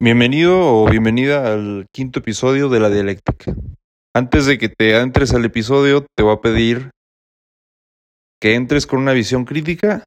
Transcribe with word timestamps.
Bienvenido 0.00 0.60
o 0.60 0.88
bienvenida 0.88 1.52
al 1.52 1.88
quinto 1.92 2.20
episodio 2.20 2.68
de 2.68 2.78
La 2.78 2.88
Dialéctica. 2.88 3.52
Antes 4.14 4.46
de 4.46 4.56
que 4.56 4.68
te 4.68 4.96
entres 4.96 5.34
al 5.34 5.44
episodio, 5.44 6.06
te 6.16 6.22
voy 6.22 6.34
a 6.34 6.40
pedir 6.40 6.90
que 8.40 8.54
entres 8.54 8.86
con 8.86 9.00
una 9.00 9.12
visión 9.12 9.44
crítica. 9.44 10.04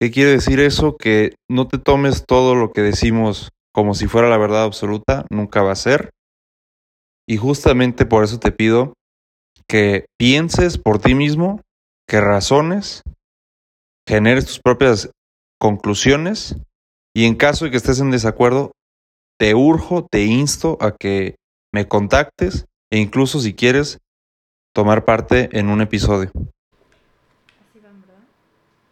¿Qué 0.00 0.10
quiere 0.10 0.32
decir 0.32 0.58
eso? 0.58 0.96
Que 0.96 1.36
no 1.48 1.68
te 1.68 1.78
tomes 1.78 2.26
todo 2.26 2.56
lo 2.56 2.72
que 2.72 2.80
decimos 2.80 3.50
como 3.72 3.94
si 3.94 4.08
fuera 4.08 4.28
la 4.28 4.36
verdad 4.36 4.64
absoluta, 4.64 5.26
nunca 5.30 5.62
va 5.62 5.70
a 5.70 5.76
ser. 5.76 6.10
Y 7.28 7.36
justamente 7.36 8.04
por 8.04 8.24
eso 8.24 8.40
te 8.40 8.50
pido 8.50 8.94
que 9.68 10.06
pienses 10.18 10.76
por 10.76 10.98
ti 10.98 11.14
mismo, 11.14 11.60
que 12.08 12.20
razones, 12.20 13.02
generes 14.08 14.46
tus 14.46 14.58
propias 14.58 15.08
conclusiones 15.60 16.56
y 17.14 17.26
en 17.26 17.34
caso 17.34 17.64
de 17.64 17.70
que 17.70 17.76
estés 17.76 18.00
en 18.00 18.10
desacuerdo, 18.10 18.72
te 19.38 19.54
urjo, 19.54 20.06
te 20.10 20.24
insto 20.24 20.78
a 20.80 20.92
que 20.92 21.36
me 21.72 21.86
contactes 21.88 22.66
e 22.90 22.98
incluso 22.98 23.40
si 23.40 23.54
quieres 23.54 23.98
tomar 24.74 25.04
parte 25.04 25.48
en 25.58 25.68
un 25.68 25.80
episodio. 25.82 26.30
Así 26.30 27.80
van, 27.80 28.00
¿verdad? 28.00 28.22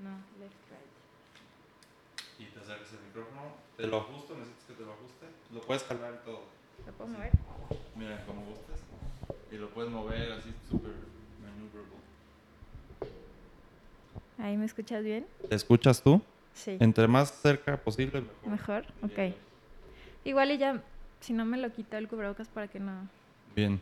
No, 0.00 0.10
left, 0.38 0.54
right. 0.70 0.90
Y 2.38 2.44
te 2.52 2.60
acercas 2.60 2.92
el 2.92 3.00
micrófono, 3.06 3.54
te 3.76 3.86
lo 3.86 3.98
ajusto, 3.98 4.34
necesitas 4.34 4.64
que 4.66 4.74
te 4.74 4.82
lo 4.82 4.92
ajuste, 4.92 5.26
lo 5.52 5.60
puedes 5.62 5.82
jalar 5.84 6.20
y 6.20 6.24
todo. 6.24 6.40
¿Lo 6.86 6.92
puedo 6.92 7.10
mover? 7.10 7.30
Mira, 7.96 8.24
como 8.26 8.44
gustes. 8.46 8.80
Y 9.50 9.56
lo 9.56 9.70
puedes 9.70 9.90
mover 9.90 10.32
así 10.32 10.52
súper 10.68 10.92
maneuverable. 11.42 11.96
¿Ahí 14.38 14.56
me 14.56 14.66
escuchas 14.66 15.04
bien? 15.04 15.26
¿Te 15.48 15.54
escuchas 15.54 16.02
tú? 16.02 16.20
Sí. 16.64 16.76
Entre 16.80 17.08
más 17.08 17.30
cerca 17.40 17.76
posible, 17.78 18.20
mejor. 18.20 18.48
¿Mejor? 18.50 18.84
Ok. 19.02 19.34
Igual 20.24 20.50
y 20.50 20.58
ya, 20.58 20.82
si 21.20 21.32
no 21.32 21.44
me 21.44 21.56
lo 21.56 21.70
quito 21.72 21.96
el 21.96 22.06
cubrebocas 22.08 22.48
para 22.48 22.68
que 22.68 22.78
no... 22.80 23.08
Bien. 23.56 23.80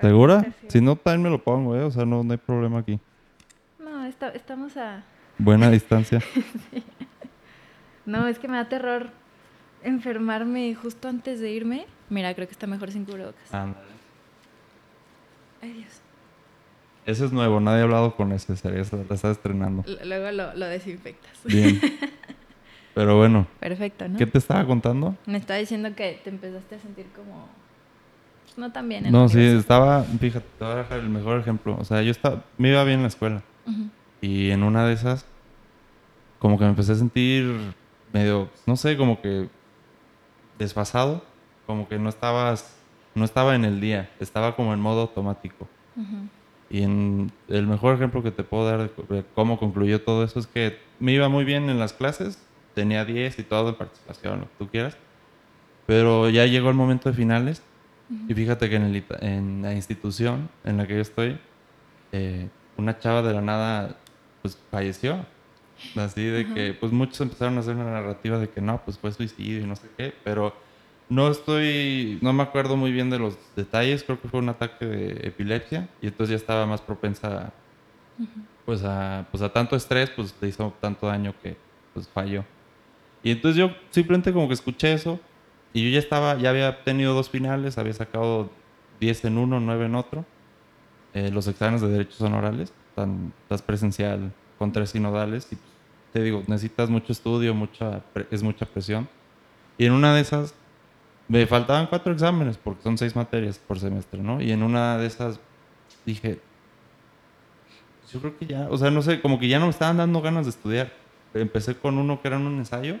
¿Segura? 0.00 0.46
Si 0.68 0.80
no, 0.80 0.96
también 0.96 1.22
me 1.24 1.30
lo 1.30 1.42
pongo, 1.42 1.76
¿eh? 1.76 1.82
O 1.82 1.90
sea, 1.90 2.04
no, 2.06 2.22
no 2.22 2.32
hay 2.32 2.38
problema 2.38 2.78
aquí. 2.78 2.98
No, 3.78 4.04
está- 4.06 4.30
estamos 4.30 4.76
a... 4.76 5.02
Buena 5.38 5.70
distancia. 5.70 6.20
No, 8.06 8.26
es 8.26 8.38
que 8.38 8.48
me 8.48 8.56
da 8.56 8.66
terror 8.70 9.10
enfermarme 9.82 10.74
justo 10.74 11.08
antes 11.08 11.40
de 11.40 11.50
irme. 11.50 11.84
Mira, 12.08 12.32
creo 12.34 12.46
que 12.48 12.52
está 12.52 12.66
mejor 12.66 12.90
sin 12.90 13.04
cubrebocas. 13.04 13.52
Ándale. 13.52 13.86
Ay, 15.60 15.72
Dios. 15.74 16.00
Ese 17.08 17.24
es 17.24 17.32
nuevo, 17.32 17.58
nadie 17.58 17.80
ha 17.80 17.84
hablado 17.84 18.14
con 18.16 18.32
ese, 18.32 18.54
sería, 18.54 18.82
lo 18.92 19.14
está 19.14 19.30
estrenando. 19.30 19.82
L- 19.86 20.04
luego 20.04 20.30
lo, 20.30 20.54
lo 20.54 20.66
desinfectas. 20.66 21.32
Bien. 21.44 21.80
Pero 22.94 23.16
bueno, 23.16 23.46
Perfecto, 23.60 24.06
¿no? 24.08 24.18
¿qué 24.18 24.26
te 24.26 24.36
estaba 24.36 24.66
contando? 24.66 25.16
Me 25.24 25.38
estaba 25.38 25.58
diciendo 25.58 25.94
que 25.96 26.20
te 26.22 26.28
empezaste 26.28 26.74
a 26.74 26.78
sentir 26.80 27.06
como... 27.16 27.48
No 28.58 28.72
tan 28.72 28.88
bien. 28.90 29.06
en 29.06 29.12
No, 29.12 29.22
la 29.22 29.28
sí, 29.30 29.40
estaba, 29.40 30.02
fíjate, 30.02 30.44
te 30.58 30.64
voy 30.64 30.74
a 30.74 30.76
dejar 30.76 30.98
el 30.98 31.08
mejor 31.08 31.40
ejemplo. 31.40 31.78
O 31.80 31.84
sea, 31.84 32.02
yo 32.02 32.10
estaba, 32.10 32.44
me 32.58 32.68
iba 32.70 32.84
bien 32.84 32.96
en 32.96 33.02
la 33.02 33.08
escuela. 33.08 33.42
Y 34.20 34.50
en 34.50 34.62
una 34.64 34.84
de 34.86 34.92
esas, 34.92 35.24
como 36.40 36.58
que 36.58 36.64
me 36.64 36.70
empecé 36.70 36.92
a 36.92 36.96
sentir 36.96 37.72
medio, 38.12 38.50
no 38.66 38.76
sé, 38.76 38.96
como 38.98 39.22
que 39.22 39.48
desfasado. 40.58 41.22
Como 41.66 41.88
que 41.88 41.98
no 41.98 42.08
estabas, 42.08 42.76
no 43.14 43.24
estaba 43.24 43.54
en 43.54 43.64
el 43.64 43.80
día, 43.80 44.10
estaba 44.20 44.56
como 44.56 44.74
en 44.74 44.80
modo 44.80 45.02
automático. 45.02 45.68
Y 46.70 46.82
en 46.82 47.32
el 47.48 47.66
mejor 47.66 47.94
ejemplo 47.94 48.22
que 48.22 48.30
te 48.30 48.44
puedo 48.44 48.66
dar 48.66 48.90
de 48.90 49.14
de 49.14 49.24
cómo 49.34 49.58
concluyó 49.58 50.02
todo 50.02 50.24
eso 50.24 50.38
es 50.38 50.46
que 50.46 50.78
me 50.98 51.12
iba 51.12 51.28
muy 51.28 51.44
bien 51.44 51.70
en 51.70 51.78
las 51.78 51.92
clases, 51.92 52.38
tenía 52.74 53.04
10 53.04 53.38
y 53.38 53.42
todo 53.42 53.70
en 53.70 53.74
participación, 53.76 54.40
lo 54.40 54.44
que 54.46 54.54
tú 54.58 54.68
quieras. 54.68 54.96
Pero 55.86 56.28
ya 56.28 56.44
llegó 56.44 56.68
el 56.68 56.74
momento 56.74 57.08
de 57.08 57.14
finales 57.14 57.62
y 58.28 58.34
fíjate 58.34 58.68
que 58.68 58.76
en, 58.76 58.82
el 58.82 59.04
en 59.20 59.62
la 59.62 59.74
institución 59.74 60.48
en 60.64 60.76
la 60.76 60.86
que 60.86 60.94
yo 60.94 61.00
estoy, 61.00 61.38
eh, 62.12 62.48
una 62.76 62.98
chava 62.98 63.22
de 63.22 63.32
la 63.32 63.40
nada 63.40 63.96
pues 64.42 64.58
falleció. 64.70 65.24
Así 65.96 66.24
de 66.24 66.52
que 66.52 66.74
pues 66.74 66.92
muchos 66.92 67.20
empezaron 67.20 67.56
a 67.56 67.60
hacer 67.60 67.76
una 67.76 67.90
narrativa 67.90 68.38
de 68.38 68.48
que 68.48 68.60
no, 68.60 68.82
pues 68.84 68.98
fue 68.98 69.12
suicidio 69.12 69.60
y 69.60 69.64
no 69.64 69.76
sé 69.76 69.88
qué, 69.96 70.12
pero 70.24 70.54
no 71.08 71.28
estoy, 71.28 72.18
no 72.20 72.32
me 72.32 72.42
acuerdo 72.42 72.76
muy 72.76 72.92
bien 72.92 73.10
de 73.10 73.18
los 73.18 73.38
detalles, 73.56 74.04
creo 74.04 74.20
que 74.20 74.28
fue 74.28 74.40
un 74.40 74.48
ataque 74.48 74.84
de 74.84 75.28
epilepsia 75.28 75.88
y 76.02 76.08
entonces 76.08 76.30
ya 76.30 76.36
estaba 76.36 76.66
más 76.66 76.80
propensa 76.80 77.52
pues 78.66 78.84
a, 78.84 79.26
pues 79.30 79.42
a 79.42 79.50
tanto 79.50 79.76
estrés, 79.76 80.10
pues 80.10 80.34
le 80.40 80.48
hizo 80.48 80.74
tanto 80.80 81.06
daño 81.06 81.34
que 81.42 81.56
pues 81.94 82.08
falló. 82.08 82.44
Y 83.22 83.30
entonces 83.30 83.58
yo 83.58 83.74
simplemente 83.90 84.32
como 84.32 84.48
que 84.48 84.54
escuché 84.54 84.92
eso 84.92 85.18
y 85.72 85.84
yo 85.84 85.90
ya 85.90 85.98
estaba, 85.98 86.36
ya 86.36 86.50
había 86.50 86.84
tenido 86.84 87.14
dos 87.14 87.30
finales, 87.30 87.78
había 87.78 87.94
sacado 87.94 88.50
10 89.00 89.24
en 89.26 89.38
uno, 89.38 89.60
9 89.60 89.86
en 89.86 89.94
otro. 89.94 90.24
Eh, 91.14 91.30
los 91.32 91.46
exámenes 91.48 91.80
de 91.80 91.88
derechos 91.88 92.16
son 92.16 92.34
orales, 92.34 92.72
tan, 92.94 93.32
estás 93.42 93.62
presencial 93.62 94.32
con 94.58 94.72
tres 94.72 94.90
sinodales 94.90 95.46
y 95.50 95.56
pues, 95.56 95.70
te 96.12 96.22
digo, 96.22 96.42
necesitas 96.46 96.90
mucho 96.90 97.12
estudio, 97.12 97.54
mucha, 97.54 98.02
es 98.30 98.42
mucha 98.42 98.66
presión. 98.66 99.08
Y 99.78 99.86
en 99.86 99.92
una 99.92 100.14
de 100.14 100.20
esas 100.20 100.54
me 101.28 101.46
faltaban 101.46 101.86
cuatro 101.86 102.12
exámenes 102.12 102.56
porque 102.56 102.82
son 102.82 102.96
seis 102.98 103.14
materias 103.14 103.58
por 103.58 103.78
semestre, 103.78 104.22
¿no? 104.22 104.40
Y 104.40 104.50
en 104.52 104.62
una 104.62 104.96
de 104.98 105.06
esas 105.06 105.38
dije, 106.06 106.40
yo 108.12 108.20
creo 108.20 108.38
que 108.38 108.46
ya, 108.46 108.68
o 108.70 108.78
sea, 108.78 108.90
no 108.90 109.02
sé, 109.02 109.20
como 109.20 109.38
que 109.38 109.48
ya 109.48 109.58
no 109.58 109.66
me 109.66 109.70
estaban 109.70 109.98
dando 109.98 110.22
ganas 110.22 110.46
de 110.46 110.50
estudiar. 110.50 110.92
Empecé 111.34 111.76
con 111.76 111.98
uno 111.98 112.20
que 112.22 112.28
era 112.28 112.38
un 112.38 112.46
ensayo 112.58 112.96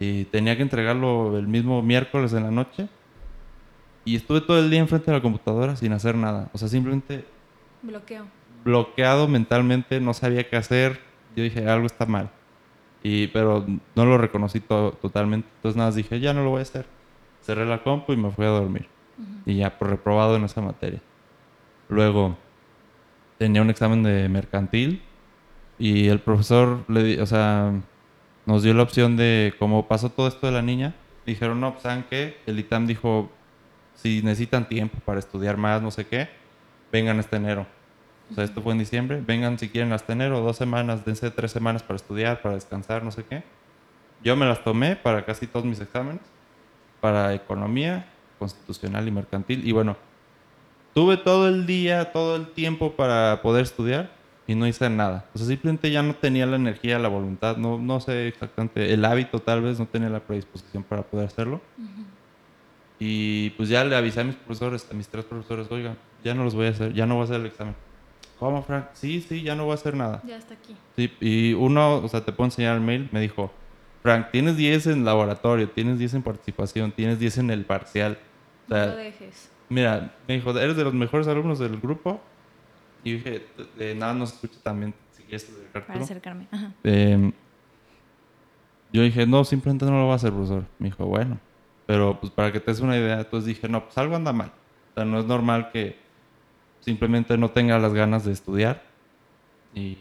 y 0.00 0.24
tenía 0.24 0.56
que 0.56 0.62
entregarlo 0.62 1.36
el 1.38 1.46
mismo 1.46 1.82
miércoles 1.82 2.32
en 2.32 2.44
la 2.44 2.50
noche 2.50 2.88
y 4.04 4.16
estuve 4.16 4.40
todo 4.40 4.58
el 4.58 4.70
día 4.70 4.80
enfrente 4.80 5.10
de 5.10 5.18
la 5.18 5.22
computadora 5.22 5.76
sin 5.76 5.92
hacer 5.92 6.14
nada. 6.14 6.48
O 6.54 6.58
sea, 6.58 6.68
simplemente 6.68 7.26
Bloqueo. 7.82 8.24
bloqueado 8.64 9.28
mentalmente, 9.28 10.00
no 10.00 10.14
sabía 10.14 10.48
qué 10.48 10.56
hacer. 10.56 10.98
Yo 11.36 11.42
dije, 11.44 11.68
algo 11.68 11.86
está 11.86 12.06
mal. 12.06 12.30
Y, 13.02 13.26
pero 13.28 13.66
no 13.94 14.04
lo 14.06 14.16
reconocí 14.16 14.60
to- 14.60 14.92
totalmente. 15.02 15.46
Entonces 15.56 15.76
nada, 15.76 15.90
dije, 15.92 16.18
ya 16.20 16.32
no 16.32 16.42
lo 16.44 16.50
voy 16.50 16.60
a 16.60 16.62
hacer. 16.62 16.86
Cerré 17.42 17.66
la 17.66 17.82
compu 17.82 18.12
y 18.12 18.16
me 18.16 18.30
fui 18.30 18.44
a 18.44 18.48
dormir. 18.50 18.86
Y 19.44 19.56
ya, 19.56 19.78
por 19.78 19.90
reprobado 19.90 20.36
en 20.36 20.44
esa 20.44 20.60
materia. 20.60 21.00
Luego, 21.88 22.36
tenía 23.38 23.62
un 23.62 23.70
examen 23.70 24.02
de 24.02 24.28
mercantil 24.28 25.02
y 25.78 26.08
el 26.08 26.20
profesor, 26.20 26.84
le, 26.88 27.02
di- 27.02 27.18
o 27.18 27.26
sea, 27.26 27.72
nos 28.46 28.62
dio 28.62 28.72
la 28.74 28.82
opción 28.84 29.16
de, 29.16 29.54
como 29.58 29.86
pasó 29.88 30.10
todo 30.10 30.28
esto 30.28 30.46
de 30.46 30.52
la 30.52 30.62
niña, 30.62 30.94
dijeron, 31.26 31.60
no, 31.60 31.72
pues, 31.72 31.82
¿saben 31.82 32.04
qué? 32.08 32.38
El 32.46 32.58
ITAM 32.58 32.86
dijo, 32.86 33.30
si 33.94 34.22
necesitan 34.22 34.68
tiempo 34.68 34.98
para 35.04 35.18
estudiar 35.18 35.56
más, 35.56 35.82
no 35.82 35.90
sé 35.90 36.06
qué, 36.06 36.28
vengan 36.92 37.18
este 37.18 37.36
enero. 37.36 37.66
O 38.30 38.34
sea, 38.34 38.44
esto 38.44 38.62
fue 38.62 38.72
en 38.72 38.78
diciembre, 38.78 39.22
vengan 39.26 39.58
si 39.58 39.68
quieren 39.68 39.92
hasta 39.92 40.12
enero, 40.12 40.40
dos 40.40 40.56
semanas, 40.56 41.04
dense 41.04 41.30
tres 41.30 41.50
semanas 41.50 41.82
para 41.82 41.96
estudiar, 41.96 42.40
para 42.40 42.54
descansar, 42.54 43.02
no 43.02 43.10
sé 43.10 43.24
qué. 43.24 43.42
Yo 44.24 44.36
me 44.36 44.46
las 44.46 44.62
tomé 44.64 44.96
para 44.96 45.24
casi 45.24 45.46
todos 45.46 45.66
mis 45.66 45.80
exámenes, 45.80 46.22
para 47.02 47.34
economía, 47.34 48.06
constitucional 48.38 49.08
y 49.08 49.10
mercantil. 49.10 49.66
Y 49.66 49.72
bueno, 49.72 49.96
tuve 50.94 51.16
todo 51.16 51.48
el 51.48 51.66
día, 51.66 52.12
todo 52.12 52.36
el 52.36 52.46
tiempo 52.46 52.92
para 52.92 53.42
poder 53.42 53.64
estudiar 53.64 54.12
y 54.46 54.54
no 54.54 54.68
hice 54.68 54.88
nada. 54.88 55.26
O 55.34 55.38
sea, 55.38 55.48
simplemente 55.48 55.90
ya 55.90 56.00
no 56.04 56.14
tenía 56.14 56.46
la 56.46 56.54
energía, 56.54 57.00
la 57.00 57.08
voluntad, 57.08 57.56
no, 57.56 57.76
no 57.76 57.98
sé 57.98 58.28
exactamente, 58.28 58.94
el 58.94 59.04
hábito 59.04 59.40
tal 59.40 59.62
vez, 59.62 59.80
no 59.80 59.86
tenía 59.86 60.10
la 60.10 60.20
predisposición 60.20 60.84
para 60.84 61.02
poder 61.02 61.26
hacerlo. 61.26 61.60
Y 63.00 63.50
pues 63.50 63.68
ya 63.68 63.82
le 63.84 63.96
avisé 63.96 64.20
a 64.20 64.24
mis 64.24 64.36
profesores, 64.36 64.86
a 64.88 64.94
mis 64.94 65.08
tres 65.08 65.24
profesores, 65.24 65.66
oigan, 65.72 65.98
ya 66.22 66.34
no 66.34 66.44
los 66.44 66.54
voy 66.54 66.66
a 66.66 66.70
hacer, 66.70 66.92
ya 66.92 67.04
no 67.04 67.14
voy 67.14 67.22
a 67.22 67.24
hacer 67.24 67.40
el 67.40 67.46
examen. 67.46 67.74
¿Cómo, 68.38 68.62
Frank? 68.62 68.86
Sí, 68.92 69.20
sí, 69.28 69.42
ya 69.42 69.56
no 69.56 69.64
voy 69.64 69.72
a 69.72 69.74
hacer 69.74 69.96
nada. 69.96 70.22
Ya 70.24 70.36
está 70.36 70.54
aquí. 70.54 70.76
Sí, 70.94 71.12
y 71.20 71.52
uno, 71.54 71.96
o 71.96 72.08
sea, 72.08 72.24
te 72.24 72.32
puedo 72.32 72.46
enseñar 72.46 72.76
el 72.76 72.80
mail, 72.80 73.08
me 73.10 73.20
dijo, 73.20 73.52
Frank, 74.02 74.30
tienes 74.32 74.56
10 74.56 74.88
en 74.88 75.04
laboratorio, 75.04 75.70
tienes 75.70 75.98
10 75.98 76.14
en 76.14 76.22
participación, 76.22 76.92
tienes 76.92 77.18
10 77.18 77.38
en 77.38 77.50
el 77.50 77.64
parcial. 77.64 78.18
O 78.68 78.74
No 78.74 78.86
lo 78.86 78.96
dejes. 78.96 79.50
mira, 79.68 80.14
me 80.26 80.34
dijo, 80.34 80.50
eres 80.58 80.76
de 80.76 80.84
los 80.84 80.94
mejores 80.94 81.28
alumnos 81.28 81.58
del 81.58 81.78
grupo. 81.80 82.20
Y 83.04 83.14
dije, 83.14 83.46
de 83.76 83.94
nada 83.94 84.14
nos 84.14 84.32
escucha 84.32 84.58
también, 84.62 84.94
si 85.12 85.22
quieres 85.24 85.44
acercarte, 85.48 85.92
Para 85.92 86.04
acercarme. 86.04 86.46
Ajá. 86.50 86.72
Eh, 86.84 87.32
yo 88.92 89.02
dije, 89.02 89.26
no, 89.26 89.44
simplemente 89.44 89.84
no 89.86 89.92
lo 89.92 90.04
voy 90.04 90.12
a 90.12 90.16
hacer, 90.16 90.32
profesor. 90.32 90.64
Me 90.78 90.88
dijo, 90.88 91.06
bueno, 91.06 91.38
pero 91.86 92.18
pues 92.20 92.30
para 92.32 92.52
que 92.52 92.60
te 92.60 92.70
des 92.70 92.80
una 92.80 92.96
idea, 92.96 93.20
entonces 93.20 93.46
dije, 93.46 93.68
no, 93.68 93.84
pues 93.84 93.96
algo 93.98 94.14
anda 94.16 94.32
mal. 94.32 94.52
O 94.90 94.94
sea, 94.94 95.04
no 95.04 95.18
es 95.18 95.24
normal 95.26 95.70
que 95.72 95.96
simplemente 96.80 97.36
no 97.38 97.50
tenga 97.50 97.78
las 97.78 97.92
ganas 97.94 98.24
de 98.24 98.32
estudiar. 98.32 98.82
Y 99.74 99.96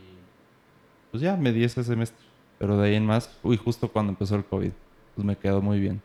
pues 1.12 1.22
ya 1.24 1.36
me 1.38 1.52
di 1.54 1.64
ese 1.64 1.84
semestre. 1.84 2.26
Pero 2.62 2.78
de 2.78 2.90
ahí 2.90 2.96
en 2.96 3.08
más, 3.08 3.36
uy, 3.42 3.58
justo 3.58 3.88
cuando 3.88 4.12
empezó 4.12 4.36
el 4.36 4.46
COVID, 4.46 4.70
pues 5.16 5.26
me 5.26 5.36
quedó 5.36 5.64
muy 5.64 5.80
bien. 5.80 6.00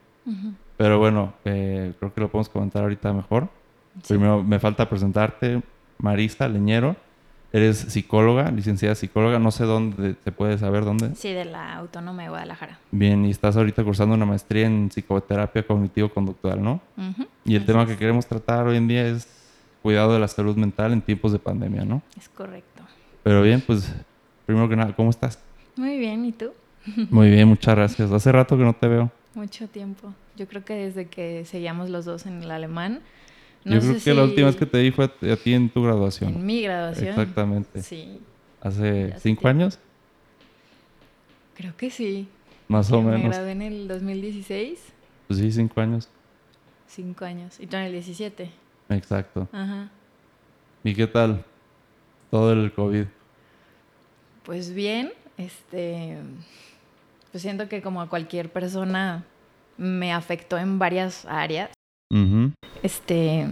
Pero 0.78 0.98
bueno, 0.98 1.34
eh, 1.44 1.92
creo 1.98 2.14
que 2.14 2.20
lo 2.22 2.30
podemos 2.30 2.48
comentar 2.48 2.82
ahorita 2.82 3.12
mejor. 3.12 3.50
Sí. 4.02 4.14
Primero 4.14 4.42
me 4.42 4.58
falta 4.58 4.88
presentarte, 4.88 5.62
Marisa 5.98 6.48
Leñero. 6.48 6.96
Eres 7.52 7.76
psicóloga, 7.76 8.50
licenciada 8.50 8.94
psicóloga, 8.94 9.38
no 9.38 9.50
sé 9.50 9.64
dónde, 9.64 10.14
¿te 10.14 10.32
puedes 10.32 10.60
saber 10.60 10.86
dónde? 10.86 11.14
Sí, 11.14 11.30
de 11.32 11.44
la 11.44 11.74
Autónoma 11.76 12.22
de 12.22 12.30
Guadalajara. 12.30 12.78
Bien, 12.90 13.26
y 13.26 13.30
estás 13.30 13.56
ahorita 13.58 13.84
cursando 13.84 14.14
una 14.14 14.24
maestría 14.24 14.66
en 14.66 14.88
psicoterapia 14.88 15.66
cognitivo-conductual, 15.66 16.62
¿no? 16.62 16.80
Y 17.44 17.54
el 17.54 17.58
así 17.58 17.66
tema 17.66 17.82
es. 17.82 17.88
que 17.90 17.96
queremos 17.98 18.26
tratar 18.26 18.66
hoy 18.66 18.78
en 18.78 18.88
día 18.88 19.06
es 19.06 19.28
cuidado 19.82 20.14
de 20.14 20.20
la 20.20 20.28
salud 20.28 20.56
mental 20.56 20.94
en 20.94 21.02
tiempos 21.02 21.32
de 21.32 21.38
pandemia, 21.38 21.84
¿no? 21.84 22.02
Es 22.18 22.30
correcto. 22.30 22.82
Pero 23.22 23.42
bien, 23.42 23.62
pues, 23.64 23.94
primero 24.46 24.68
que 24.68 24.76
nada, 24.76 24.94
¿cómo 24.96 25.10
estás? 25.10 25.38
Muy 25.76 25.98
bien, 25.98 26.24
¿y 26.24 26.32
tú? 26.32 26.52
Muy 27.10 27.30
bien, 27.30 27.48
muchas 27.48 27.74
gracias. 27.74 28.10
Hace 28.10 28.32
rato 28.32 28.56
que 28.56 28.64
no 28.64 28.72
te 28.74 28.88
veo. 28.88 29.10
Mucho 29.34 29.68
tiempo. 29.68 30.12
Yo 30.36 30.46
creo 30.48 30.64
que 30.64 30.74
desde 30.74 31.06
que 31.06 31.44
seguíamos 31.44 31.90
los 31.90 32.04
dos 32.04 32.26
en 32.26 32.42
el 32.42 32.50
alemán. 32.50 33.00
Yo 33.64 33.80
creo 33.80 33.96
que 34.02 34.14
la 34.14 34.22
última 34.24 34.46
vez 34.46 34.56
que 34.56 34.64
te 34.66 34.80
vi 34.80 34.90
fue 34.92 35.06
a, 35.06 35.36
ti 35.36 35.52
en 35.52 35.68
tu 35.68 35.82
graduación. 35.82 36.34
En 36.34 36.46
mi 36.46 36.62
graduación. 36.62 37.08
Exactamente. 37.08 37.82
Sí, 37.82 38.20
¿Hace 38.60 39.14
cinco 39.18 39.42
tiempo. 39.42 39.48
años? 39.48 39.78
creo 41.56 41.76
que 41.76 41.90
sí. 41.90 42.28
Más 42.68 42.90
o 42.92 43.02
Me 43.02 43.12
menos. 43.16 43.34
gradué 43.34 43.52
en 43.52 43.62
el 43.62 43.88
2016, 43.88 44.78
Pues 45.26 45.40
sí, 45.40 45.50
cinco 45.52 45.80
años. 45.80 46.08
cinco 46.86 47.24
años. 47.24 47.58
Y 47.58 47.66
tú 47.66 47.76
en 47.76 47.84
el 47.84 47.92
17. 47.92 48.50
Exacto. 48.90 49.48
Ajá. 49.52 49.90
¿Y 50.84 50.94
qué 50.94 51.06
tal 51.06 51.44
todo 52.30 52.52
el 52.52 52.72
COVID? 52.72 53.04
Pues 54.44 54.72
bien, 54.72 55.12
este, 55.36 56.18
pues 57.30 57.42
siento 57.42 57.68
que 57.68 57.82
como 57.82 58.00
a 58.00 58.08
cualquier 58.08 58.50
persona 58.50 59.24
me 59.76 60.12
afectó 60.12 60.58
en 60.58 60.78
varias 60.78 61.24
áreas. 61.26 61.70
Este, 62.82 63.48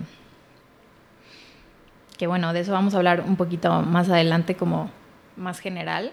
que 2.17 2.27
bueno, 2.27 2.53
de 2.53 2.61
eso 2.61 2.73
vamos 2.73 2.95
a 2.95 2.99
hablar 2.99 3.25
un 3.27 3.37
poquito 3.37 3.83
más 3.83 4.09
adelante 4.09 4.55
como 4.55 4.91
más 5.37 5.59
general. 5.59 6.13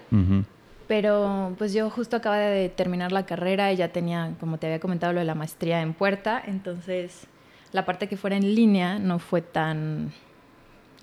Pero 0.88 1.54
pues 1.56 1.72
yo 1.72 1.88
justo 1.88 2.16
acaba 2.16 2.36
de 2.36 2.68
terminar 2.68 3.12
la 3.12 3.24
carrera 3.24 3.72
y 3.72 3.76
ya 3.76 3.88
tenía, 3.88 4.34
como 4.40 4.58
te 4.58 4.66
había 4.66 4.80
comentado, 4.80 5.12
lo 5.12 5.20
de 5.20 5.24
la 5.24 5.34
maestría 5.34 5.80
en 5.80 5.94
puerta. 5.94 6.42
Entonces, 6.44 7.26
la 7.70 7.86
parte 7.86 8.08
que 8.08 8.16
fuera 8.16 8.36
en 8.36 8.54
línea 8.54 8.98
no 8.98 9.18
fue 9.18 9.40
tan, 9.40 10.12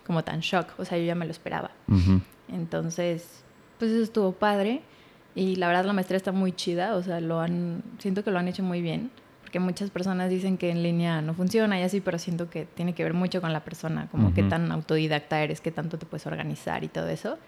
como 0.05 0.23
tan 0.23 0.41
shock. 0.41 0.73
O 0.77 0.85
sea, 0.85 0.97
yo 0.97 1.05
ya 1.05 1.15
me 1.15 1.25
lo 1.25 1.31
esperaba. 1.31 1.71
Entonces, 2.49 3.43
pues 3.79 3.91
eso 3.91 4.03
estuvo 4.03 4.33
padre. 4.33 4.81
Y 5.35 5.55
la 5.55 5.67
verdad 5.67 5.85
la 5.85 5.93
maestría 5.93 6.17
está 6.17 6.31
muy 6.31 6.51
chida. 6.51 6.95
O 6.95 7.01
sea, 7.03 7.19
lo 7.21 7.39
han, 7.39 7.81
siento 7.97 8.23
que 8.23 8.31
lo 8.31 8.37
han 8.39 8.47
hecho 8.47 8.61
muy 8.61 8.81
bien. 8.81 9.09
Porque 9.41 9.59
muchas 9.59 9.89
personas 9.89 10.29
dicen 10.29 10.57
que 10.57 10.69
en 10.69 10.83
línea 10.83 11.21
no 11.21 11.33
funciona 11.33 11.79
y 11.79 11.83
así, 11.83 12.01
pero 12.01 12.19
siento 12.19 12.49
que 12.51 12.65
tiene 12.65 12.93
que 12.93 13.03
ver 13.03 13.15
mucho 13.15 13.41
con 13.41 13.51
la 13.51 13.61
persona. 13.61 14.07
Como 14.11 14.33
qué 14.33 14.41
Ujú. 14.41 14.49
tan 14.51 14.71
autodidacta 14.71 15.41
eres, 15.41 15.59
qué 15.61 15.71
tanto 15.71 15.97
te 15.97 16.05
puedes 16.05 16.27
organizar 16.27 16.83
y 16.83 16.87
todo 16.87 17.07
eso. 17.07 17.39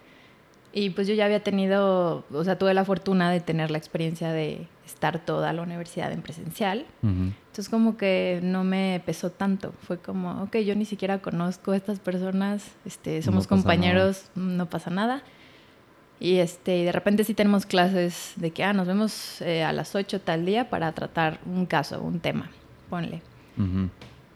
Y 0.72 0.90
pues 0.90 1.06
yo 1.06 1.14
ya 1.14 1.26
había 1.26 1.42
tenido, 1.42 2.24
o 2.32 2.44
sea, 2.44 2.58
tuve 2.58 2.72
la 2.72 2.84
fortuna 2.84 3.30
de 3.30 3.40
tener 3.40 3.70
la 3.70 3.76
experiencia 3.78 4.32
de 4.32 4.66
estar 4.86 5.18
toda 5.24 5.52
la 5.52 5.60
universidad 5.62 6.10
en 6.12 6.22
presencial. 6.22 6.86
Ujú. 7.02 7.32
Entonces 7.48 7.68
como 7.68 7.96
que 7.98 8.40
no 8.42 8.64
me 8.64 9.02
pesó 9.04 9.30
tanto. 9.30 9.74
Fue 9.86 9.98
como, 9.98 10.42
ok, 10.44 10.56
yo 10.58 10.74
ni 10.74 10.86
siquiera 10.86 11.18
conozco 11.18 11.72
a 11.72 11.76
estas 11.76 12.00
personas, 12.00 12.70
este, 12.86 13.16
No 13.18 13.22
somos 13.22 13.44
pasa 13.46 13.48
compañeros, 13.50 14.30
no 14.34 14.66
pasa 14.70 14.90
nada. 14.90 15.22
Y 16.22 16.38
este, 16.38 16.78
y 16.78 16.84
de 16.84 16.92
repente 16.92 17.24
sí 17.24 17.34
tenemos 17.34 17.66
clases 17.66 18.34
de 18.36 18.52
que, 18.52 18.62
ah, 18.62 18.72
nos 18.72 18.86
vemos 18.86 19.42
eh, 19.42 19.64
a 19.64 19.72
las 19.72 19.96
8 19.96 20.20
tal 20.20 20.46
día 20.46 20.70
para 20.70 20.92
tratar 20.92 21.40
un 21.44 21.66
caso, 21.66 22.00
un 22.00 22.20
tema, 22.20 22.48
ponle. 22.88 23.20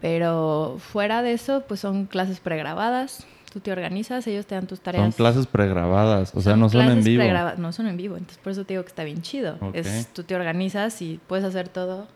Pero 0.01 0.79
fuera 0.81 1.23
de 1.23 1.33
eso, 1.33 1.63
pues 1.69 1.79
son 1.79 2.07
clases 2.07 2.41
pregrabadas, 2.41 3.25
tú 3.53 3.61
te 3.61 3.71
organizas, 3.71 4.27
ellos 4.27 4.47
te 4.47 4.57
dan 4.57 4.67
tus 4.67 4.81
tareas. 4.81 5.05
Son 5.05 5.13
clases 5.13 5.47
pregrabadas, 5.47 6.35
o 6.35 6.41
sea, 6.41 6.57
no 6.57 6.69
son 6.69 6.91
en 6.91 7.05
vivo. 7.05 7.23
No 7.57 7.73
son 7.73 7.87
en 7.87 7.97
vivo, 7.97 8.17
entonces 8.17 8.39
por 8.43 8.51
eso 8.51 8.65
te 8.65 8.75
digo 8.75 8.83
que 8.83 8.89
está 8.89 9.05
bien 9.05 9.23
chido. 9.23 9.57
Es, 9.73 10.09
tú 10.13 10.25
te 10.25 10.35
organizas 10.35 11.01
y 11.03 11.21
puedes 11.29 11.45
hacer 11.45 11.69
todo. 11.69 12.09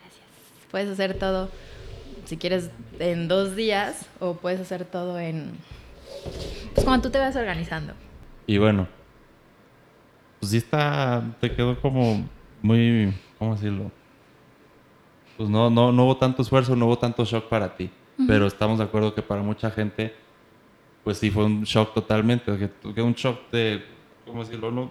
Gracias. 0.00 0.70
Puedes 0.70 0.88
hacer 0.88 1.14
todo, 1.14 1.48
si 2.24 2.36
quieres, 2.36 2.70
en 3.00 3.26
dos 3.26 3.56
días 3.56 4.06
o 4.20 4.34
puedes 4.34 4.60
hacer 4.60 4.84
todo 4.84 5.18
en... 5.18 5.50
Pues 6.72 6.84
cuando 6.84 7.08
tú 7.08 7.10
te 7.10 7.18
vas 7.18 7.34
organizando. 7.34 7.94
Y 8.46 8.58
bueno, 8.58 8.86
pues 10.40 10.50
sí 10.50 10.58
está, 10.58 11.22
te 11.40 11.52
quedó 11.52 11.80
como 11.80 12.26
muy, 12.62 13.12
¿cómo 13.38 13.54
decirlo? 13.54 13.90
Pues 15.36 15.48
no, 15.48 15.70
no, 15.70 15.92
no 15.92 16.04
hubo 16.04 16.16
tanto 16.16 16.42
esfuerzo, 16.42 16.76
no 16.76 16.86
hubo 16.86 16.98
tanto 16.98 17.24
shock 17.24 17.48
para 17.48 17.74
ti. 17.76 17.90
Pero 18.26 18.46
estamos 18.46 18.78
de 18.78 18.84
acuerdo 18.84 19.14
que 19.14 19.22
para 19.22 19.42
mucha 19.42 19.70
gente, 19.70 20.14
pues 21.02 21.18
sí 21.18 21.30
fue 21.30 21.44
un 21.44 21.62
shock 21.64 21.94
totalmente. 21.94 22.56
Que, 22.58 22.92
que 22.94 23.02
un 23.02 23.14
shock 23.14 23.50
de, 23.50 23.84
¿cómo 24.26 24.44
decirlo? 24.44 24.70
No? 24.70 24.90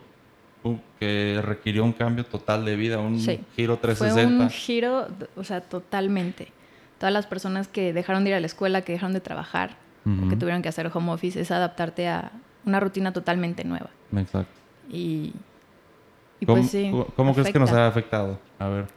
Que 1.00 1.40
requirió 1.44 1.84
un 1.84 1.94
cambio 1.94 2.26
total 2.26 2.66
de 2.66 2.76
vida, 2.76 3.00
un 3.00 3.20
Sí. 3.20 3.40
giro 3.56 3.76
Fue 3.78 3.82
360. 3.96 4.44
un 4.44 4.50
giro, 4.50 5.08
o 5.36 5.44
sea, 5.44 5.62
totalmente. 5.62 6.52
Todas 7.00 7.14
las 7.14 7.26
personas 7.26 7.68
que 7.68 7.94
dejaron 7.94 8.24
de 8.24 8.32
ir 8.32 8.36
a 8.36 8.40
la 8.40 8.46
escuela, 8.48 8.82
que 8.82 8.92
dejaron 8.94 9.14
de 9.14 9.22
trabajar, 9.22 9.78
o 10.06 10.30
que 10.30 10.36
tuvieron 10.36 10.62
que 10.62 10.70
hacer 10.70 10.90
home 10.94 11.12
office, 11.12 11.40
es 11.40 11.52
adaptarte 11.52 12.08
a 12.10 12.32
una 12.66 12.80
rutina 12.80 13.12
totalmente 13.14 13.64
nueva. 13.64 13.90
Exacto. 14.16 14.52
Y, 14.90 15.34
y 16.40 16.46
¿Cómo, 16.46 16.60
pues 16.60 16.72
sí. 16.72 16.92
cómo- 17.16 17.34
crees 17.34 17.52
que 17.52 17.60
nos 17.60 17.72
ha 17.72 17.88
afectado? 17.88 18.40
A 18.60 18.68
ver. 18.68 18.88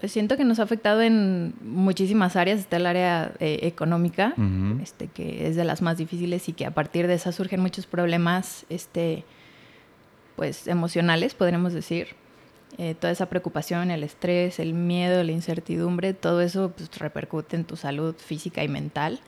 Pues 0.00 0.12
siento 0.12 0.36
que 0.36 0.44
nos 0.44 0.58
ha 0.58 0.64
afectado 0.64 1.00
en 1.02 1.54
muchísimas 1.62 2.36
áreas. 2.36 2.58
Está 2.60 2.76
el 2.76 2.86
área 2.86 3.32
eh, 3.40 3.60
económica, 3.62 4.34
este, 4.82 5.06
que 5.08 5.46
es 5.48 5.56
de 5.56 5.64
las 5.64 5.80
más 5.80 5.96
difíciles 5.96 6.48
y 6.48 6.52
que 6.52 6.66
a 6.66 6.72
partir 6.72 7.06
de 7.06 7.14
esa 7.14 7.32
surgen 7.32 7.60
muchos 7.60 7.86
problemas 7.86 8.66
este, 8.68 9.24
pues, 10.36 10.66
emocionales, 10.66 11.34
podríamos 11.34 11.72
decir. 11.72 12.08
Eh, 12.76 12.96
toda 12.98 13.12
esa 13.12 13.26
preocupación, 13.26 13.92
el 13.92 14.02
estrés, 14.02 14.58
el 14.58 14.74
miedo, 14.74 15.22
la 15.22 15.30
incertidumbre, 15.30 16.12
todo 16.12 16.40
eso 16.40 16.72
pues, 16.76 16.90
repercute 16.98 17.54
en 17.56 17.64
tu 17.64 17.76
salud 17.76 18.16
física 18.16 18.64
y 18.64 18.68
mental. 18.68 19.20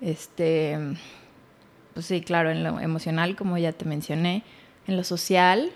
Este, 0.00 0.76
pues 1.94 2.06
sí, 2.06 2.20
claro, 2.20 2.50
en 2.50 2.62
lo 2.64 2.80
emocional, 2.80 3.36
como 3.36 3.58
ya 3.58 3.72
te 3.72 3.84
mencioné, 3.84 4.42
en 4.86 4.96
lo 4.96 5.04
social, 5.04 5.70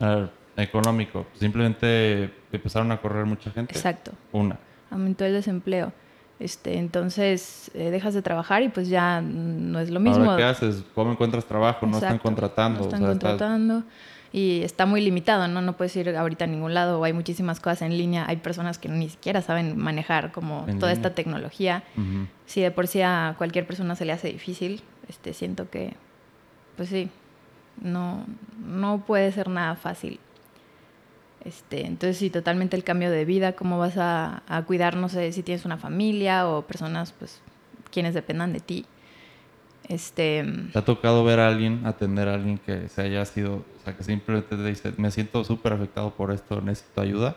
A 0.00 0.08
ver, 0.14 0.30
económico. 0.56 1.26
Simplemente 1.34 2.30
empezaron 2.52 2.90
a 2.92 3.00
correr 3.00 3.24
mucha 3.26 3.50
gente. 3.50 3.74
exacto. 3.74 4.12
Una. 4.32 4.58
aumentó 4.90 5.24
el 5.24 5.32
desempleo. 5.32 5.92
Este, 6.40 6.78
entonces 6.78 7.70
eh, 7.74 7.90
dejas 7.90 8.12
de 8.12 8.20
trabajar 8.20 8.62
y 8.64 8.68
pues 8.68 8.88
ya 8.88 9.20
no 9.20 9.78
es 9.78 9.90
lo 9.90 10.00
mismo. 10.00 10.24
Ahora, 10.24 10.36
¿qué 10.36 10.42
haces? 10.44 10.84
¿Cómo 10.94 11.12
encuentras 11.12 11.44
trabajo? 11.44 11.86
No 11.86 11.96
están 11.96 12.18
contratando. 12.18 12.80
No 12.80 12.84
o 12.84 12.88
están 12.88 13.02
estás- 13.02 13.10
contratando 13.30 13.84
y 14.32 14.62
está 14.64 14.84
muy 14.84 15.00
limitado, 15.00 15.46
¿no? 15.46 15.62
No 15.62 15.76
puedes 15.76 15.94
ir 15.94 16.08
ahorita 16.16 16.44
a 16.44 16.48
ningún 16.48 16.74
lado 16.74 17.02
hay 17.04 17.12
muchísimas 17.12 17.60
cosas 17.60 17.82
en 17.82 17.96
línea. 17.96 18.24
Hay 18.28 18.36
personas 18.38 18.78
que 18.78 18.88
ni 18.88 19.08
siquiera 19.08 19.42
saben 19.42 19.78
manejar 19.78 20.32
como 20.32 20.64
En 20.68 20.80
toda 20.80 20.92
línea. 20.92 21.06
esta 21.06 21.14
tecnología. 21.14 21.84
Si 22.46 22.60
de 22.60 22.72
por 22.72 22.88
sí 22.88 23.00
a 23.00 23.36
cualquier 23.38 23.64
persona 23.64 23.94
se 23.94 24.04
le 24.04 24.12
hace 24.12 24.28
difícil, 24.28 24.82
este, 25.08 25.32
siento 25.32 25.70
que, 25.70 25.94
pues 26.76 26.88
sí, 26.88 27.10
no, 27.80 28.24
no 28.64 29.04
puede 29.06 29.32
ser 29.32 29.48
nada 29.48 29.76
fácil. 29.76 30.20
Este, 31.44 31.86
entonces 31.86 32.16
sí, 32.16 32.30
totalmente 32.30 32.76
el 32.76 32.84
cambio 32.84 33.10
de 33.10 33.24
vida, 33.24 33.52
cómo 33.52 33.78
vas 33.78 33.98
a, 33.98 34.42
a 34.46 34.62
cuidar, 34.62 34.96
no 34.96 35.08
sé, 35.08 35.30
si 35.32 35.42
tienes 35.42 35.64
una 35.64 35.76
familia 35.76 36.48
o 36.48 36.62
personas, 36.62 37.12
pues, 37.12 37.40
quienes 37.90 38.14
dependan 38.14 38.52
de 38.52 38.60
ti. 38.60 38.86
Este, 39.88 40.44
¿Te 40.72 40.78
ha 40.78 40.84
tocado 40.84 41.24
ver 41.24 41.40
a 41.40 41.48
alguien, 41.48 41.84
atender 41.84 42.28
a 42.28 42.34
alguien 42.34 42.56
que 42.56 42.88
se 42.88 43.02
haya 43.02 43.24
sido, 43.26 43.56
o 43.56 43.84
sea, 43.84 43.94
que 43.94 44.02
simplemente 44.02 44.56
te 44.56 44.64
dice, 44.64 44.92
me 44.96 45.10
siento 45.10 45.44
súper 45.44 45.74
afectado 45.74 46.14
por 46.14 46.32
esto, 46.32 46.60
necesito 46.60 47.00
ayuda? 47.00 47.36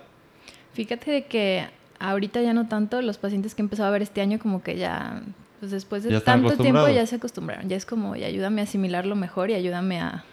fíjate 0.78 1.10
de 1.10 1.26
que 1.26 1.66
ahorita 1.98 2.40
ya 2.44 2.54
no 2.54 2.68
tanto, 2.68 3.02
los 3.02 3.18
pacientes 3.18 3.56
que 3.56 3.64
he 3.64 3.66
empezado 3.66 3.90
a 3.90 3.92
ver 3.92 4.04
este 4.04 4.22
año 4.22 4.38
como 4.38 4.62
que 4.62 4.78
ya, 4.78 5.24
pues 5.60 5.72
después 5.72 6.04
de 6.04 6.22
tanto 6.22 6.56
tiempo 6.58 6.88
ya 6.90 7.06
se 7.06 7.16
acostumbraron, 7.16 7.68
ya 7.68 7.76
es 7.76 7.86
como, 7.86 8.16
ya 8.16 8.28
ayúdame 8.28 8.62
a 8.62 8.66
asimilarlo 8.66 9.16
mejor 9.16 9.50
y 9.50 9.56
ayúdame 9.56 10.00
a, 10.00 10.24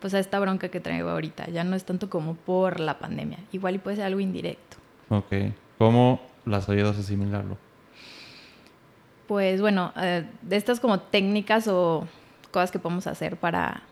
pues 0.00 0.14
a 0.14 0.18
esta 0.18 0.40
bronca 0.40 0.68
que 0.68 0.80
traigo 0.80 1.10
ahorita, 1.10 1.48
ya 1.50 1.64
no 1.64 1.76
es 1.76 1.84
tanto 1.84 2.08
como 2.08 2.34
por 2.34 2.80
la 2.80 2.98
pandemia, 2.98 3.38
igual 3.52 3.74
y 3.74 3.78
puede 3.78 3.96
ser 3.96 4.06
algo 4.06 4.20
indirecto. 4.20 4.78
Ok. 5.10 5.32
¿Cómo 5.78 6.20
las 6.44 6.68
ayudas 6.68 6.96
a 6.96 7.00
asimilarlo? 7.00 7.58
Pues 9.26 9.60
bueno, 9.60 9.92
eh, 9.96 10.24
de 10.42 10.56
estas 10.56 10.80
como 10.80 11.00
técnicas 11.00 11.68
o 11.68 12.06
cosas 12.50 12.70
que 12.70 12.78
podemos 12.78 13.06
hacer 13.06 13.36
para 13.36 13.82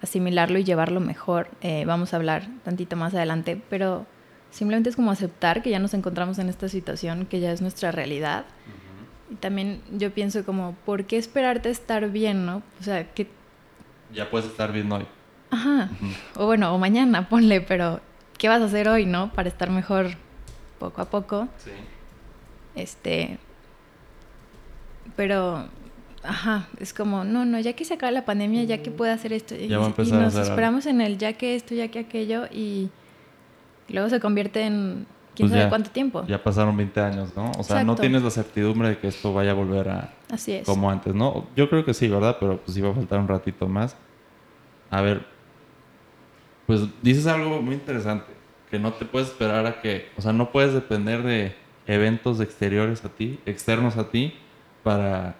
asimilarlo 0.00 0.58
y 0.58 0.64
llevarlo 0.64 1.00
mejor, 1.00 1.48
eh, 1.60 1.84
vamos 1.84 2.14
a 2.14 2.16
hablar 2.16 2.48
tantito 2.64 2.96
más 2.96 3.14
adelante, 3.14 3.60
pero 3.68 4.06
simplemente 4.50 4.88
es 4.88 4.96
como 4.96 5.10
aceptar 5.10 5.62
que 5.62 5.70
ya 5.70 5.78
nos 5.78 5.94
encontramos 5.94 6.38
en 6.38 6.48
esta 6.48 6.68
situación, 6.68 7.26
que 7.26 7.40
ya 7.40 7.52
es 7.52 7.60
nuestra 7.60 7.92
realidad. 7.92 8.44
Y 9.30 9.34
también 9.36 9.80
yo 9.92 10.10
pienso 10.12 10.44
como, 10.44 10.74
¿por 10.84 11.04
qué 11.04 11.16
esperarte 11.16 11.68
a 11.68 11.72
estar 11.72 12.10
bien, 12.10 12.44
no? 12.46 12.62
O 12.80 12.82
sea, 12.82 13.04
que, 13.14 13.28
Ya 14.12 14.28
puedes 14.28 14.48
estar 14.48 14.72
bien 14.72 14.90
hoy. 14.90 15.06
ajá, 15.50 15.88
o 16.36 16.46
bueno, 16.46 16.74
o 16.74 16.78
mañana, 16.78 17.28
ponle, 17.30 17.60
pero 17.60 18.00
¿qué 18.38 18.48
vas 18.48 18.60
a 18.60 18.64
hacer 18.66 18.88
hoy, 18.88 19.06
no? 19.06 19.32
Para 19.32 19.48
estar 19.48 19.70
mejor 19.70 20.08
poco 20.78 21.00
a 21.02 21.04
poco. 21.10 21.48
Sí. 21.58 21.70
Este. 22.74 23.38
Pero 25.16 25.66
ajá, 26.22 26.68
es 26.78 26.92
como, 26.92 27.24
no, 27.24 27.44
no, 27.44 27.58
ya 27.60 27.72
que 27.72 27.84
se 27.84 27.94
acaba 27.94 28.10
la 28.12 28.24
pandemia, 28.24 28.64
ya 28.64 28.82
que 28.82 28.90
puede 28.90 29.12
hacer 29.12 29.32
esto. 29.32 29.54
Y, 29.54 29.68
Ya 29.68 29.78
va 29.78 29.84
a 29.84 29.86
y 29.88 29.90
empezar 29.90 30.18
a 30.18 30.22
nos 30.24 30.34
algo. 30.34 30.48
esperamos 30.48 30.86
en 30.86 31.00
el 31.00 31.18
ya 31.18 31.32
que 31.34 31.54
esto, 31.56 31.74
ya 31.74 31.88
que 31.88 32.00
aquello, 32.00 32.46
y 32.52 32.90
luego 33.88 34.08
se 34.08 34.20
convierte 34.20 34.62
en 34.62 35.06
quién 35.34 35.48
Pues 35.48 35.50
sabe 35.50 35.62
ya, 35.64 35.68
cuánto 35.68 35.90
tiempo. 35.90 36.24
Ya 36.26 36.42
pasaron 36.42 36.76
20 36.76 37.00
años, 37.00 37.30
¿no? 37.36 37.50
O 37.58 37.62
sea, 37.62 37.76
no 37.84 37.92
Exacto. 37.92 38.02
tienes 38.02 38.22
la 38.22 38.30
certidumbre 38.30 38.88
de 38.90 38.98
que 38.98 39.08
esto 39.08 39.32
vaya 39.32 39.52
a 39.52 39.54
volver 39.54 39.88
a 39.88 40.14
Así 40.30 40.52
es. 40.52 40.66
como 40.66 40.90
antes, 40.90 41.14
¿no? 41.14 41.48
Yo 41.56 41.68
creo 41.68 41.84
que 41.84 41.94
sí, 41.94 42.08
¿verdad? 42.08 42.36
Pero 42.40 42.58
pues 42.58 42.76
iba 42.76 42.90
a 42.90 42.94
faltar 42.94 43.18
un 43.20 43.28
ratito 43.28 43.68
más. 43.68 43.96
A 44.90 45.00
ver, 45.02 45.24
pues 46.66 46.82
dices 47.02 47.26
algo 47.26 47.60
muy 47.62 47.74
interesante, 47.74 48.32
que 48.70 48.78
no 48.78 48.92
te 48.92 49.04
puedes 49.04 49.28
esperar 49.28 49.66
a 49.66 49.80
que, 49.80 50.08
o 50.16 50.22
sea, 50.22 50.32
no 50.32 50.52
puedes 50.52 50.72
depender 50.72 51.22
de 51.22 51.54
eventos 51.86 52.40
exteriores 52.40 53.04
a 53.04 53.08
ti, 53.08 53.40
externos 53.46 53.96
a 53.96 54.10
ti, 54.10 54.34
para 54.84 55.34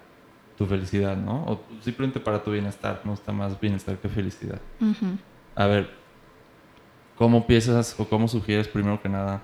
tu 0.57 0.65
felicidad, 0.65 1.15
¿no? 1.17 1.43
O 1.45 1.61
simplemente 1.81 2.19
para 2.19 2.43
tu 2.43 2.51
bienestar, 2.51 3.01
no 3.05 3.13
está 3.13 3.31
más 3.31 3.59
bienestar 3.59 3.97
que 3.97 4.09
felicidad. 4.09 4.59
Ujú. 4.79 5.17
A 5.55 5.65
ver, 5.67 5.89
¿cómo 7.17 7.47
piensas 7.47 7.95
o 7.99 8.07
cómo 8.07 8.27
sugieres 8.27 8.67
primero 8.67 9.01
que 9.01 9.09
nada 9.09 9.41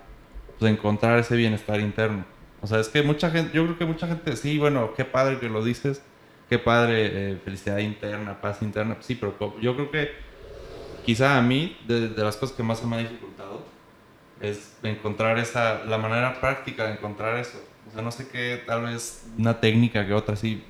pues, 0.59 0.71
encontrar 0.71 1.19
ese 1.19 1.35
bienestar 1.35 1.79
interno? 1.79 2.25
O 2.61 2.67
sea, 2.67 2.79
es 2.79 2.89
que 2.89 3.03
mucha 3.03 3.29
gente, 3.29 3.55
yo 3.55 3.63
creo 3.65 3.77
que 3.77 3.85
mucha 3.85 4.07
gente, 4.07 4.35
sí, 4.35 4.57
bueno, 4.57 4.93
qué 4.95 5.05
padre 5.05 5.39
que 5.39 5.49
lo 5.49 5.63
dices, 5.63 6.01
qué 6.49 6.57
padre 6.59 7.31
eh, 7.33 7.37
felicidad 7.43 7.77
interna, 7.77 8.41
paz 8.41 8.61
interna, 8.61 8.95
pues 8.95 9.05
sí, 9.05 9.15
pero 9.15 9.35
yo 9.61 9.75
creo 9.75 9.91
que 9.91 10.11
quizá 11.05 11.37
a 11.37 11.41
mí, 11.41 11.77
de, 11.87 12.09
de 12.09 12.23
las 12.23 12.35
cosas 12.37 12.55
que 12.55 12.63
más 12.63 12.79
se 12.79 12.87
me 12.87 12.95
ha 12.95 12.99
dificultado, 12.99 13.63
es 14.41 14.77
encontrar 14.83 15.37
esa, 15.37 15.83
la 15.85 15.97
manera 15.97 16.39
práctica 16.39 16.85
de 16.85 16.93
encontrar 16.93 17.37
eso. 17.37 17.59
O 17.89 17.93
sea, 17.93 18.01
no 18.01 18.11
sé 18.11 18.27
qué, 18.27 18.61
tal 18.65 18.83
vez 18.83 19.25
una 19.37 19.59
técnica 19.59 20.05
que 20.05 20.13
otra, 20.13 20.35
sí. 20.35 20.63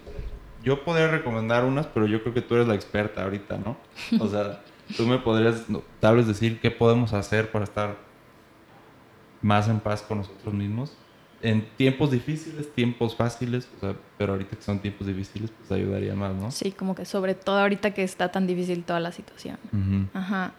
Yo 0.63 0.83
podría 0.83 1.07
recomendar 1.07 1.63
unas, 1.63 1.87
pero 1.87 2.05
yo 2.05 2.21
creo 2.21 2.33
que 2.33 2.41
tú 2.41 2.55
eres 2.55 2.67
la 2.67 2.75
experta 2.75 3.23
ahorita, 3.23 3.57
¿no? 3.57 3.77
O 4.19 4.27
sea, 4.27 4.61
tú 4.95 5.07
me 5.07 5.17
podrías 5.17 5.65
tal 5.99 6.17
vez 6.17 6.27
decir 6.27 6.59
qué 6.59 6.71
podemos 6.71 7.13
hacer 7.13 7.51
para 7.51 7.63
estar 7.63 7.95
más 9.47 9.69
en 9.69 9.79
paz 9.79 10.01
con 10.01 10.17
nosotros 10.17 10.53
mismos. 10.53 10.91
En 11.41 11.65
tiempos 11.77 12.11
difíciles, 12.11 12.73
tiempos 12.73 13.15
fáciles, 13.15 13.69
o 13.77 13.79
sea, 13.79 13.95
pero 14.17 14.33
ahorita 14.33 14.57
que 14.57 14.61
son 14.61 14.79
tiempos 14.79 15.07
difíciles, 15.07 15.51
pues 15.51 15.71
ayudaría 15.71 16.15
más, 16.15 16.35
¿no? 16.35 16.51
Sí, 16.51 16.71
como 16.71 16.95
que 16.95 17.05
sobre 17.05 17.33
todo 17.33 17.59
ahorita 17.59 17.91
que 17.91 18.03
está 18.03 18.29
tan 18.29 18.45
difícil 18.45 18.83
toda 18.83 18.99
la 18.99 19.11
situación. 19.11 19.57
Ujú. 19.71 20.07
Ajá. 20.13 20.53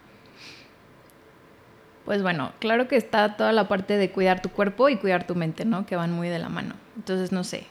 Pues 2.07 2.23
bueno, 2.23 2.52
claro 2.61 2.88
que 2.88 2.97
está 2.97 3.37
toda 3.37 3.52
la 3.52 3.68
parte 3.68 3.99
de 3.99 4.11
cuidar 4.11 4.40
tu 4.40 4.49
cuerpo 4.49 4.88
y 4.88 4.97
cuidar 4.97 5.26
tu 5.26 5.35
mente, 5.35 5.66
¿no? 5.66 5.85
Que 5.85 5.97
van 5.97 6.12
muy 6.12 6.28
de 6.28 6.38
la 6.38 6.49
mano. 6.49 6.75
Entonces, 6.97 7.33
no 7.33 7.45
sé. 7.45 7.66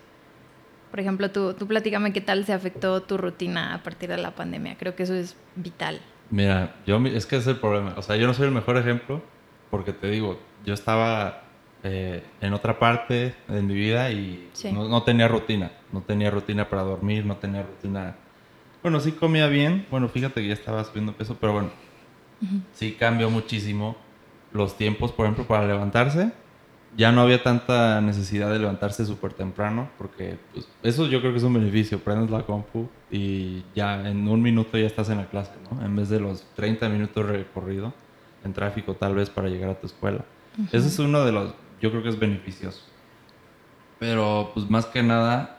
Por 0.91 0.99
ejemplo, 0.99 1.31
tú, 1.31 1.53
tú 1.53 1.65
platícame 1.65 2.13
qué 2.13 2.21
tal 2.21 2.45
se 2.45 2.53
afectó 2.53 3.01
tu 3.01 3.17
rutina 3.17 3.73
a 3.73 3.81
partir 3.81 4.09
de 4.09 4.17
la 4.17 4.31
pandemia. 4.35 4.77
Creo 4.77 4.95
que 4.95 5.03
eso 5.03 5.15
es 5.15 5.35
vital. 5.55 5.99
Mira, 6.29 6.75
yo 6.85 6.97
es 7.07 7.25
que 7.25 7.37
es 7.37 7.47
el 7.47 7.55
problema. 7.55 7.95
O 7.97 8.03
sea, 8.03 8.17
yo 8.17 8.27
no 8.27 8.33
soy 8.35 8.45
el 8.47 8.53
mejor 8.53 8.77
ejemplo 8.77 9.23
porque 9.69 9.93
te 9.93 10.09
digo, 10.09 10.39
yo 10.65 10.73
estaba 10.73 11.43
eh, 11.83 12.23
en 12.41 12.53
otra 12.53 12.79
parte 12.79 13.35
de 13.47 13.61
mi 13.61 13.73
vida 13.73 14.11
y 14.11 14.49
Sí. 14.53 14.71
no, 14.71 14.87
no 14.89 15.03
tenía 15.03 15.27
rutina. 15.27 15.71
No 15.91 16.01
tenía 16.01 16.29
rutina 16.31 16.67
para 16.69 16.81
dormir, 16.83 17.25
no 17.25 17.35
tenía 17.37 17.63
rutina. 17.63 18.15
Bueno, 18.81 18.99
sí 18.99 19.11
comía 19.13 19.47
bien. 19.47 19.85
Bueno, 19.91 20.09
fíjate 20.09 20.41
que 20.41 20.47
ya 20.47 20.53
estaba 20.53 20.83
subiendo 20.83 21.13
peso, 21.13 21.37
pero 21.39 21.53
bueno, 21.53 21.69
sí 22.73 22.93
cambió 22.99 23.29
muchísimo 23.29 23.95
los 24.53 24.77
tiempos, 24.77 25.11
por 25.11 25.25
ejemplo, 25.25 25.45
para 25.45 25.67
levantarse. 25.67 26.31
Ya 26.95 27.11
no 27.11 27.21
había 27.21 27.43
tanta 27.43 28.01
necesidad 28.01 28.49
de 28.51 28.59
levantarse 28.59 29.05
súper 29.05 29.33
temprano, 29.33 29.89
porque 29.97 30.37
pues, 30.53 30.67
eso 30.83 31.05
yo 31.07 31.19
creo 31.19 31.31
que 31.31 31.37
es 31.37 31.43
un 31.43 31.53
beneficio. 31.53 31.99
Prendes 31.99 32.31
la 32.31 32.43
compu 32.43 32.89
y 33.11 33.63
ya 33.75 34.07
en 34.09 34.27
un 34.27 34.41
minuto 34.41 34.77
ya 34.77 34.87
estás 34.87 35.09
en 35.09 35.17
la 35.17 35.27
clase, 35.27 35.51
¿no? 35.69 35.85
En 35.85 35.95
vez 35.95 36.09
de 36.09 36.19
los 36.19 36.43
30 36.55 36.89
minutos 36.89 37.25
recorrido 37.25 37.93
en 38.47 38.53
tráfico 38.53 38.95
tal 38.95 39.13
vez 39.13 39.29
para 39.29 39.49
llegar 39.49 39.69
a 39.69 39.79
tu 39.79 39.85
escuela. 39.85 40.25
Ese 40.71 40.87
es 40.87 40.97
uno 40.97 41.23
de 41.23 41.31
los, 41.31 41.53
yo 41.79 41.91
creo 41.91 42.01
que 42.01 42.09
es 42.09 42.17
beneficioso. 42.17 42.81
Pero 43.99 44.51
pues 44.53 44.69
más 44.69 44.87
que 44.87 45.03
nada, 45.03 45.57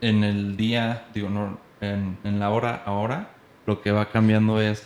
en 0.00 0.24
el 0.24 0.56
día, 0.56 1.06
digo, 1.14 1.28
no, 1.28 1.58
en, 1.80 2.18
en 2.24 2.40
la 2.40 2.50
hora 2.50 2.82
ahora, 2.84 3.30
lo 3.66 3.80
que 3.80 3.92
va 3.92 4.06
cambiando 4.10 4.60
es, 4.60 4.84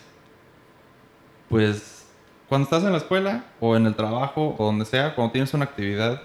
pues, 1.48 2.06
cuando 2.48 2.64
estás 2.64 2.84
en 2.84 2.92
la 2.92 2.98
escuela 2.98 3.44
o 3.60 3.76
en 3.76 3.86
el 3.86 3.94
trabajo 3.94 4.54
o 4.58 4.66
donde 4.66 4.84
sea, 4.84 5.14
cuando 5.14 5.32
tienes 5.32 5.54
una 5.54 5.64
actividad, 5.64 6.20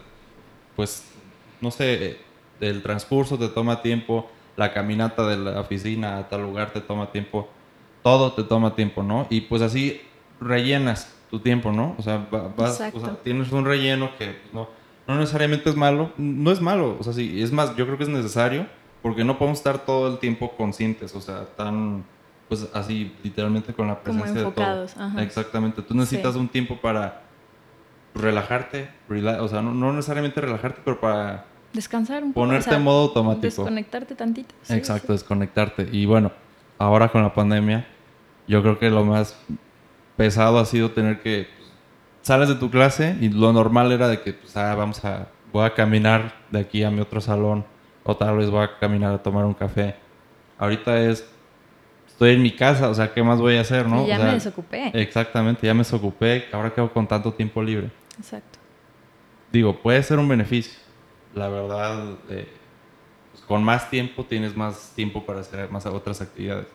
pues, 0.76 1.10
no 1.62 1.72
sé, 1.72 2.20
el 2.60 2.82
transcurso 2.82 3.38
te 3.38 3.48
toma 3.48 3.82
tiempo, 3.82 4.30
la 4.58 4.74
caminata 4.74 5.26
de 5.28 5.38
la 5.38 5.62
oficina 5.62 6.18
a 6.18 6.28
tal 6.28 6.42
lugar 6.42 6.72
te 6.72 6.82
toma 6.82 7.12
tiempo, 7.12 7.50
todo 8.04 8.34
te 8.34 8.44
toma 8.44 8.76
tiempo, 8.76 9.04
¿no? 9.04 9.28
Y 9.30 9.42
pues 9.42 9.62
así 9.62 10.02
rellenas 10.42 11.14
tu 11.30 11.40
tiempo, 11.40 11.72
¿no? 11.72 11.96
O 11.98 12.02
sea, 12.02 12.28
va- 12.34 12.50
vas, 12.58 12.82
o 12.94 13.00
sea, 13.00 13.16
tienes 13.24 13.52
un 13.54 13.64
relleno 13.64 14.10
que 14.18 14.38
no, 14.52 14.68
no 15.08 15.16
necesariamente 15.16 15.70
es 15.70 15.76
malo, 15.78 16.12
no 16.18 16.52
es 16.52 16.60
malo, 16.60 16.98
o 17.00 17.04
sea, 17.04 17.14
sí, 17.14 17.42
es 17.42 17.52
más, 17.54 17.76
yo 17.78 17.86
creo 17.86 17.98
que 17.98 18.04
es 18.04 18.10
necesario 18.10 18.66
porque 19.02 19.24
no 19.24 19.38
podemos 19.38 19.60
estar 19.60 19.80
todo 19.80 20.12
el 20.12 20.20
tiempo 20.20 20.52
conscientes, 20.58 21.16
o 21.16 21.22
sea, 21.22 21.46
tan, 21.56 22.04
pues 22.50 22.68
así, 22.74 23.16
literalmente 23.24 23.74
con 23.74 23.88
la 23.88 23.96
Como 24.00 24.04
presencia 24.20 24.42
enfocados, 24.42 24.92
de 24.92 24.96
todo. 24.96 25.04
ajá. 25.06 25.24
Exactamente, 25.24 25.82
tú 25.82 25.94
necesitas 25.96 26.34
Sí. 26.34 26.40
un 26.40 26.48
tiempo 26.50 26.78
para 26.82 27.22
relajarte, 28.14 28.90
rela- 29.10 29.40
o 29.42 29.48
sea, 29.48 29.62
no, 29.62 29.74
no 29.74 29.94
necesariamente 29.94 30.42
relajarte, 30.42 30.82
pero 30.84 31.00
para 31.00 31.46
Descansar 31.74 32.24
un 32.24 32.34
poco. 32.34 32.46
ponerte 32.46 32.68
o 32.68 32.70
sea, 32.72 32.78
en 32.78 32.84
modo 32.84 33.04
automático. 33.04 33.44
Desconectarte 33.46 34.16
tantito. 34.16 34.54
sí, 34.64 34.74
Exacto, 34.74 35.08
sí. 35.08 35.14
desconectarte. 35.14 35.88
Y 35.92 36.06
bueno, 36.06 36.32
ahora 36.78 37.10
con 37.10 37.24
la 37.24 37.34
pandemia, 37.34 37.88
yo 38.48 38.62
creo 38.62 38.78
que 38.78 38.90
lo 38.90 39.06
más 39.06 39.38
pesado 40.22 40.60
ha 40.60 40.66
sido 40.66 40.92
tener 40.92 41.20
que 41.24 41.48
pues, 41.58 41.72
sales 42.22 42.48
de 42.48 42.54
tu 42.54 42.70
clase 42.70 43.18
y 43.20 43.30
lo 43.30 43.52
normal 43.52 43.92
era 43.92 44.08
de 44.08 44.22
que 44.22 44.34
pues, 44.34 44.56
ah, 44.56 44.76
vamos 44.76 45.04
a 45.04 45.30
voy 45.52 45.66
a 45.66 45.74
caminar 45.74 46.36
de 46.52 46.60
aquí 46.60 46.84
a 46.84 46.92
mi 46.92 47.02
otro 47.02 47.20
salón 47.22 47.66
o 48.04 48.16
tal 48.16 48.38
vez 48.38 48.52
voy 48.52 48.64
a 48.64 48.78
caminar 48.78 49.16
a 49.16 49.18
tomar 49.18 49.46
un 49.46 49.56
café. 49.56 49.96
Ahorita 50.60 51.02
es 51.02 51.28
estoy 52.08 52.36
en 52.36 52.44
mi 52.44 52.52
casa, 52.52 52.88
o 52.88 52.94
sea, 52.94 53.12
¿qué 53.12 53.24
más 53.24 53.40
voy 53.40 53.58
a 53.58 53.62
hacer, 53.62 53.88
no? 53.88 54.04
Y 54.04 54.10
ya 54.10 54.16
O 54.16 54.18
sea, 54.20 54.28
me 54.28 54.34
desocupé. 54.34 54.92
Exactamente, 54.94 55.66
ya 55.66 55.74
me 55.74 55.80
desocupé, 55.80 56.46
ahora 56.52 56.72
quedo 56.72 56.94
con 56.94 57.08
tanto 57.08 57.34
tiempo 57.34 57.64
libre. 57.64 57.90
Exacto. 58.20 58.60
Digo, 59.52 59.76
puede 59.82 60.04
ser 60.04 60.20
un 60.20 60.28
beneficio. 60.28 60.80
La 61.34 61.50
verdad, 61.50 62.14
eh, 62.30 62.48
pues, 63.32 63.44
con 63.46 63.64
más 63.64 63.90
tiempo 63.90 64.24
tienes 64.24 64.56
más 64.56 64.92
tiempo 64.96 65.26
para 65.26 65.40
hacer 65.40 65.72
más 65.72 65.84
otras 65.88 66.22
actividades. 66.22 66.68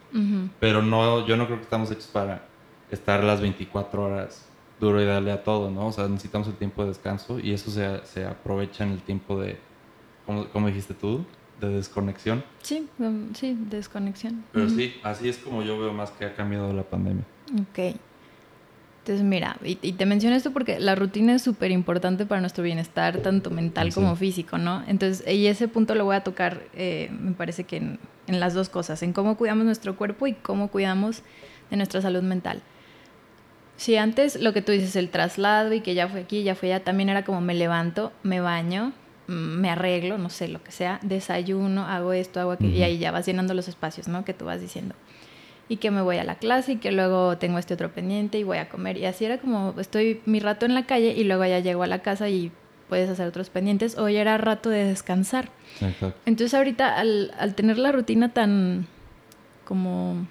Pero 0.59 0.83
no, 0.83 1.25
yo 1.29 1.37
no 1.37 1.47
creo 1.47 1.59
que 1.59 1.65
estamos 1.65 1.93
hechos 1.93 2.09
para 2.09 2.56
estar 2.90 3.23
las 3.25 3.40
24 3.40 4.02
horas 4.02 4.47
duro 4.81 5.00
y 5.02 5.07
darle 5.07 5.33
a 5.33 5.43
todo, 5.43 5.71
¿no? 5.71 5.87
O 5.87 5.93
sea, 5.93 6.07
necesitamos 6.09 6.49
el 6.49 6.55
tiempo 6.55 6.83
de 6.83 6.88
descanso 6.88 7.38
y 7.40 7.52
eso 7.52 7.71
se, 7.71 8.00
se 8.05 8.25
aprovecha 8.26 8.85
en 8.85 8.93
el 8.93 9.00
tiempo 9.00 9.40
de, 9.40 9.57
como, 10.26 10.47
como 10.49 10.66
dijiste 10.69 10.95
tú, 10.95 11.25
de 11.61 11.69
desconexión. 11.71 12.45
Sí, 12.62 12.87
um, 12.99 13.33
sí, 13.35 13.57
desconexión. 13.71 14.45
Pero 14.52 14.69
sí, 14.69 14.95
así 15.02 15.28
es 15.28 15.38
como 15.38 15.62
yo 15.62 15.78
veo 15.78 15.93
más 15.95 16.11
que 16.11 16.26
ha 16.26 16.35
cambiado 16.35 16.73
la 16.75 16.83
pandemia. 16.83 17.25
Ok. 17.55 17.97
Entonces, 19.02 19.25
mira, 19.25 19.57
y, 19.64 19.78
y 19.83 19.93
te 19.93 20.05
menciono 20.05 20.35
esto 20.35 20.52
porque 20.52 20.81
la 20.81 20.97
rutina 20.97 21.35
es 21.37 21.43
súper 21.43 21.71
importante 21.71 22.26
para 22.26 22.40
nuestro 22.40 22.64
bienestar, 22.64 23.19
tanto 23.19 23.50
mental 23.50 23.93
Sí. 23.93 23.95
como 23.95 24.16
físico, 24.16 24.59
¿no? 24.59 24.83
Entonces, 24.88 25.26
y 25.33 25.47
ese 25.47 25.69
punto 25.69 25.95
lo 25.95 26.05
voy 26.05 26.16
a 26.16 26.25
tocar, 26.25 26.62
eh, 26.75 27.09
me 27.21 27.31
parece 27.33 27.62
que 27.64 27.76
en, 27.76 27.99
en 28.26 28.40
las 28.40 28.52
dos 28.52 28.69
cosas, 28.69 29.02
en 29.05 29.12
cómo 29.12 29.37
cuidamos 29.37 29.64
nuestro 29.64 29.95
cuerpo 29.97 30.26
y 30.26 30.33
cómo 30.35 30.69
cuidamos 30.69 31.23
de 31.71 31.76
nuestra 31.76 32.02
salud 32.02 32.23
mental. 32.23 32.62
Si 33.76 33.97
antes 33.97 34.40
lo 34.40 34.52
que 34.52 34.62
tú 34.62 34.73
dices, 34.73 34.97
el 34.97 35.11
traslado 35.11 35.73
y 35.73 35.80
que 35.80 35.95
ya 35.95 36.09
fue 36.09 36.21
aquí, 36.21 36.42
ya 36.42 36.54
fue 36.54 36.73
allá, 36.73 36.85
también 36.85 37.09
era 37.09 37.25
como 37.25 37.40
me 37.40 37.54
levanto, 37.54 38.12
me 38.23 38.40
baño, 38.40 38.92
mm, 39.26 39.33
me 39.33 39.71
arreglo, 39.71 40.18
no 40.18 40.30
sé, 40.30 40.49
lo 40.49 40.62
que 40.62 40.73
sea, 40.73 40.99
desayuno, 41.02 41.87
hago 41.87 42.12
esto, 42.12 42.40
hago 42.40 42.52
aquello, 42.52 42.75
y 42.75 42.83
ahí 42.83 42.99
ya 42.99 43.11
vas 43.11 43.26
llenando 43.26 43.52
los 43.54 43.68
espacios, 43.68 44.09
¿no? 44.09 44.25
Que 44.25 44.33
tú 44.33 44.47
vas 44.47 44.61
diciendo 44.61 44.95
y 45.68 45.76
que 45.78 45.90
me 45.90 46.00
voy 46.00 46.18
a 46.18 46.25
la 46.25 46.37
clase 46.37 46.73
y 46.73 46.76
que 46.76 46.92
luego 46.92 47.38
tengo 47.38 47.59
este 47.59 47.75
otro 47.75 47.90
pendiente 47.92 48.38
y 48.38 48.45
voy 48.45 48.59
a 48.59 48.68
comer. 48.68 48.97
Y 48.97 49.06
así 49.06 49.25
era 49.25 49.38
como 49.38 49.75
estoy 49.78 50.21
mi 50.25 50.40
rato 50.40 50.66
en 50.66 50.75
la 50.75 50.87
calle 50.87 51.14
y 51.16 51.25
luego 51.25 51.45
ya 51.45 51.59
llego 51.59 51.83
a 51.83 51.87
la 51.87 52.00
casa 52.00 52.28
y 52.28 52.52
puedes 52.88 53.11
hacer 53.11 53.26
otros 53.26 53.50
pendientes 53.50 53.99
o 53.99 54.09
ya 54.09 54.21
era 54.21 54.38
rato 54.38 54.71
de 54.71 54.85
descansar. 54.85 55.50
Exacto. 55.80 56.14
Entonces 56.25 56.54
ahorita 56.54 56.97
al, 56.97 57.33
al 57.38 57.54
tener 57.54 57.78
la 57.78 57.92
rutina 57.92 58.33
tan 58.33 58.87
como 59.64 60.26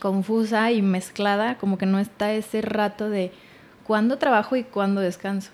confusa 0.00 0.72
y 0.72 0.82
mezclada, 0.82 1.56
como 1.58 1.78
que 1.78 1.86
no 1.86 1.98
está 1.98 2.32
ese 2.32 2.62
rato 2.62 3.08
de 3.08 3.32
cuándo 3.84 4.18
trabajo 4.18 4.56
y 4.56 4.64
cuándo 4.64 5.00
descanso. 5.00 5.50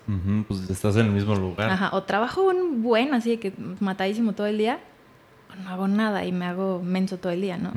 Pues 0.47 0.69
estás 0.69 0.95
en 0.95 1.07
el 1.07 1.11
mismo 1.11 1.35
lugar. 1.35 1.69
Ajá, 1.69 1.89
o 1.93 2.03
trabajo 2.03 2.43
un 2.43 2.81
buen, 2.81 3.13
así 3.13 3.31
de 3.31 3.39
que 3.39 3.53
matadísimo 3.79 4.33
todo 4.33 4.47
el 4.47 4.57
día, 4.57 4.79
o 5.51 5.63
no 5.63 5.69
hago 5.69 5.87
nada 5.87 6.25
y 6.25 6.31
me 6.31 6.45
hago 6.45 6.81
menso 6.83 7.17
todo 7.17 7.31
el 7.31 7.41
día, 7.41 7.57
¿no? 7.57 7.73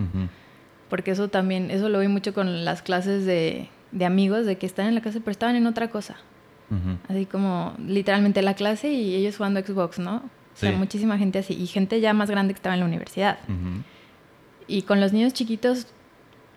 Porque 0.89 1.11
eso 1.11 1.29
también, 1.29 1.71
eso 1.71 1.89
lo 1.89 2.01
vi 2.01 2.09
mucho 2.09 2.33
con 2.33 2.65
las 2.65 2.83
clases 2.83 3.27
de, 3.27 3.69
de 3.93 4.05
amigos, 4.05 4.47
de 4.47 4.57
que 4.57 4.67
están 4.67 4.87
en 4.87 4.95
la 4.95 5.03
clase 5.03 5.21
pero 5.21 5.33
estaban 5.33 5.57
en 5.57 5.67
otra 5.67 5.91
cosa. 5.91 6.17
Así 7.09 7.27
como 7.27 7.75
literalmente 7.85 8.43
la 8.43 8.55
clase 8.55 8.93
y 8.93 9.15
ellos 9.17 9.37
jugando 9.37 9.61
Xbox, 9.61 9.99
¿no? 9.99 10.23
sea, 10.61 10.73
muchísima 10.73 11.19
gente 11.19 11.39
así. 11.39 11.55
Y 11.55 11.67
gente 11.67 12.01
ya 12.01 12.13
más 12.13 12.31
grande 12.31 12.55
que 12.55 12.59
estaba 12.59 12.75
en 12.75 12.81
la 12.81 12.87
universidad. 12.87 13.39
Y 14.67 14.83
con 14.83 15.01
los 15.01 15.13
niños 15.13 15.33
chiquitos, 15.33 15.87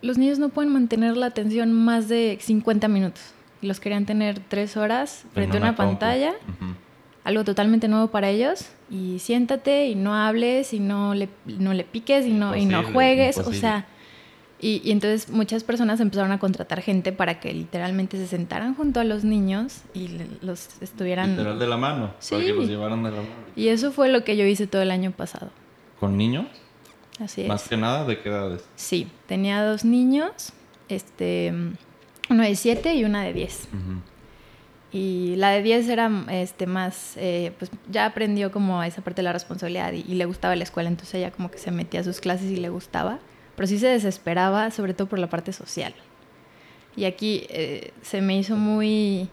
los 0.04 0.18
niños 0.18 0.38
no 0.38 0.50
pueden 0.50 0.72
mantener 0.72 1.18
la 1.18 1.28
atención 1.28 1.74
más 1.74 2.10
de 2.10 2.38
50 2.40 2.88
minutos. 2.90 3.24
Los 3.62 3.80
querían 3.80 4.06
tener 4.06 4.40
tres 4.40 4.76
horas 4.76 5.26
frente 5.34 5.58
a 5.58 5.62
una, 5.62 5.76
pantalla. 5.76 6.34
Algo 7.24 7.46
totalmente 7.46 7.88
nuevo 7.88 8.08
para 8.08 8.30
ellos. 8.30 8.70
Y 8.90 9.20
siéntate 9.20 9.88
y 9.88 9.96
no 9.96 10.14
hables 10.14 10.74
y 10.74 10.82
no 10.82 11.16
le, 11.16 11.30
no 11.46 11.74
le 11.74 11.86
piques 11.86 12.26
y 12.26 12.32
no, 12.34 12.56
y 12.56 12.66
no 12.66 12.84
juegues. 12.84 13.38
O 13.38 13.54
sea, 13.54 13.88
y, 14.60 14.92
entonces 14.92 15.30
muchas 15.30 15.64
personas 15.64 16.02
empezaron 16.02 16.34
a 16.34 16.40
contratar 16.40 16.82
gente 16.82 17.14
para 17.14 17.40
que 17.40 17.54
literalmente 17.54 18.18
se 18.18 18.28
sentaran 18.28 18.76
junto 18.76 19.00
a 19.00 19.06
los 19.06 19.24
niños 19.24 19.84
y 19.94 20.10
los 20.42 20.82
estuvieran... 20.82 21.32
Literal 21.32 21.60
de 21.60 21.68
la 21.68 21.78
mano. 21.78 22.14
Sí. 22.20 22.36
Para 22.36 22.46
que 22.46 22.54
los 22.54 22.68
llevaran 22.68 23.04
de 23.04 23.12
la 23.12 23.18
mano. 23.18 23.30
Y 23.56 23.70
eso 23.70 23.94
fue 23.94 24.10
lo 24.10 24.26
que 24.26 24.36
yo 24.36 24.46
hice 24.46 24.68
todo 24.68 24.82
el 24.82 24.92
año 24.92 25.12
pasado. 25.12 25.50
¿Con 26.02 26.18
niños? 26.18 26.48
Así 27.20 27.42
es. 27.42 27.48
Más 27.48 27.68
que 27.68 27.78
nada, 27.78 28.06
¿de 28.06 28.20
qué 28.20 28.30
edades? 28.30 28.64
Sí, 28.76 29.08
tenía 29.28 29.64
dos 29.64 29.86
niños, 29.86 30.54
este, 30.90 31.54
uno 32.30 32.44
de 32.44 32.56
siete 32.56 32.96
y 32.96 33.04
una 33.04 33.24
de 33.24 33.34
diez. 33.34 33.68
Y 34.92 35.36
la 35.38 35.50
de 35.50 35.64
diez 35.64 35.90
era 35.90 36.10
este, 36.30 36.68
más, 36.68 37.14
eh, 37.18 37.52
pues 37.58 37.72
ya 37.90 38.06
aprendió 38.06 38.52
como 38.52 38.84
esa 38.84 39.02
parte 39.02 39.22
de 39.22 39.24
la 39.24 39.34
responsabilidad 39.34 39.92
y, 39.94 40.06
y, 40.08 40.16
le 40.16 40.26
gustaba 40.26 40.56
la 40.56 40.64
escuela, 40.64 40.90
entonces 40.90 41.16
ella 41.16 41.32
como 41.32 41.50
que 41.50 41.58
se 41.58 41.72
metía 41.72 42.02
a 42.02 42.04
sus 42.04 42.20
clases 42.20 42.52
y 42.52 42.58
le 42.58 42.70
gustaba 42.70 43.20
pero 43.56 43.68
sí 43.68 43.80
se 43.80 43.88
desesperaba, 43.88 44.72
sobre 44.72 44.94
todo 44.94 45.08
por 45.08 45.20
la 45.20 45.30
parte 45.30 45.54
social. 45.54 45.94
Y 46.96 47.06
aquí 47.06 47.46
eh, 47.50 47.92
se 48.02 48.22
me 48.22 48.38
hizo 48.38 48.56
muy, 48.56 49.30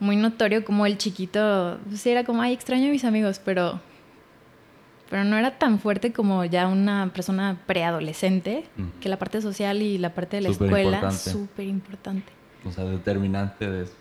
muy 0.00 0.16
notorio 0.16 0.64
como 0.64 0.86
el 0.86 0.98
chiquito, 0.98 1.78
pues 1.88 2.06
era 2.06 2.24
como, 2.24 2.42
ay, 2.42 2.52
extraño 2.52 2.88
a 2.88 2.90
mis 2.90 3.04
amigos, 3.04 3.40
pero, 3.44 3.80
pero 5.08 5.24
no 5.24 5.36
era 5.36 5.58
tan 5.58 5.78
fuerte 5.78 6.12
como 6.12 6.44
ya 6.44 6.66
una 6.66 7.10
persona 7.12 7.58
preadolescente, 7.66 8.64
que 9.00 9.08
la 9.08 9.18
parte 9.18 9.40
social 9.40 9.82
y 9.82 9.98
la 9.98 10.14
parte 10.14 10.36
de 10.36 10.42
la 10.42 10.48
escuela, 10.48 11.10
súper 11.12 11.66
importante. 11.66 12.32
O 12.64 12.72
sea, 12.72 12.84
determinante 12.84 13.70
de... 13.70 13.84
Pues, 13.84 13.94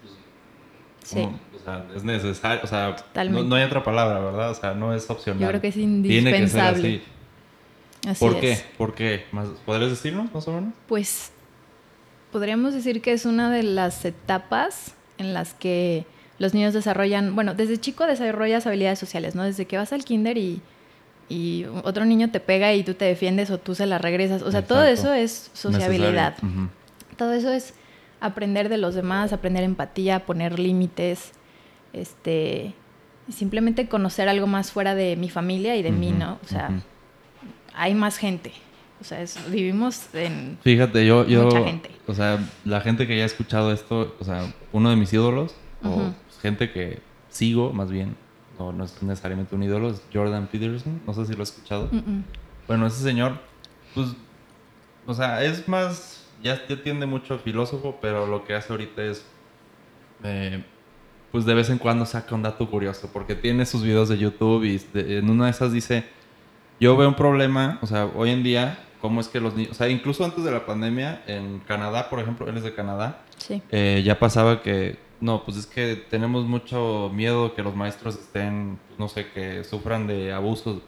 sí. 1.03 1.19
o 1.21 1.63
sea, 1.63 1.85
es 1.95 2.03
necesario, 2.03 2.62
o 2.63 2.67
sea, 2.67 2.95
no, 3.29 3.55
hay 3.55 3.63
otra 3.63 3.83
palabra, 3.83 4.19
¿verdad? 4.19 4.50
O 4.50 4.55
sea, 4.55 4.74
no 4.74 4.93
es 4.93 5.07
opcional. 5.07 5.39
Yo 5.39 5.47
creo 5.50 5.62
que 5.62 5.67
es 5.67 5.77
indispensable. 5.77 6.81
Tiene 6.81 7.00
que 7.01 7.05
ser 8.03 8.12
así. 8.12 8.19
¿Por 8.19 8.39
qué? 8.39 8.57
¿Por 8.77 8.95
qué? 8.95 9.25
¿Podrías 9.65 9.91
decirnos 9.91 10.33
más 10.33 10.47
o 10.47 10.53
menos? 10.53 10.74
Pues 10.88 11.31
podríamos 12.31 12.74
decir 12.74 13.01
que 13.01 13.13
es 13.13 13.25
una 13.25 13.51
de 13.51 13.63
las 13.63 14.03
etapas 14.05 14.95
en 15.17 15.33
las 15.33 15.53
que 15.53 16.05
los 16.38 16.53
niños 16.53 16.74
desarrollan, 16.74 17.35
bueno, 17.35 17.53
desde 17.53 17.79
chico 17.79 18.05
desarrollas 18.05 18.67
habilidades 18.67 19.00
sociales, 19.00 19.35
¿no? 19.35 19.43
Desde 19.43 19.65
que 19.65 19.77
vas 19.77 19.93
al 19.93 20.03
kinder 20.03 20.38
y, 20.38 20.62
otro 21.84 22.05
niño 22.05 22.29
te 22.29 22.39
pega 22.39 22.74
y 22.74 22.84
tú 22.84 22.94
te 22.94 23.05
defiendes 23.05 23.50
o 23.50 23.58
tú 23.58 23.75
se 23.75 23.86
la 23.86 23.98
regresas. 23.98 24.41
O 24.41 24.51
sea, 24.51 24.65
todo 24.65 24.84
eso 24.84 25.13
es 25.13 25.50
sociabilidad. 25.53 26.36
Todo 27.17 27.34
eso 27.34 27.51
es 27.51 27.74
aprender 28.20 28.70
de 28.70 28.77
los 28.77 28.96
demás, 28.96 29.34
aprender 29.34 29.63
empatía, 29.63 30.25
poner 30.25 30.60
límites, 30.60 31.32
este, 31.94 32.74
simplemente 33.29 33.88
conocer 33.88 34.29
algo 34.29 34.48
más 34.48 34.72
fuera 34.72 34.96
de 34.96 35.15
mi 35.15 35.29
familia 35.29 35.75
y 35.75 35.84
de 35.84 35.91
mí, 35.91 36.12
¿no? 36.12 36.39
O 36.44 36.48
sea, 36.48 36.70
hay 37.74 37.94
más 37.94 38.17
gente. 38.17 38.51
O 39.01 39.03
sea, 39.03 39.24
vivimos 39.50 40.08
en 40.13 40.58
Fíjate, 40.62 41.05
yo, 41.05 41.27
yo, 41.27 41.46
mucha 41.46 41.63
gente. 41.63 41.91
O 42.08 42.13
sea, 42.13 42.39
la 42.63 42.82
gente 42.82 43.05
que 43.05 43.13
haya 43.13 43.25
escuchado 43.25 43.72
esto, 43.72 44.15
o 44.20 44.24
sea, 44.24 44.53
uno 44.72 44.89
de 44.89 44.96
mis 44.96 45.12
ídolos, 45.12 45.55
o 45.84 46.13
gente 46.41 46.72
que 46.72 47.00
sigo 47.29 47.74
más 47.74 47.91
bien, 47.91 48.15
o 48.57 48.71
no 48.71 48.83
es 48.83 49.01
necesariamente 49.01 49.55
un 49.55 49.63
ídolo, 49.63 49.89
es 49.89 50.01
Jordan 50.13 50.47
Peterson. 50.47 51.01
No 51.05 51.13
sé 51.13 51.25
si 51.25 51.33
lo 51.33 51.43
has 51.43 51.50
escuchado. 51.50 51.89
Bueno, 52.67 52.88
ese 52.88 53.03
señor, 53.03 53.39
pues, 53.93 54.09
o 55.05 55.13
sea, 55.13 55.43
es 55.43 55.67
más, 55.67 56.27
ya, 56.43 56.65
ya 56.67 56.81
tiende 56.81 57.05
mucho 57.05 57.38
filósofo, 57.39 57.97
pero 58.01 58.27
lo 58.27 58.45
que 58.45 58.55
hace 58.55 58.74
ahorita 58.74 59.03
es, 59.03 59.25
eh, 60.24 60.63
pues 61.31 61.45
de 61.45 61.53
vez 61.53 61.69
en 61.69 61.77
cuando 61.77 62.05
saca 62.05 62.33
un 62.33 62.41
dato 62.41 62.69
curioso, 62.69 63.09
porque 63.12 63.35
tiene 63.35 63.65
sus 63.65 63.83
videos 63.83 64.09
de 64.09 64.17
YouTube 64.17 64.63
y 64.63 64.81
en 64.93 65.29
una 65.29 65.45
de 65.45 65.51
esas 65.51 65.71
dice 65.71 66.06
yo 66.80 66.97
veo 66.97 67.08
un 67.08 67.15
problema, 67.15 67.80
o 67.82 67.88
sea, 67.88 68.06
hoy 68.06 68.32
en 68.32 68.43
día, 68.43 68.80
cómo 68.99 69.21
es 69.21 69.27
que 69.27 69.39
los 69.39 69.56
niños, 69.56 69.71
o 69.71 69.73
sea, 69.75 69.89
incluso 69.89 70.25
antes 70.25 70.43
de 70.43 70.51
la 70.51 70.65
pandemia, 70.65 71.23
en 71.27 71.60
Canadá, 71.60 72.10
por 72.10 72.19
ejemplo, 72.19 72.47
él 72.49 72.58
es 72.58 72.63
de 72.63 72.73
Canadá, 72.73 73.21
sí. 73.38 73.62
Eh, 73.71 74.01
ya 74.06 74.19
pasaba 74.19 74.62
que, 74.62 74.97
no, 75.21 75.43
pues 75.43 75.58
es 75.58 75.65
que 75.65 75.95
tenemos 75.95 76.45
mucho 76.45 77.12
miedo 77.13 77.54
que 77.56 77.63
los 77.63 77.75
maestros 77.75 78.15
estén, 78.15 78.78
no 78.97 79.08
sé, 79.08 79.28
que 79.32 79.63
sufran 79.63 80.08
de 80.08 80.34
abusos, 80.34 80.82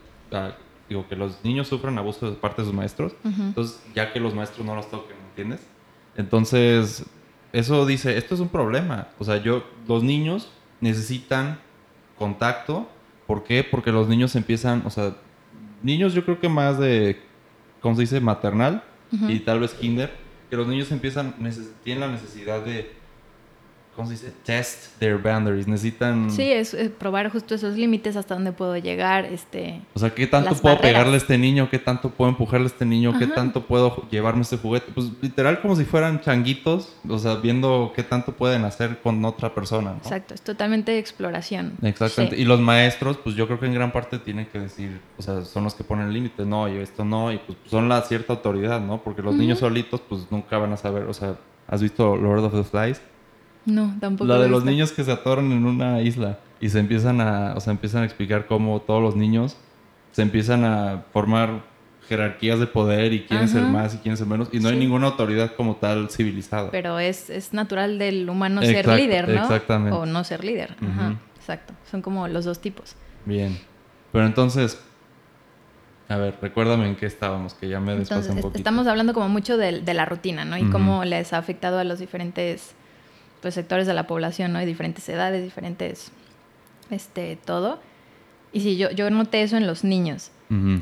digo, 0.88 1.08
que 1.08 1.16
los 1.16 1.42
niños 1.44 1.68
sufran 1.68 1.98
abusos 1.98 2.30
de 2.30 2.36
parte 2.36 2.62
de 2.62 2.66
sus 2.66 2.74
maestros, 2.74 3.14
entonces, 3.24 3.82
ya 3.94 4.12
que 4.12 4.20
los 4.20 4.34
maestros 4.34 4.66
no 4.66 4.74
los 4.74 4.90
toquen, 4.90 5.16
¿entiendes? 5.30 5.66
Entonces, 6.16 7.04
eso 7.52 7.86
dice, 7.86 8.18
esto 8.18 8.34
es 8.34 8.40
un 8.40 8.48
problema, 8.48 9.08
o 9.18 9.24
sea, 9.24 9.38
yo, 9.38 9.64
los 9.86 10.02
niños 10.02 10.50
necesitan 10.80 11.58
contacto, 12.18 12.88
¿por 13.26 13.44
qué? 13.44 13.64
Porque 13.64 13.92
los 13.92 14.08
niños 14.08 14.36
empiezan, 14.36 14.82
o 14.84 14.90
sea, 14.90 15.16
niños 15.82 16.12
yo 16.12 16.24
creo 16.24 16.40
que 16.40 16.48
más 16.48 16.78
de, 16.78 17.20
¿cómo 17.80 17.94
se 17.94 18.02
dice? 18.02 18.20
Maternal 18.20 18.82
y 19.10 19.40
tal 19.40 19.60
vez 19.60 19.72
kinder, 19.72 20.12
que 20.50 20.56
los 20.56 20.66
niños 20.66 20.90
empiezan, 20.92 21.34
tienen 21.82 22.00
la 22.00 22.08
necesidad 22.08 22.62
de 22.62 22.97
¿cómo 23.98 24.08
se 24.08 24.14
dice? 24.14 24.32
Test 24.44 24.96
their 25.00 25.18
boundaries. 25.18 25.66
Necesitan... 25.66 26.30
Sí, 26.30 26.52
es, 26.52 26.76
probar 26.98 27.30
justo 27.32 27.56
esos 27.56 27.76
límites 27.76 28.14
hasta 28.14 28.34
dónde 28.34 28.52
puedo 28.52 28.76
llegar. 28.76 29.24
Este, 29.24 29.82
o 29.92 29.98
sea, 29.98 30.14
¿qué 30.14 30.28
tanto 30.28 30.54
puedo 30.54 30.80
pegarle 30.80 31.14
a 31.14 31.16
este 31.16 31.36
niño? 31.36 31.68
¿Qué 31.68 31.80
tanto 31.80 32.10
puedo 32.10 32.30
empujarle 32.30 32.66
a 32.66 32.68
este 32.68 32.84
niño? 32.84 33.18
¿Qué 33.18 33.26
tanto 33.26 33.66
puedo 33.66 34.08
llevarme 34.08 34.42
este 34.42 34.56
juguete? 34.56 34.92
Pues 34.94 35.08
literal 35.20 35.60
como 35.60 35.74
si 35.74 35.84
fueran 35.84 36.20
changuitos, 36.20 36.94
o 37.08 37.18
sea, 37.18 37.34
viendo 37.34 37.92
qué 37.96 38.04
tanto 38.04 38.36
pueden 38.36 38.64
hacer 38.64 39.00
con 39.00 39.24
otra 39.24 39.52
persona. 39.52 39.96
Exacto, 39.96 40.32
es 40.32 40.42
totalmente 40.42 40.96
exploración. 40.96 41.72
Exactamente. 41.82 42.36
Y 42.38 42.44
los 42.44 42.60
maestros, 42.60 43.16
pues 43.16 43.34
yo 43.34 43.48
creo 43.48 43.58
que 43.58 43.66
en 43.66 43.74
gran 43.74 43.90
parte 43.90 44.20
tienen 44.20 44.46
que 44.46 44.60
decir, 44.60 45.00
o 45.18 45.22
sea, 45.22 45.44
son 45.44 45.64
los 45.64 45.74
que 45.74 45.82
ponen 45.82 46.12
límites, 46.12 46.46
no, 46.46 46.68
yo 46.68 46.80
esto 46.80 47.04
no, 47.04 47.32
y 47.32 47.38
pues 47.38 47.58
son 47.66 47.88
la 47.88 48.00
cierta 48.02 48.34
autoridad, 48.34 48.80
¿no? 48.80 49.02
Porque 49.02 49.22
los 49.22 49.34
niños 49.34 49.58
solitos, 49.58 50.00
pues 50.08 50.28
nunca 50.30 50.56
van 50.56 50.72
a 50.72 50.76
saber, 50.76 51.02
o 51.02 51.14
sea, 51.14 51.34
¿has 51.66 51.82
visto 51.82 52.16
Lord 52.16 52.44
of 52.44 52.52
the 52.52 52.62
Flies? 52.62 53.00
No, 53.68 53.94
tampoco. 54.00 54.26
La 54.26 54.38
de 54.38 54.48
los 54.48 54.64
niños 54.64 54.92
que 54.92 55.04
se 55.04 55.12
atoran 55.12 55.52
en 55.52 55.66
una 55.66 56.00
isla 56.00 56.38
y 56.60 56.70
se 56.70 56.80
empiezan 56.80 57.20
a, 57.20 57.54
o 57.54 57.60
sea, 57.60 57.72
empiezan 57.72 58.02
a 58.02 58.06
explicar 58.06 58.46
cómo 58.46 58.80
todos 58.80 59.02
los 59.02 59.14
niños 59.14 59.56
se 60.12 60.22
empiezan 60.22 60.64
a 60.64 61.04
formar 61.12 61.62
jerarquías 62.08 62.58
de 62.58 62.66
poder 62.66 63.12
y 63.12 63.24
quién 63.24 63.42
es 63.42 63.54
el 63.54 63.66
más 63.66 63.94
y 63.94 63.98
quién 63.98 64.14
es 64.14 64.20
el 64.22 64.26
menos 64.26 64.48
y 64.50 64.60
no 64.60 64.70
hay 64.70 64.78
ninguna 64.78 65.08
autoridad 65.08 65.54
como 65.54 65.76
tal 65.76 66.08
civilizada. 66.08 66.70
Pero 66.70 66.98
es, 66.98 67.28
es 67.28 67.52
natural 67.52 67.98
del 67.98 68.28
humano 68.30 68.62
ser 68.62 68.88
líder, 68.88 69.28
¿no? 69.28 69.42
Exactamente. 69.42 69.96
O 69.96 70.06
no 70.06 70.24
ser 70.24 70.42
líder. 70.42 70.74
Ajá, 70.80 71.16
exacto. 71.36 71.74
Son 71.90 72.00
como 72.00 72.26
los 72.26 72.46
dos 72.46 72.60
tipos. 72.60 72.96
Bien. 73.26 73.58
Pero 74.10 74.24
entonces, 74.24 74.80
a 76.08 76.16
ver, 76.16 76.34
recuérdame 76.40 76.88
en 76.88 76.96
qué 76.96 77.04
estábamos, 77.04 77.52
que 77.52 77.68
ya 77.68 77.78
me 77.78 77.94
desfasé 77.94 78.30
un 78.30 78.40
poquito. 78.40 78.56
Estamos 78.56 78.86
hablando 78.86 79.12
como 79.12 79.28
mucho 79.28 79.58
de, 79.58 79.82
de 79.82 79.94
la 79.94 80.06
rutina, 80.06 80.46
¿no? 80.46 80.56
Y 80.56 80.64
cómo 80.70 81.04
les 81.04 81.34
ha 81.34 81.38
afectado 81.38 81.78
a 81.78 81.84
los 81.84 81.98
diferentes 81.98 82.74
pues, 83.40 83.54
sectores 83.54 83.86
de 83.86 83.94
la 83.94 84.06
población, 84.06 84.52
¿no? 84.52 84.62
Y 84.62 84.66
diferentes 84.66 85.08
edades, 85.08 85.42
diferentes, 85.42 86.10
este, 86.90 87.36
todo. 87.44 87.80
Y 88.52 88.60
sí, 88.60 88.76
yo, 88.76 88.90
yo 88.90 89.10
noté 89.10 89.42
eso 89.42 89.56
en 89.56 89.66
los 89.66 89.84
niños. 89.84 90.30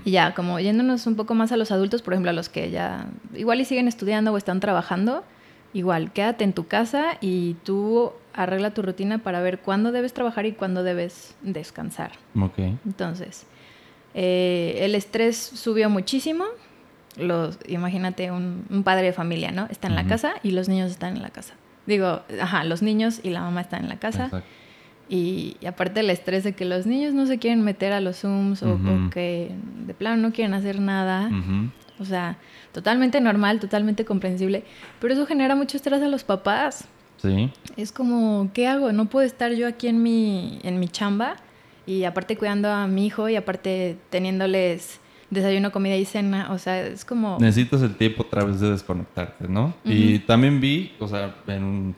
Y 0.05 0.13
ya, 0.13 0.33
como 0.33 0.61
yéndonos 0.61 1.09
un 1.09 1.17
poco 1.17 1.35
más 1.35 1.51
a 1.51 1.57
los 1.57 1.73
adultos, 1.73 2.01
por 2.01 2.13
ejemplo, 2.13 2.31
a 2.31 2.33
los 2.33 2.49
que 2.49 2.71
ya 2.71 3.09
igual 3.35 3.61
y 3.61 3.65
siguen 3.65 3.89
estudiando 3.89 4.33
o 4.33 4.37
están 4.37 4.61
trabajando, 4.61 5.25
igual, 5.73 6.13
quédate 6.13 6.45
en 6.45 6.53
tu 6.53 6.69
casa 6.69 7.19
y 7.21 7.55
tú 7.65 8.13
arregla 8.33 8.73
tu 8.73 8.83
rutina 8.83 9.19
para 9.19 9.41
ver 9.41 9.59
cuándo 9.59 9.91
debes 9.91 10.13
trabajar 10.13 10.47
y 10.47 10.53
cuándo 10.53 10.85
debes 10.85 11.35
descansar. 11.43 12.13
Ok. 12.41 12.59
Entonces, 12.85 13.45
eh, 14.15 14.79
el 14.83 14.95
estrés 14.95 15.37
subió 15.37 15.91
muchísimo. 15.91 16.45
Los, 17.17 17.59
imagínate 17.67 18.31
un, 18.31 18.83
padre 18.85 19.07
de 19.07 19.13
familia, 19.13 19.51
¿no? 19.51 19.67
Está 19.71 19.89
en 19.89 19.95
la 19.95 20.07
casa 20.07 20.35
y 20.43 20.53
los 20.53 20.69
niños 20.69 20.91
están 20.91 21.17
en 21.17 21.23
la 21.23 21.31
casa. 21.31 21.55
Digo, 21.87 22.23
ajá, 22.41 22.65
los 22.65 22.83
niños 22.83 23.21
y 23.23 23.31
la 23.31 23.41
mamá 23.41 23.61
están 23.61 23.85
en 23.85 23.89
la 23.89 23.99
casa. 23.99 24.43
Y, 25.09 25.57
aparte 25.67 26.01
el 26.01 26.11
estrés 26.11 26.43
de 26.43 26.53
que 26.53 26.65
los 26.65 26.85
niños 26.87 27.15
no 27.15 27.27
se 27.27 27.39
quieren 27.39 27.63
meter 27.63 27.93
a 27.93 28.01
los 28.01 28.21
Zooms 28.21 28.63
o, 28.63 28.79
que 29.13 29.53
de 29.87 29.95
plano 29.95 30.17
no 30.17 30.33
quieren 30.33 30.55
hacer 30.55 30.81
nada. 30.81 31.31
O 31.99 32.05
sea, 32.05 32.39
totalmente 32.73 33.21
normal, 33.21 33.61
totalmente 33.61 34.05
comprensible. 34.05 34.65
Pero 35.01 35.15
eso 35.15 35.27
genera 35.27 35.55
mucho 35.55 35.77
estrés 35.77 36.03
a 36.03 36.09
los 36.09 36.25
papás. 36.25 36.87
Sí. 37.19 37.51
Es 37.77 37.93
como, 37.93 38.51
¿qué 38.53 38.67
hago? 38.67 38.93
No 38.93 39.07
puedo 39.07 39.25
estar 39.25 39.53
yo 39.53 39.67
aquí 39.67 39.89
en 39.89 40.03
mi, 40.03 40.59
en 40.63 40.79
mi 40.79 40.89
chamba 40.89 41.37
y 41.87 42.05
aparte 42.05 42.37
cuidando 42.37 42.71
a 42.71 42.87
mi 42.87 43.07
hijo 43.07 43.29
y 43.29 43.37
aparte 43.37 43.97
teniéndoles 44.11 45.01
desayuno, 45.31 45.73
comida 45.73 45.97
y 45.97 46.05
cena, 46.05 46.49
o 46.53 46.59
sea, 46.59 46.87
es 46.87 47.05
como... 47.05 47.39
Necesitas 47.41 47.83
el 47.83 47.97
tiempo 47.97 48.23
otra 48.23 48.45
vez 48.45 48.61
de 48.61 48.71
desconectarte, 48.71 49.49
¿no? 49.49 49.75
Y 49.85 50.21
también 50.21 50.61
vi, 50.61 50.93
o 51.01 51.09
sea, 51.09 51.35
en 51.47 51.95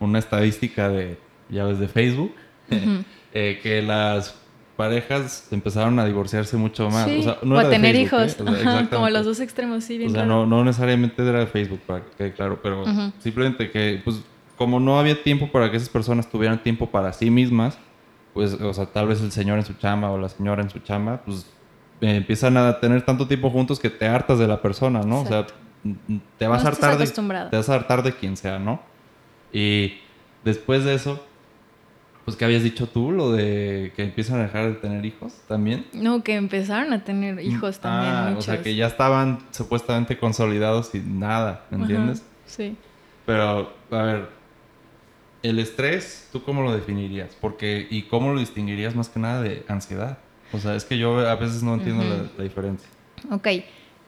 una 0.00 0.18
estadística 0.18 0.88
de 0.88 1.18
llaves 1.48 1.78
de 1.78 1.88
Facebook, 1.88 2.34
eh, 3.32 3.60
que 3.62 3.82
las 3.82 4.34
parejas 4.76 5.48
empezaron 5.52 5.98
a 5.98 6.04
divorciarse 6.04 6.56
mucho 6.58 6.90
más. 6.90 7.06
Sí, 7.06 7.20
O, 7.20 7.22
sea, 7.22 7.38
no 7.42 7.54
o 7.54 7.58
a 7.58 7.70
tener 7.70 7.96
Facebook, 7.96 8.20
hijos. 8.20 8.40
¿eh? 8.40 8.42
O 8.42 8.56
sea, 8.56 8.78
Ajá, 8.80 8.90
como 8.90 9.08
los 9.08 9.24
dos 9.24 9.40
extremos, 9.40 9.84
sí, 9.84 9.96
bien 9.96 10.10
O 10.10 10.12
sea, 10.12 10.22
raro. 10.22 10.34
no, 10.34 10.46
no 10.46 10.64
necesariamente 10.64 11.26
era 11.26 11.38
de 11.40 11.46
Facebook, 11.46 11.80
para 11.86 12.04
que 12.04 12.10
quede 12.18 12.32
claro, 12.34 12.60
pero 12.62 12.82
Ujú. 12.82 13.12
simplemente 13.20 13.70
que, 13.70 14.02
pues, 14.04 14.20
como 14.58 14.80
no 14.80 14.98
había 14.98 15.22
tiempo 15.22 15.50
para 15.50 15.70
que 15.70 15.76
esas 15.78 15.88
personas 15.88 16.28
tuvieran 16.28 16.62
tiempo 16.62 16.90
para 16.90 17.12
sí 17.14 17.30
mismas, 17.30 17.78
pues, 18.34 18.52
o 18.52 18.74
sea, 18.74 18.84
tal 18.86 19.08
vez 19.08 19.22
el 19.22 19.32
señor 19.32 19.58
en 19.58 19.64
su 19.64 19.72
chamba 19.74 20.10
o 20.10 20.18
la 20.18 20.28
señora 20.28 20.62
en 20.62 20.68
su 20.68 20.78
chamba, 20.80 21.22
pues, 21.24 21.46
eh, 22.00 22.16
empiezan 22.16 22.56
a 22.56 22.78
tener 22.80 23.02
tanto 23.02 23.26
tiempo 23.26 23.50
juntos 23.50 23.78
que 23.80 23.90
te 23.90 24.06
hartas 24.06 24.38
de 24.38 24.46
la 24.46 24.60
persona, 24.62 25.02
¿no? 25.02 25.22
O 25.22 25.26
sea, 25.26 25.46
te 26.38 26.46
vas 26.46 26.62
No 26.62 26.68
a 26.68 26.72
hartar 26.72 26.98
de, 26.98 27.06
te 27.06 27.56
vas 27.56 27.68
a 27.68 27.74
hartar 27.74 28.02
de 28.02 28.12
quien 28.14 28.36
sea, 28.36 28.58
¿no? 28.58 28.80
Y 29.52 29.94
después 30.44 30.84
de 30.84 30.94
eso, 30.94 31.24
pues, 32.24 32.36
¿qué 32.36 32.44
habías 32.44 32.64
dicho 32.64 32.88
tú? 32.88 33.12
Lo 33.12 33.30
de 33.32 33.92
que 33.94 34.02
empiezan 34.02 34.40
a 34.40 34.42
dejar 34.42 34.66
de 34.66 34.74
tener 34.74 35.04
hijos 35.06 35.32
también. 35.46 35.86
No, 35.92 36.22
que 36.24 36.34
empezaron 36.34 36.92
a 36.92 37.04
tener 37.04 37.40
hijos 37.40 37.78
también, 37.78 38.12
Ah, 38.14 38.24
muchos. 38.30 38.48
o 38.48 38.52
sea, 38.52 38.62
que 38.62 38.74
ya 38.74 38.86
estaban 38.88 39.38
supuestamente 39.52 40.18
consolidados 40.18 40.92
y 40.94 40.98
nada, 40.98 41.64
¿me 41.70 41.76
Ajá, 41.76 41.84
entiendes? 41.86 42.24
Sí. 42.46 42.76
Pero, 43.24 43.72
a 43.92 44.02
ver, 44.02 44.28
el 45.44 45.58
estrés, 45.60 46.28
¿tú 46.32 46.42
cómo 46.42 46.62
lo 46.62 46.72
definirías? 46.72 47.36
Porque, 47.40 47.86
¿y 47.90 48.02
cómo 48.02 48.32
lo 48.32 48.40
distinguirías 48.40 48.96
más 48.96 49.08
que 49.08 49.20
nada 49.20 49.42
de 49.42 49.64
ansiedad? 49.68 50.18
O 50.52 50.58
sea, 50.58 50.74
es 50.74 50.84
que 50.84 50.98
yo 50.98 51.18
a 51.18 51.34
veces 51.36 51.62
no 51.62 51.74
entiendo 51.74 52.04
la, 52.36 52.42
diferencia. 52.42 52.88
Ok. 53.30 53.48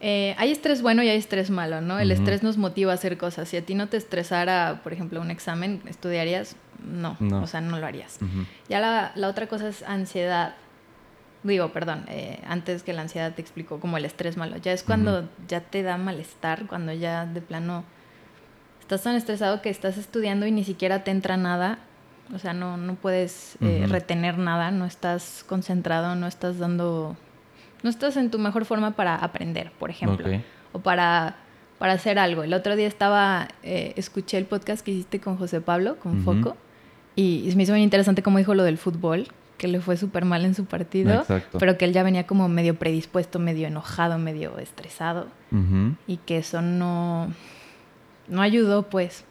Eh, 0.01 0.35
hay 0.39 0.53
estrés 0.53 0.81
bueno 0.81 1.03
y 1.03 1.09
hay 1.09 1.19
estrés 1.19 1.51
malo, 1.51 1.81
¿no? 1.81 1.99
El 1.99 2.13
estrés 2.13 2.43
nos 2.43 2.57
motiva 2.57 2.93
a 2.93 2.95
hacer 2.95 3.19
cosas. 3.19 3.49
Si 3.49 3.57
a 3.57 3.63
ti 3.63 3.75
no 3.75 3.89
te 3.89 3.97
estresara, 3.97 4.81
por 4.85 4.93
ejemplo, 4.93 5.21
un 5.21 5.31
examen, 5.31 5.83
¿estudiarías? 5.87 6.55
No. 6.85 7.17
No. 7.19 7.43
O 7.43 7.47
sea, 7.47 7.61
no 7.61 7.79
lo 7.79 7.87
harías. 7.87 8.19
Ya 8.69 8.81
la, 8.81 9.13
la 9.17 9.29
otra 9.29 9.49
cosa 9.49 9.69
es 9.69 9.83
ansiedad. 9.83 10.55
Digo, 11.43 11.73
perdón, 11.73 12.05
eh, 12.09 12.41
antes 12.47 12.83
que 12.83 12.93
la 12.93 13.03
ansiedad 13.03 13.35
te 13.35 13.43
explico 13.43 13.81
como 13.81 13.97
el 13.97 14.05
estrés 14.05 14.37
malo. 14.37 14.57
Ya 14.59 14.73
es 14.73 14.83
cuando 14.83 15.29
ya 15.49 15.61
te 15.61 15.83
da 15.83 15.97
malestar, 15.97 16.67
cuando 16.67 16.93
ya 16.93 17.27
de 17.27 17.41
plano 17.41 17.85
estás 18.81 19.03
tan 19.03 19.17
estresado 19.17 19.63
que 19.63 19.71
estás 19.71 19.99
estudiando 19.99 20.47
y 20.47 20.53
ni 20.53 20.65
siquiera 20.65 21.05
te 21.05 21.11
entra 21.11 21.37
nada. 21.37 21.79
O 22.35 22.39
sea, 22.39 22.53
no, 22.53 22.77
no 22.77 22.95
puedes 22.95 23.57
eh, 23.61 23.87
retener 23.89 24.39
nada, 24.39 24.71
no 24.71 24.85
estás 24.85 25.45
concentrado, 25.49 26.15
no 26.15 26.27
estás 26.27 26.59
dando... 26.59 27.17
No 27.83 27.91
estás 27.91 28.17
en 28.17 28.31
tu 28.31 28.39
mejor 28.39 28.65
forma 28.65 28.97
para 28.97 29.15
aprender, 29.15 29.71
por 29.79 29.91
ejemplo. 29.91 30.27
O 30.73 30.81
para, 30.81 31.37
para 31.79 31.93
hacer 31.93 32.19
algo. 32.19 32.43
El 32.43 32.53
otro 32.53 32.75
día 32.77 32.89
estaba, 32.89 33.49
eh, 33.63 33.93
escuché 33.97 34.37
el 34.37 34.47
podcast 34.47 34.85
que 34.85 34.91
hiciste 34.91 35.21
con 35.21 35.37
José 35.37 35.61
Pablo, 35.61 35.97
con. 35.97 36.25
Foco, 36.25 36.57
y 37.15 37.51
me 37.57 37.63
hizo 37.63 37.73
muy 37.73 37.83
interesante 37.83 38.23
cómo 38.23 38.39
dijo 38.39 38.55
lo 38.55 38.65
del 38.65 38.79
fútbol, 38.79 39.29
que 39.57 39.69
le 39.69 39.81
fue 39.81 39.97
súper 39.97 40.25
mal 40.25 40.45
en 40.45 40.55
su 40.55 40.67
partido, 40.67 41.15
Exacto. 41.15 41.59
pero 41.59 41.79
que 41.79 41.85
él 41.85 41.93
ya 41.93 42.03
venía 42.03 42.27
como 42.27 42.49
medio 42.49 42.77
predispuesto, 42.77 43.39
medio 43.39 43.67
enojado, 43.67 44.19
medio 44.19 44.59
estresado, 44.59 45.27
y 46.07 46.17
que 46.19 46.39
eso 46.39 46.63
no, 46.63 47.33
no 48.29 48.43
ayudó, 48.43 48.89
pues. 48.89 49.25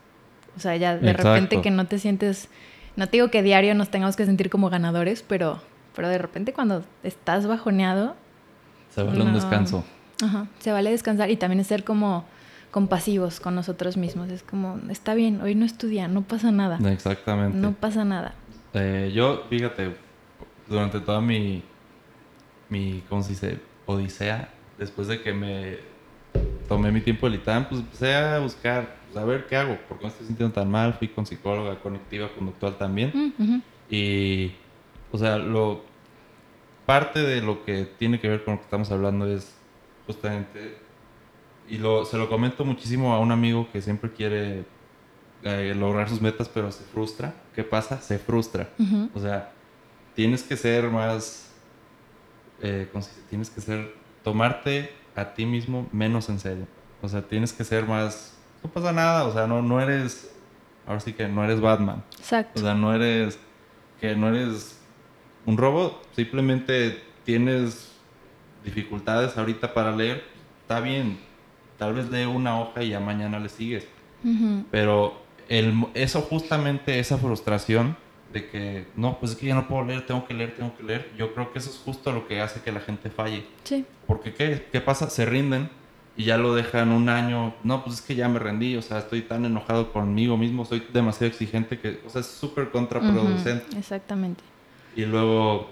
O 0.55 0.59
sea, 0.59 0.75
ya 0.75 0.97
de 0.97 1.11
Exacto. 1.11 1.33
repente 1.33 1.61
que 1.61 1.69
no 1.69 1.85
te 1.85 1.99
sientes, 1.99 2.49
no 2.97 3.07
te 3.07 3.17
digo 3.17 3.29
que 3.29 3.43
diario 3.43 3.73
nos 3.75 3.89
tengamos 3.89 4.17
que 4.17 4.25
sentir 4.25 4.49
como 4.49 4.69
ganadores, 4.69 5.23
pero, 5.25 5.61
pero 5.95 6.09
de 6.09 6.17
repente 6.17 6.51
cuando 6.51 6.83
estás 7.03 7.47
bajoneado, 7.47 8.15
Se 8.93 9.03
vale 9.03 9.21
un 9.21 9.33
descanso. 9.33 9.85
Ajá, 10.21 10.47
se 10.59 10.71
vale 10.71 10.89
descansar 10.89 11.29
y 11.29 11.37
también 11.37 11.63
ser 11.63 11.83
como 11.83 12.25
compasivos 12.71 13.39
con 13.39 13.53
nosotros 13.53 13.97
mismos. 13.97 14.29
Es 14.29 14.41
como, 14.41 14.79
está 14.89 15.13
bien, 15.13 15.41
hoy 15.41 15.53
no 15.53 15.63
estudia, 15.63 16.07
no 16.07 16.23
pasa 16.23 16.51
nada. 16.51 16.79
Exactamente. 16.91 17.55
No 17.55 17.73
pasa 17.73 18.03
nada. 18.03 18.33
Eh, 18.73 19.11
yo, 19.13 19.43
fíjate, 19.47 19.95
durante 20.67 20.99
toda 20.99 21.21
mi, 21.21 21.63
mi, 22.69 23.03
¿cómo 23.07 23.21
se 23.21 23.29
dice? 23.29 23.59
Odisea, 23.85 24.49
después 24.79 25.07
de 25.07 25.21
que 25.21 25.33
me 25.33 25.77
tomé 26.67 26.91
mi 26.91 27.01
tiempo 27.01 27.29
del 27.29 27.39
ITAM, 27.39 27.67
pues 27.69 27.81
empecé 27.81 28.15
a 28.15 28.39
buscar, 28.39 28.95
pues, 29.05 29.23
a 29.23 29.25
ver 29.25 29.47
qué 29.47 29.55
hago, 29.55 29.77
porque 29.87 30.05
me 30.05 30.09
estoy 30.09 30.27
sintiendo 30.27 30.53
tan 30.53 30.69
mal, 30.69 30.93
fui 30.93 31.07
con 31.07 31.25
psicóloga 31.25 31.79
conectiva, 31.79 32.29
conductual 32.35 32.77
también, 32.77 33.33
Mm, 33.37 33.59
y, 33.89 34.51
o 35.11 35.17
sea, 35.17 35.37
lo, 35.37 35.83
parte 36.85 37.19
de 37.19 37.41
lo 37.41 37.63
que 37.63 37.85
tiene 37.85 38.19
que 38.19 38.27
ver 38.27 38.43
con 38.43 38.55
lo 38.55 38.59
que 38.59 38.65
estamos 38.65 38.91
hablando 38.91 39.27
es 39.27 39.55
justamente, 40.05 40.77
y 41.69 41.77
lo, 41.77 42.05
se 42.05 42.17
lo 42.17 42.29
comento 42.29 42.63
muchísimo 42.63 43.13
a 43.13 43.19
un 43.19 43.31
amigo 43.31 43.67
que 43.71 43.81
siempre 43.81 44.11
quiere 44.11 44.65
eh, 45.43 45.73
lograr 45.77 46.09
sus 46.09 46.21
metas, 46.21 46.49
pero 46.49 46.71
se 46.71 46.83
frustra. 46.83 47.33
¿Qué 47.53 47.63
pasa? 47.63 48.01
Se 48.01 48.17
frustra. 48.17 48.69
O 49.13 49.19
sea, 49.19 49.51
tienes 50.15 50.43
que 50.43 50.57
ser 50.57 50.89
más, 50.89 51.51
eh. 52.61 52.87
Tienes 53.29 53.49
que 53.49 53.61
ser, 53.61 53.93
tomarte 54.23 54.91
a 55.17 55.33
ti 55.33 55.45
mismo 55.45 55.87
menos 55.91 56.29
en 56.29 56.39
serio. 56.39 56.67
O 57.01 57.09
sea, 57.09 57.21
tienes 57.23 57.51
que 57.51 57.63
ser 57.63 57.85
más, 57.85 58.37
no 58.63 58.69
pasa 58.69 58.91
nada, 58.93 59.25
o 59.25 59.33
sea, 59.33 59.47
no, 59.47 59.61
no 59.61 59.81
eres, 59.81 60.31
ahora 60.85 60.99
sí 60.99 61.13
que 61.13 61.27
no 61.27 61.43
eres 61.43 61.59
Batman. 61.59 62.03
O 62.09 62.19
Exacto. 62.19 62.61
sea, 62.61 62.75
no 62.75 62.93
eres, 62.93 63.39
que 63.99 64.15
no 64.15 64.29
eres 64.29 64.79
un 65.45 65.57
robot, 65.57 66.07
simplemente 66.15 67.03
tienes 67.23 67.91
dificultades 68.63 69.37
ahorita 69.37 69.73
para 69.73 69.95
leer, 69.95 70.23
está 70.61 70.79
bien, 70.79 71.17
tal 71.77 71.93
vez 71.93 72.09
lee 72.09 72.25
una 72.25 72.59
hoja 72.59 72.83
y 72.83 72.89
ya 72.89 72.99
mañana 72.99 73.39
le 73.39 73.49
sigues, 73.49 73.87
pero 74.71 75.21
el, 75.49 75.87
eso 75.93 76.21
justamente, 76.21 76.99
esa 76.99 77.17
frustración 77.17 77.95
de 78.33 78.49
que, 78.49 78.87
no, 78.95 79.19
pues 79.19 79.31
es 79.33 79.37
que 79.37 79.45
ya 79.47 79.55
no 79.55 79.67
puedo 79.67 79.83
leer, 79.85 80.05
tengo 80.05 80.25
que 80.27 80.33
leer, 80.33 80.53
tengo 80.55 80.75
que 80.75 80.83
leer, 80.83 81.11
yo 81.17 81.33
creo 81.33 81.51
que 81.53 81.59
eso 81.59 81.69
es 81.69 81.77
justo 81.77 82.11
lo 82.11 82.27
que 82.27 82.41
hace 82.41 82.61
que 82.61 82.71
la 82.71 82.81
gente 82.81 83.09
falle, 83.09 83.45
Sí. 83.63 83.85
porque 84.05 84.33
¿qué, 84.33 84.67
qué 84.71 84.81
pasa? 84.81 85.09
Se 85.09 85.25
rinden 85.25 85.69
y 86.17 86.25
ya 86.25 86.37
lo 86.37 86.53
dejan 86.55 86.89
un 86.91 87.09
año. 87.09 87.53
No, 87.63 87.83
pues 87.83 87.97
es 87.97 88.01
que 88.01 88.15
ya 88.15 88.27
me 88.27 88.39
rendí, 88.39 88.75
o 88.75 88.81
sea, 88.81 88.97
estoy 88.99 89.21
tan 89.21 89.45
enojado 89.45 89.93
conmigo 89.93 90.35
mismo, 90.35 90.65
soy 90.65 90.83
demasiado 90.91 91.27
exigente 91.27 91.79
que, 91.79 92.01
o 92.05 92.09
sea, 92.09 92.21
es 92.21 92.27
súper 92.27 92.69
contraproducente. 92.71 93.77
Exactamente. 93.77 94.43
Y 94.95 95.05
luego, 95.05 95.69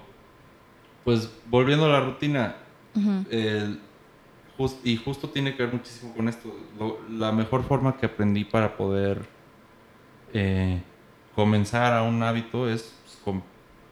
pues 1.03 1.29
volviendo 1.49 1.85
a 1.85 1.89
la 1.89 1.99
rutina, 2.01 2.55
Ujú. 2.95 3.25
el- 3.31 3.79
jus- 4.57 4.77
y 4.83 4.95
justo 4.97 5.29
tiene 5.29 5.55
que 5.55 5.63
ver 5.65 5.73
muchísimo 5.73 6.13
con 6.15 6.29
esto. 6.29 6.55
lo- 6.79 6.99
la 7.09 7.31
mejor 7.31 7.63
forma 7.63 7.97
que 7.97 8.05
aprendí 8.05 8.43
para 8.45 8.77
poder 8.77 9.25
eh, 10.33 10.81
comenzar 11.35 11.93
a 11.93 12.03
un 12.03 12.21
hábito 12.23 12.69
es 12.69 12.93
pues, 13.03 13.17
con 13.23 13.43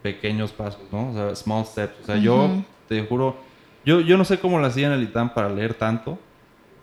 pequeños 0.02 0.52
pasos, 0.52 0.82
¿no? 0.92 1.10
O 1.12 1.14
sea, 1.14 1.36
small 1.36 1.66
steps. 1.66 1.94
O 2.02 2.06
sea, 2.06 2.18
yo 2.18 2.46
Ujú. 2.46 2.64
te 2.88 3.02
juro, 3.06 3.36
yo, 3.86 4.00
yo 4.02 4.18
no 4.18 4.26
sé 4.26 4.40
cómo 4.40 4.60
lo 4.60 4.66
hacía 4.66 4.88
en 4.88 4.94
el 4.94 5.04
ITAM 5.04 5.34
para 5.34 5.50
leer 5.50 5.74
tanto, 5.74 6.18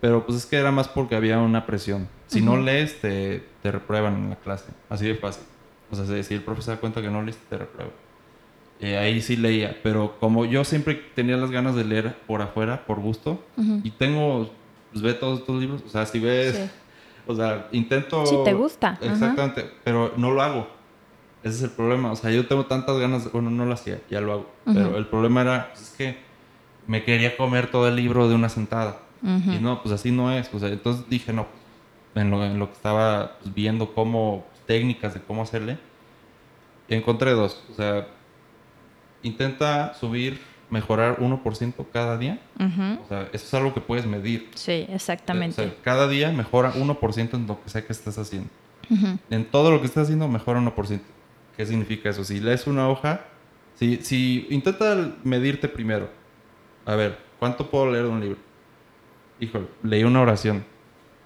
pero 0.00 0.24
pues 0.24 0.38
es 0.38 0.46
que 0.46 0.56
era 0.56 0.70
más 0.70 0.88
porque 0.88 1.14
había 1.16 1.38
una 1.38 1.66
presión. 1.66 2.08
Si 2.26 2.40
no 2.40 2.52
Ujú. 2.54 2.62
lees, 2.62 3.00
te, 3.00 3.42
te 3.62 3.70
reprueban 3.72 4.14
en 4.14 4.30
la 4.30 4.36
clase. 4.36 4.72
Así 4.88 5.06
de 5.06 5.14
fácil. 5.16 5.44
O 5.90 5.96
sea, 5.96 6.22
si 6.22 6.34
el 6.34 6.42
profesor 6.42 6.76
da 6.76 6.80
cuenta 6.80 7.02
que 7.02 7.08
no 7.10 7.22
leíste, 7.22 7.42
te 7.50 7.58
reprueba. 7.58 7.90
Eh, 8.78 8.96
ahí 8.96 9.20
sí 9.20 9.36
leía, 9.36 9.76
pero 9.82 10.16
como 10.20 10.46
yo 10.46 10.64
siempre 10.64 10.94
tenía 11.14 11.36
las 11.36 11.50
ganas 11.50 11.74
de 11.74 11.84
leer 11.84 12.16
por 12.26 12.40
afuera, 12.40 12.86
por 12.86 12.98
gusto, 13.00 13.44
Ujú. 13.58 13.80
y 13.84 13.90
tengo, 13.90 14.50
pues 14.90 15.02
ve 15.02 15.12
todos 15.12 15.40
estos 15.40 15.60
libros, 15.60 15.82
o 15.84 15.88
sea, 15.90 16.06
si 16.06 16.18
ves, 16.18 16.56
Sí. 16.56 16.70
O 17.30 17.34
sea, 17.36 17.68
intento... 17.72 18.26
Sí, 18.26 18.36
te 18.44 18.54
gusta, 18.54 18.90
ajá. 18.90 19.06
Exactamente, 19.06 19.70
pero 19.84 20.12
no 20.16 20.30
lo 20.30 20.42
hago. 20.42 20.68
Ese 21.42 21.56
es 21.56 21.62
el 21.62 21.70
problema, 21.70 22.12
o 22.12 22.16
sea, 22.16 22.30
yo 22.30 22.46
tengo 22.46 22.66
tantas 22.66 22.98
ganas, 22.98 23.32
bueno, 23.32 23.50
no 23.50 23.64
lo 23.64 23.72
hacía, 23.72 24.00
ya 24.10 24.20
lo 24.20 24.32
hago, 24.32 24.46
Ujú. 24.66 24.74
pero 24.74 24.96
el 24.98 25.06
problema 25.06 25.40
era, 25.40 25.70
pues, 25.72 25.88
es 25.88 25.96
que 25.96 26.18
me 26.86 27.02
quería 27.02 27.36
comer 27.36 27.70
todo 27.70 27.88
el 27.88 27.96
libro 27.96 28.28
de 28.28 28.34
una 28.34 28.48
sentada, 28.48 28.98
y 29.22 29.58
no, 29.58 29.82
pues 29.82 29.94
así 29.94 30.10
no 30.10 30.32
es, 30.32 30.52
o 30.52 30.58
sea, 30.58 30.68
entonces 30.68 31.08
dije, 31.08 31.32
no, 31.32 31.46
en 32.14 32.30
lo, 32.30 32.44
en 32.44 32.58
lo 32.58 32.68
que 32.68 32.74
estaba 32.74 33.38
pues, 33.40 33.54
viendo 33.54 33.94
cómo, 33.94 34.46
técnicas 34.66 35.14
de 35.14 35.22
cómo 35.22 35.42
hacerle, 35.42 35.78
encontré 36.88 37.32
dos, 37.32 37.62
o 37.70 37.74
sea, 37.74 38.06
intenta 39.22 39.94
subir, 39.94 40.40
mejorar 40.70 41.18
1% 41.18 41.86
cada 41.92 42.16
día, 42.16 42.40
o 42.58 43.08
sea, 43.08 43.28
eso 43.32 43.44
es 43.46 43.54
algo 43.54 43.74
que 43.74 43.80
puedes 43.80 44.06
medir. 44.06 44.48
Sí, 44.54 44.86
exactamente. 44.88 45.60
O 45.60 45.64
sea, 45.64 45.74
cada 45.82 46.08
día 46.08 46.30
mejora 46.30 46.72
1% 46.72 47.34
en 47.34 47.46
lo 47.46 47.62
que 47.62 47.68
sea 47.70 47.84
que 47.84 47.92
estés 47.92 48.16
haciendo. 48.18 48.48
En 49.30 49.44
todo 49.44 49.70
lo 49.70 49.80
que 49.80 49.86
estés 49.86 50.04
haciendo 50.04 50.28
mejora 50.28 50.60
1%. 50.60 51.00
¿Qué 51.56 51.66
significa 51.66 52.10
eso? 52.10 52.24
Si 52.24 52.40
lees 52.40 52.66
una 52.66 52.88
hoja, 52.88 53.26
si, 53.74 53.96
si 53.98 54.46
intenta 54.50 55.14
medirte 55.24 55.68
primero. 55.68 56.08
A 56.86 56.94
ver, 56.94 57.18
¿cuánto 57.38 57.68
puedo 57.68 57.90
leer 57.90 58.04
de 58.04 58.10
un 58.10 58.20
libro? 58.20 58.38
Híjole, 59.38 59.66
leí 59.82 60.04
una 60.04 60.20
oración. 60.22 60.64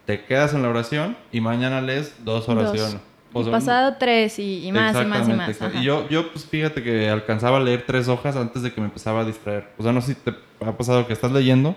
Te 0.07 0.24
quedas 0.24 0.54
en 0.54 0.62
la 0.62 0.68
oración 0.68 1.16
y 1.33 1.40
mañana 1.40 1.80
lees 1.80 2.16
dos 2.24 2.48
oraciones. 2.48 3.00
O 3.37 3.42
sea, 3.42 3.53
pasado 3.53 3.97
tres 3.99 4.38
y, 4.38 4.66
y 4.66 4.73
más 4.73 4.94
y 5.01 5.05
más 5.07 5.29
y 5.29 5.33
más. 5.33 5.61
ajá. 5.61 5.79
Y 5.81 5.85
yo, 5.85 6.09
yo, 6.09 6.31
pues 6.33 6.44
fíjate 6.47 6.83
que 6.83 7.09
alcanzaba 7.09 7.59
a 7.59 7.61
leer 7.61 7.85
tres 7.87 8.09
hojas 8.09 8.37
antes 8.37 8.62
de 8.62 8.73
que 8.73 8.81
me 8.81 8.87
empezaba 8.87 9.20
a 9.20 9.25
distraer. 9.25 9.68
O 9.77 9.83
sea, 9.83 9.92
no 9.92 10.01
sé 10.01 10.14
si 10.14 10.20
te 10.20 10.33
ha 10.64 10.73
pasado 10.77 11.07
que 11.07 11.12
estás 11.12 11.33
leyendo 11.33 11.75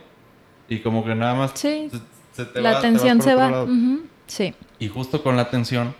y 0.69 0.79
como 0.79 1.03
que 1.03 1.15
nada 1.15 1.33
más 1.35 1.51
Sí. 1.55 1.89
se, 1.91 1.97
se 2.43 2.45
te 2.51 2.61
la 2.61 2.73
va- 2.73 2.77
atención 2.79 3.21
se 3.21 3.35
va. 3.35 3.49
lado. 3.51 3.63
Ujú. 3.65 4.01
Sí. 4.27 4.53
Y 4.79 4.87
justo 4.87 5.23
con 5.23 5.35
la 5.35 5.41
atención 5.43 5.95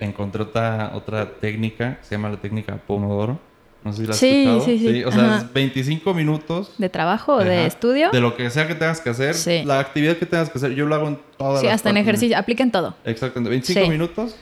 encontré 0.00 0.42
otra, 0.42 0.92
otra 0.94 1.30
técnica, 1.40 1.98
se 2.02 2.14
llama 2.14 2.28
la 2.30 2.36
técnica 2.36 2.76
Pomodoro, 2.86 3.40
No 3.84 3.92
sé 3.92 4.00
si 4.02 4.06
la 4.06 4.10
has 4.12 4.18
Sí, 4.18 4.26
escuchado. 4.42 4.60
sí, 4.64 4.78
sí. 4.80 5.04
O 5.04 5.12
sea, 5.12 5.36
es 5.38 5.52
25 5.52 6.12
minutos. 6.12 6.74
¿De 6.78 6.88
trabajo 6.88 7.34
o 7.34 7.38
de 7.44 7.64
estudio? 7.64 8.10
De 8.10 8.20
lo 8.20 8.36
que 8.36 8.50
sea 8.50 8.66
que 8.66 8.74
tengas 8.74 9.00
que 9.00 9.10
hacer. 9.10 9.34
Sí. 9.34 9.62
La 9.64 9.78
actividad 9.78 10.16
que 10.16 10.26
tengas 10.26 10.50
que 10.50 10.58
hacer. 10.58 10.74
Yo 10.74 10.84
lo 10.86 10.94
hago 10.96 11.08
en 11.08 11.18
todas 11.38 11.60
sí, 11.60 11.66
las 11.66 11.76
hasta 11.76 11.90
en 11.90 11.94
partes. 11.94 12.08
ejercicio. 12.08 12.36
Apliquen 12.38 12.72
todo. 12.72 12.96
Exactamente. 13.04 13.50
25 13.50 13.84
Sí. 13.84 13.90
minutos. 13.90 14.36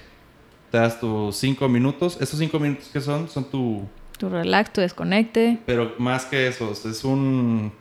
Te 0.70 0.78
das 0.78 1.00
tus 1.00 1.36
5 1.36 1.68
minutos. 1.68 2.18
Esos 2.20 2.38
5 2.38 2.58
minutos 2.58 2.88
que 2.92 3.00
son, 3.00 3.28
son 3.28 3.44
tu... 3.44 3.82
Tu 4.18 4.28
relax, 4.28 4.72
tu 4.72 4.80
desconecte. 4.80 5.58
Pero 5.66 5.94
más 5.98 6.24
que 6.24 6.48
eso, 6.48 6.72
es 6.72 7.04
un... 7.04 7.72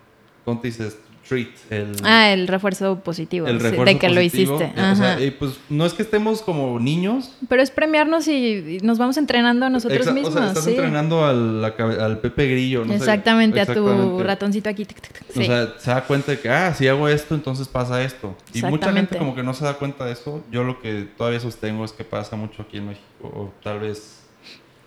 ¿Cómo 0.44 0.60
te 0.60 0.68
dices? 0.68 0.98
Treat. 1.28 1.48
El, 1.72 1.94
Ah, 2.04 2.32
el 2.32 2.48
refuerzo 2.48 3.00
positivo. 3.00 3.48
el 3.48 3.60
refuerzo 3.60 3.86
de 3.86 3.98
que 3.98 4.10
lo 4.10 4.22
hiciste. 4.22 4.66
Eh, 4.66 4.92
O 4.92 4.96
sea, 4.96 5.14
Ajá. 5.14 5.22
y 5.22 5.32
pues 5.32 5.58
no 5.70 5.86
es 5.86 5.94
que 5.94 6.04
estemos 6.04 6.42
como 6.44 6.80
niños. 6.80 7.32
Pero 7.50 7.62
es 7.64 7.72
premiarnos 7.72 8.28
y, 8.28 8.78
y 8.78 8.80
nos 8.84 8.98
vamos 9.00 9.18
entrenando 9.18 9.66
a 9.66 9.70
nosotros 9.70 10.06
Exa- 10.08 10.14
mismos. 10.14 10.36
O 10.36 10.38
sea, 10.38 10.48
estás 10.50 10.64
sí. 10.64 10.72
entrenando 10.72 11.26
al, 11.26 12.20
Pepe 12.22 12.48
Grillo. 12.48 12.82
no 12.86 12.90
sé. 12.94 12.98
Exactamente, 12.98 13.60
a 13.60 13.66
tu 13.66 14.22
ratoncito 14.24 14.70
aquí. 14.70 14.86
tic, 14.86 15.02
tic, 15.02 15.14
tic, 15.14 15.38
O 15.38 15.42
sea, 15.44 15.74
se 15.80 15.90
da 15.92 16.02
cuenta 16.04 16.32
de 16.32 16.40
que, 16.40 16.50
ah, 16.50 16.74
si 16.74 16.88
hago 16.88 17.08
esto, 17.10 17.34
entonces 17.34 17.68
pasa 17.68 18.04
esto. 18.04 18.36
Y 18.54 18.62
mucha 18.62 18.94
gente 18.94 19.18
como 19.18 19.34
que 19.36 19.42
no 19.44 19.54
se 19.54 19.66
da 19.66 19.74
cuenta 19.74 20.06
de 20.06 20.12
eso. 20.14 20.44
Yo 20.52 20.64
lo 20.64 20.80
que 20.80 21.08
todavía 21.18 21.40
sostengo 21.40 21.84
es 21.86 21.92
que 21.92 22.04
pasa 22.04 22.36
mucho 22.36 22.62
aquí 22.62 22.78
en 22.78 22.88
México, 22.90 23.06
o 23.24 23.52
tal 23.64 23.80
vez 23.80 24.22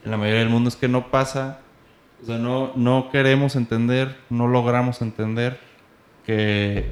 en 0.04 0.10
la 0.12 0.16
mayoría 0.16 0.40
del 0.40 0.50
mundo, 0.50 0.68
es 0.68 0.76
que 0.76 0.86
no 0.88 1.10
pasa. 1.10 1.60
O 2.22 2.26
sea, 2.26 2.38
no, 2.38 2.72
no 2.74 3.10
queremos 3.12 3.54
entender, 3.56 4.16
no 4.30 4.46
logramos 4.48 5.02
entender 5.02 5.66
que 6.28 6.84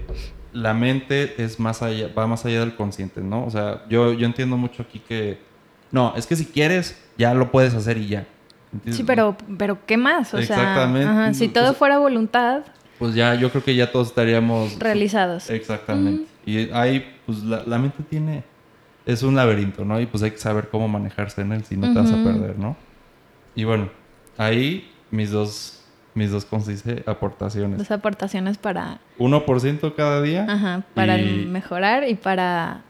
la 0.54 0.72
mente 0.72 1.34
es 1.36 1.60
más 1.60 1.82
allá, 1.82 2.08
va 2.18 2.26
más 2.26 2.46
allá 2.46 2.60
del 2.60 2.74
consciente, 2.74 3.20
¿no? 3.20 3.44
O 3.44 3.50
sea, 3.50 3.84
yo, 3.90 4.14
yo 4.14 4.24
entiendo 4.24 4.56
mucho 4.56 4.82
aquí 4.82 4.98
que, 4.98 5.38
no, 5.92 6.14
es 6.16 6.26
que 6.26 6.36
si 6.36 6.46
quieres, 6.46 6.98
ya 7.18 7.34
lo 7.34 7.50
puedes 7.52 7.74
hacer 7.74 7.98
y 7.98 8.06
ya. 8.08 8.26
¿Entiendes? 8.72 8.96
Sí, 8.96 9.04
pero, 9.04 9.36
pero 9.58 9.84
¿qué 9.84 9.98
más? 9.98 10.32
O 10.32 10.40
sea, 10.40 10.56
Exactamente. 10.56 11.06
ajá, 11.06 11.34
si 11.34 11.48
todo 11.48 11.64
sea, 11.64 11.74
fuera 11.74 11.98
voluntad, 11.98 12.62
Pues 12.98 13.14
ya, 13.14 13.34
yo 13.34 13.50
creo 13.50 13.62
que 13.62 13.76
ya 13.76 13.92
todos 13.92 14.08
estaríamos 14.08 14.78
realizados. 14.78 15.50
Exactamente. 15.50 16.24
Y 16.46 16.70
ahí, 16.70 17.06
pues 17.26 17.42
la, 17.42 17.62
la 17.66 17.78
mente 17.78 18.02
tiene. 18.08 18.42
Es 19.04 19.22
un 19.22 19.36
laberinto, 19.36 19.84
¿no? 19.84 20.00
Y 20.00 20.06
pues 20.06 20.22
hay 20.22 20.30
que 20.30 20.38
saber 20.38 20.70
cómo 20.70 20.88
manejarse 20.88 21.42
en 21.42 21.52
él, 21.52 21.62
si 21.64 21.76
no 21.76 21.92
te 21.92 21.98
vas 22.00 22.10
a 22.10 22.24
perder, 22.24 22.58
¿no? 22.58 22.74
Y 23.54 23.64
bueno, 23.64 23.90
ahí 24.38 24.90
mis 25.10 25.30
dos, 25.30 25.75
mis 26.16 26.30
dos 26.30 26.44
consiste 26.44 27.02
aportaciones. 27.06 27.78
Dos 27.78 27.90
aportaciones 27.90 28.58
para, 28.58 28.98
1% 29.18 29.94
cada 29.94 30.20
día 30.22 30.46
ajá, 30.48 30.82
para 30.94 31.18
Y- 31.18 31.44
mejorar 31.46 32.08
y 32.08 32.14
para, 32.14 32.82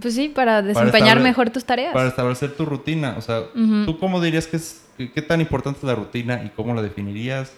pues 0.00 0.14
sí, 0.14 0.28
para 0.28 0.62
desempeñar 0.62 1.18
estable- 1.18 1.22
mejor 1.24 1.50
tus 1.50 1.64
tareas. 1.64 1.92
para 1.92 2.08
establecer 2.08 2.56
tu 2.56 2.64
rutina. 2.64 3.16
O 3.18 3.20
sea, 3.20 3.40
Ujú. 3.54 3.84
¿tú 3.86 3.98
cómo 3.98 4.20
dirías 4.20 4.46
que 4.46 4.56
es, 4.56 4.86
qué 4.96 5.22
tan 5.22 5.40
importante 5.40 5.78
es 5.80 5.84
la 5.84 5.94
rutina 5.94 6.42
y 6.44 6.48
cómo 6.50 6.72
la 6.74 6.82
definirías? 6.82 7.52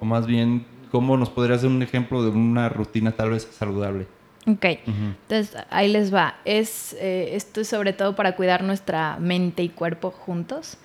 O 0.00 0.04
más 0.04 0.26
bien, 0.26 0.64
¿cómo 0.90 1.16
nos 1.16 1.28
podrías 1.30 1.62
dar 1.62 1.70
un 1.70 1.82
ejemplo 1.82 2.22
de 2.22 2.30
una 2.30 2.68
rutina 2.68 3.12
tal 3.12 3.30
vez 3.30 3.48
saludable? 3.52 4.06
Ok. 4.46 4.64
Ujú. 4.86 4.96
Entonces, 5.28 5.56
ahí 5.70 5.88
les 5.88 6.12
va. 6.12 6.34
Es, 6.44 6.94
eh, 7.00 7.30
esto 7.34 7.60
es 7.60 7.68
sobre 7.68 7.92
todo 7.92 8.16
para 8.16 8.34
cuidar 8.36 8.62
nuestra 8.64 9.16
mente 9.20 9.62
y 9.62 9.68
cuerpo 9.68 10.10
juntos. 10.10 10.76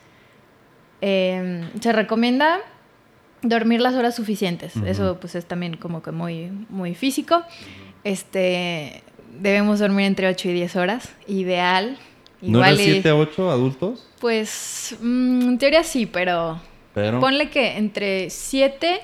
Eh, 1.01 1.67
se 1.79 1.91
recomienda 1.91 2.59
dormir 3.41 3.81
las 3.81 3.93
horas 3.95 4.15
suficientes. 4.15 4.75
Eso 4.85 5.17
pues 5.19 5.35
es 5.35 5.45
también 5.45 5.77
como 5.77 6.01
que 6.01 6.11
muy, 6.11 6.51
muy 6.69 6.95
físico. 6.95 7.43
Este, 8.03 9.03
debemos 9.39 9.79
dormir 9.79 10.05
entre 10.05 10.27
8 10.27 10.49
y 10.49 10.53
10 10.53 10.75
horas. 10.75 11.09
Ideal. 11.27 11.97
¿No 12.41 12.63
eran 12.63 12.75
y- 12.75 12.83
7 12.83 13.09
a 13.09 13.15
8 13.15 13.49
adultos? 13.49 14.07
Pues, 14.19 14.95
mm, 15.01 15.41
en 15.41 15.57
teoría 15.57 15.83
sí, 15.83 16.05
pero 16.05 16.59
Pero... 16.93 17.19
ponle 17.19 17.49
que 17.49 17.77
entre 17.77 18.29
7 18.29 18.99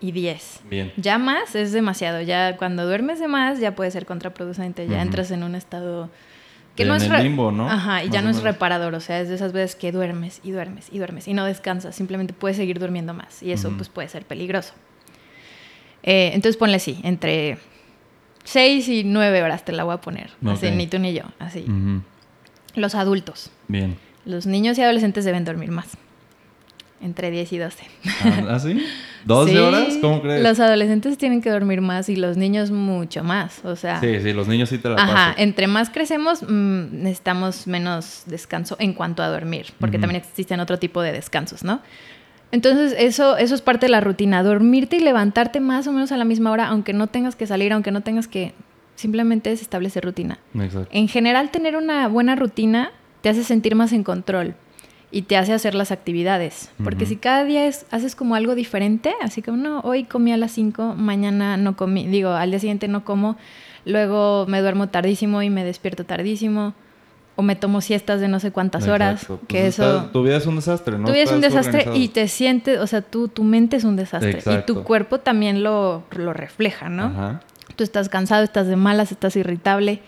y 0.00 0.12
10. 0.12 0.60
Bien. 0.68 0.92
Ya 0.96 1.18
más 1.18 1.54
es 1.54 1.72
demasiado. 1.72 2.20
Ya 2.22 2.56
cuando 2.56 2.84
duermes 2.84 3.20
de 3.20 3.28
más 3.28 3.60
ya 3.60 3.74
puede 3.74 3.90
ser 3.90 4.04
contraproducente. 4.06 4.88
Ya 4.88 5.00
entras 5.00 5.30
en 5.30 5.42
un 5.44 5.54
estado 5.54 6.10
que 6.76 6.82
En 6.84 6.88
no 6.88 6.94
es 6.94 7.02
el 7.02 7.10
re- 7.10 7.22
limbo, 7.22 7.52
¿no? 7.52 7.68
Ajá, 7.70 8.02
y 8.04 8.08
ya 8.10 8.22
no 8.22 8.30
es 8.30 8.42
reparador. 8.42 8.94
O 8.94 9.00
sea, 9.00 9.20
es 9.20 9.28
de 9.28 9.34
esas 9.34 9.52
veces 9.52 9.76
que 9.76 9.92
duermes 9.92 10.40
y 10.42 10.50
duermes 10.52 10.88
y 10.90 10.98
duermes 10.98 11.28
y 11.28 11.34
no 11.34 11.44
descansas. 11.44 11.94
Simplemente 11.94 12.32
puedes 12.32 12.56
seguir 12.56 12.78
durmiendo 12.78 13.12
más 13.14 13.42
y 13.42 13.52
eso 13.52 13.70
pues 13.76 13.88
puede 13.88 14.08
ser 14.08 14.24
peligroso. 14.24 14.72
Eh, 16.02 16.30
entonces 16.34 16.56
ponle 16.56 16.76
así, 16.76 16.98
entre 17.04 17.58
6 18.44 18.88
y 18.88 19.04
9 19.04 19.42
horas 19.42 19.64
te 19.64 19.72
la 19.72 19.84
voy 19.84 19.94
a 19.94 19.98
poner. 20.00 20.30
Así, 20.46 20.66
Ok. 20.66 20.72
ni 20.74 20.86
tú 20.86 20.98
ni 20.98 21.12
yo. 21.12 21.22
Así. 21.38 21.64
Los 22.74 22.94
adultos. 22.94 23.50
Bien. 23.68 23.96
Los 24.24 24.46
niños 24.46 24.78
y 24.78 24.82
adolescentes 24.82 25.24
deben 25.24 25.44
dormir 25.44 25.70
más. 25.70 25.96
Entre 27.02 27.30
10 27.32 27.52
y 27.52 27.58
12. 27.58 27.84
Ah, 28.24 28.42
¿Ah, 28.50 28.58
sí? 28.60 28.80
¿12 29.26 29.48
Sí, 29.50 29.56
horas? 29.58 29.98
¿Cómo 30.00 30.22
crees? 30.22 30.42
Los 30.42 30.60
adolescentes 30.60 31.18
tienen 31.18 31.42
que 31.42 31.50
dormir 31.50 31.80
más 31.80 32.08
y 32.08 32.14
los 32.16 32.36
niños 32.36 32.70
mucho 32.70 33.24
más. 33.24 33.60
O 33.64 33.74
sea, 33.74 34.00
Sí, 34.00 34.20
sí, 34.22 34.32
los 34.32 34.46
niños 34.46 34.68
sí 34.68 34.78
te 34.78 34.88
la 34.88 34.94
ajá, 34.94 35.06
pasan. 35.12 35.34
entre 35.38 35.66
más 35.66 35.90
crecemos, 35.90 36.42
mm, 36.42 37.02
necesitamos 37.02 37.66
menos 37.66 38.22
descanso 38.26 38.76
en 38.78 38.92
cuanto 38.92 39.22
a 39.22 39.28
dormir, 39.28 39.66
porque 39.80 39.98
también 39.98 40.22
existen 40.22 40.60
otro 40.60 40.78
tipo 40.78 41.02
de 41.02 41.10
descansos, 41.12 41.64
¿no? 41.64 41.80
Entonces, 42.52 42.94
eso, 42.98 43.36
eso 43.38 43.54
es 43.54 43.62
parte 43.62 43.86
de 43.86 43.90
la 43.90 44.00
rutina, 44.00 44.42
dormirte 44.42 44.96
y 44.96 45.00
levantarte 45.00 45.58
más 45.58 45.86
o 45.86 45.92
menos 45.92 46.12
a 46.12 46.16
la 46.18 46.24
misma 46.24 46.50
hora, 46.50 46.68
aunque 46.68 46.92
no 46.92 47.06
tengas 47.06 47.34
que 47.34 47.46
salir, 47.46 47.72
aunque 47.72 47.90
no 47.90 48.02
tengas 48.02 48.28
que... 48.28 48.52
Simplemente 48.94 49.50
es 49.50 49.62
establecer 49.62 50.04
rutina. 50.04 50.38
Exacto. 50.54 50.88
En 50.92 51.08
general, 51.08 51.50
tener 51.50 51.76
una 51.76 52.06
buena 52.08 52.36
rutina 52.36 52.90
te 53.22 53.30
hace 53.30 53.42
sentir 53.42 53.74
más 53.74 53.92
en 53.92 54.04
control 54.04 54.54
y 55.14 55.22
te 55.22 55.36
hace 55.36 55.52
hacer 55.52 55.74
las 55.74 55.92
actividades. 55.92 56.70
Porque 56.82 57.04
si 57.06 57.16
cada 57.16 57.44
día 57.44 57.66
es- 57.66 57.84
haces 57.90 58.16
como 58.16 58.34
algo 58.34 58.54
diferente, 58.54 59.12
así 59.20 59.42
como, 59.42 59.58
no, 59.58 59.80
hoy 59.80 60.04
comí 60.04 60.32
a 60.32 60.36
las 60.38 60.52
5, 60.52 60.94
mañana 60.96 61.56
no 61.58 61.76
comí, 61.76 62.06
digo, 62.06 62.30
al 62.30 62.50
día 62.50 62.58
siguiente 62.58 62.88
no 62.88 63.04
como, 63.04 63.36
luego 63.84 64.46
me 64.48 64.60
duermo 64.60 64.88
tardísimo 64.88 65.42
y 65.42 65.50
me 65.50 65.64
despierto 65.64 66.04
tardísimo, 66.04 66.74
o 67.36 67.42
me 67.42 67.56
tomo 67.56 67.80
siestas 67.80 68.20
de 68.20 68.28
no 68.28 68.40
sé 68.40 68.52
cuántas 68.52 68.88
horas, 68.88 69.22
Exacto. 69.22 69.40
que 69.48 69.60
Pues 69.62 69.78
eso... 69.78 70.04
tu 70.12 70.22
vida 70.22 70.36
es 70.36 70.46
un 70.46 70.56
desastre, 70.56 70.98
¿no? 70.98 71.06
Tu 71.06 71.12
vida 71.12 71.22
es 71.24 71.32
un 71.32 71.40
desastre 71.40 71.86
y 71.94 72.08
te 72.08 72.28
sientes, 72.28 72.78
o 72.78 72.86
sea, 72.86 73.00
tú, 73.02 73.28
tu 73.28 73.42
mente 73.44 73.76
es 73.76 73.84
un 73.84 73.96
desastre 73.96 74.38
y 74.46 74.66
tu 74.66 74.82
cuerpo 74.82 75.18
también 75.20 75.62
lo, 75.62 76.04
lo 76.16 76.32
refleja, 76.34 76.88
¿no? 76.88 77.04
Ajá. 77.04 77.40
Tú 77.76 77.84
estás 77.84 78.08
cansado, 78.10 78.44
estás 78.44 78.66
de 78.66 78.76
malas, 78.76 79.12
estás 79.12 79.34
irritable. 79.36 80.00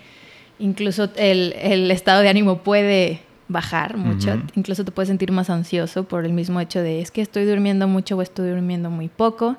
Incluso 0.58 1.08
el, 1.16 1.54
el 1.60 1.90
estado 1.90 2.20
de 2.20 2.28
ánimo 2.28 2.58
puede 2.58 3.20
bajar 3.48 3.96
mucho. 3.96 4.40
Incluso 4.54 4.84
te 4.84 4.90
puedes 4.90 5.08
sentir 5.08 5.32
más 5.32 5.50
ansioso 5.50 6.04
por 6.04 6.24
el 6.24 6.32
mismo 6.32 6.60
hecho 6.60 6.80
de 6.80 7.00
es 7.00 7.10
que 7.10 7.20
estoy 7.20 7.44
durmiendo 7.44 7.88
mucho 7.88 8.16
o 8.16 8.22
estoy 8.22 8.48
durmiendo 8.50 8.90
muy 8.90 9.08
poco. 9.08 9.56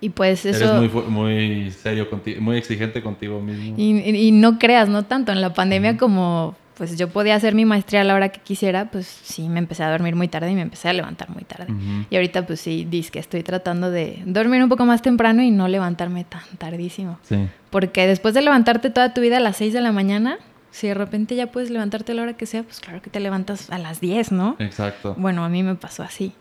Y 0.00 0.10
pues 0.10 0.46
eso... 0.46 0.78
Eres 0.78 0.92
muy, 1.08 1.70
serio 1.72 2.08
contigo, 2.08 2.40
muy 2.40 2.56
exigente 2.56 3.02
contigo 3.02 3.40
mismo. 3.40 3.74
Y, 3.76 4.30
no 4.32 4.58
creas, 4.58 4.88
no 4.88 5.04
tanto. 5.04 5.32
En 5.32 5.40
la 5.40 5.52
pandemia 5.54 5.96
como 5.96 6.56
pues 6.76 6.96
yo 6.96 7.08
podía 7.08 7.34
hacer 7.34 7.56
mi 7.56 7.64
maestría 7.64 8.02
a 8.02 8.04
la 8.04 8.14
hora 8.14 8.28
que 8.28 8.40
quisiera, 8.40 8.88
pues 8.88 9.04
sí, 9.08 9.48
me 9.48 9.58
empecé 9.58 9.82
a 9.82 9.90
dormir 9.90 10.14
muy 10.14 10.28
tarde 10.28 10.52
y 10.52 10.54
me 10.54 10.62
empecé 10.62 10.88
a 10.88 10.92
levantar 10.92 11.28
muy 11.28 11.42
tarde. 11.42 11.74
Y 12.08 12.14
ahorita 12.14 12.46
pues 12.46 12.60
sí, 12.60 12.86
dices 12.88 13.10
que 13.10 13.18
estoy 13.18 13.42
tratando 13.42 13.90
de 13.90 14.22
dormir 14.24 14.62
un 14.62 14.68
poco 14.68 14.86
más 14.86 15.02
temprano 15.02 15.42
y 15.42 15.50
no 15.50 15.66
levantarme 15.66 16.22
tan 16.22 16.44
tardísimo. 16.56 17.18
Sí. 17.24 17.48
Porque 17.70 18.06
después 18.06 18.32
de 18.34 18.42
levantarte 18.42 18.90
toda 18.90 19.12
tu 19.12 19.20
vida 19.20 19.38
a 19.38 19.40
las 19.40 19.56
6 19.56 19.72
de 19.72 19.80
la 19.80 19.90
mañana, 19.90 20.38
si 20.78 20.86
de 20.88 20.94
repente 20.94 21.34
ya 21.34 21.48
puedes 21.48 21.70
levantarte 21.70 22.12
a 22.12 22.14
la 22.14 22.22
hora 22.22 22.32
que 22.36 22.46
sea, 22.46 22.62
pues 22.62 22.80
claro 22.80 23.02
que 23.02 23.10
te 23.10 23.20
levantas 23.20 23.70
a 23.70 23.78
las 23.78 24.00
10, 24.00 24.32
¿no? 24.32 24.56
Exacto. 24.58 25.14
Bueno, 25.18 25.44
a 25.44 25.48
mí 25.48 25.62
me 25.62 25.74
pasó 25.74 26.02
así. 26.02 26.32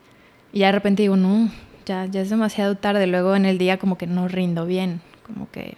Y 0.53 0.59
ya 0.59 0.67
de 0.67 0.73
repente 0.73 1.01
digo, 1.03 1.15
no, 1.17 1.49
ya, 1.85 2.05
ya 2.05 2.21
es 2.21 2.29
demasiado 2.29 2.75
tarde. 2.75 3.07
Luego 3.07 3.35
en 3.35 3.45
el 3.45 3.57
día 3.57 3.77
como 3.79 3.97
que 3.97 4.07
no 4.07 4.27
rindo 4.27 4.65
bien. 4.65 5.01
Como 5.25 5.49
que, 5.51 5.75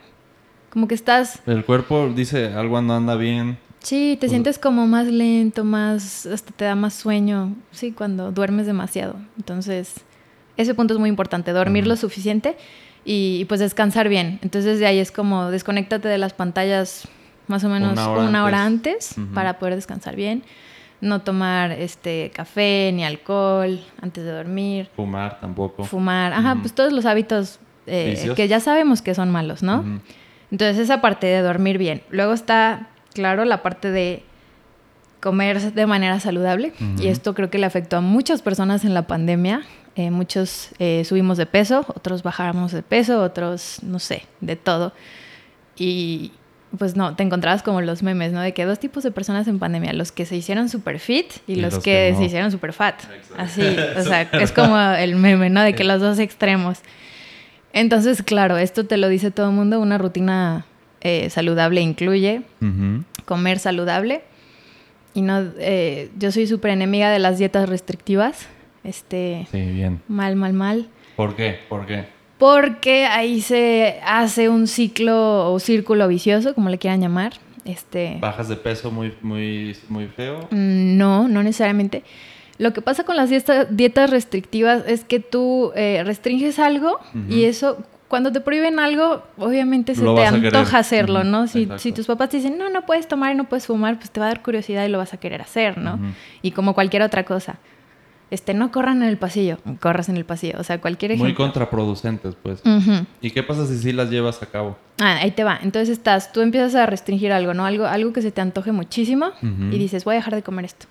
como 0.70 0.88
que 0.88 0.96
estás, 0.96 1.40
El 1.46 1.64
cuerpo 1.66 2.10
dice 2.16 2.48
algo 2.54 2.82
no 2.82 2.96
anda 2.96 3.16
bien. 3.16 3.58
sí, 3.80 4.12
te 4.20 4.28
Pues- 4.28 4.32
sientes 4.32 4.60
como 4.60 4.86
más 4.88 5.08
lento, 5.08 5.64
más, 5.64 6.26
hasta 6.26 6.52
te 6.52 6.66
da 6.66 6.76
más 6.76 6.94
sueño. 6.94 7.56
Sí, 7.72 7.92
cuando 7.94 8.32
duermes 8.32 8.66
demasiado. 8.68 9.16
Entonces, 9.38 9.96
ese 10.58 10.74
punto 10.74 10.94
es 10.94 11.00
muy 11.00 11.10
importante, 11.10 11.52
dormir 11.52 11.88
lo 11.88 11.96
suficiente 11.96 12.58
y, 13.06 13.38
y, 13.40 13.46
pues 13.46 13.62
descansar 13.62 14.10
bien. 14.10 14.40
Entonces 14.44 14.80
de 14.80 14.86
ahí 14.86 15.00
es 15.00 15.12
como 15.14 15.50
desconéctate 15.50 16.10
de 16.10 16.18
las 16.18 16.34
pantallas 16.34 17.08
más 17.50 17.64
o 17.64 17.70
menos 17.70 17.94
Una 17.94 18.10
una 18.10 18.44
hora 18.46 18.64
antes. 18.64 19.16
para 19.34 19.60
poder 19.60 19.76
descansar 19.76 20.16
bien. 20.16 20.44
No 21.02 21.22
tomar 21.22 21.72
este 21.72 22.32
café 22.34 22.92
ni 22.94 23.06
alcohol 23.06 23.80
antes 24.02 24.24
de 24.24 24.32
dormir. 24.32 24.90
Fumar 24.96 25.40
tampoco. 25.40 25.84
Fumar. 25.86 26.34
Ajá, 26.34 26.58
pues 26.62 26.74
todos 26.74 26.92
los 26.92 27.06
hábitos 27.06 27.60
eh, 27.88 28.34
que 28.36 28.48
ya 28.48 28.60
sabemos 28.60 29.02
que 29.02 29.16
son 29.16 29.32
malos, 29.32 29.64
¿no? 29.64 29.80
Ujú. 29.80 30.00
Entonces 30.52 30.78
esa 30.78 31.00
parte 31.02 31.28
de 31.28 31.42
dormir 31.42 31.78
bien. 31.78 32.02
Luego 32.10 32.34
está, 32.34 32.90
claro, 33.14 33.46
la 33.46 33.62
parte 33.62 33.92
de 33.92 34.24
comer 35.20 35.74
de 35.74 35.86
manera 35.86 36.20
saludable. 36.20 36.74
Y 37.00 37.08
esto 37.08 37.34
creo 37.34 37.50
que 37.50 37.58
le 37.58 37.66
afectó 37.66 37.98
a 37.98 38.02
muchas 38.02 38.42
personas 38.42 38.86
en 38.86 38.94
la 38.94 39.04
pandemia. 39.04 39.62
Eh, 39.96 40.12
muchos 40.12 40.70
eh, 40.80 41.04
subimos 41.06 41.38
de 41.38 41.46
peso, 41.46 41.86
otros 41.90 42.24
bajamos 42.24 42.72
de 42.72 42.84
peso, 42.84 43.22
otros, 43.22 43.80
no 43.84 44.00
sé, 44.00 44.24
de 44.40 44.56
todo. 44.56 44.94
Y, 45.78 46.32
pues 46.78 46.96
no, 46.96 47.16
te 47.16 47.24
encontrabas 47.24 47.64
como 47.64 47.82
los 47.82 48.04
memes, 48.04 48.32
¿no? 48.32 48.42
De 48.42 48.54
que 48.54 48.66
dos 48.66 48.80
tipos 48.80 49.04
de 49.04 49.12
personas 49.12 49.48
en 49.48 49.60
pandemia, 49.60 49.94
los 49.94 50.12
que 50.12 50.26
se 50.26 50.36
hicieron 50.36 50.70
super 50.70 51.00
fit 51.00 51.32
y, 51.48 51.56
los, 51.56 51.80
que, 51.80 52.14
se 52.18 52.24
hicieron 52.24 52.52
super 52.52 52.74
fat. 52.74 53.02
Así, 53.38 53.62
o 53.98 54.04
sea, 54.04 54.22
es 54.22 54.52
como 54.52 54.80
el 54.80 55.16
meme, 55.16 55.50
¿no? 55.50 55.64
De 55.64 55.74
que 55.74 55.84
los 55.84 56.00
dos 56.00 56.20
extremos. 56.20 56.80
Entonces, 57.74 58.22
claro, 58.24 58.58
esto 58.58 58.86
te 58.86 58.98
lo 58.98 59.10
dice 59.10 59.32
todo 59.32 59.50
el 59.50 59.56
mundo, 59.56 59.80
una 59.80 59.98
rutina 59.98 60.66
eh, 61.02 61.30
saludable 61.30 61.82
incluye 61.82 62.42
comer 63.26 63.60
saludable. 63.60 64.22
Y 65.14 65.22
no, 65.22 65.44
eh, 65.60 66.10
yo 66.18 66.32
soy 66.32 66.48
súper 66.48 66.72
enemiga 66.72 67.10
de 67.10 67.20
las 67.20 67.38
dietas 67.38 67.68
restrictivas. 67.68 68.48
Este, 68.84 69.48
sí, 69.52 69.62
bien. 69.62 70.02
Mal, 70.08 70.36
mal, 70.36 70.54
mal. 70.54 70.88
¿Por 71.16 71.36
qué? 71.36 71.60
¿Por 71.68 71.86
qué? 71.86 72.06
Porque 72.40 73.06
ahí 73.06 73.42
se 73.42 74.00
hace 74.04 74.48
un 74.48 74.66
ciclo 74.68 75.52
o 75.52 75.60
círculo 75.60 76.08
vicioso, 76.08 76.56
como 76.56 76.70
le 76.70 76.78
quieran 76.78 77.02
llamar. 77.02 77.34
Este, 77.66 78.18
¿Bajas 78.20 78.48
de 78.48 78.56
peso 78.56 78.90
muy, 78.90 79.14
muy, 79.22 79.76
muy 79.90 80.08
feo? 80.08 80.48
Mm, 80.50 80.98
no, 80.98 81.28
no 81.28 81.44
necesariamente. 81.44 82.04
Lo 82.58 82.74
que 82.74 82.82
pasa 82.82 83.04
con 83.04 83.18
las 83.18 83.30
dietas 83.30 84.10
restrictivas 84.10 84.84
es 84.88 85.04
que 85.04 85.20
tú 85.20 85.72
eh, 85.76 86.02
restringes 86.06 86.60
algo 86.60 87.00
y 87.30 87.46
eso, 87.46 87.78
cuando 88.10 88.34
te 88.34 88.42
prohíben 88.42 88.80
algo, 88.80 89.24
obviamente 89.38 89.96
se 89.96 90.04
te 90.04 90.26
antoja 90.26 90.80
hacerlo, 90.80 91.24
¿no? 91.24 91.48
Si, 91.48 91.68
tus 91.94 92.06
papás 92.06 92.30
te 92.30 92.38
dicen, 92.38 92.58
no, 92.58 92.70
no 92.70 92.86
puedes 92.86 93.08
tomar 93.08 93.34
y 93.34 93.36
no 93.36 93.46
puedes 93.46 93.68
fumar, 93.68 93.98
pues 93.98 94.12
te 94.12 94.20
va 94.20 94.26
a 94.26 94.30
dar 94.30 94.42
curiosidad 94.44 94.86
y 94.86 94.90
lo 94.90 94.98
vas 94.98 95.14
a 95.14 95.18
querer 95.18 95.42
hacer, 95.42 95.78
¿no? 95.78 96.00
Y 96.42 96.52
como 96.52 96.74
cualquier 96.74 97.02
otra 97.04 97.24
cosa. 97.24 97.60
Este, 98.32 98.54
no 98.54 98.72
corran 98.72 99.02
en 99.02 99.10
el 99.10 99.18
pasillo, 99.18 99.58
corras 99.80 100.08
en 100.08 100.16
el 100.16 100.24
pasillo, 100.24 100.60
o 100.60 100.64
sea, 100.64 100.80
cualquier 100.80 101.12
ejemplo. 101.12 101.30
Muy 101.30 101.36
contraproducentes, 101.36 102.36
pues. 102.42 102.62
¿Y 103.22 103.32
qué 103.32 103.42
pasa 103.42 103.66
si 103.66 103.78
sí 103.78 103.92
las 103.92 104.12
llevas 104.12 104.42
a 104.44 104.46
cabo? 104.46 104.78
Ah, 105.00 105.18
ahí 105.22 105.32
te 105.32 105.44
va. 105.44 105.60
Entonces 105.64 105.90
estás, 105.90 106.32
tú 106.32 106.42
empiezas 106.42 106.76
a 106.76 106.86
restringir 106.86 107.32
algo, 107.32 107.56
¿no? 107.56 107.66
Algo, 107.66 107.86
algo 107.88 108.14
que 108.14 108.22
se 108.22 108.32
te 108.32 108.42
antoje 108.42 108.72
muchísimo 108.72 109.32
y 109.42 109.78
dices, 109.80 110.06
voy 110.06 110.16
a 110.16 110.18
dejar 110.18 110.36
de 110.36 110.44
comer 110.44 110.66
esto. 110.66 110.86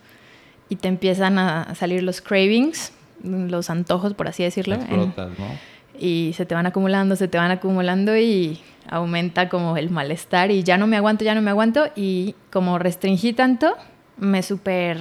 Y 0.68 0.76
te 0.76 0.88
empiezan 0.88 1.38
a 1.38 1.74
salir 1.74 2.02
los 2.02 2.20
cravings, 2.20 2.92
los 3.22 3.70
antojos, 3.70 4.14
por 4.14 4.28
así 4.28 4.42
decirlo. 4.42 4.74
Explotas, 4.74 5.30
¿no? 5.38 5.46
Y 5.98 6.32
se 6.36 6.44
te 6.44 6.54
van 6.54 6.66
acumulando, 6.66 7.16
se 7.16 7.28
te 7.28 7.38
van 7.38 7.50
acumulando 7.50 8.16
y 8.16 8.60
aumenta 8.88 9.48
como 9.48 9.76
el 9.76 9.90
malestar 9.90 10.50
y 10.50 10.62
ya 10.62 10.78
no 10.78 10.86
me 10.86 10.96
aguanto, 10.96 11.24
ya 11.24 11.34
no 11.34 11.42
me 11.42 11.50
aguanto. 11.50 11.86
Y 11.94 12.34
como 12.50 12.78
restringí 12.78 13.32
tanto, 13.32 13.76
me 14.16 14.42
super 14.42 14.98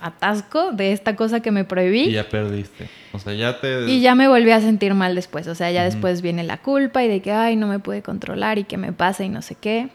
atasco 0.00 0.72
de 0.72 0.92
esta 0.92 1.16
cosa 1.16 1.40
que 1.40 1.50
me 1.50 1.64
prohibí. 1.64 2.04
Y 2.04 2.12
ya 2.12 2.28
perdiste. 2.28 2.88
O 3.12 3.18
sea, 3.18 3.34
ya 3.34 3.60
te... 3.60 3.88
Y 3.90 4.00
ya 4.00 4.14
me 4.14 4.28
volví 4.28 4.50
a 4.50 4.60
sentir 4.60 4.94
mal 4.94 5.14
después. 5.14 5.46
O 5.46 5.54
sea, 5.54 5.70
ya 5.70 5.84
después 5.84 6.22
viene 6.22 6.42
la 6.44 6.58
culpa 6.58 7.02
y 7.02 7.08
de 7.08 7.20
que, 7.20 7.32
ay, 7.32 7.56
no 7.56 7.66
me 7.66 7.78
pude 7.78 8.02
controlar 8.02 8.58
y 8.58 8.64
qué 8.64 8.76
me 8.76 8.92
pasa 8.92 9.24
y 9.24 9.28
no 9.28 9.42
sé 9.42 9.54
qué. 9.54 9.88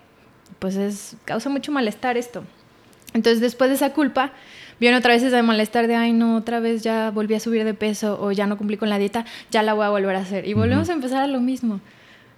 Pues 0.59 0.75
es, 0.75 1.15
causa 1.25 1.49
mucho 1.49 1.71
malestar 1.71 2.17
esto. 2.17 2.43
Entonces, 3.13 3.41
después 3.41 3.69
de 3.69 3.75
esa 3.75 3.93
culpa, 3.93 4.31
viene 4.79 4.97
otra 4.97 5.13
vez 5.13 5.23
ese 5.23 5.41
malestar 5.43 5.87
de, 5.87 5.95
ay, 5.95 6.13
no, 6.13 6.35
otra 6.35 6.59
vez 6.59 6.81
ya 6.81 7.11
volví 7.11 7.35
a 7.35 7.39
subir 7.39 7.63
de 7.63 7.73
peso 7.73 8.17
o 8.21 8.31
ya 8.31 8.47
no 8.47 8.57
cumplí 8.57 8.77
con 8.77 8.89
la 8.89 8.97
dieta, 8.97 9.25
ya 9.51 9.63
la 9.63 9.73
voy 9.73 9.85
a 9.85 9.89
volver 9.89 10.15
a 10.15 10.19
hacer. 10.19 10.47
Y 10.47 10.53
volvemos 10.53 10.89
a 10.89 10.93
empezar 10.93 11.21
a 11.21 11.27
lo 11.27 11.41
mismo. 11.41 11.79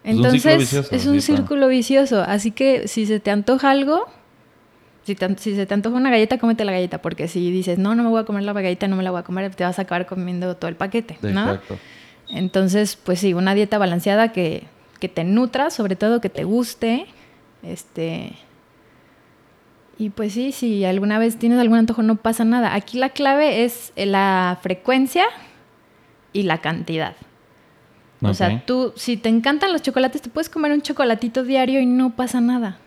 Entonces, 0.04 0.73
es 0.91 1.06
un, 1.06 1.21
círculo 1.21 1.67
vicioso. 1.69 2.21
Así 2.21 2.52
que 2.52 2.88
si 2.88 3.06
se 3.06 3.19
te 3.19 3.32
antoja 3.32 3.71
algo, 3.71 4.08
si, 5.03 5.15
se 5.15 5.65
te 5.65 5.73
antoja 5.73 5.95
una 5.95 6.09
galleta, 6.09 6.37
cómete 6.37 6.65
la 6.65 6.71
galleta, 6.71 7.01
porque 7.01 7.27
si 7.27 7.51
dices, 7.51 7.77
no, 7.77 7.95
no 7.95 8.03
me 8.03 8.09
voy 8.09 8.21
a 8.21 8.25
comer 8.25 8.43
la 8.43 8.53
galleta, 8.53 8.87
no 8.87 8.95
me 8.95 9.03
la 9.03 9.11
voy 9.11 9.19
a 9.19 9.23
comer, 9.23 9.53
te 9.53 9.63
vas 9.63 9.79
a 9.79 9.83
acabar 9.83 10.05
comiendo 10.05 10.55
todo 10.55 10.69
el 10.69 10.75
paquete, 10.75 11.17
¿no? 11.21 11.41
Exacto. 11.41 11.77
Entonces, 12.29 12.95
pues 12.95 13.19
sí, 13.19 13.33
una 13.33 13.53
dieta 13.53 13.77
balanceada 13.77 14.31
que, 14.31 14.63
que 14.99 15.09
te 15.09 15.23
nutra, 15.23 15.69
sobre 15.69 15.95
todo 15.95 16.21
que 16.21 16.29
te 16.29 16.43
guste, 16.43 17.05
este... 17.61 18.33
Y 19.99 20.09
pues 20.09 20.33
sí, 20.33 20.51
si 20.51 20.85
alguna 20.85 21.19
vez 21.19 21.37
tienes 21.37 21.59
algún 21.59 21.77
antojo, 21.77 22.01
no 22.01 22.15
pasa 22.15 22.43
nada. 22.43 22.73
Aquí 22.73 22.97
la 22.97 23.09
clave 23.09 23.63
es 23.63 23.93
la 23.95 24.57
frecuencia 24.61 25.25
y 26.33 26.43
la 26.43 26.57
cantidad. 26.59 27.15
O 28.21 28.33
sea, 28.33 28.65
tú, 28.65 28.93
si 28.95 29.17
te 29.17 29.29
encantan 29.29 29.71
los 29.71 29.81
chocolates, 29.81 30.21
te 30.21 30.29
puedes 30.29 30.49
comer 30.49 30.71
un 30.71 30.81
chocolatito 30.81 31.43
diario 31.43 31.79
y 31.79 31.85
no 31.85 32.15
pasa 32.15 32.41
nada. 32.41 32.77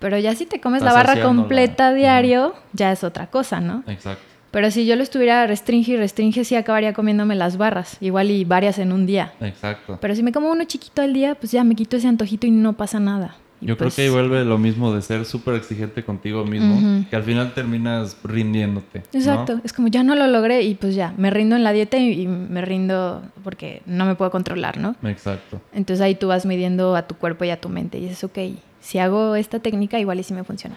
Pero 0.00 0.18
ya 0.18 0.34
si 0.34 0.46
te 0.46 0.60
comes 0.60 0.82
la 0.82 0.92
barra 0.92 1.22
completa 1.22 1.92
diario, 1.92 2.54
ya 2.72 2.90
es 2.90 3.04
otra 3.04 3.28
cosa, 3.28 3.60
¿no? 3.60 3.84
Exacto. 3.86 4.24
Pero 4.50 4.70
si 4.70 4.84
yo 4.84 4.96
lo 4.96 5.02
estuviera 5.02 5.46
restringe 5.46 5.92
y 5.92 5.96
restringe, 5.96 6.44
sí 6.44 6.56
acabaría 6.56 6.92
comiéndome 6.92 7.36
las 7.36 7.56
barras, 7.56 7.96
igual 8.00 8.30
y 8.30 8.44
varias 8.44 8.78
en 8.78 8.92
un 8.92 9.06
día. 9.06 9.32
Exacto. 9.40 9.98
Pero 10.00 10.14
si 10.14 10.22
me 10.22 10.32
como 10.32 10.50
uno 10.50 10.64
chiquito 10.64 11.02
al 11.02 11.12
día, 11.12 11.36
pues 11.36 11.52
ya 11.52 11.62
me 11.62 11.76
quito 11.76 11.96
ese 11.96 12.08
antojito 12.08 12.46
y 12.46 12.50
no 12.50 12.72
pasa 12.72 12.98
nada. 12.98 13.36
yo 13.60 13.76
creo 13.76 13.86
pues 13.86 13.94
que 13.94 14.02
ahí 14.02 14.08
vuelve 14.08 14.44
lo 14.44 14.58
mismo 14.58 14.92
de 14.92 15.02
ser 15.02 15.24
súper 15.24 15.54
exigente 15.54 16.02
contigo 16.02 16.44
mismo, 16.44 17.04
que 17.08 17.14
al 17.14 17.22
final 17.22 17.54
terminas 17.54 18.16
rindiéndote. 18.24 19.02
Exacto, 19.12 19.60
es 19.62 19.72
como 19.72 19.86
ya 19.86 20.02
no 20.02 20.16
lo 20.16 20.26
logré 20.26 20.62
y 20.62 20.74
pues 20.74 20.96
ya, 20.96 21.14
me 21.16 21.30
rindo 21.30 21.54
en 21.54 21.62
la 21.62 21.72
dieta 21.72 21.98
y, 21.98 22.22
y, 22.22 22.26
me 22.26 22.62
rindo 22.62 23.22
porque 23.44 23.82
no 23.86 24.04
me 24.04 24.16
puedo 24.16 24.32
controlar, 24.32 24.78
¿no? 24.78 24.96
Exacto. 25.04 25.60
Entonces 25.72 26.02
ahí 26.02 26.16
tú 26.16 26.26
vas 26.26 26.44
midiendo 26.44 26.96
a 26.96 27.06
tu 27.06 27.14
cuerpo 27.14 27.44
y 27.44 27.50
a 27.50 27.60
tu 27.60 27.68
mente 27.68 27.98
y 27.98 28.06
es 28.06 28.24
ok, 28.24 28.38
si 28.80 28.98
hago 28.98 29.34
esta 29.34 29.60
técnica, 29.60 29.98
igual 29.98 30.20
y 30.20 30.22
si 30.22 30.34
me 30.34 30.44
funciona. 30.44 30.76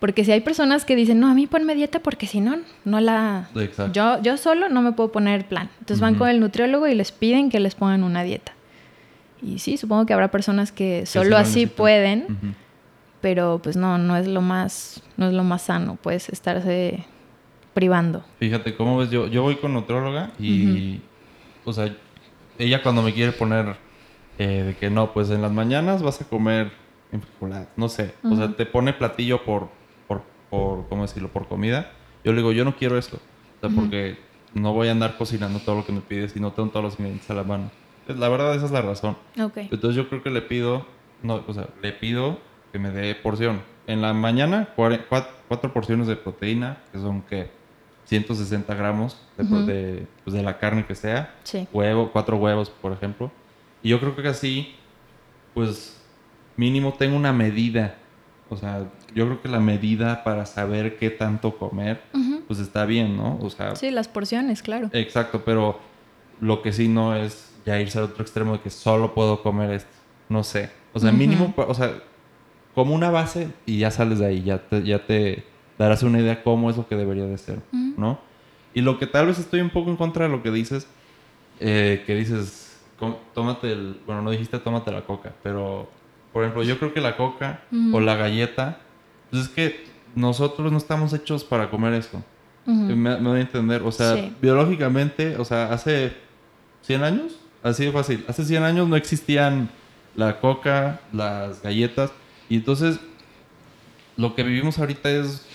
Porque 0.00 0.24
si 0.24 0.32
hay 0.32 0.40
personas 0.40 0.86
que 0.86 0.96
dicen, 0.96 1.20
no, 1.20 1.28
a 1.28 1.34
mí 1.34 1.46
ponme 1.46 1.74
dieta 1.74 2.00
porque 2.00 2.26
si 2.26 2.40
no, 2.40 2.56
no 2.86 3.00
la... 3.00 3.50
Yo, 3.92 4.20
yo 4.22 4.38
solo 4.38 4.70
no 4.70 4.80
me 4.80 4.92
puedo 4.92 5.12
poner 5.12 5.46
plan. 5.46 5.68
Entonces 5.78 6.00
van 6.00 6.14
con 6.14 6.28
el 6.28 6.40
nutriólogo 6.40 6.88
y 6.88 6.94
les 6.94 7.12
piden 7.12 7.50
que 7.50 7.60
les 7.60 7.74
pongan 7.74 8.02
una 8.02 8.22
dieta. 8.22 8.52
Y 9.42 9.58
sí, 9.58 9.76
supongo 9.76 10.06
que 10.06 10.14
habrá 10.14 10.30
personas 10.30 10.72
que 10.72 11.04
solo 11.04 11.36
así 11.36 11.66
pueden, 11.66 12.56
pero 13.20 13.60
pues 13.62 13.76
no, 13.76 13.98
no 13.98 14.16
es 14.16 14.26
lo 14.26 14.40
más, 14.40 15.02
no 15.18 15.28
es 15.28 15.34
lo 15.34 15.44
más 15.44 15.62
sano, 15.62 15.96
puedes 16.00 16.30
estarse 16.30 17.04
privando. 17.74 18.24
Fíjate, 18.38 18.74
¿cómo 18.76 18.98
ves? 18.98 19.10
Yo, 19.10 19.26
yo 19.26 19.42
voy 19.42 19.56
con 19.56 19.72
nutrióloga 19.74 20.30
y, 20.38 21.00
o 21.64 21.72
sea, 21.72 21.94
ella 22.58 22.82
cuando 22.82 23.02
me 23.02 23.12
quiere 23.12 23.32
poner 23.32 23.76
eh, 24.38 24.62
de 24.66 24.76
que 24.76 24.90
no, 24.90 25.12
pues 25.12 25.30
en 25.30 25.42
las 25.42 25.52
mañanas 25.52 26.02
vas 26.02 26.20
a 26.20 26.24
comer 26.24 26.72
no 27.76 27.88
sé. 27.88 28.14
O 28.22 28.36
sea, 28.36 28.54
te 28.56 28.66
pone 28.66 28.92
platillo 28.92 29.44
por, 29.44 29.68
por, 30.06 30.22
por, 30.48 30.88
¿cómo 30.88 31.02
decirlo? 31.02 31.28
Por 31.28 31.48
comida. 31.48 31.92
Yo 32.24 32.32
le 32.32 32.38
digo, 32.38 32.52
yo 32.52 32.64
no 32.64 32.76
quiero 32.76 32.98
esto. 32.98 33.18
O 33.56 33.60
sea, 33.60 33.74
porque 33.74 34.18
no 34.54 34.72
voy 34.72 34.88
a 34.88 34.92
andar 34.92 35.16
cocinando 35.16 35.60
todo 35.60 35.76
lo 35.76 35.86
que 35.86 35.92
me 35.92 36.00
pides 36.00 36.36
y 36.36 36.40
no 36.40 36.52
tengo 36.52 36.70
todos 36.70 36.84
los 36.84 36.94
ingredientes 36.94 37.30
a 37.30 37.34
la 37.34 37.44
mano. 37.44 37.70
La 38.06 38.28
verdad, 38.28 38.54
esa 38.54 38.66
es 38.66 38.70
la 38.70 38.82
razón. 38.82 39.16
Entonces 39.36 39.94
yo 39.94 40.08
creo 40.08 40.22
que 40.22 40.30
le 40.30 40.42
pido, 40.42 40.86
no, 41.22 41.42
o 41.46 41.52
sea, 41.54 41.68
le 41.82 41.92
pido 41.92 42.38
que 42.72 42.78
me 42.78 42.90
dé 42.90 43.14
porción. 43.14 43.62
En 43.86 44.02
la 44.02 44.12
mañana, 44.12 44.68
cuatro, 44.76 45.72
porciones 45.72 46.06
de 46.06 46.16
proteína, 46.16 46.78
que 46.92 46.98
son 46.98 47.22
que 47.22 47.50
160 48.06 48.74
gramos 48.74 49.16
de, 49.36 50.06
pues, 50.24 50.34
de, 50.34 50.42
la 50.42 50.58
carne 50.58 50.86
que 50.86 50.94
sea. 50.94 51.34
Huevo, 51.72 52.10
cuatro 52.12 52.36
huevos, 52.36 52.70
por 52.70 52.92
ejemplo. 52.92 53.30
Y 53.82 53.90
yo 53.90 54.00
creo 54.00 54.14
que 54.16 54.28
así, 54.28 54.74
pues 55.54 55.99
mínimo 56.60 56.92
tengo 56.92 57.16
una 57.16 57.32
medida. 57.32 57.96
O 58.50 58.56
sea, 58.56 58.86
yo 59.14 59.24
creo 59.26 59.40
que 59.40 59.48
la 59.48 59.60
medida 59.60 60.22
para 60.24 60.44
saber 60.44 60.98
qué 60.98 61.08
tanto 61.08 61.56
comer, 61.56 62.02
pues 62.46 62.58
está 62.58 62.84
bien, 62.84 63.16
¿no? 63.16 63.38
O 63.40 63.48
sea. 63.48 63.74
Sí, 63.76 63.90
las 63.90 64.08
porciones, 64.08 64.62
claro. 64.62 64.90
Exacto, 64.92 65.42
pero 65.44 65.80
lo 66.40 66.60
que 66.60 66.72
sí 66.72 66.88
no 66.88 67.16
es 67.16 67.52
ya 67.64 67.80
irse 67.80 67.98
al 67.98 68.04
otro 68.04 68.22
extremo 68.22 68.52
de 68.52 68.60
que 68.60 68.70
solo 68.70 69.14
puedo 69.14 69.42
comer 69.42 69.70
esto. 69.70 69.90
No 70.28 70.44
sé. 70.44 70.70
O 70.92 70.98
sea, 70.98 71.12
mínimo, 71.12 71.54
o 71.56 71.74
sea, 71.74 71.94
como 72.74 72.94
una 72.94 73.10
base 73.10 73.48
y 73.64 73.78
ya 73.78 73.90
sales 73.90 74.18
de 74.18 74.26
ahí, 74.26 74.42
ya 74.42 74.58
te, 74.58 74.82
ya 74.82 75.06
te 75.06 75.44
darás 75.78 76.02
una 76.02 76.20
idea 76.20 76.42
cómo 76.42 76.68
es 76.68 76.76
lo 76.76 76.86
que 76.86 76.96
debería 76.96 77.24
de 77.24 77.38
ser, 77.38 77.60
¿no? 77.72 78.18
Y 78.74 78.82
lo 78.82 78.98
que 78.98 79.06
tal 79.06 79.26
vez 79.26 79.38
estoy 79.38 79.60
un 79.60 79.70
poco 79.70 79.90
en 79.90 79.96
contra 79.96 80.26
de 80.26 80.30
lo 80.30 80.42
que 80.42 80.50
dices, 80.50 80.86
eh, 81.60 82.02
que 82.06 82.14
dices, 82.14 82.78
tómate 83.34 83.72
el, 83.72 84.00
bueno, 84.06 84.22
no 84.22 84.30
dijiste 84.30 84.58
tómate 84.58 84.90
la 84.90 85.02
coca, 85.02 85.32
pero 85.42 85.88
por 86.32 86.44
ejemplo, 86.44 86.62
yo 86.62 86.78
creo 86.78 86.94
que 86.94 87.00
la 87.00 87.16
coca 87.16 87.62
o 87.92 88.00
la 88.00 88.16
galleta, 88.16 88.80
pues 89.30 89.44
es 89.44 89.48
que 89.48 89.84
nosotros 90.14 90.70
no 90.70 90.78
estamos 90.78 91.12
hechos 91.12 91.44
para 91.44 91.70
comer 91.70 91.94
eso. 91.94 92.22
me, 92.66 93.16
voy 93.16 93.38
a 93.38 93.40
entender. 93.40 93.82
O 93.82 93.92
sea, 93.92 94.30
biológicamente, 94.40 95.36
o 95.36 95.44
sea, 95.44 95.72
hace 95.72 96.12
100 96.82 97.02
años, 97.02 97.40
así 97.62 97.86
de 97.86 97.92
fácil, 97.92 98.24
hace 98.28 98.44
100 98.44 98.62
años 98.62 98.88
no 98.88 98.96
existían 98.96 99.70
la 100.14 100.40
coca, 100.40 101.00
las 101.12 101.62
galletas. 101.62 102.12
Y 102.48 102.56
entonces, 102.56 103.00
lo 104.16 104.34
que 104.34 104.42
vivimos 104.44 104.78
ahorita 104.78 105.10
es, 105.10 105.46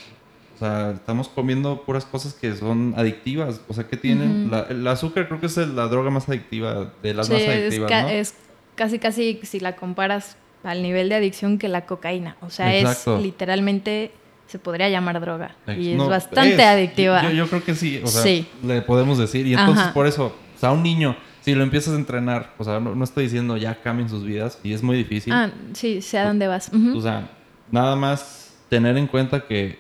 o 0.56 0.60
sea, 0.60 0.92
estamos 0.92 1.30
comiendo 1.30 1.84
puras 1.84 2.06
cosas 2.06 2.34
que 2.34 2.54
son 2.56 2.94
adictivas. 2.98 3.62
O 3.70 3.74
sea, 3.74 3.88
que 3.88 3.96
tienen, 3.96 4.52
el 4.70 4.86
azúcar 4.88 5.28
creo 5.28 5.40
que 5.40 5.46
es 5.46 5.58
la 5.58 5.88
droga 5.88 6.10
más 6.10 6.28
adictiva, 6.28 6.92
de 7.02 7.14
las 7.14 7.30
más 7.30 7.42
adictivas. 7.42 8.12
Es, 8.12 8.30
es 8.30 8.36
casi, 8.76 9.00
casi, 9.00 9.40
si 9.44 9.60
la 9.60 9.76
comparas 9.78 10.38
al 10.66 10.82
nivel 10.82 11.10
de 11.10 11.16
adicción 11.16 11.58
que 11.58 11.68
la 11.68 11.86
cocaína. 11.86 12.38
O 12.42 12.50
sea, 12.50 12.76
es 12.76 13.06
literalmente 13.22 14.12
se 14.48 14.60
podría 14.60 14.90
llamar 14.90 15.20
droga. 15.22 15.56
Y 15.68 15.94
es 15.94 15.98
bastante 15.98 16.64
adictiva. 16.64 17.32
Yo, 17.32 17.48
creo 17.48 17.64
que 17.64 17.76
sí, 17.76 18.02
o 18.04 18.08
sea, 18.08 18.46
le 18.64 18.82
podemos 18.82 19.18
decir. 19.18 19.48
Y 19.48 19.54
entonces 19.54 19.88
por 19.88 20.08
eso, 20.08 20.36
o 20.56 20.60
sea, 20.60 20.72
un 20.72 20.84
niño, 20.84 21.16
si 21.42 21.56
lo 21.56 21.64
empiezas 21.64 21.94
a 21.94 21.98
entrenar, 21.98 22.54
o 22.58 22.64
sea, 22.64 22.80
no, 22.80 23.04
estoy 23.04 23.26
diciendo 23.26 23.58
ya 23.58 23.82
cambien 23.82 24.10
sus 24.10 24.24
vidas 24.24 24.60
y 24.64 24.74
es 24.74 24.84
muy 24.84 24.98
difícil. 24.98 25.34
Ah, 25.34 25.52
sí, 25.74 26.02
sé 26.02 26.20
a 26.20 26.28
dónde 26.28 26.48
vas. 26.48 26.72
O 26.96 27.02
sea, 27.02 27.30
nada 27.72 27.96
más 27.96 28.56
tener 28.70 28.98
en 28.98 29.08
cuenta 29.08 29.46
que 29.46 29.80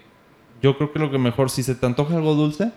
yo 0.62 0.78
creo 0.78 0.92
que 0.92 1.00
lo 1.00 1.12
que 1.12 1.18
mejor, 1.18 1.50
si 1.50 1.64
se 1.64 1.76
te 1.76 1.86
antoja 1.86 2.16
algo 2.16 2.34
dulce, 2.34 2.72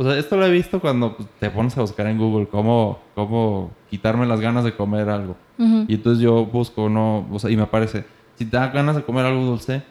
o 0.00 0.02
sea, 0.02 0.16
esto 0.16 0.38
lo 0.38 0.46
he 0.46 0.50
visto 0.50 0.80
cuando 0.80 1.14
pues, 1.14 1.28
te 1.38 1.50
pones 1.50 1.76
a 1.76 1.82
buscar 1.82 2.06
en 2.06 2.16
Google 2.16 2.46
cómo, 2.48 3.00
cómo 3.14 3.70
quitarme 3.90 4.24
las 4.24 4.40
ganas 4.40 4.64
de 4.64 4.74
comer 4.74 5.10
algo. 5.10 5.36
Y 5.58 5.92
entonces 5.92 6.22
yo 6.22 6.46
busco, 6.46 6.88
no, 6.88 7.26
o 7.30 7.38
sea, 7.38 7.50
y 7.50 7.56
me 7.58 7.64
aparece, 7.64 8.06
si 8.36 8.46
te 8.46 8.56
da 8.56 8.68
ganas 8.68 8.96
de 8.96 9.02
comer 9.02 9.26
algo 9.26 9.44
dulce, 9.44 9.82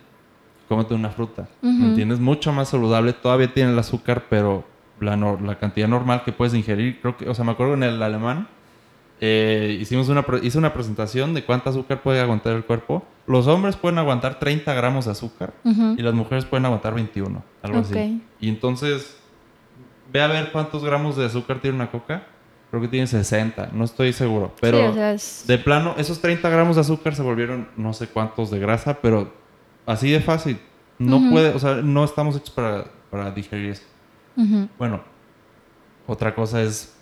cómete 0.68 0.96
una 0.96 1.12
fruta. 1.12 1.48
¿Me 1.62 1.90
entiendes? 1.90 2.20
Mucho 2.20 2.52
más 2.52 2.70
saludable. 2.70 3.14
Todavía 3.14 3.54
tiene 3.54 3.72
el 3.72 3.78
azúcar, 3.78 4.26
pero 4.32 4.64
la, 5.00 5.16
la 5.16 5.60
cantidad 5.60 5.88
normal 5.88 6.24
que 6.26 6.32
puedes 6.32 6.56
ingerir, 6.56 7.00
creo 7.02 7.16
que, 7.16 7.30
o 7.30 7.36
sea, 7.36 7.46
me 7.46 7.52
acuerdo 7.52 7.76
en 7.76 7.84
el 7.84 8.02
alemán, 8.02 8.48
eh, 9.22 9.78
hicimos 9.80 10.10
una, 10.10 10.26
hice 10.42 10.58
una 10.58 10.74
presentación 10.74 11.36
de 11.36 11.46
cuánto 11.46 11.70
azúcar 11.70 12.02
puede 12.02 12.20
aguantar 12.20 12.56
el 12.56 12.66
cuerpo. 12.66 13.06
Los 13.28 13.46
hombres 13.46 13.76
pueden 13.76 14.00
aguantar 14.00 14.40
30 14.40 14.74
gramos 14.74 15.06
de 15.06 15.12
azúcar 15.12 15.54
y 15.64 16.02
las 16.02 16.16
mujeres 16.16 16.46
pueden 16.46 16.66
aguantar 16.66 16.96
21, 16.96 17.44
algo 17.62 17.78
así. 17.78 18.24
Y 18.40 18.50
entonces 18.50 19.19
ve 20.12 20.22
a 20.22 20.28
ver 20.28 20.52
cuántos 20.52 20.84
gramos 20.84 21.16
de 21.18 21.26
azúcar 21.26 21.60
tiene 21.60 21.76
una 21.76 21.92
coca. 21.92 22.24
Creo 22.70 22.82
que 22.84 22.88
tiene 22.88 23.08
60, 23.08 23.70
no 23.74 23.84
estoy 23.84 24.14
seguro. 24.14 24.54
Pero 24.62 24.94
de 24.94 25.58
plano, 25.58 25.96
esos 25.98 26.22
30 26.22 26.48
gramos 26.50 26.76
de 26.76 26.82
azúcar 26.82 27.16
se 27.16 27.24
volvieron 27.24 27.68
no 27.78 27.94
sé 27.94 28.08
cuántos 28.08 28.52
de 28.52 28.60
grasa, 28.60 29.00
pero 29.02 29.34
así 29.86 30.12
de 30.12 30.20
fácil. 30.20 30.60
No 31.00 31.32
puede, 31.32 31.50
o 31.50 31.60
sea, 31.60 31.76
no 31.76 32.04
estamos 32.04 32.36
hechos 32.36 32.52
para, 32.52 32.86
para 33.10 33.32
digerir 33.32 33.72
eso. 33.72 33.84
Bueno, 34.78 35.02
otra 36.06 36.34
cosa 36.36 36.62
es 36.62 36.96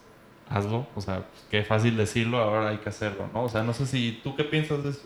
hazlo, 0.49 0.87
o 0.95 1.01
sea, 1.01 1.23
qué 1.49 1.63
fácil 1.63 1.97
decirlo, 1.97 2.37
ahora 2.37 2.69
hay 2.69 2.77
que 2.77 2.89
hacerlo, 2.89 3.29
¿no? 3.33 3.43
O 3.43 3.49
sea, 3.49 3.63
no 3.63 3.73
sé 3.73 3.85
si 3.85 4.19
tú 4.23 4.35
qué 4.35 4.43
piensas 4.43 4.83
de 4.83 4.91
eso. 4.91 5.01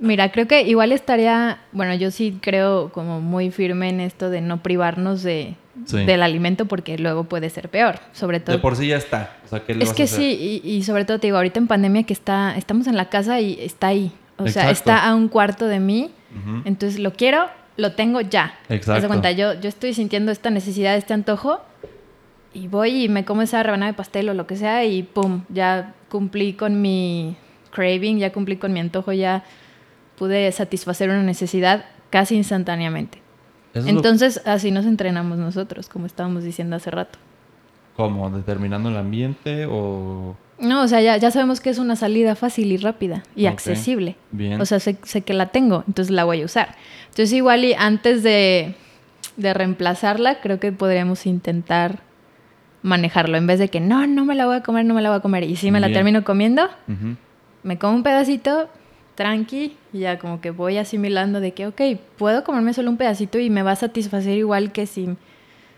Mira, 0.00 0.32
creo 0.32 0.46
que 0.46 0.62
igual 0.62 0.92
estaría, 0.92 1.60
bueno, 1.72 1.94
yo 1.94 2.10
sí 2.10 2.38
creo 2.40 2.90
como 2.92 3.20
muy 3.20 3.50
firme 3.50 3.90
en 3.90 4.00
esto 4.00 4.30
de 4.30 4.40
no 4.40 4.62
privarnos 4.62 5.22
de, 5.22 5.56
del 5.74 6.22
alimento 6.22 6.66
porque 6.66 6.98
luego 6.98 7.24
puede 7.24 7.48
ser 7.50 7.68
peor, 7.68 8.00
sobre 8.12 8.40
todo. 8.40 8.56
De 8.56 8.62
por 8.62 8.76
sí 8.76 8.88
ya 8.88 8.96
está. 8.96 9.36
O 9.44 9.48
sea, 9.48 9.64
¿qué 9.64 9.74
le 9.74 9.84
es 9.84 9.92
que 9.92 10.06
sí, 10.06 10.60
y, 10.64 10.82
sobre 10.82 11.04
todo 11.04 11.18
te 11.18 11.28
digo, 11.28 11.36
ahorita 11.36 11.58
en 11.58 11.66
pandemia 11.66 12.02
que 12.02 12.12
está, 12.12 12.56
estamos 12.56 12.86
en 12.86 12.96
la 12.96 13.08
casa 13.08 13.40
y 13.40 13.58
está 13.60 13.88
ahí. 13.88 14.12
O 14.36 14.48
sea, 14.48 14.70
está 14.70 15.06
a 15.06 15.14
un 15.14 15.28
cuarto 15.28 15.66
de 15.66 15.80
mí. 15.80 16.10
Entonces 16.64 17.00
lo 17.00 17.12
quiero, 17.12 17.46
lo 17.76 17.92
tengo 17.92 18.20
ya. 18.20 18.58
Exacto. 18.68 19.08
cuenta, 19.08 19.32
yo, 19.32 19.54
yo 19.60 19.68
estoy 19.68 19.94
sintiendo 19.94 20.32
esta 20.32 20.50
necesidad, 20.50 20.96
este 20.96 21.14
antojo, 21.14 21.60
y 22.52 22.68
voy 22.68 23.04
y 23.04 23.08
me 23.08 23.24
como 23.24 23.42
esa 23.42 23.62
rebanada 23.62 23.92
de 23.92 23.96
pastel 23.96 24.28
o 24.28 24.34
lo 24.34 24.46
que 24.46 24.56
sea, 24.56 24.84
y 24.84 25.02
pum, 25.02 25.42
ya 25.48 25.94
cumplí 26.08 26.54
con 26.54 26.80
mi 26.80 27.36
craving, 27.70 28.18
ya 28.18 28.32
cumplí 28.32 28.56
con 28.56 28.72
mi 28.72 28.80
antojo, 28.80 29.12
ya 29.12 29.44
pude 30.16 30.50
satisfacer 30.52 31.08
una 31.10 31.22
necesidad 31.22 31.86
casi 32.10 32.36
instantáneamente. 32.36 33.22
Entonces, 33.74 34.42
así 34.44 34.70
nos 34.70 34.86
entrenamos 34.86 35.38
nosotros, 35.38 35.88
como 35.88 36.06
estábamos 36.06 36.42
diciendo 36.42 36.76
hace 36.76 36.90
rato. 36.90 37.18
¿Cómo? 37.96 38.30
¿Determinando 38.30 38.88
el 38.88 38.96
ambiente 38.96 39.66
o...? 39.66 40.36
No, 40.58 40.82
o 40.82 40.88
sea, 40.88 41.00
ya, 41.00 41.16
ya 41.16 41.30
sabemos 41.30 41.60
que 41.60 41.70
es 41.70 41.78
una 41.78 41.96
salida 41.96 42.34
fácil 42.34 42.70
y 42.70 42.76
rápida 42.76 43.22
y 43.34 43.46
accesible. 43.46 44.16
Bien. 44.30 44.60
O 44.60 44.66
sea, 44.66 44.78
sé, 44.78 44.96
que 44.96 45.32
la 45.32 45.46
tengo, 45.46 45.84
entonces 45.86 46.10
la 46.10 46.24
voy 46.24 46.42
a 46.42 46.44
usar. 46.44 46.76
Entonces, 47.04 47.32
igual 47.32 47.64
y 47.64 47.72
antes 47.72 48.22
de, 48.22 48.74
de 49.36 49.54
reemplazarla, 49.54 50.40
creo 50.40 50.60
que 50.60 50.70
podríamos 50.70 51.24
intentar 51.24 52.00
manejarlo. 52.82 53.38
En 53.38 53.46
vez 53.46 53.58
de 53.58 53.68
que, 53.68 53.80
no, 53.80 54.06
no 54.06 54.26
me 54.26 54.34
la 54.34 54.46
voy 54.46 54.56
a 54.56 54.62
comer, 54.62 54.84
no 54.84 54.92
me 54.92 55.00
la 55.00 55.08
voy 55.08 55.18
a 55.18 55.22
comer. 55.22 55.44
Y 55.44 55.56
si 55.56 55.70
me 55.70 55.80
la 55.80 55.90
termino 55.90 56.24
comiendo, 56.24 56.68
me 57.62 57.78
como 57.78 57.94
un 57.94 58.02
pedacito, 58.02 58.68
tranqui 59.20 59.76
y 59.92 59.98
ya 59.98 60.18
como 60.18 60.40
que 60.40 60.50
voy 60.50 60.78
asimilando 60.78 61.40
de 61.40 61.52
que, 61.52 61.66
ok, 61.66 61.82
puedo 62.16 62.42
comerme 62.42 62.72
solo 62.72 62.88
un 62.88 62.96
pedacito 62.96 63.38
y 63.38 63.50
me 63.50 63.62
va 63.62 63.72
a 63.72 63.76
satisfacer 63.76 64.38
igual 64.38 64.72
que 64.72 64.86
si... 64.86 65.14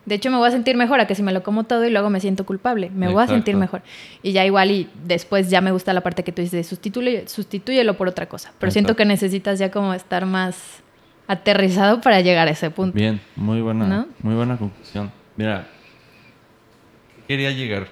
De 0.07 0.14
hecho, 0.14 0.30
me 0.30 0.36
voy 0.36 0.47
a 0.47 0.53
sentir 0.53 0.76
mejor 0.76 1.01
a 1.01 1.09
que 1.09 1.16
si 1.16 1.24
me 1.24 1.32
lo 1.32 1.43
como 1.43 1.64
todo 1.64 1.84
y 1.84 1.90
luego 1.90 2.09
me 2.09 2.20
siento 2.20 2.47
culpable. 2.47 2.90
Me 2.90 3.09
voy 3.09 3.22
a 3.22 3.26
sentir 3.26 3.57
mejor. 3.57 3.82
Y 4.22 4.30
ya 4.30 4.45
igual 4.47 4.70
y 4.70 4.88
después 5.05 5.51
ya 5.51 5.61
me 5.61 5.72
gusta 5.72 5.93
la 5.93 6.03
parte 6.03 6.22
que 6.22 6.30
tú 6.30 6.40
dices, 6.40 6.68
sustituye, 6.68 7.26
sustitúyelo 7.26 7.97
por 7.97 8.07
otra 8.07 8.28
cosa. 8.28 8.53
Pero 8.61 8.70
siento 8.70 8.95
que 8.95 9.05
necesitas 9.05 9.59
ya 9.59 9.72
como 9.72 9.93
estar 9.93 10.24
más 10.24 10.80
aterrizado 11.26 12.01
para 12.01 12.20
llegar 12.20 12.47
a 12.47 12.53
ese 12.53 12.70
punto. 12.70 12.97
Bien, 12.97 13.20
muy 13.34 13.61
buena, 13.61 14.07
muy 14.20 14.36
buena 14.36 14.57
conclusión. 14.57 15.11
Mira, 15.36 15.66
quería 17.26 17.51
llegar, 17.51 17.88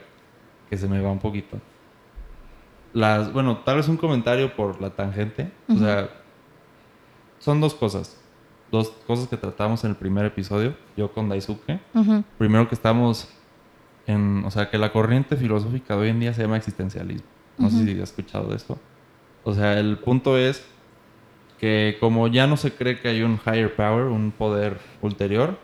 que 0.68 0.76
se 0.76 0.86
me 0.86 1.00
va 1.00 1.10
un 1.10 1.18
poquito 1.18 1.58
las, 2.92 3.32
bueno, 3.32 3.58
tal 3.58 3.76
vez 3.76 3.88
un 3.88 3.96
comentario 3.96 4.54
por 4.54 4.80
la 4.80 4.90
tangente. 4.90 5.50
O 5.68 5.76
sea, 5.76 6.10
son 7.38 7.60
dos 7.60 7.74
cosas. 7.74 8.16
Dos 8.70 8.90
cosas 9.06 9.28
que 9.28 9.36
tratamos 9.36 9.82
en 9.84 9.90
el 9.90 9.96
primer 9.96 10.24
episodio, 10.26 10.74
yo 10.96 11.12
con 11.12 11.28
Daisuke. 11.28 11.80
Primero 12.38 12.68
que 12.68 12.74
estamos 12.74 13.28
en, 14.06 14.44
o 14.44 14.50
sea, 14.50 14.70
que 14.70 14.78
la 14.78 14.92
corriente 14.92 15.36
filosófica 15.36 15.96
de 15.96 16.02
hoy 16.02 16.08
en 16.10 16.20
día 16.20 16.34
se 16.34 16.42
llama 16.42 16.56
existencialismo. 16.56 17.26
No 17.58 17.68
sé 17.68 17.84
si 17.84 17.92
has 17.92 18.10
escuchado 18.10 18.48
de 18.48 18.56
esto. 18.56 18.78
O 19.44 19.54
sea, 19.54 19.78
el 19.78 19.98
punto 19.98 20.38
es 20.38 20.64
que 21.58 21.96
como 22.00 22.26
ya 22.28 22.46
no 22.46 22.56
se 22.56 22.72
cree 22.72 23.00
que 23.00 23.08
hay 23.08 23.22
un 23.22 23.38
higher 23.44 23.74
power, 23.74 24.04
un 24.04 24.30
poder 24.30 24.78
ulterior, 25.02 25.58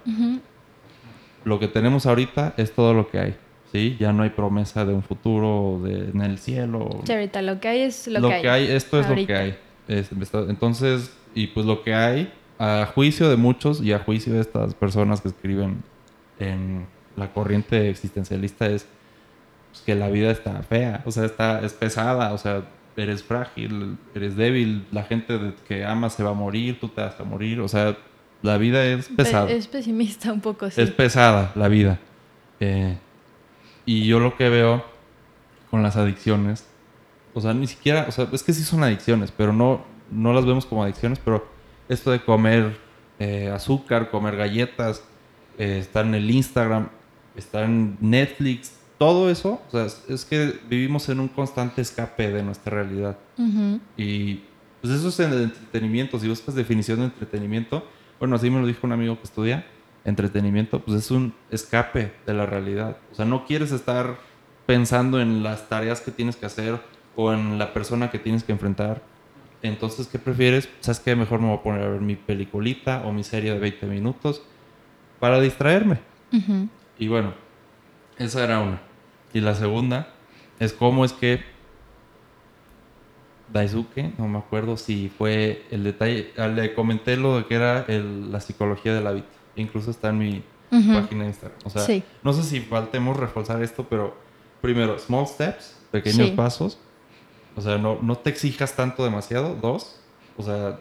lo 1.45 1.59
que 1.59 1.69
tenemos 1.69 2.07
ahorita 2.07 2.55
es 2.57 2.75
todo 2.75 2.93
lo 2.93 3.09
que 3.09 3.19
hay. 3.19 3.37
¿Sí? 3.73 3.97
Ya 3.99 4.13
no 4.13 4.23
hay 4.23 4.31
promesa 4.31 4.85
de 4.85 4.95
un 4.95 5.03
futuro 5.03 5.81
de, 5.83 6.11
en 6.11 6.21
el 6.21 6.39
cielo. 6.39 7.01
Sí, 7.05 7.13
ahorita 7.13 7.43
lo 7.43 7.61
que 7.61 7.69
hay 7.69 7.81
es 7.83 8.07
lo, 8.09 8.29
que, 8.29 8.49
hay. 8.49 8.67
Esto 8.71 9.01
es 9.01 9.09
lo 9.09 9.15
que 9.15 9.35
hay. 9.35 9.57
entonces, 10.49 11.17
y 11.35 11.49
pues 11.49 11.67
lo 11.67 11.83
que 11.83 11.95
hay, 11.95 12.33
a 12.59 12.87
juicio 12.95 13.29
de 13.29 13.37
muchos 13.37 13.83
y 13.83 13.93
a 13.93 13.99
juicio 13.99 14.33
de 14.35 14.41
estas 14.41 14.75
personas 14.75 15.21
que 15.21 15.29
escriben 15.29 15.83
en 16.39 16.87
la 17.17 17.33
corriente 17.33 17.89
existencialista 17.91 18.67
es 18.67 18.87
pues, 19.71 19.83
que 19.83 19.95
la 19.95 20.09
vida 20.09 20.31
está 20.31 20.63
fea, 20.63 21.03
o 21.05 21.11
sea, 21.11 21.25
está, 21.25 21.61
es 21.61 21.73
pesada, 21.73 22.33
o 22.33 22.39
sea, 22.39 22.63
eres 22.97 23.23
frágil, 23.23 23.99
eres 24.15 24.37
débil, 24.37 24.87
la 24.91 25.03
gente 25.03 25.55
que 25.69 25.85
amas 25.85 26.15
se 26.15 26.23
va 26.23 26.31
a 26.31 26.35
morir, 26.35 26.81
tú 26.81 26.89
te 26.89 27.03
vas 27.03 27.19
a 27.21 27.25
morir, 27.25 27.61
o 27.61 27.69
sea, 27.69 27.97
la 28.43 28.59
vida 28.59 28.85
es 28.85 29.09
pesada. 29.09 29.51
Es 29.51 29.67
pesimista 29.67 30.33
un 30.33 30.41
poco, 30.41 30.71
sí. 30.71 30.81
Es 30.81 30.91
pesada 30.91 31.53
la 31.55 31.69
vida. 31.69 31.99
Eh, 32.61 32.97
y 33.87 34.05
yo 34.05 34.21
lo 34.21 34.37
que 34.37 34.51
veo 34.51 34.85
con 35.71 35.83
las 35.83 35.97
adicciones, 35.97 36.67
o 37.33 37.41
sea, 37.41 37.55
ni 37.55 37.67
siquiera, 37.67 38.07
o 38.09 38.13
sea, 38.13 38.29
es 38.33 38.43
que 38.43 38.53
sí 38.53 38.65
son 38.65 38.83
adicciones, 38.83 39.33
pero 39.35 39.53
no, 39.53 39.85
no 40.11 40.33
las 40.33 40.45
vemos 40.45 40.67
como 40.67 40.83
adicciones, 40.83 41.19
pero 41.25 41.47
esto 41.89 42.11
de 42.11 42.23
comer 42.23 42.77
eh, 43.19 43.49
azúcar, 43.49 44.11
comer 44.11 44.37
galletas, 44.37 45.03
eh, 45.57 45.79
estar 45.79 46.05
en 46.05 46.15
el 46.15 46.31
Instagram, 46.31 46.89
estar 47.37 47.65
en 47.65 47.97
Netflix, 48.01 48.73
todo 48.99 49.31
eso, 49.31 49.61
o 49.69 49.71
sea, 49.71 49.87
es, 50.09 50.25
que 50.25 50.59
vivimos 50.69 51.09
en 51.09 51.21
un 51.21 51.29
constante 51.29 51.83
escape 51.83 52.31
de 52.31 52.43
nuestra 52.43 52.75
realidad. 52.83 53.19
Y 53.97 54.41
pues 54.81 54.95
eso 54.95 55.09
es 55.09 55.21
el 55.21 55.43
entretenimiento, 55.43 56.19
si 56.19 56.29
buscas 56.29 56.55
definición 56.55 57.01
de 57.01 57.05
entretenimiento, 57.07 57.87
bueno, 58.19 58.37
así 58.37 58.49
me 58.51 58.61
lo 58.61 58.67
dijo 58.67 58.87
un 58.87 58.93
amigo 58.93 59.17
que 59.19 59.25
estudia, 59.25 59.67
entretenimiento, 60.07 60.81
pues 60.81 60.97
es 60.97 61.11
un 61.11 61.35
escape 61.51 62.13
de 62.25 62.33
la 62.33 62.47
realidad. 62.47 62.97
O 63.13 63.15
sea, 63.15 63.25
no 63.25 63.45
quieres 63.45 63.73
estar 63.73 64.17
pensando 64.65 65.21
en 65.21 65.43
las 65.43 65.69
tareas 65.69 66.01
que 66.01 66.13
tienes 66.13 66.37
que 66.37 66.47
hacer 66.47 66.81
o 67.17 67.33
en 67.33 67.59
la 67.59 67.75
persona 67.75 68.11
que 68.11 68.19
tienes 68.19 68.45
que 68.45 68.53
enfrentar. 68.53 69.03
Entonces, 69.63 70.07
¿qué 70.07 70.19
prefieres? 70.19 70.69
¿Sabes 70.81 71.01
qué? 71.01 71.17
Mejor 71.17 71.41
me 71.41 71.49
voy 71.49 71.59
a 71.59 71.63
poner 71.63 71.83
a 71.83 71.89
ver 71.89 72.01
mi 72.01 72.15
peliculita 72.15 73.03
o 73.05 73.13
mi 73.13 73.25
serie 73.25 73.53
de 73.53 73.59
20 73.59 73.87
minutos 73.87 74.43
para 75.19 75.41
distraerme. 75.41 75.99
Y 76.99 77.09
bueno, 77.09 77.35
esa 78.17 78.45
era 78.45 78.61
una. 78.61 78.81
Y 79.35 79.41
la 79.41 79.55
segunda 79.55 80.09
es 80.61 80.73
cómo 80.73 81.05
es 81.05 81.13
que 81.13 81.43
Daisuke, 83.53 84.13
no 84.19 84.29
me 84.29 84.39
acuerdo 84.39 84.77
si 84.77 85.09
fue 85.09 85.65
el 85.71 85.85
detalle, 85.85 86.33
le 86.55 86.75
comenté 86.75 87.17
lo 87.17 87.39
de 87.39 87.47
que 87.47 87.55
era 87.55 87.87
la 87.89 88.41
psicología 88.41 88.95
del 88.95 89.07
hábito 89.07 89.36
incluso 89.57 89.91
está 89.91 90.11
en 90.11 90.19
mi 90.19 90.43
página 90.71 91.23
de 91.25 91.29
Instagram. 91.29 91.59
O 91.65 91.71
sea, 91.71 92.03
no 92.23 92.33
sé 92.33 92.43
si 92.43 92.61
faltemos 92.61 93.17
reforzar 93.17 93.63
esto, 93.63 93.87
pero 93.89 94.17
primero, 94.61 94.99
small 94.99 95.27
steps, 95.27 95.77
pequeños 95.91 96.31
pasos. 96.31 96.79
O 97.57 97.61
sea, 97.61 97.79
no, 97.79 97.99
no 98.03 98.17
te 98.17 98.31
exijas 98.31 98.77
tanto 98.77 99.03
demasiado. 99.05 99.55
Dos, 99.55 99.99
o 100.37 100.43
sea, 100.43 100.79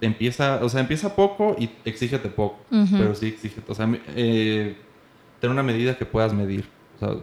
empieza, 0.00 0.60
o 0.62 0.68
sea, 0.68 0.80
empieza 0.80 1.14
poco 1.14 1.56
y 1.58 1.70
exígete 1.84 2.28
poco, 2.28 2.58
pero 2.70 3.14
sí 3.14 3.28
exígete. 3.28 3.70
O 3.70 3.74
sea, 3.74 3.88
eh, 4.16 4.76
tener 5.40 5.52
una 5.52 5.62
medida 5.62 5.96
que 5.96 6.06
puedas 6.06 6.32
medir. 6.32 6.68
O 6.96 6.98
sea, 6.98 7.16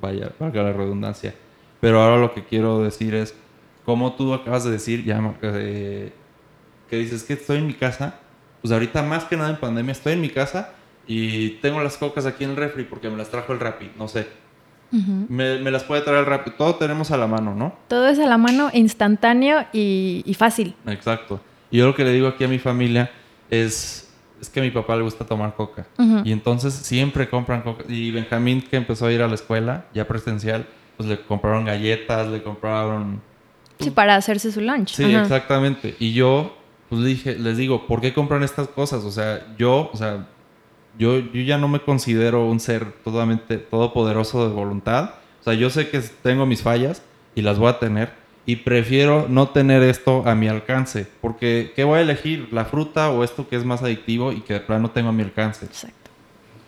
vaya, 0.00 0.32
valga 0.38 0.62
la 0.62 0.72
redundancia. 0.72 1.34
Pero 1.80 2.00
ahora 2.00 2.18
lo 2.18 2.34
que 2.34 2.44
quiero 2.44 2.82
decir 2.82 3.14
es, 3.14 3.34
como 3.84 4.14
tú 4.14 4.32
acabas 4.34 4.64
de 4.64 4.70
decir, 4.70 5.04
ya, 5.04 5.20
eh, 5.42 6.12
que 6.88 6.96
dices 6.96 7.24
que 7.24 7.32
estoy 7.32 7.58
en 7.58 7.66
mi 7.66 7.74
casa 7.74 8.20
pues 8.62 8.72
ahorita 8.72 9.02
más 9.02 9.24
que 9.24 9.36
nada 9.36 9.50
en 9.50 9.56
pandemia 9.56 9.92
estoy 9.92 10.14
en 10.14 10.20
mi 10.20 10.30
casa 10.30 10.70
y 11.06 11.50
tengo 11.60 11.82
las 11.82 11.96
cocas 11.96 12.26
aquí 12.26 12.44
en 12.44 12.50
el 12.50 12.56
refri 12.56 12.84
porque 12.84 13.10
me 13.10 13.16
las 13.16 13.28
trajo 13.28 13.52
el 13.52 13.60
Rappi, 13.60 13.90
no 13.98 14.08
sé. 14.08 14.28
me, 14.92 15.58
las 15.70 15.84
puede 15.84 16.02
traer 16.02 16.26
rápido. 16.26 16.56
Todo 16.56 16.76
tenemos 16.76 17.10
a 17.10 17.16
la 17.16 17.26
mano, 17.26 17.54
¿no? 17.54 17.74
Todo 17.88 18.08
es 18.08 18.18
a 18.18 18.26
la 18.26 18.38
mano, 18.38 18.70
instantáneo 18.72 19.66
y, 19.72 20.36
fácil. 20.38 20.74
Exacto. 20.86 21.40
Y 21.70 21.78
yo 21.78 21.86
lo 21.86 21.94
que 21.94 22.04
le 22.04 22.12
digo 22.12 22.28
aquí 22.28 22.44
a 22.44 22.48
mi 22.48 22.58
familia 22.58 23.10
es, 23.50 24.12
es 24.40 24.48
que 24.48 24.60
a 24.60 24.62
mi 24.62 24.70
papá 24.70 24.94
le 24.96 25.02
gusta 25.02 25.24
tomar 25.24 25.54
coca. 25.54 25.86
Y 26.24 26.30
entonces 26.30 26.74
siempre 26.74 27.28
compran 27.28 27.62
coca. 27.62 27.84
Y 27.88 28.10
Benjamín, 28.10 28.62
que 28.62 28.76
empezó 28.76 29.06
a 29.06 29.12
ir 29.12 29.22
a 29.22 29.28
la 29.28 29.34
escuela, 29.34 29.86
ya 29.92 30.06
presencial, 30.06 30.66
pues 30.96 31.08
le 31.08 31.20
compraron 31.20 31.64
galletas, 31.64 32.28
le 32.28 32.42
compraron... 32.42 33.20
Sí, 33.80 33.90
para 33.90 34.14
hacerse 34.14 34.52
su 34.52 34.60
lunch. 34.60 34.90
Sí, 34.90 35.12
exactamente. 35.12 35.96
Y 35.98 36.12
yo, 36.12 36.56
pues 36.92 37.04
dije, 37.04 37.36
les 37.36 37.56
digo, 37.56 37.86
¿por 37.86 38.02
qué 38.02 38.12
compran 38.12 38.42
estas 38.42 38.68
cosas? 38.68 39.02
O 39.04 39.10
sea, 39.10 39.46
yo, 39.56 39.88
o 39.90 39.96
sea, 39.96 40.26
yo, 40.98 41.20
yo 41.20 41.40
ya 41.40 41.56
no 41.56 41.66
me 41.66 41.80
considero 41.80 42.44
un 42.44 42.60
ser 42.60 42.92
totalmente 43.02 43.56
todopoderoso 43.56 44.46
de 44.46 44.52
voluntad. 44.52 45.14
O 45.40 45.42
sea, 45.42 45.54
yo 45.54 45.70
sé 45.70 45.88
que 45.88 46.00
tengo 46.00 46.44
mis 46.44 46.60
fallas 46.60 47.02
y 47.34 47.40
las 47.40 47.58
voy 47.58 47.70
a 47.70 47.78
tener. 47.78 48.12
Y 48.44 48.56
prefiero 48.56 49.26
no 49.26 49.48
tener 49.48 49.82
esto 49.82 50.22
a 50.26 50.34
mi 50.34 50.48
alcance. 50.48 51.06
Porque, 51.22 51.72
¿qué 51.74 51.84
voy 51.84 52.00
a 52.00 52.02
elegir? 52.02 52.48
¿La 52.52 52.66
fruta 52.66 53.08
o 53.08 53.24
esto 53.24 53.48
que 53.48 53.56
es 53.56 53.64
más 53.64 53.82
adictivo 53.82 54.30
y 54.30 54.42
que 54.42 54.52
de 54.52 54.60
plano 54.60 54.90
tengo 54.90 55.08
a 55.08 55.12
mi 55.12 55.22
alcance? 55.22 55.64
Exacto. 55.64 56.10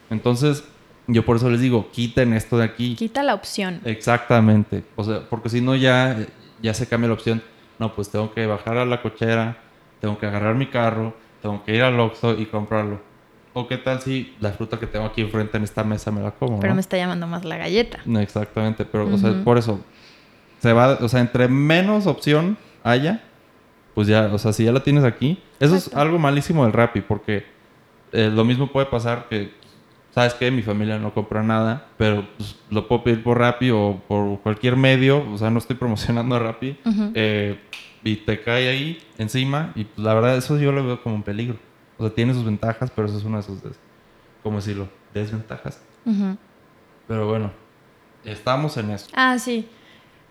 Entonces, 0.08 0.64
yo 1.06 1.22
por 1.26 1.36
eso 1.36 1.50
les 1.50 1.60
digo, 1.60 1.90
quiten 1.92 2.32
esto 2.32 2.56
de 2.56 2.64
aquí. 2.64 2.94
Quita 2.94 3.22
la 3.22 3.34
opción. 3.34 3.82
Exactamente. 3.84 4.84
O 4.96 5.04
sea, 5.04 5.28
porque 5.28 5.50
si 5.50 5.60
no 5.60 5.76
ya, 5.76 6.16
ya 6.62 6.72
se 6.72 6.86
cambia 6.86 7.08
la 7.08 7.14
opción. 7.14 7.42
No, 7.78 7.94
pues 7.94 8.08
tengo 8.08 8.32
que 8.32 8.46
bajar 8.46 8.78
a 8.78 8.86
la 8.86 9.02
cochera, 9.02 9.58
tengo 10.04 10.18
que 10.18 10.26
agarrar 10.26 10.54
mi 10.54 10.66
carro, 10.66 11.14
tengo 11.40 11.64
que 11.64 11.74
ir 11.74 11.82
al 11.82 11.98
Oxxo 11.98 12.38
y 12.38 12.44
comprarlo. 12.44 13.00
O 13.54 13.66
qué 13.66 13.78
tal 13.78 14.02
si 14.02 14.36
la 14.38 14.52
fruta 14.52 14.78
que 14.78 14.86
tengo 14.86 15.06
aquí 15.06 15.22
enfrente 15.22 15.56
en 15.56 15.64
esta 15.64 15.82
mesa 15.82 16.10
me 16.10 16.20
la 16.20 16.32
como. 16.32 16.60
Pero 16.60 16.74
me 16.74 16.82
está 16.82 16.98
llamando 16.98 17.26
más 17.26 17.42
la 17.46 17.56
galleta. 17.56 18.00
No, 18.04 18.20
exactamente, 18.20 18.84
pero 18.84 19.08
o 19.08 19.16
sea, 19.16 19.32
por 19.42 19.56
eso 19.56 19.80
se 20.58 20.74
va, 20.74 20.98
o 21.00 21.08
sea, 21.08 21.20
entre 21.20 21.48
menos 21.48 22.06
opción 22.06 22.58
haya, 22.82 23.22
pues 23.94 24.06
ya, 24.06 24.26
o 24.30 24.36
sea, 24.36 24.52
si 24.52 24.64
ya 24.64 24.72
la 24.72 24.80
tienes 24.80 25.04
aquí, 25.04 25.42
eso 25.58 25.74
es 25.74 25.94
algo 25.94 26.18
malísimo 26.18 26.64
del 26.64 26.74
Rappi, 26.74 27.00
porque 27.00 27.46
eh, 28.12 28.30
lo 28.30 28.44
mismo 28.44 28.70
puede 28.70 28.84
pasar 28.84 29.26
que, 29.30 29.54
sabes 30.10 30.34
que 30.34 30.50
mi 30.50 30.60
familia 30.60 30.98
no 30.98 31.14
compra 31.14 31.42
nada, 31.42 31.86
pero 31.96 32.28
pues, 32.36 32.56
lo 32.68 32.86
puedo 32.88 33.04
pedir 33.04 33.22
por 33.22 33.38
Rappi 33.38 33.70
o 33.70 34.02
por 34.06 34.38
cualquier 34.40 34.76
medio, 34.76 35.24
o 35.32 35.38
sea, 35.38 35.48
no 35.48 35.60
estoy 35.60 35.76
promocionando 35.80 36.34
a 36.34 36.40
Rappi, 36.40 36.76
eh, 37.14 37.58
y 38.04 38.16
te 38.16 38.40
cae 38.40 38.68
ahí 38.68 39.02
encima, 39.18 39.72
y 39.74 39.84
pues, 39.84 39.98
la 40.04 40.14
verdad 40.14 40.36
eso 40.36 40.58
yo 40.58 40.70
lo 40.72 40.86
veo 40.86 41.02
como 41.02 41.16
un 41.16 41.22
peligro. 41.22 41.56
O 41.96 42.04
sea, 42.04 42.14
tiene 42.14 42.34
sus 42.34 42.44
ventajas, 42.44 42.90
pero 42.94 43.08
eso 43.08 43.16
es 43.16 43.24
una 43.24 43.38
de 43.38 43.44
sus, 43.44 43.58
¿cómo 44.42 44.56
decirlo? 44.56 44.88
Desventajas. 45.12 45.80
Pero 47.08 47.28
bueno, 47.28 47.50
estamos 48.24 48.76
en 48.76 48.90
eso. 48.90 49.06
Ah, 49.14 49.38
sí. 49.38 49.66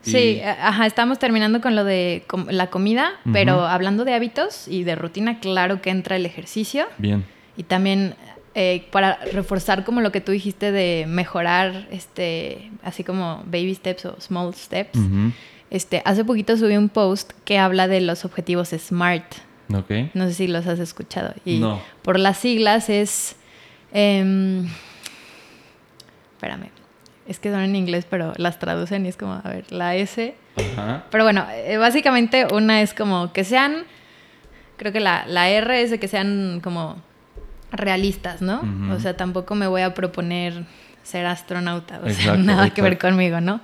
Sí, 0.02 0.42
ajá, 0.42 0.86
estamos 0.86 1.18
terminando 1.18 1.62
con 1.62 1.76
lo 1.76 1.86
de 1.86 2.26
la 2.50 2.70
comida, 2.70 3.12
pero 3.32 3.66
hablando 3.66 4.06
de 4.06 4.14
hábitos 4.14 4.68
y 4.68 4.84
de 4.84 4.96
rutina, 4.96 5.40
claro 5.40 5.82
que 5.82 5.90
entra 5.90 6.16
el 6.16 6.26
ejercicio. 6.26 6.86
Bien. 6.98 7.26
Y 7.56 7.64
también 7.64 8.16
eh, 8.56 8.86
para 8.92 9.18
reforzar 9.32 9.84
como 9.84 10.02
lo 10.02 10.12
que 10.12 10.22
tú 10.22 10.32
dijiste 10.32 10.72
de 10.72 11.06
mejorar, 11.08 11.88
este, 11.90 12.70
así 12.84 13.04
como 13.04 13.42
baby 13.46 13.74
steps 13.74 14.06
o 14.06 14.22
small 14.22 14.54
steps. 14.54 15.00
Este, 15.74 16.04
hace 16.06 16.24
poquito 16.24 16.56
subí 16.56 16.78
un 16.78 16.88
post 16.88 17.34
que 17.46 17.58
habla 17.58 17.88
de 17.88 18.00
los 18.00 18.26
objetivos 18.26 18.70
SMART. 18.70 19.26
No 20.14 20.28
sé 20.28 20.36
si 20.36 20.48
los 20.48 20.68
has 20.68 20.78
escuchado. 20.78 21.34
Y 21.46 21.58
no. 21.58 21.82
por 22.04 22.20
las 22.20 22.38
siglas 22.38 22.92
es... 22.92 23.36
Em, 23.92 24.68
espérame. 26.36 26.70
Es 27.28 27.40
que 27.40 27.50
son 27.50 27.62
en 27.62 27.76
inglés, 27.76 28.06
pero 28.08 28.34
las 28.38 28.60
traducen 28.60 29.08
y 29.08 29.10
es 29.10 29.18
como, 29.18 29.34
a 29.34 29.50
ver, 29.50 29.66
la 29.72 29.96
S. 29.96 30.36
Pero 31.10 31.24
bueno, 31.24 31.48
eh, 31.50 31.78
básicamente 31.78 32.46
una 32.54 32.84
es 32.84 32.94
como 32.94 33.34
que 33.34 33.44
sean, 33.44 33.86
creo 34.78 34.94
que 34.94 35.00
la, 35.00 35.26
la 35.26 35.50
R 35.50 35.82
es 35.82 35.90
de 35.90 36.00
que 36.00 36.08
sean 36.08 36.60
como 36.64 36.98
realistas, 37.72 38.44
¿no? 38.44 38.62
O 38.92 39.00
sea, 39.00 39.18
tampoco 39.18 39.56
me 39.56 39.66
voy 39.66 39.82
a 39.82 39.96
proponer 39.96 40.66
ser 41.02 41.26
astronauta, 41.26 42.00
o 42.04 42.10
sea, 42.12 42.36
nada 42.38 42.70
que 42.70 42.84
ver 42.84 43.00
conmigo, 43.00 43.42
¿no? 43.42 43.60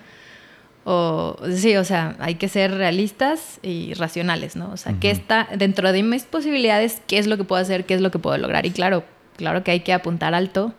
O, 0.92 1.38
sí, 1.54 1.76
o 1.76 1.84
sea, 1.84 2.16
hay 2.18 2.34
que 2.34 2.48
ser 2.48 2.74
realistas 2.74 3.60
y 3.62 3.94
racionales, 3.94 4.56
¿no? 4.56 4.72
O 4.72 4.78
sea, 4.78 4.96
¿qué 5.00 5.12
está 5.12 5.48
dentro 5.56 5.92
de 5.92 6.02
mis 6.02 6.24
posibilidades? 6.24 7.00
¿Qué 7.06 7.20
es 7.20 7.28
lo 7.28 7.38
que 7.38 7.44
puedo 7.44 7.62
hacer? 7.62 7.86
¿Qué 7.86 7.94
es 7.94 8.02
lo 8.02 8.10
que 8.10 8.18
puedo 8.18 8.36
lograr? 8.40 8.66
Y 8.66 8.72
claro, 8.72 9.04
claro 9.38 9.64
que 9.64 9.70
hay 9.70 9.82
que 9.82 9.94
apuntar 9.94 10.34
alto 10.34 10.74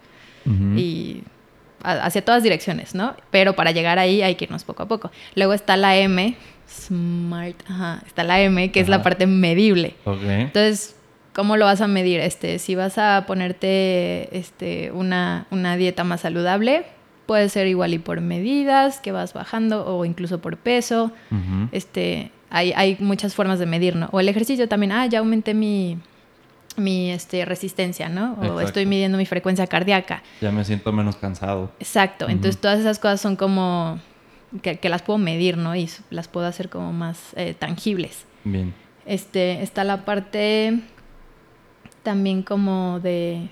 y 0.76 1.22
hacia 1.84 2.24
todas 2.24 2.42
direcciones, 2.42 2.92
¿no? 2.92 3.14
Pero 3.30 3.54
para 3.54 3.70
llegar 3.70 4.00
ahí 4.00 4.20
hay 4.20 4.34
que 4.34 4.46
irnos 4.46 4.64
poco 4.64 4.82
a 4.82 4.88
poco. 4.88 5.12
Luego 5.36 5.52
está 5.52 5.76
la 5.76 5.96
M, 5.96 6.34
Smart, 6.68 7.62
ajá, 7.68 8.02
está 8.04 8.24
la 8.24 8.40
M, 8.40 8.72
que 8.72 8.80
es 8.80 8.88
la 8.88 9.04
parte 9.04 9.28
medible. 9.28 9.94
Entonces, 10.04 10.96
¿cómo 11.34 11.56
lo 11.56 11.66
vas 11.66 11.82
a 11.82 11.86
medir? 11.86 12.18
Este, 12.18 12.58
si 12.58 12.74
vas 12.74 12.98
a 12.98 13.26
ponerte 13.28 14.36
este, 14.36 14.90
una, 14.90 15.46
una 15.52 15.76
dieta 15.76 16.02
más 16.02 16.22
saludable, 16.22 16.84
Puede 17.30 17.48
ser 17.48 17.68
igual 17.68 17.94
y 17.94 18.00
por 18.00 18.20
medidas 18.20 18.98
que 18.98 19.12
vas 19.12 19.34
bajando 19.34 19.86
o 19.86 20.04
incluso 20.04 20.40
por 20.40 20.56
peso. 20.56 21.12
este, 21.70 22.32
hay, 22.50 22.72
hay, 22.74 22.96
muchas 22.98 23.36
formas 23.36 23.60
de 23.60 23.66
medir, 23.66 23.94
¿no? 23.94 24.08
O 24.10 24.18
el 24.18 24.28
ejercicio 24.28 24.68
también, 24.68 24.90
ah, 24.90 25.06
ya 25.06 25.20
aumenté 25.20 25.54
mi, 25.54 25.96
mi 26.76 27.12
este, 27.12 27.44
resistencia, 27.44 28.08
¿no? 28.08 28.32
O 28.32 28.60
estoy 28.60 28.84
midiendo 28.84 29.16
mi 29.16 29.26
frecuencia 29.26 29.68
cardíaca. 29.68 30.24
Ya 30.40 30.50
me 30.50 30.64
siento 30.64 30.92
menos 30.92 31.14
cansado. 31.14 31.70
Exacto. 31.78 32.28
Entonces 32.28 32.60
todas 32.60 32.80
esas 32.80 32.98
cosas 32.98 33.20
son 33.20 33.36
como 33.36 34.00
que, 34.60 34.88
las 34.88 35.02
puedo 35.02 35.20
medir, 35.20 35.56
¿no? 35.56 35.76
Y 35.76 35.88
las 36.10 36.26
puedo 36.26 36.48
hacer 36.48 36.68
como 36.68 36.92
más 36.92 37.32
eh, 37.36 37.54
tangibles. 37.56 38.24
Bien. 38.42 38.74
Este, 39.06 39.62
está 39.62 39.84
la 39.84 40.04
parte 40.04 40.80
también 42.02 42.42
como 42.42 42.98
de 42.98 43.50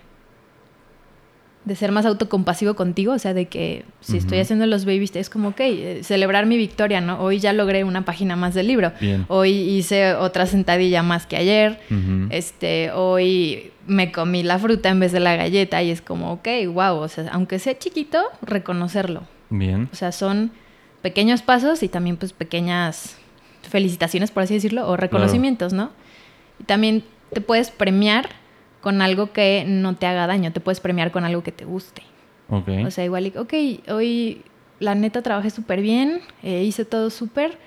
de 1.69 1.77
ser 1.77 1.93
más 1.93 2.07
autocompasivo 2.07 2.75
contigo, 2.75 3.13
o 3.13 3.19
sea, 3.19 3.35
de 3.35 3.47
que 3.47 3.85
si 4.01 4.17
estoy 4.17 4.39
haciendo 4.39 4.67
los 4.67 4.87
babies, 4.87 5.15
es 5.17 5.29
como, 5.29 5.49
ok, 5.51 5.61
eh, 5.61 6.01
celebrar 6.03 6.47
mi 6.47 6.57
victoria, 6.57 7.03
¿no? 7.03 7.21
Hoy 7.21 7.41
ya 7.41 7.53
logré 7.53 7.85
una 7.85 8.07
página 8.07 8.37
más 8.37 8.55
del 8.55 8.67
libro. 8.67 8.91
Hoy 9.29 9.51
hice 9.51 10.15
otra 10.15 10.47
sentadilla 10.47 11.03
más 11.03 11.27
que 11.27 11.37
ayer. 11.37 11.79
Este, 12.31 12.91
hoy 12.93 13.71
me 13.87 14.11
comí 14.13 14.43
la 14.43 14.59
fruta 14.59 14.89
en 14.89 14.99
vez 14.99 15.13
de 15.13 15.21
la 15.21 15.37
galleta 15.37 15.83
y 15.83 15.91
es 15.91 16.01
como, 16.01 16.33
ok, 16.33 16.49
wow, 16.73 16.97
o 16.97 17.09
sea, 17.09 17.29
aunque 17.33 17.59
sea 17.59 17.79
chiquito, 17.79 18.23
reconocerlo. 18.41 19.25
Bien. 19.51 19.91
O 19.93 19.97
sea, 19.97 20.11
son 20.11 20.51
pequeños 21.03 21.43
pasos 21.43 21.83
y 21.83 21.89
también 21.89 22.17
pues 22.17 22.33
pequeñas 22.33 23.17
felicitaciones, 23.63 24.31
por 24.31 24.43
así 24.43 24.55
decirlo, 24.55 24.89
o 24.89 24.97
reconocimientos, 24.97 25.75
¿no? 25.75 25.91
Y 26.59 26.65
también 26.65 27.05
te 27.31 27.43
puedes 27.43 27.71
premiar 27.71 28.31
con 28.81 29.03
algo 29.03 29.33
que 29.33 29.65
no 29.67 29.97
te 29.97 30.07
haga 30.07 30.27
daño, 30.27 30.53
te 30.53 30.61
puedes 30.61 30.81
premiar 30.81 31.11
con 31.11 31.25
algo 31.25 31.43
que 31.43 31.53
te 31.53 31.65
guste. 31.65 32.03
Okay. 32.49 32.85
O 32.85 32.91
sea, 32.91 33.05
igual, 33.05 33.33
ok, 33.37 33.53
hoy 33.91 34.43
la 34.81 34.95
neta 34.95 35.23
trabajé 35.23 35.51
súper 35.51 35.81
bien, 35.81 36.21
eh, 36.43 36.63
hice 36.63 36.85
todo 36.85 37.11
súper, 37.11 37.59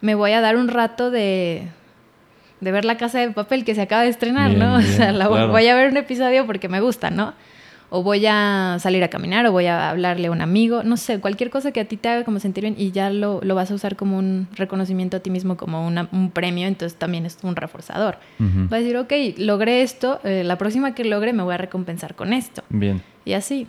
me 0.00 0.14
voy 0.14 0.32
a 0.32 0.40
dar 0.40 0.56
un 0.56 0.68
rato 0.68 1.10
de, 1.10 1.66
de 2.60 2.72
ver 2.72 2.84
la 2.84 2.96
casa 2.96 3.18
de 3.18 3.30
papel 3.30 3.64
que 3.64 3.74
se 3.74 3.82
acaba 3.82 4.02
de 4.02 4.10
estrenar, 4.10 4.54
¿no? 4.54 4.76
o 4.78 4.82
sea, 4.82 5.12
la, 5.12 5.28
voy 5.28 5.66
a 5.66 5.74
ver 5.74 5.90
un 5.90 5.96
episodio 5.96 6.46
porque 6.46 6.68
me 6.68 6.80
gusta, 6.80 7.10
¿no? 7.10 7.34
O 7.90 8.02
voy 8.02 8.26
a 8.26 8.76
salir 8.80 9.02
a 9.02 9.08
caminar, 9.08 9.46
o 9.46 9.52
voy 9.52 9.66
a 9.66 9.90
hablarle 9.90 10.28
a 10.28 10.30
un 10.30 10.40
amigo, 10.40 10.82
no 10.82 10.96
sé, 10.96 11.20
cualquier 11.20 11.50
cosa 11.50 11.72
que 11.72 11.80
a 11.80 11.84
ti 11.86 11.96
te 11.96 12.08
haga 12.08 12.24
como 12.24 12.38
sentir 12.38 12.62
bien 12.62 12.74
y 12.76 12.90
ya 12.90 13.10
lo, 13.10 13.40
lo 13.42 13.54
vas 13.54 13.70
a 13.70 13.74
usar 13.74 13.96
como 13.96 14.18
un 14.18 14.48
reconocimiento 14.54 15.16
a 15.16 15.20
ti 15.20 15.30
mismo, 15.30 15.56
como 15.56 15.86
un 15.86 16.30
premio, 16.32 16.66
entonces 16.66 16.98
también 16.98 17.24
es 17.24 17.38
un 17.42 17.56
reforzador. 17.56 18.18
Va 18.40 18.76
a 18.76 18.80
decir, 18.80 18.96
ok, 18.96 19.12
logré 19.38 19.82
esto, 19.82 20.20
eh, 20.24 20.44
la 20.44 20.58
próxima 20.58 20.94
que 20.94 21.04
logre 21.04 21.32
me 21.32 21.42
voy 21.42 21.54
a 21.54 21.58
recompensar 21.58 22.14
con 22.14 22.32
esto. 22.32 22.62
Bien. 22.68 23.02
Y 23.24 23.32
así. 23.32 23.66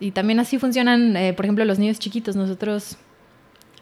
Y, 0.00 0.10
también 0.10 0.40
así 0.40 0.58
funcionan, 0.58 1.16
eh, 1.16 1.32
por 1.32 1.44
ejemplo, 1.44 1.64
los 1.64 1.78
niños 1.78 2.00
chiquitos, 2.00 2.34
nosotros 2.34 2.96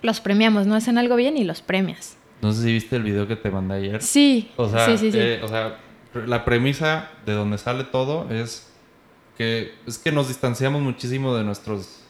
los 0.03 0.21
premiamos, 0.21 0.67
¿no? 0.67 0.75
Hacen 0.75 0.99
algo 0.99 1.17
bien 1.17 1.37
y 1.39 1.45
los 1.45 1.63
premias. 1.63 2.19
No 2.43 2.53
sé 2.53 2.65
si 2.65 2.73
viste 2.73 2.97
el 2.97 3.05
video 3.05 3.27
que 3.27 3.37
te 3.37 3.51
mandé 3.51 3.77
ayer. 3.77 4.03
Sí. 4.03 4.51
O 4.57 4.69
sea, 4.69 4.87
sí, 4.87 4.99
sí, 4.99 5.13
sí. 5.13 5.19
Eh, 5.19 5.41
o 5.43 5.49
sea, 5.49 5.79
la 6.27 6.45
premisa 6.45 7.11
de 7.25 7.33
donde 7.33 7.59
sale 7.59 7.85
todo 7.85 8.31
es 8.31 8.68
es 9.39 9.99
que 9.99 10.13
nos 10.13 10.29
distanciamos 10.29 10.83
muchísimo 10.83 11.35
de 11.37 11.45
nuestros, 11.45 12.01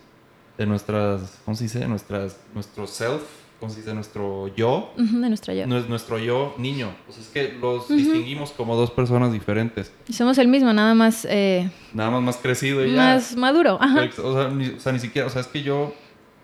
de 0.57 0.67
nuestras, 0.67 1.39
¿cómo 1.45 1.57
se 1.57 1.65
dice? 1.65 1.87
Nuestras, 1.87 2.39
nuestro 2.55 2.87
self, 2.87 3.23
¿cómo 3.61 3.71
se 3.71 3.81
dice? 3.81 3.93
Nuestro 3.95 4.49
yo. 4.55 4.93
de 4.97 5.29
nuestro 5.29 5.53
yo. 5.53 5.67
Nuestro 5.67 6.19
yo 6.19 6.55
niño. 6.59 6.95
O 7.09 7.13
sea, 7.13 7.23
es 7.23 7.29
que 7.29 7.53
los 7.61 7.89
distinguimos 7.89 8.51
como 8.53 8.77
dos 8.77 8.91
personas 8.91 9.33
diferentes. 9.33 9.93
Y 10.09 10.13
somos 10.15 10.39
el 10.39 10.49
mismo, 10.49 10.73
nada 10.73 10.95
más... 10.95 11.27
Eh, 11.29 11.71
nada 11.93 12.11
más 12.11 12.23
más 12.23 12.37
crecido 12.39 12.85
y 12.85 12.93
más 12.93 13.37
maduro, 13.37 13.79
ajá. 13.81 14.09
O 14.23 14.35
sea, 14.35 14.49
ni, 14.49 14.69
o 14.69 14.81
sea, 14.81 14.93
ni 14.93 14.99
siquiera, 14.99 15.27
o 15.27 15.31
sea, 15.31 15.43
es 15.43 15.49
que 15.49 15.63
yo, 15.63 15.93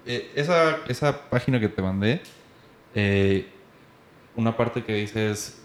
eh, 0.07 0.31
esa, 0.35 0.79
esa 0.89 1.31
página 1.31 1.59
que 1.59 1.69
te 1.69 1.81
mandé, 1.81 2.21
eh, 2.95 3.47
una 4.37 4.57
parte 4.57 4.85
que 4.85 4.95
dice 4.95 5.31
es, 5.31 5.63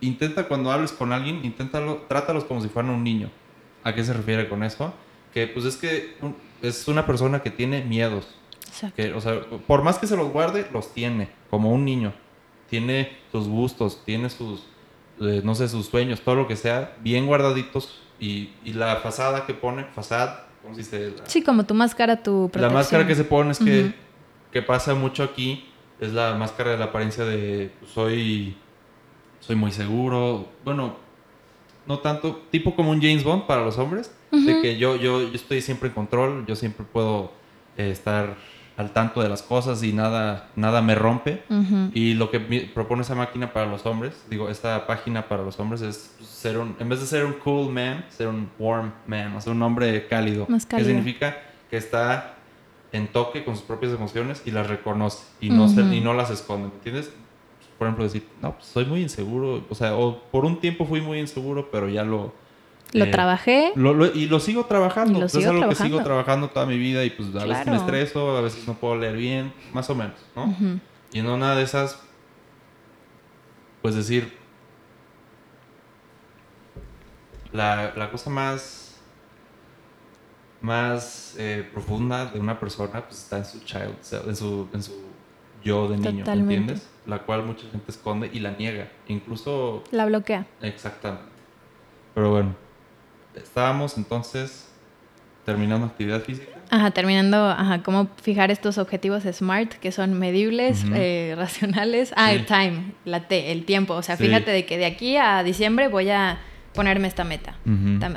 intenta 0.00 0.48
cuando 0.48 0.70
hables 0.72 0.92
con 0.92 1.12
alguien, 1.12 1.44
inténtalo, 1.44 2.04
trátalos 2.08 2.44
como 2.44 2.60
si 2.60 2.68
fueran 2.68 2.92
un 2.92 3.04
niño. 3.04 3.30
¿A 3.86 3.94
qué 3.94 4.02
se 4.02 4.12
refiere 4.12 4.48
con 4.48 4.64
eso? 4.64 4.92
Que 5.32 5.46
pues 5.46 5.64
es 5.64 5.76
que 5.76 6.16
es 6.60 6.88
una 6.88 7.06
persona 7.06 7.40
que 7.40 7.52
tiene 7.52 7.84
miedos. 7.84 8.26
Exacto. 8.66 8.96
Que, 8.96 9.12
o 9.12 9.20
sea, 9.20 9.42
por 9.64 9.84
más 9.84 9.98
que 9.98 10.08
se 10.08 10.16
los 10.16 10.32
guarde, 10.32 10.66
los 10.72 10.92
tiene, 10.92 11.28
como 11.50 11.70
un 11.70 11.84
niño. 11.84 12.12
Tiene 12.68 13.16
sus 13.30 13.46
gustos, 13.46 14.02
tiene 14.04 14.28
sus, 14.28 14.64
eh, 15.20 15.40
no 15.44 15.54
sé, 15.54 15.68
sus 15.68 15.86
sueños, 15.86 16.20
todo 16.22 16.34
lo 16.34 16.48
que 16.48 16.56
sea, 16.56 16.96
bien 17.00 17.26
guardaditos. 17.26 18.00
Y, 18.18 18.50
y 18.64 18.72
la 18.72 18.96
fachada 18.96 19.46
que 19.46 19.54
pone, 19.54 19.84
fachada, 19.94 20.48
¿cómo 20.62 20.74
se 20.74 20.80
dice? 20.80 21.14
La, 21.16 21.26
Sí, 21.28 21.42
como 21.42 21.64
tu 21.64 21.74
máscara, 21.74 22.20
tu 22.24 22.50
protección. 22.50 22.62
la 22.62 22.70
máscara 22.70 23.06
que 23.06 23.14
se 23.14 23.22
pone 23.22 23.52
es 23.52 23.60
que, 23.60 23.94
que 24.50 24.62
pasa 24.62 24.96
mucho 24.96 25.22
aquí, 25.22 25.64
es 26.00 26.12
la 26.12 26.34
máscara 26.34 26.72
de 26.72 26.78
la 26.78 26.86
apariencia 26.86 27.24
de 27.24 27.70
pues, 27.78 27.92
soy, 27.92 28.56
soy 29.38 29.54
muy 29.54 29.70
seguro. 29.70 30.48
Bueno, 30.64 31.05
no 31.86 31.98
tanto, 32.00 32.42
tipo 32.50 32.74
como 32.74 32.90
un 32.90 33.00
James 33.00 33.24
Bond 33.24 33.44
para 33.46 33.64
los 33.64 33.78
hombres, 33.78 34.10
de 34.32 34.60
que 34.62 34.76
yo, 34.78 34.96
yo, 34.96 35.22
yo 35.22 35.34
estoy 35.34 35.60
siempre 35.62 35.88
en 35.88 35.94
control, 35.94 36.44
yo 36.46 36.56
siempre 36.56 36.84
puedo 36.90 37.32
eh, 37.76 37.90
estar 37.90 38.34
al 38.76 38.90
tanto 38.92 39.22
de 39.22 39.28
las 39.30 39.42
cosas 39.42 39.82
y 39.82 39.92
nada, 39.94 40.50
nada 40.56 40.82
me 40.82 40.94
rompe. 40.94 41.42
Y 41.94 42.12
lo 42.14 42.30
que 42.30 42.40
propone 42.74 43.02
esa 43.02 43.14
máquina 43.14 43.52
para 43.52 43.66
los 43.66 43.86
hombres, 43.86 44.22
digo, 44.28 44.50
esta 44.50 44.86
página 44.86 45.28
para 45.28 45.42
los 45.42 45.58
hombres 45.60 45.80
es 45.80 46.14
ser 46.22 46.58
un, 46.58 46.76
en 46.78 46.88
vez 46.88 47.00
de 47.00 47.06
ser 47.06 47.24
un 47.24 47.32
cool 47.34 47.72
man, 47.72 48.04
ser 48.10 48.28
un 48.28 48.50
warm 48.58 48.92
man, 49.06 49.34
o 49.36 49.40
sea, 49.40 49.52
un 49.52 49.62
hombre 49.62 50.06
cálido. 50.08 50.44
Más 50.50 50.66
cálido. 50.66 50.88
Que 50.88 50.94
significa 50.94 51.36
que 51.70 51.78
está 51.78 52.34
en 52.92 53.08
toque 53.08 53.44
con 53.44 53.56
sus 53.56 53.64
propias 53.64 53.92
emociones 53.92 54.42
y 54.44 54.50
las 54.50 54.66
reconoce 54.68 55.24
y 55.40 55.48
no, 55.50 55.68
se- 55.68 55.82
y 55.94 56.00
no 56.00 56.12
las 56.14 56.30
esconde, 56.30 56.68
¿me 56.68 56.74
entiendes? 56.74 57.10
Por 57.78 57.86
ejemplo, 57.86 58.04
decir, 58.04 58.26
no, 58.40 58.52
pues 58.54 58.64
soy 58.66 58.84
muy 58.86 59.02
inseguro, 59.02 59.64
o 59.68 59.74
sea, 59.74 59.94
o 59.96 60.18
por 60.30 60.44
un 60.44 60.60
tiempo 60.60 60.86
fui 60.86 61.00
muy 61.00 61.18
inseguro, 61.18 61.70
pero 61.70 61.88
ya 61.88 62.04
lo... 62.04 62.32
Lo 62.92 63.04
eh, 63.04 63.08
trabajé. 63.10 63.72
lo- 63.74 63.92
lo- 63.92 64.06
y 64.14 64.26
lo 64.26 64.40
sigo 64.40 64.64
trabajando. 64.64 65.14
Lo 65.14 65.20
Pues 65.26 65.34
es 65.34 65.40
sigo 65.40 65.50
algo 65.50 65.60
que 65.68 65.74
trabajando. 65.74 65.96
sigo 65.98 66.04
trabajando 66.04 66.48
toda 66.50 66.64
mi 66.66 66.78
vida 66.78 67.04
y 67.04 67.10
pues 67.10 67.28
a 67.36 67.44
veces 67.44 67.66
me 67.66 67.76
estreso, 67.76 68.36
a 68.36 68.40
veces 68.40 68.66
no 68.66 68.74
puedo 68.74 68.96
leer 68.96 69.16
bien, 69.16 69.52
más 69.74 69.90
o 69.90 69.94
menos, 69.94 70.14
¿no? 70.34 70.54
Y 71.12 71.18
en 71.18 71.26
una 71.26 71.54
de 71.54 71.62
esas, 71.64 72.00
pues 73.82 73.94
decir, 73.94 74.32
la, 77.52 77.92
la 77.96 78.10
cosa 78.10 78.30
más, 78.30 78.96
más 80.60 81.34
eh, 81.38 81.68
profunda 81.72 82.26
de 82.26 82.38
una 82.40 82.58
persona 82.58 83.04
pues 83.04 83.18
está 83.22 83.38
en 83.38 83.44
su 83.44 83.60
child, 83.64 83.94
en 84.26 84.36
su, 84.36 84.68
en 84.72 84.82
su 84.82 84.92
yo 85.62 85.88
de 85.88 85.96
niño, 85.96 86.12
¿me 86.12 86.18
Totalmente. 86.20 86.54
entiendes? 86.54 86.88
La 87.06 87.20
cual 87.20 87.44
mucha 87.44 87.66
gente 87.70 87.90
esconde 87.90 88.28
y 88.32 88.40
la 88.40 88.52
niega, 88.52 88.88
incluso 89.08 89.84
La 89.92 90.06
bloquea. 90.06 90.46
exactamente. 90.62 91.24
Pero 92.14 92.30
bueno, 92.30 92.54
estábamos 93.34 93.96
entonces 93.96 94.68
terminando 95.44 95.86
actividad 95.86 96.20
física. 96.22 96.50
Ajá, 96.70 96.90
terminando, 96.90 97.36
ajá, 97.48 97.82
cómo 97.84 98.08
fijar 98.20 98.50
estos 98.50 98.76
objetivos 98.78 99.22
SMART 99.22 99.74
que 99.74 99.92
son 99.92 100.18
medibles, 100.18 100.84
eh, 100.94 101.34
racionales. 101.38 102.12
Ah, 102.16 102.30
Sí. 102.30 102.36
el 102.36 102.46
time, 102.46 102.92
la 103.04 103.28
T, 103.28 103.52
el 103.52 103.64
tiempo. 103.64 103.94
O 103.94 104.02
sea, 104.02 104.16
Sí. 104.16 104.24
fíjate 104.24 104.50
de 104.50 104.66
que 104.66 104.76
de 104.76 104.86
aquí 104.86 105.16
a 105.16 105.44
diciembre 105.44 105.86
voy 105.86 106.08
a 106.10 106.40
ponerme 106.74 107.06
esta 107.06 107.22
meta. 107.22 107.56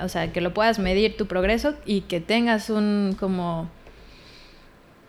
O 0.03 0.09
sea, 0.09 0.33
que 0.33 0.41
lo 0.41 0.53
puedas 0.55 0.79
medir 0.79 1.15
tu 1.15 1.27
progreso 1.27 1.75
y 1.85 2.01
que 2.01 2.19
tengas 2.21 2.69
un 2.71 3.15
como 3.19 3.69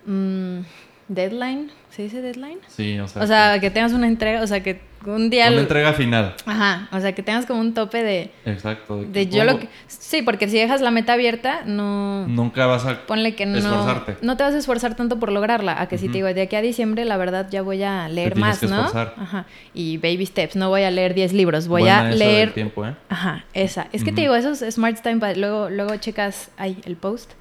mm, 0.07 0.61
deadline. 1.09 1.70
¿Se 1.91 2.03
dice 2.03 2.22
deadline? 2.22 2.59
Sí, 2.68 2.99
o 3.01 3.09
sea, 3.09 3.22
O 3.22 3.26
sea, 3.26 3.59
que 3.61 3.70
tengas 3.70 3.93
una 3.93 4.07
entrega, 4.07 4.43
o 4.43 4.47
sea, 4.47 4.62
que 4.62 4.80
un 5.07 5.28
día... 5.28 5.47
una 5.49 5.57
lo- 5.57 5.62
entrega 5.62 5.93
final. 5.93 6.34
Ajá, 6.47 6.88
o 6.93 7.01
sea, 7.01 7.12
que 7.16 7.22
tengas 7.24 7.47
como 7.47 7.59
un 7.61 7.74
tope 7.74 8.03
de... 8.05 8.30
Exacto. 8.45 9.03
De 9.03 9.26
yo 9.26 9.43
lo 9.45 9.59
que... 9.59 9.68
Sí, 9.88 10.22
porque 10.22 10.49
si 10.49 10.57
dejas 10.57 10.82
la 10.82 10.93
meta 10.93 11.14
abierta, 11.14 11.62
no... 11.66 12.28
Nunca 12.28 12.66
vas 12.66 12.86
a 12.86 13.07
Ponle 13.07 13.34
que 13.34 13.45
no, 13.45 13.59
esforzarte. 13.59 14.18
no 14.22 14.36
te 14.36 14.45
vas 14.45 14.55
a 14.55 14.59
esforzar 14.59 14.95
tanto 14.95 15.18
por 15.18 15.32
lograrla. 15.32 15.80
A 15.80 15.88
que 15.88 15.99
si 15.99 16.07
te 16.07 16.12
digo, 16.14 16.28
de 16.32 16.43
aquí 16.43 16.55
a 16.55 16.62
diciembre, 16.62 17.05
la 17.05 17.16
verdad, 17.16 17.49
ya 17.51 17.62
voy 17.62 17.82
a 17.82 18.09
leer 18.09 18.34
tienes 18.34 18.49
más, 18.51 18.59
que 18.61 18.66
¿no? 18.66 18.76
esforzar. 18.76 19.14
Ajá. 19.18 19.47
Y 19.74 19.97
baby 19.99 20.26
steps, 20.26 20.55
no 20.55 20.68
voy 20.68 20.82
a 20.82 20.91
leer 20.93 21.14
10 21.14 21.32
libros, 21.32 21.66
voy 21.66 21.82
Buena 21.82 21.97
a 21.97 22.01
esa 22.03 22.09
del 22.11 22.18
leer. 22.20 22.53
tiempo, 22.53 22.86
¿eh? 22.86 22.95
Ajá, 23.09 23.45
esa. 23.53 23.88
Es 23.93 24.05
que 24.05 24.12
te 24.12 24.20
digo, 24.20 24.36
esos 24.36 24.61
Smart 24.72 25.01
Time, 25.03 25.34
luego, 25.34 25.70
luego 25.70 25.97
checas 25.97 26.51
ahí 26.57 26.76
el 26.84 26.95
post. 26.97 27.32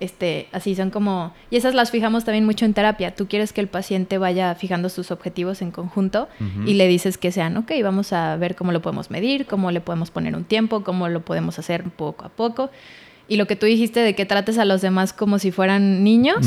Este, 0.00 0.48
así 0.52 0.74
son 0.74 0.90
como. 0.90 1.32
Y 1.50 1.56
esas 1.56 1.74
las 1.74 1.90
fijamos 1.90 2.24
también 2.24 2.46
mucho 2.46 2.64
en 2.64 2.72
terapia. 2.74 3.14
Tú 3.14 3.28
quieres 3.28 3.52
que 3.52 3.60
el 3.60 3.68
paciente 3.68 4.16
vaya 4.18 4.54
fijando 4.54 4.88
sus 4.88 5.10
objetivos 5.10 5.60
en 5.62 5.70
conjunto 5.70 6.28
y 6.66 6.74
le 6.74 6.88
dices 6.88 7.18
que 7.18 7.30
sean, 7.32 7.56
ok, 7.58 7.70
vamos 7.82 8.12
a 8.14 8.36
ver 8.36 8.56
cómo 8.56 8.72
lo 8.72 8.80
podemos 8.80 9.10
medir, 9.10 9.46
cómo 9.46 9.70
le 9.70 9.80
podemos 9.80 10.10
poner 10.10 10.34
un 10.34 10.44
tiempo, 10.44 10.82
cómo 10.82 11.08
lo 11.08 11.20
podemos 11.20 11.58
hacer 11.58 11.84
poco 11.84 12.24
a 12.24 12.30
poco. 12.30 12.70
Y 13.28 13.36
lo 13.36 13.46
que 13.46 13.54
tú 13.56 13.66
dijiste 13.66 14.00
de 14.00 14.14
que 14.14 14.26
trates 14.26 14.58
a 14.58 14.64
los 14.64 14.80
demás 14.80 15.12
como 15.12 15.38
si 15.38 15.52
fueran 15.52 16.02
niños, 16.02 16.46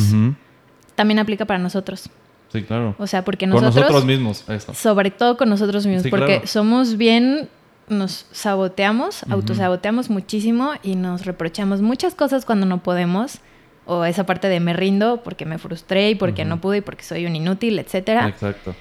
también 0.96 1.20
aplica 1.20 1.46
para 1.46 1.60
nosotros. 1.60 2.10
Sí, 2.52 2.62
claro. 2.64 2.96
O 3.00 3.08
sea, 3.08 3.24
porque 3.24 3.46
Con 3.48 3.62
nosotros, 3.64 3.76
nosotros 3.76 4.06
mismos, 4.06 4.44
eso. 4.50 4.74
sobre 4.74 5.10
todo 5.10 5.38
con 5.38 5.50
nosotros 5.50 5.86
mismos, 5.88 6.04
Sí, 6.04 6.10
porque 6.10 6.34
claro. 6.36 6.48
somos 6.48 6.98
bien, 6.98 7.50
nos 7.90 8.26
saboteamos, 8.32 9.24
autosaboteamos 9.30 10.10
muchísimo 10.10 10.72
y 10.84 10.96
nos 10.96 11.26
reprochamos 11.26 11.82
muchas 11.82 12.16
cosas 12.16 12.46
cuando 12.46 12.66
no 12.66 12.82
podemos. 12.84 13.40
O 13.86 14.06
esa 14.06 14.26
parte 14.26 14.48
de 14.48 14.62
me 14.62 14.72
rindo 14.72 15.22
porque 15.24 15.46
me 15.46 15.58
frustré 15.58 16.10
y 16.12 16.16
porque 16.16 16.46
no 16.46 16.62
pude 16.62 16.78
y 16.78 16.82
porque 16.82 17.04
soy 17.04 17.26
un 17.26 17.36
inútil, 17.36 17.78
etcétera. 17.80 18.30
Exacto. 18.30 18.74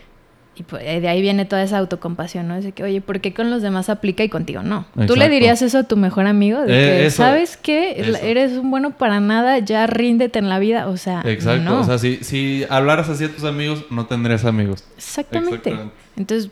Y 0.54 0.62
pues, 0.64 0.84
de 0.84 1.08
ahí 1.08 1.20
viene 1.22 1.44
toda 1.44 1.62
esa 1.64 1.78
autocompasión, 1.78 2.46
¿no? 2.46 2.54
Es 2.54 2.62
de 2.62 2.70
que, 2.72 2.84
oye, 2.84 3.00
¿por 3.00 3.20
qué 3.20 3.34
con 3.34 3.50
los 3.50 3.62
demás 3.62 3.88
aplica 3.88 4.22
y 4.22 4.28
contigo 4.28 4.62
no? 4.62 4.84
¿Tú 5.08 5.16
le 5.16 5.28
dirías 5.28 5.60
eso 5.62 5.78
a 5.78 5.82
tu 5.84 5.96
mejor 5.96 6.26
amigo? 6.26 6.60
De 6.60 6.66
Eh, 6.66 6.98
que, 7.00 7.06
eso- 7.06 7.16
¿sabes 7.16 7.56
qué? 7.56 7.94
eso. 8.00 8.16
Eres 8.22 8.52
un 8.52 8.70
bueno 8.70 8.90
para 8.96 9.18
nada, 9.18 9.58
ya 9.58 9.86
ríndete 9.88 10.38
en 10.38 10.48
la 10.48 10.60
vida. 10.60 10.86
O 10.86 10.96
sea, 10.96 11.22
Exacto. 11.24 11.62
no. 11.64 11.80
O 11.80 11.84
sea, 11.84 11.98
si, 11.98 12.18
si 12.22 12.64
hablaras 12.70 13.08
así 13.08 13.24
a 13.24 13.34
tus 13.34 13.42
amigos, 13.44 13.86
no 13.90 14.06
tendrías 14.06 14.44
amigos. 14.44 14.84
Exactamente. 14.96 15.56
Exactamente. 15.56 15.94
Entonces, 16.16 16.50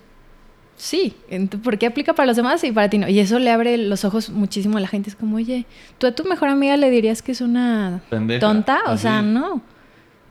sí, 0.81 1.15
¿por 1.63 1.79
qué 1.79 1.87
aplica 1.87 2.15
para 2.15 2.27
los 2.27 2.37
demás 2.37 2.65
y 2.65 2.73
para 2.73 2.89
ti 2.89 2.99
no? 2.99 3.09
Y 3.09 3.19
eso 3.21 3.39
le 3.39 3.51
abre 3.51 3.77
los 3.77 4.05
ojos 4.05 4.31
muchísimo 4.31 4.79
a 4.79 4.81
la 4.81 4.89
gente. 4.89 5.11
Es 5.11 5.17
como, 5.17 5.37
oye, 5.37 5.67
¿tú 5.99 6.07
a 6.07 6.13
tu 6.13 6.25
mejor 6.25 6.49
amiga 6.49 6.77
le 6.77 6.91
dirías 6.91 7.23
que 7.23 7.33
es 7.33 7.41
una 7.41 8.01
Pendeja. 8.11 8.41
tonta? 8.41 8.79
O 8.87 8.93
Así. 8.93 9.03
sea, 9.03 9.23
no. 9.23 9.61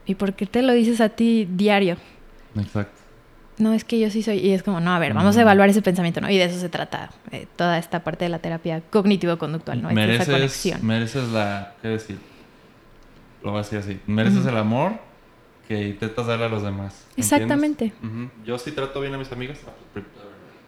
¿Y 0.06 0.14
por 0.16 0.34
qué 0.34 0.46
te 0.46 0.62
lo 0.62 0.72
dices 0.72 1.00
a 1.00 1.08
ti 1.10 1.46
diario? 1.50 1.96
Exacto. 2.56 2.98
No, 3.58 3.74
es 3.74 3.84
que 3.84 4.00
yo 4.00 4.10
sí 4.10 4.22
soy. 4.22 4.38
Y 4.38 4.50
es 4.52 4.62
como, 4.62 4.80
no, 4.80 4.92
a 4.94 4.98
ver, 4.98 5.12
vamos 5.14 5.36
a 5.36 5.40
Mm. 5.40 5.42
evaluar 5.42 5.68
ese 5.68 5.82
pensamiento, 5.82 6.20
¿no? 6.22 6.30
Y 6.30 6.38
de 6.38 6.44
eso 6.44 6.58
se 6.58 6.68
trata 6.70 7.10
eh, 7.30 7.46
toda 7.56 7.78
esta 7.78 8.02
parte 8.02 8.24
de 8.24 8.30
la 8.30 8.38
terapia 8.38 8.80
cognitivo-conductual, 8.90 9.82
¿no? 9.82 9.90
Es 9.90 9.94
de 9.96 10.02
esa 10.02 10.10
mereces, 10.10 10.34
conexión. 10.34 10.86
mereces 10.86 11.28
la... 11.28 11.74
¿Qué 11.82 11.88
decir? 11.88 12.18
Lo 13.44 13.50
voy 13.52 13.60
a 13.60 13.62
decir 13.62 13.78
así. 13.78 14.00
Mereces 14.06 14.46
el 14.46 14.56
amor 14.56 14.92
que 15.68 15.88
intentas 15.88 16.26
darle 16.26 16.46
a 16.46 16.48
los 16.48 16.62
demás. 16.62 17.04
¿entiendes? 17.10 17.32
Exactamente. 17.32 17.92
Yo 18.46 18.58
sí 18.58 18.72
trato 18.72 19.00
bien 19.00 19.14
a 19.14 19.18
mis 19.18 19.30
amigas. 19.30 19.58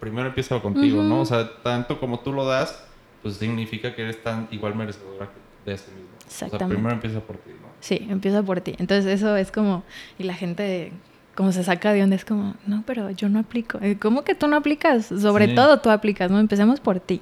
Pri- 0.03 0.09
Primero 0.11 0.27
empiezo 0.29 0.61
contigo. 0.61 1.01
¿no? 1.03 1.21
O 1.21 1.25
sea, 1.25 1.49
tanto 1.63 1.99
como 1.99 2.19
tú 2.19 2.33
lo 2.33 2.45
das, 2.45 2.83
pues 3.21 3.35
significa 3.37 3.95
que 3.95 4.01
eres 4.03 4.21
tan 4.23 4.47
igual 4.51 4.75
merecedora 4.75 5.29
de 5.65 5.73
ese 5.73 5.91
mismo. 5.91 6.07
O 6.17 6.29
sea, 6.29 6.47
Exactamente. 6.47 6.75
primero 6.75 6.93
empieza 6.95 7.19
por 7.21 7.37
ti, 7.37 7.51
¿no? 7.61 7.67
Sí, 7.79 8.05
empieza 8.09 8.43
por 8.43 8.61
ti. 8.61 8.75
Entonces 8.79 9.05
eso 9.05 9.35
es 9.37 9.51
como, 9.51 9.83
y 10.19 10.23
la 10.23 10.33
gente 10.33 10.91
como 11.35 11.51
se 11.51 11.63
saca 11.63 11.91
de 11.93 12.03
onda, 12.03 12.15
es 12.15 12.25
como, 12.25 12.53
no, 12.67 12.83
pero 12.85 13.09
yo 13.09 13.27
no 13.27 13.39
aplico. 13.39 13.79
Eh, 13.81 13.97
¿Cómo 13.99 14.23
que 14.23 14.35
tú 14.35 14.47
no 14.47 14.55
aplicas? 14.57 15.05
Sobre 15.07 15.47
Sí. 15.47 15.55
todo 15.55 15.79
tú 15.79 15.89
aplicas, 15.89 16.29
¿no? 16.29 16.39
Empecemos 16.39 16.79
por 16.79 16.99
ti. 16.99 17.21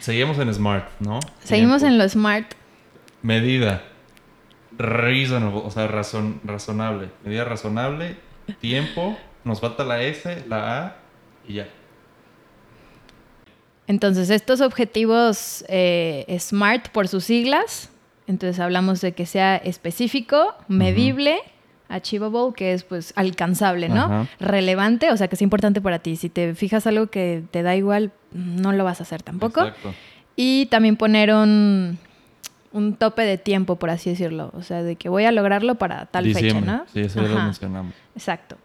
Seguimos 0.00 0.36
en 0.38 0.52
Smart, 0.52 0.88
¿no? 1.00 1.20
Seguimos 1.44 1.78
Tiempo. 1.82 1.94
en 1.94 1.98
lo 1.98 2.08
smart. 2.08 2.52
Medida. 3.22 3.82
Reasonable, 4.78 5.60
o 5.64 5.70
sea, 5.70 5.86
razon, 5.86 6.40
razonable. 6.44 7.10
Medida 7.24 7.44
razonable. 7.44 8.16
Tiempo. 8.60 9.16
Nos 9.44 9.60
falta 9.60 9.84
la 9.84 10.02
S, 10.02 10.44
la 10.48 10.86
A 10.86 10.96
y 11.46 11.54
ya. 11.54 11.68
Entonces, 13.86 14.30
estos 14.30 14.60
objetivos 14.60 15.64
eh, 15.68 16.36
SMART 16.38 16.88
por 16.90 17.08
sus 17.08 17.24
siglas, 17.24 17.90
entonces 18.26 18.60
hablamos 18.60 19.00
de 19.00 19.12
que 19.12 19.26
sea 19.26 19.56
específico, 19.56 20.54
medible, 20.68 21.38
achievable, 21.88 22.54
que 22.54 22.72
es 22.72 22.84
pues 22.84 23.12
alcanzable, 23.16 23.88
¿no? 23.88 24.28
Relevante, 24.40 25.10
o 25.10 25.16
sea, 25.16 25.28
que 25.28 25.34
es 25.34 25.42
importante 25.42 25.80
para 25.80 25.98
ti. 25.98 26.16
Si 26.16 26.28
te 26.28 26.54
fijas 26.54 26.86
algo 26.86 27.08
que 27.08 27.42
te 27.50 27.62
da 27.62 27.76
igual, 27.76 28.12
no 28.32 28.72
lo 28.72 28.84
vas 28.84 29.00
a 29.00 29.02
hacer 29.02 29.22
tampoco. 29.22 29.62
Exacto. 29.62 29.92
Y 30.36 30.66
también 30.66 30.96
poner 30.96 31.34
un, 31.34 31.98
un 32.72 32.94
tope 32.94 33.22
de 33.22 33.36
tiempo, 33.36 33.76
por 33.76 33.90
así 33.90 34.10
decirlo. 34.10 34.50
O 34.54 34.62
sea, 34.62 34.82
de 34.82 34.96
que 34.96 35.08
voy 35.08 35.24
a 35.24 35.32
lograrlo 35.32 35.74
para 35.74 36.06
tal 36.06 36.24
Diciembre. 36.24 36.60
fecha, 36.60 36.76
¿no? 36.78 36.84
Sí, 36.92 37.00
eso 37.00 37.20
ya 37.20 37.28
lo 37.28 37.42
mencionamos. 37.42 37.94
Exacto. 38.14 38.56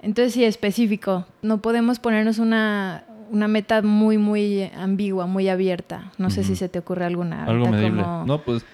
Entonces 0.00 0.32
sí, 0.32 0.44
específico. 0.44 1.26
No 1.42 1.58
podemos 1.58 1.98
ponernos 1.98 2.38
una, 2.38 3.04
una 3.34 3.48
meta 3.48 3.82
muy, 3.82 4.16
muy 4.16 4.70
ambigua, 4.76 5.26
muy 5.26 5.48
abierta. 5.48 6.12
No 6.18 6.30
sé 6.30 6.44
si 6.44 6.54
se 6.56 6.68
te 6.68 6.78
ocurre 6.78 7.04
alguna. 7.04 7.44
Algo 7.44 7.68
medible. 7.68 8.02
como- 8.02 8.24
No, 8.24 8.38
pues 8.40 8.64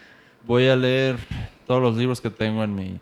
voy 0.47 0.69
a 0.69 0.77
leer 0.77 1.17
todos 1.67 1.81
los 1.83 1.97
libros 1.97 2.21
que 2.21 2.29
tengo 2.31 2.63
en 2.63 2.75
mi 2.75 3.01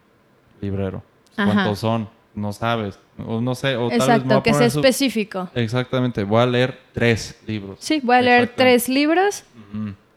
librero. 0.60 1.02
Ajá. 1.36 1.52
¿Cuántos 1.52 1.80
son? 1.80 2.08
No 2.34 2.52
sabes. 2.52 2.98
O 3.26 3.40
no 3.40 3.54
sé. 3.56 3.74
O 3.76 3.88
tal 3.88 3.98
vez 3.98 3.98
me 3.98 4.06
voy 4.06 4.14
Exacto, 4.16 4.34
a 4.36 4.42
que 4.44 4.54
sea 4.54 4.70
su- 4.70 4.78
específico. 4.78 5.48
Exactamente. 5.54 6.22
Voy 6.22 6.40
a 6.40 6.46
leer 6.46 6.78
tres 6.92 7.40
libros. 7.46 7.78
Sí, 7.80 8.00
voy 8.04 8.16
a 8.16 8.22
leer 8.22 8.42
Exacto. 8.42 8.62
tres 8.62 8.88
libros 8.88 9.44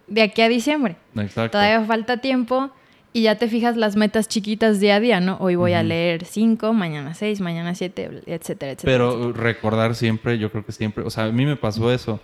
de 0.07 0.21
aquí 0.21 0.41
a 0.43 0.47
diciembre. 0.47 0.95
Exacto. 1.15 1.53
Todavía 1.57 1.83
falta 1.85 2.17
tiempo 2.17 2.69
y 3.14 3.24
ya 3.24 3.36
te 3.36 3.47
fijas 3.47 3.76
las 3.76 3.95
metas 3.95 4.28
chiquitas 4.28 4.80
día 4.80 4.95
a 4.95 4.99
día, 4.99 5.20
¿no? 5.20 5.38
Hoy 5.39 5.55
voy 5.55 5.74
a 5.74 5.84
leer 5.84 6.26
cinco, 6.26 6.74
mañana 6.74 7.14
seis, 7.14 7.41
mañana 7.41 7.76
siete, 7.76 8.05
etcétera, 8.26 8.72
etcétera. 8.72 8.84
Pero 8.86 9.34
recordar 9.34 9.95
siempre, 9.95 10.39
yo 10.39 10.51
creo 10.51 10.66
que 10.66 10.72
siempre, 10.72 11.03
o 11.03 11.09
sea, 11.09 11.26
a 11.26 11.32
mí 11.32 11.45
me 11.45 11.57
pasó 11.57 11.91
eso, 11.91 12.20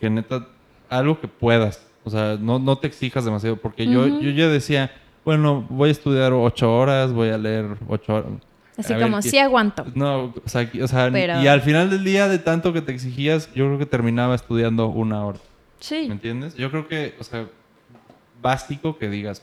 que 0.00 0.08
neta, 0.08 0.46
algo 0.88 1.20
que 1.20 1.28
puedas, 1.28 1.86
o 2.04 2.10
sea, 2.10 2.38
no, 2.40 2.58
no 2.58 2.76
te 2.78 2.86
exijas 2.86 3.24
demasiado, 3.24 3.56
porque 3.56 3.86
yo, 3.86 4.06
yo 4.20 4.30
ya 4.30 4.48
decía, 4.48 4.92
bueno, 5.24 5.66
voy 5.68 5.90
a 5.90 5.92
estudiar 5.92 6.32
ocho 6.32 6.74
horas, 6.74 7.12
voy 7.12 7.28
a 7.28 7.38
leer 7.38 7.76
ocho 7.88 8.14
horas. 8.14 8.30
Así 8.78 8.94
como, 8.94 9.22
sí 9.22 9.38
aguanto. 9.38 9.86
No, 9.94 10.34
o 10.44 10.48
sea, 10.48 10.70
o 10.82 10.86
sea 10.86 11.10
y 11.42 11.46
al 11.46 11.62
final 11.62 11.90
del 11.90 12.04
día, 12.04 12.28
de 12.28 12.38
tanto 12.38 12.72
que 12.72 12.82
te 12.82 12.92
exigías, 12.92 13.52
yo 13.54 13.66
creo 13.66 13.78
que 13.78 13.86
terminaba 13.86 14.34
estudiando 14.34 14.86
una 14.88 15.24
hora. 15.24 15.38
Sí. 15.80 16.04
¿Me 16.06 16.14
entiendes? 16.14 16.54
Yo 16.56 16.70
creo 16.70 16.86
que, 16.86 17.14
o 17.18 17.24
sea, 17.24 17.46
básico 18.42 18.98
que 18.98 19.08
digas, 19.08 19.42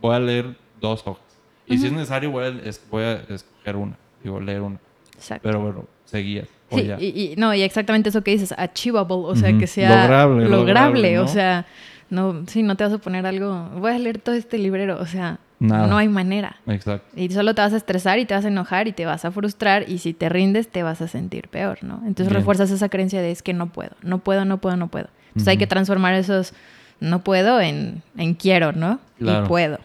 voy 0.00 0.14
a 0.14 0.20
leer 0.20 0.56
dos 0.80 1.02
hojas. 1.06 1.22
Y 1.66 1.78
si 1.78 1.86
es 1.86 1.92
necesario, 1.92 2.30
voy 2.30 2.44
a, 2.46 2.52
voy 2.90 3.02
a, 3.04 3.12
escoger 3.28 3.76
una. 3.76 3.96
Digo, 4.22 4.40
leer 4.40 4.60
una. 4.60 4.78
Exacto. 5.14 5.48
Pero 5.48 5.60
bueno, 5.60 5.84
seguías. 6.04 6.48
Sí, 6.70 6.90
y, 7.00 7.34
no, 7.36 7.52
y 7.52 7.62
exactamente 7.62 8.10
eso 8.10 8.22
que 8.22 8.30
dices, 8.30 8.54
achievable, 8.56 9.16
o 9.16 9.34
sea, 9.34 9.56
que 9.58 9.66
sea 9.66 10.02
lograble, 10.02 10.48
lograble, 10.48 11.18
o 11.18 11.26
sea, 11.26 11.66
no, 12.10 12.44
sí, 12.46 12.62
no 12.62 12.76
te 12.76 12.84
vas 12.84 12.92
a 12.92 12.98
poner 12.98 13.26
algo, 13.26 13.70
voy 13.76 13.90
a 13.90 13.98
leer 13.98 14.18
todo 14.18 14.36
este 14.36 14.56
librero, 14.56 15.00
o 15.00 15.06
sea, 15.06 15.40
no 15.58 15.96
hay 15.96 16.08
manera. 16.08 16.56
Exacto. 16.66 17.06
Y 17.16 17.28
solo 17.30 17.54
te 17.54 17.60
vas 17.60 17.72
a 17.72 17.76
estresar 17.76 18.18
y 18.18 18.24
te 18.24 18.34
vas 18.34 18.44
a 18.44 18.48
enojar 18.48 18.88
y 18.88 18.92
te 18.92 19.04
vas 19.04 19.24
a 19.24 19.30
frustrar 19.30 19.88
y 19.88 19.98
si 19.98 20.14
te 20.14 20.28
rindes 20.28 20.68
te 20.68 20.82
vas 20.82 21.00
a 21.02 21.08
sentir 21.08 21.48
peor, 21.48 21.82
¿no? 21.82 22.02
Entonces 22.06 22.32
refuerzas 22.32 22.70
esa 22.70 22.88
creencia 22.88 23.20
de 23.20 23.30
es 23.30 23.42
que 23.42 23.52
no 23.52 23.70
puedo, 23.70 23.92
no 24.02 24.18
puedo, 24.18 24.44
no 24.44 24.58
puedo, 24.58 24.76
no 24.76 24.88
puedo. 24.88 25.08
Entonces 25.28 25.48
hay 25.48 25.58
que 25.58 25.66
transformar 25.66 26.14
esos 26.14 26.54
no 27.00 27.24
puedo 27.24 27.60
en, 27.60 28.02
en 28.16 28.34
quiero, 28.34 28.72
¿no? 28.72 29.00
Y 29.18 29.26
puedo. 29.48 29.78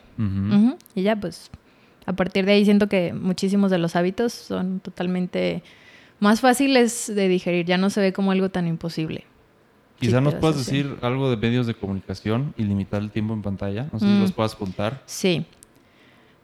Y 0.95 1.01
ya, 1.01 1.15
pues, 1.15 1.49
a 2.05 2.13
partir 2.13 2.45
de 2.45 2.53
ahí 2.53 2.65
siento 2.65 2.87
que 2.87 3.13
muchísimos 3.13 3.71
de 3.71 3.77
los 3.77 3.95
hábitos 3.95 4.33
son 4.33 4.79
totalmente 4.79 5.63
más 6.19 6.41
fáciles 6.41 7.11
de 7.13 7.27
digerir. 7.27 7.65
Ya 7.65 7.77
no 7.77 7.89
se 7.89 8.01
ve 8.01 8.13
como 8.13 8.31
algo 8.31 8.49
tan 8.49 8.67
imposible. 8.67 9.25
Quizá 9.99 10.21
nos 10.21 10.35
puedas 10.35 10.57
decir 10.57 10.97
algo 11.01 11.29
de 11.29 11.37
medios 11.37 11.67
de 11.67 11.73
comunicación 11.73 12.53
y 12.57 12.63
limitar 12.63 13.01
el 13.01 13.11
tiempo 13.11 13.33
en 13.33 13.41
pantalla. 13.41 13.87
No 13.91 13.99
sé 13.99 14.05
si 14.05 14.11
mm. 14.11 14.21
los 14.21 14.31
puedas 14.33 14.55
contar. 14.55 15.01
Sí. 15.05 15.45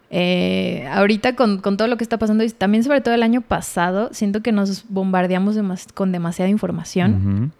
Eh, 0.10 0.88
ahorita 0.92 1.36
con, 1.36 1.60
con, 1.60 1.78
todo 1.78 1.88
lo 1.88 1.96
que 1.96 2.04
está 2.04 2.18
pasando 2.18 2.44
y 2.44 2.50
también 2.50 2.84
sobre 2.84 3.00
todo 3.00 3.14
el 3.14 3.24
año 3.24 3.40
pasado, 3.42 4.10
siento 4.12 4.42
que 4.42 4.52
nos 4.52 4.84
bombardeamos 4.90 5.58
con 5.94 6.12
demasiada 6.12 6.50
información 6.50 7.54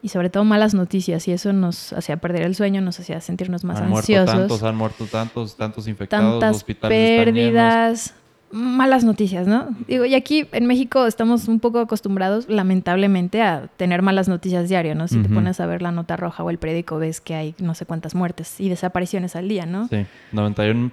y 0.00 0.08
sobre 0.08 0.30
todo 0.30 0.44
malas 0.44 0.74
noticias 0.74 1.26
y 1.26 1.32
eso 1.32 1.52
nos 1.52 1.92
hacía 1.92 2.18
perder 2.18 2.42
el 2.42 2.54
sueño, 2.54 2.80
nos 2.80 3.00
hacía 3.00 3.20
sentirnos 3.20 3.64
más 3.64 3.78
han 3.78 3.92
ansiosos. 3.92 4.26
Muerto 4.26 4.48
tantos, 4.48 4.62
han 4.62 4.76
muerto 4.76 5.04
tantos, 5.06 5.56
tantos 5.56 5.88
infectados, 5.88 6.40
tantas 6.40 6.64
pérdidas, 6.80 8.14
malas 8.52 9.04
noticias, 9.04 9.46
¿no? 9.46 9.68
Digo, 9.86 10.04
y 10.04 10.14
aquí 10.14 10.46
en 10.52 10.66
México 10.66 11.06
estamos 11.06 11.48
un 11.48 11.60
poco 11.60 11.80
acostumbrados, 11.80 12.48
lamentablemente, 12.48 13.42
a 13.42 13.68
tener 13.76 14.02
malas 14.02 14.28
noticias 14.28 14.68
diario, 14.68 14.94
¿no? 14.94 15.08
Si 15.08 15.20
te 15.20 15.28
pones 15.28 15.60
a 15.60 15.66
ver 15.66 15.82
la 15.82 15.90
nota 15.90 16.16
roja 16.16 16.44
o 16.44 16.50
el 16.50 16.58
periódico, 16.58 16.98
ves 16.98 17.20
que 17.20 17.34
hay 17.34 17.54
no 17.58 17.74
sé 17.74 17.84
cuántas 17.84 18.14
muertes 18.14 18.60
y 18.60 18.68
desapariciones 18.68 19.36
al 19.36 19.48
día, 19.48 19.66
¿no? 19.66 19.88
Sí, 19.88 20.06
91 20.32 20.92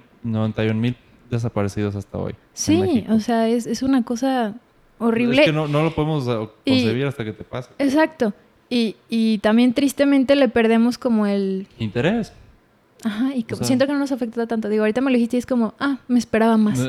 mil 0.74 0.96
desaparecidos 1.30 1.96
hasta 1.96 2.18
hoy. 2.18 2.34
Sí, 2.52 3.04
o 3.08 3.20
sea, 3.20 3.48
es, 3.48 3.66
es, 3.66 3.82
una 3.82 4.02
cosa 4.04 4.54
horrible. 4.98 5.40
Es 5.40 5.46
que 5.46 5.52
no, 5.52 5.66
no 5.68 5.82
lo 5.82 5.94
podemos 5.94 6.24
concebir 6.64 7.06
hasta 7.06 7.24
que 7.24 7.32
te 7.32 7.44
pase. 7.44 7.70
Exacto. 7.78 8.32
Y, 8.68 8.96
y 9.08 9.38
también 9.38 9.74
tristemente 9.74 10.34
le 10.34 10.48
perdemos 10.48 10.98
como 10.98 11.26
el... 11.26 11.66
Interés. 11.78 12.32
Ajá, 13.04 13.34
y 13.34 13.46
siento 13.62 13.86
que 13.86 13.92
no 13.92 13.98
nos 13.98 14.10
afecta 14.10 14.46
tanto. 14.46 14.68
Digo, 14.68 14.82
ahorita 14.82 15.00
me 15.00 15.10
lo 15.10 15.16
dijiste 15.16 15.36
y 15.36 15.38
es 15.38 15.46
como, 15.46 15.74
ah, 15.78 15.98
me 16.08 16.18
esperaba 16.18 16.56
más. 16.56 16.80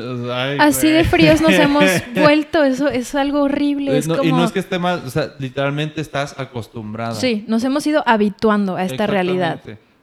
Así 0.58 0.88
de 0.88 1.04
fríos 1.04 1.40
nos 1.40 1.52
hemos 1.52 1.84
vuelto, 2.14 2.64
eso 2.64 2.88
es 2.88 3.14
algo 3.14 3.42
horrible. 3.42 3.96
Es 3.96 4.06
Y 4.06 4.32
no 4.32 4.44
es 4.44 4.52
que 4.52 4.58
esté 4.58 4.78
mal, 4.78 5.02
o 5.06 5.10
sea, 5.10 5.34
literalmente 5.38 6.00
estás 6.00 6.38
acostumbrada. 6.38 7.14
Sí, 7.14 7.44
nos 7.46 7.62
hemos 7.62 7.86
ido 7.86 8.02
habituando 8.06 8.76
a 8.76 8.84
esta 8.84 9.06
realidad. 9.06 9.60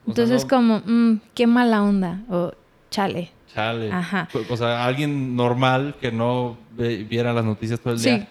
Entonces, 0.08 0.46
como, 0.46 0.82
mm, 0.86 1.22
qué 1.34 1.48
mala 1.48 1.84
onda, 1.84 2.22
o 2.30 2.54
chale. 2.92 3.32
Chale. 3.54 3.92
Ajá. 3.92 4.30
O 4.50 4.58
sea, 4.58 4.86
alguien 4.86 5.36
normal 5.36 5.96
que 6.00 6.12
no 6.12 6.58
viera 6.78 7.34
las 7.34 7.44
noticias 7.44 7.80
todo 7.80 7.94
el 7.94 8.02
día. 8.02 8.28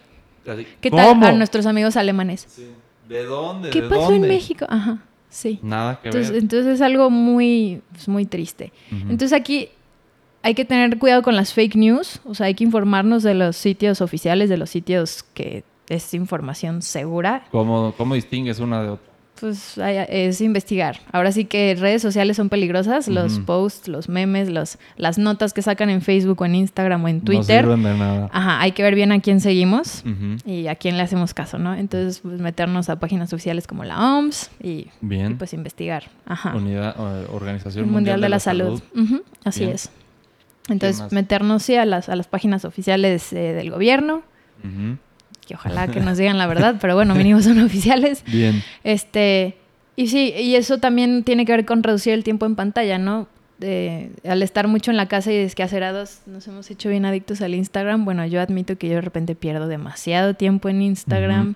Sí. 0.47 0.67
¿Qué 0.81 0.91
tal 0.91 1.23
a 1.23 1.33
nuestros 1.33 1.67
amigos 1.67 1.97
alemanes? 1.97 2.47
Sí. 2.49 2.67
¿De 3.09 3.25
dónde? 3.25 3.71
¿Qué 3.71 3.83
pasó 3.83 4.13
en 4.13 4.23
México? 4.23 4.67
Ajá, 4.69 4.99
sí. 5.29 5.59
Nada 5.63 6.01
que 6.01 6.09
entonces, 6.09 6.33
ver. 6.33 6.43
Entonces 6.43 6.75
es 6.75 6.81
algo 6.81 7.11
muy, 7.11 7.83
pues, 7.93 8.09
muy 8.09 8.27
triste. 8.27 8.73
Entonces 8.91 9.33
aquí 9.33 9.69
hay 10.43 10.55
que 10.55 10.65
tener 10.65 10.99
cuidado 10.99 11.23
con 11.23 11.37
las 11.37 11.55
fake 11.55 11.77
news, 11.77 12.21
o 12.25 12.35
sea, 12.35 12.47
hay 12.47 12.55
que 12.55 12.65
informarnos 12.65 13.23
de 13.23 13.35
los 13.35 13.57
sitios 13.57 14.01
oficiales, 14.01 14.51
de 14.51 14.59
los 14.59 14.71
sitios 14.71 15.23
que 15.35 15.65
es 15.89 16.13
información 16.15 16.83
segura. 16.83 17.47
¿Cómo, 17.51 17.95
cómo 17.97 18.15
distingues 18.15 18.61
una 18.61 18.83
de 18.83 18.89
otra? 18.91 19.14
Pues 19.41 19.77
es 19.79 20.41
investigar. 20.41 21.01
Ahora 21.13 21.33
sí 21.33 21.45
que 21.45 21.75
redes 21.79 22.03
sociales 22.03 22.37
son 22.37 22.49
peligrosas, 22.49 23.09
los 23.09 23.39
posts, 23.41 23.89
los 23.89 24.09
memes, 24.09 24.49
los, 24.49 24.79
las 24.97 25.19
notas 25.19 25.53
que 25.53 25.63
sacan 25.63 25.91
en 25.91 26.03
Facebook 26.03 26.41
o 26.41 26.45
en 26.45 26.55
Instagram 26.55 27.05
o 27.05 27.09
en 27.09 27.21
Twitter. 27.21 27.67
No 27.67 27.77
sirven 27.77 27.93
de 27.93 27.99
nada. 27.99 28.31
Ajá, 28.33 28.61
hay 28.61 28.73
que 28.73 28.83
ver 28.83 28.95
bien 28.95 29.13
a 29.13 29.21
quién 29.21 29.41
seguimos 29.41 30.05
y 30.45 30.67
a 30.69 30.75
quién 30.77 30.97
le 30.97 31.03
hacemos 31.03 31.35
caso, 31.35 31.59
¿no? 31.59 31.75
Entonces, 31.75 32.21
pues 32.21 32.41
meternos 32.41 32.89
a 32.89 32.99
páginas 32.99 33.33
oficiales 33.33 33.67
como 33.67 33.85
la 33.85 34.17
OMS 34.17 34.51
y, 34.63 34.89
pues 35.39 35.53
investigar. 35.53 36.05
Ajá. 36.27 36.55
Unidad, 36.55 36.95
Organización 37.33 37.91
Mundial, 37.91 38.21
de, 38.21 38.29
la, 38.29 38.39
Salud. 38.39 38.81
Así 39.45 39.65
es. 39.65 39.91
Entonces, 40.69 41.13
meternos 41.13 41.63
sí 41.63 41.75
a 41.77 41.85
las, 41.85 42.09
a 42.09 42.17
las 42.17 42.27
páginas 42.27 42.65
oficiales 42.65 43.33
eh, 43.33 43.53
del 43.53 43.71
gobierno 43.71 44.23
que 45.45 45.55
ojalá 45.55 45.89
que 45.89 46.01
nos 46.01 46.19
digan 46.19 46.39
la 46.39 46.47
verdad, 46.47 46.77
pero 46.81 46.95
bueno, 46.95 47.15
mínimo 47.15 47.41
son 47.43 47.61
oficiales. 47.61 48.25
Bien. 48.33 48.63
Este, 48.83 49.57
y 49.97 50.09
sí, 50.09 50.35
y 50.37 50.57
eso 50.57 50.79
también 50.79 51.25
tiene 51.25 51.45
que 51.45 51.53
ver 51.53 51.65
con 51.65 51.83
reducir 51.83 52.13
el 52.13 52.25
tiempo 52.25 52.47
en 52.47 52.57
pantalla, 52.57 52.99
¿no? 52.99 53.29
al 54.29 54.43
estar 54.43 54.69
mucho 54.69 54.91
en 54.91 54.97
la 54.97 55.07
casa 55.07 55.33
y 55.33 55.37
desquacerados, 55.37 56.21
nos 56.27 56.47
hemos 56.49 56.71
hecho 56.71 56.91
bien 56.91 57.07
adictos 57.07 57.41
al 57.41 57.55
Instagram. 57.55 58.05
Bueno, 58.05 58.27
yo 58.27 58.41
admito 58.41 58.77
que 58.77 58.89
yo 58.89 58.97
de 58.97 59.01
repente 59.01 59.35
pierdo 59.35 59.69
demasiado 59.69 60.35
tiempo 60.35 60.69
en 60.69 60.83
Instagram. 60.83 61.55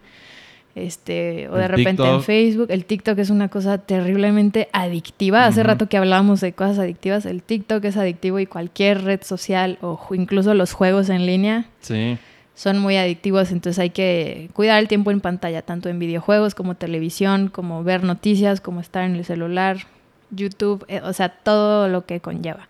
Este, 0.75 1.49
o 1.49 1.57
de 1.57 1.67
repente 1.67 2.09
en 2.09 2.23
Facebook. 2.23 2.69
El 2.71 2.85
TikTok 2.85 3.19
es 3.19 3.31
una 3.31 3.49
cosa 3.49 3.79
terriblemente 3.79 4.69
adictiva. 4.73 5.45
Hace 5.45 5.65
rato 5.65 5.89
que 5.89 5.97
hablábamos 5.97 6.41
de 6.41 6.53
cosas 6.53 6.79
adictivas. 6.79 7.27
El 7.27 7.43
TikTok 7.43 7.85
es 7.85 7.97
adictivo 7.97 8.39
y 8.39 8.47
cualquier 8.47 9.03
red 9.03 9.23
social 9.23 9.77
o 9.83 10.01
incluso 10.15 10.55
los 10.55 10.73
juegos 10.73 11.09
en 11.11 11.27
línea. 11.27 11.67
Sí 11.81 12.17
son 12.59 12.81
muy 12.81 12.97
adictivos, 12.97 13.53
entonces 13.53 13.79
hay 13.79 13.91
que 13.91 14.51
cuidar 14.53 14.81
el 14.81 14.89
tiempo 14.89 15.13
en 15.13 15.21
pantalla, 15.21 15.63
tanto 15.63 15.91
en 15.91 16.01
videojuegos 16.01 16.57
como 16.57 16.75
televisión, 16.75 17.51
como 17.51 17.85
ver 17.85 18.03
noticias, 18.03 18.61
como 18.61 18.81
estar 18.81 19.05
en 19.05 19.15
el 19.15 19.25
celular, 19.25 19.87
YouTube, 20.33 20.85
eh, 20.89 21.01
o 21.05 21.13
sea, 21.13 21.29
todo 21.29 21.87
lo 21.87 22.05
que 22.05 22.19
conlleva. 22.19 22.69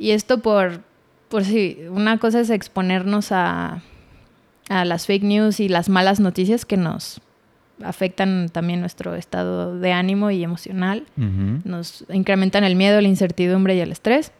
Y 0.00 0.10
esto 0.10 0.40
por, 0.40 0.80
por 1.28 1.44
si, 1.44 1.78
una 1.88 2.18
cosa 2.18 2.40
es 2.40 2.50
exponernos 2.50 3.30
a, 3.30 3.82
a 4.68 4.84
las 4.84 5.06
fake 5.06 5.22
news 5.22 5.60
y 5.60 5.68
las 5.68 5.88
malas 5.88 6.18
noticias 6.18 6.64
que 6.64 6.76
nos 6.76 7.20
afectan 7.84 8.48
también 8.48 8.80
nuestro 8.80 9.14
estado 9.14 9.78
de 9.78 9.92
ánimo 9.92 10.32
y 10.32 10.42
emocional, 10.42 11.06
nos 11.14 12.04
incrementan 12.12 12.64
el 12.64 12.74
miedo, 12.74 13.00
la 13.00 13.06
incertidumbre 13.06 13.76
y 13.76 13.80
el 13.80 13.92
estrés. 13.92 14.32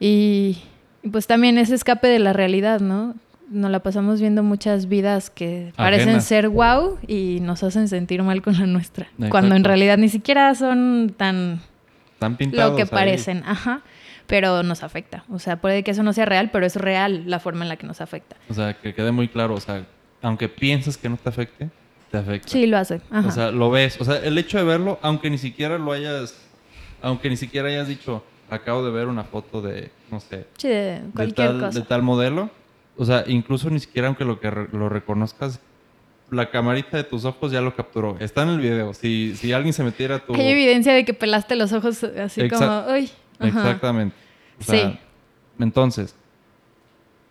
Y, 0.00 0.62
y 1.02 1.10
pues 1.10 1.26
también 1.26 1.58
ese 1.58 1.74
escape 1.74 2.08
de 2.08 2.20
la 2.20 2.32
realidad, 2.32 2.80
¿no? 2.80 3.16
Nos 3.50 3.70
la 3.70 3.80
pasamos 3.80 4.20
viendo 4.20 4.42
muchas 4.42 4.88
vidas 4.88 5.28
que 5.28 5.72
parecen 5.76 6.22
ser 6.22 6.48
wow 6.48 6.98
y 7.06 7.40
nos 7.40 7.62
hacen 7.62 7.88
sentir 7.88 8.22
mal 8.22 8.42
con 8.42 8.58
la 8.58 8.66
nuestra. 8.66 9.08
Cuando 9.28 9.56
en 9.56 9.64
realidad 9.64 9.98
ni 9.98 10.08
siquiera 10.08 10.54
son 10.54 11.14
tan, 11.16 11.60
tan 12.18 12.36
pintados 12.36 12.72
lo 12.72 12.76
que 12.76 12.86
parecen. 12.86 13.42
Ajá. 13.44 13.82
Pero 14.26 14.62
nos 14.62 14.84
afecta. 14.84 15.24
O 15.28 15.40
sea, 15.40 15.60
puede 15.60 15.82
que 15.82 15.90
eso 15.90 16.04
no 16.04 16.12
sea 16.12 16.24
real, 16.24 16.50
pero 16.52 16.64
es 16.64 16.76
real 16.76 17.24
la 17.26 17.40
forma 17.40 17.64
en 17.64 17.68
la 17.68 17.76
que 17.76 17.86
nos 17.86 18.00
afecta. 18.00 18.36
O 18.48 18.54
sea, 18.54 18.74
que 18.74 18.94
quede 18.94 19.10
muy 19.10 19.26
claro. 19.26 19.54
O 19.54 19.60
sea, 19.60 19.84
aunque 20.22 20.48
pienses 20.48 20.96
que 20.96 21.08
no 21.08 21.16
te 21.16 21.28
afecte, 21.28 21.68
te 22.12 22.18
afecta. 22.18 22.48
Sí, 22.48 22.66
lo 22.66 22.78
hace. 22.78 23.00
Ajá. 23.10 23.28
O 23.28 23.32
sea, 23.32 23.50
lo 23.50 23.70
ves. 23.70 24.00
O 24.00 24.04
sea, 24.04 24.18
el 24.18 24.38
hecho 24.38 24.58
de 24.58 24.64
verlo, 24.64 25.00
aunque 25.02 25.28
ni 25.28 25.38
siquiera 25.38 25.76
lo 25.78 25.90
hayas. 25.90 26.36
Aunque 27.02 27.28
ni 27.28 27.36
siquiera 27.36 27.68
hayas 27.68 27.88
dicho, 27.88 28.22
acabo 28.48 28.84
de 28.84 28.92
ver 28.92 29.08
una 29.08 29.24
foto 29.24 29.60
de, 29.62 29.90
no 30.12 30.20
sé. 30.20 30.46
Sí, 30.58 30.68
de 30.68 31.00
cualquier 31.12 31.48
tal, 31.48 31.60
cosa. 31.60 31.80
De 31.80 31.84
tal 31.84 32.02
modelo 32.02 32.50
o 33.00 33.04
sea, 33.06 33.24
incluso 33.26 33.70
ni 33.70 33.80
siquiera 33.80 34.08
aunque 34.08 34.26
lo 34.26 34.40
que 34.40 34.50
lo 34.50 34.90
reconozcas, 34.90 35.58
la 36.30 36.50
camarita 36.50 36.98
de 36.98 37.04
tus 37.04 37.24
ojos 37.24 37.50
ya 37.50 37.62
lo 37.62 37.74
capturó. 37.74 38.18
Está 38.20 38.42
en 38.42 38.50
el 38.50 38.60
video. 38.60 38.92
Si, 38.92 39.34
si 39.36 39.54
alguien 39.54 39.72
se 39.72 39.82
metiera 39.82 40.16
a 40.16 40.18
tu... 40.18 40.34
Hay 40.34 40.46
evidencia 40.48 40.92
de 40.92 41.06
que 41.06 41.14
pelaste 41.14 41.56
los 41.56 41.72
ojos 41.72 42.04
así 42.04 42.46
como... 42.50 42.84
Uy. 42.92 43.10
Exactamente. 43.40 44.14
sí. 44.58 44.98
Entonces, 45.58 46.14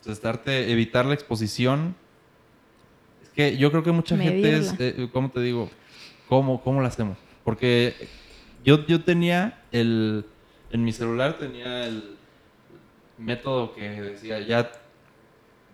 pues, 0.03 0.17
estarte, 0.17 0.71
evitar 0.71 1.05
la 1.05 1.13
exposición. 1.13 1.93
Es 3.21 3.29
que 3.29 3.55
yo 3.55 3.69
creo 3.69 3.83
que 3.83 3.91
mucha 3.91 4.17
gente 4.17 4.57
es... 4.57 4.73
Eh, 4.79 5.07
¿Cómo 5.13 5.29
te 5.29 5.39
digo? 5.39 5.69
¿Cómo, 6.27 6.63
¿Cómo 6.63 6.81
lo 6.81 6.87
hacemos? 6.87 7.15
Porque 7.43 7.93
yo, 8.65 8.87
yo 8.87 9.03
tenía 9.03 9.61
el 9.71 10.25
En 10.71 10.83
mi 10.83 10.93
celular 10.93 11.37
tenía 11.37 11.85
el 11.85 12.17
método 13.19 13.75
que 13.75 13.87
decía, 14.01 14.39
ya, 14.39 14.71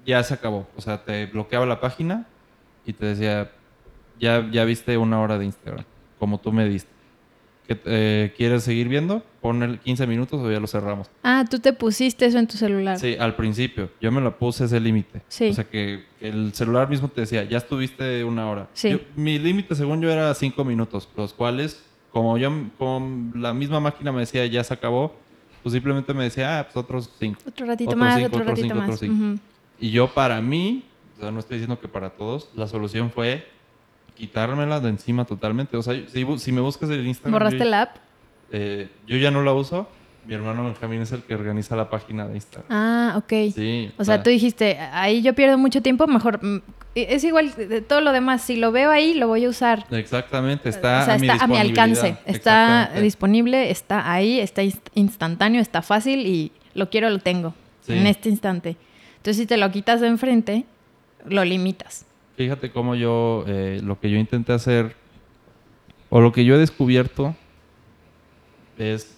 ya 0.05 0.21
se 0.23 0.33
acabó. 0.33 0.67
O 0.75 0.81
sea, 0.81 1.03
te 1.03 1.25
bloqueaba 1.25 1.65
la 1.65 1.79
página 1.79 2.27
y 2.85 2.93
te 2.93 3.05
decía, 3.07 3.51
ya, 4.19 4.47
ya 4.51 4.63
viste 4.65 4.97
una 4.97 5.19
hora 5.19 5.37
de 5.37 5.45
Instagram, 5.45 5.85
como 6.19 6.39
tú 6.39 6.51
me 6.51 6.67
diste. 6.67 6.89
¿Que, 7.67 7.79
eh, 7.85 8.33
¿Quieres 8.37 8.63
seguir 8.63 8.87
viendo? 8.87 9.23
Pon 9.41 9.63
el 9.63 9.79
15 9.79 10.05
minutos 10.05 10.39
o 10.39 10.51
ya 10.51 10.59
lo 10.59 10.67
cerramos. 10.67 11.09
Ah, 11.23 11.45
tú 11.49 11.57
te 11.57 11.73
pusiste 11.73 12.27
eso 12.27 12.37
en 12.37 12.45
tu 12.45 12.57
celular. 12.57 12.99
Sí, 12.99 13.15
al 13.19 13.35
principio. 13.35 13.89
Yo 13.99 14.11
me 14.11 14.21
lo 14.21 14.37
puse 14.37 14.65
ese 14.65 14.79
límite. 14.79 15.23
Sí. 15.29 15.49
O 15.49 15.53
sea, 15.53 15.63
que, 15.63 16.03
el 16.21 16.53
celular 16.53 16.87
mismo 16.87 17.07
te 17.07 17.21
decía, 17.21 17.43
ya 17.43 17.57
estuviste 17.57 18.23
una 18.23 18.47
hora. 18.47 18.67
Sí. 18.73 18.91
Yo- 18.91 18.99
mi 19.15 19.39
límite, 19.39 19.73
según 19.73 19.99
yo, 19.99 20.11
era 20.11 20.31
5 20.35 20.63
minutos, 20.63 21.09
los 21.17 21.33
cuales, 21.33 21.83
como 22.11 22.37
yo, 22.37 22.51
como 22.77 23.31
la 23.35 23.51
misma 23.51 23.79
máquina 23.79 24.11
me 24.11 24.19
decía, 24.19 24.45
ya 24.45 24.63
se 24.63 24.71
acabó, 24.75 25.15
pues 25.63 25.73
simplemente 25.73 26.13
me 26.13 26.25
decía, 26.25 26.59
ah, 26.59 26.63
pues 26.65 26.77
otros 26.77 27.09
5. 27.19 27.39
Otro 27.47 27.65
ratito 27.65 27.89
Otros 27.89 27.99
más, 27.99 28.15
cinco, 28.17 28.27
otro 28.27 28.39
ratito 28.43 28.61
cinco, 28.61 28.75
más. 28.75 28.83
otros 28.83 28.99
cinco. 28.99 29.13
Ujú. 29.15 29.39
Y 29.79 29.91
yo, 29.91 30.07
para 30.13 30.41
mí, 30.41 30.83
o 31.17 31.21
sea, 31.21 31.31
no 31.31 31.39
estoy 31.39 31.57
diciendo 31.57 31.79
que 31.79 31.87
para 31.87 32.11
todos, 32.11 32.49
la 32.55 32.67
solución 32.67 33.11
fue 33.11 33.47
quitármela 34.15 34.79
de 34.79 34.89
encima 34.89 35.25
totalmente. 35.25 35.77
O 35.77 35.81
sea, 35.83 35.95
si, 36.07 36.51
me 36.51 36.61
buscas 36.61 36.89
en 36.89 37.05
Instagram... 37.05 37.33
¿Borraste 37.33 37.59
yo, 37.59 37.65
la 37.65 37.81
app? 37.83 37.95
eh, 38.51 38.89
yo 39.07 39.17
ya 39.17 39.31
no 39.31 39.43
la 39.43 39.53
uso. 39.53 39.87
Mi 40.25 40.33
hermano 40.33 40.63
Benjamín 40.63 41.01
es 41.01 41.11
el 41.11 41.21
que 41.21 41.35
organiza 41.35 41.75
la 41.75 41.87
página 41.89 42.27
de 42.27 42.33
Instagram. 42.35 42.65
Ah, 42.71 43.13
ok. 43.17 43.53
Sí. 43.53 43.91
O 43.97 44.03
sea, 44.03 44.23
tú 44.23 44.31
dijiste, 44.31 44.79
ahí 44.79 45.21
yo 45.21 45.35
pierdo 45.35 45.57
mucho 45.59 45.81
tiempo, 45.83 46.07
mejor... 46.07 46.43
mm, 46.43 46.61
Es 46.95 47.23
igual 47.23 47.53
de 47.55 47.81
todo 47.81 48.01
lo 48.01 48.11
demás. 48.11 48.41
Si 48.41 48.55
lo 48.55 48.71
veo 48.71 48.89
ahí, 48.89 49.13
lo 49.13 49.27
voy 49.27 49.45
a 49.45 49.49
usar. 49.49 49.85
Exactamente, 49.91 50.69
está, 50.69 51.01
o 51.01 51.05
sea, 51.05 51.13
a, 51.13 51.17
mi 51.19 51.29
está 51.29 51.43
a 51.43 51.47
mi 51.47 51.57
alcance. 51.57 52.17
Está 52.25 52.89
disponible, 53.01 53.69
está 53.69 54.11
ahí, 54.11 54.39
está 54.39 54.63
inst- 54.63 54.89
instantáneo, 54.95 55.61
está 55.61 55.83
fácil 55.83 56.25
y 56.25 56.51
lo 56.73 56.89
quiero, 56.89 57.09
lo 57.11 57.19
tengo. 57.19 57.53
Sí. 57.81 57.93
En 57.93 58.07
este 58.07 58.29
instante. 58.29 58.77
Entonces, 59.25 59.41
si 59.41 59.47
te 59.47 59.57
lo 59.57 59.71
quitas 59.71 60.01
de 60.01 60.07
enfrente, 60.07 60.65
lo 61.27 61.43
limitas. 61.43 62.05
Fíjate 62.37 62.69
cómo 62.69 62.93
yo, 62.93 63.43
eh, 63.47 63.81
lo 63.83 63.99
que 63.99 64.11
yo 64.11 64.19
intenté 64.19 64.53
hacer, 64.53 64.95
o 66.11 66.21
lo 66.21 66.31
que 66.31 66.45
yo 66.45 66.53
he 66.53 66.59
descubierto, 66.59 67.35
es, 68.77 69.17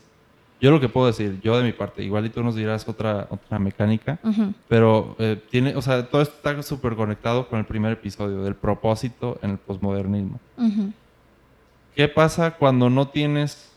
yo 0.61 0.71
lo 0.71 0.79
que 0.79 0.87
puedo 0.87 1.07
decir, 1.07 1.41
yo 1.43 1.57
de 1.57 1.65
mi 1.65 1.73
parte, 1.73 2.05
igual 2.05 2.25
y 2.25 2.29
tú 2.29 2.41
nos 2.41 2.55
dirás 2.55 2.87
otra, 2.87 3.27
otra 3.29 3.59
mecánica, 3.59 4.17
pero 4.69 5.17
eh, 5.19 5.43
tiene, 5.49 5.75
o 5.75 5.81
sea, 5.81 6.07
todo 6.07 6.21
esto 6.21 6.35
está 6.37 6.63
súper 6.63 6.95
conectado 6.95 7.49
con 7.49 7.59
el 7.59 7.65
primer 7.65 7.91
episodio, 7.91 8.43
del 8.43 8.55
propósito 8.55 9.37
en 9.41 9.49
el 9.49 9.57
posmodernismo. 9.57 10.39
¿Qué 11.97 12.07
pasa 12.07 12.51
cuando 12.51 12.89
no 12.89 13.09
tienes 13.09 13.73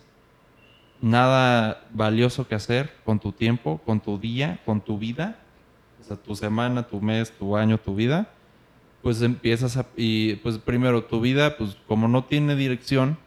nada 1.03 1.89
valioso 1.93 2.47
que 2.47 2.55
hacer 2.55 2.93
con 3.05 3.19
tu 3.19 3.33
tiempo, 3.33 3.81
con 3.85 3.99
tu 3.99 4.17
día, 4.17 4.61
con 4.65 4.81
tu 4.81 4.97
vida? 4.97 5.40
O 6.01 6.05
sea, 6.05 6.17
tu 6.17 6.35
semana, 6.35 6.83
tu 6.83 7.01
mes, 7.01 7.31
tu 7.33 7.57
año, 7.57 7.79
tu 7.79 7.95
vida. 7.95 8.29
Pues 9.03 9.23
empiezas 9.23 9.77
a... 9.77 9.87
Y 9.97 10.35
pues 10.37 10.59
primero, 10.59 11.05
tu 11.05 11.21
vida, 11.21 11.57
pues 11.57 11.77
como 11.87 12.09
no 12.09 12.25
tiene 12.25 12.57
dirección, 12.57 13.19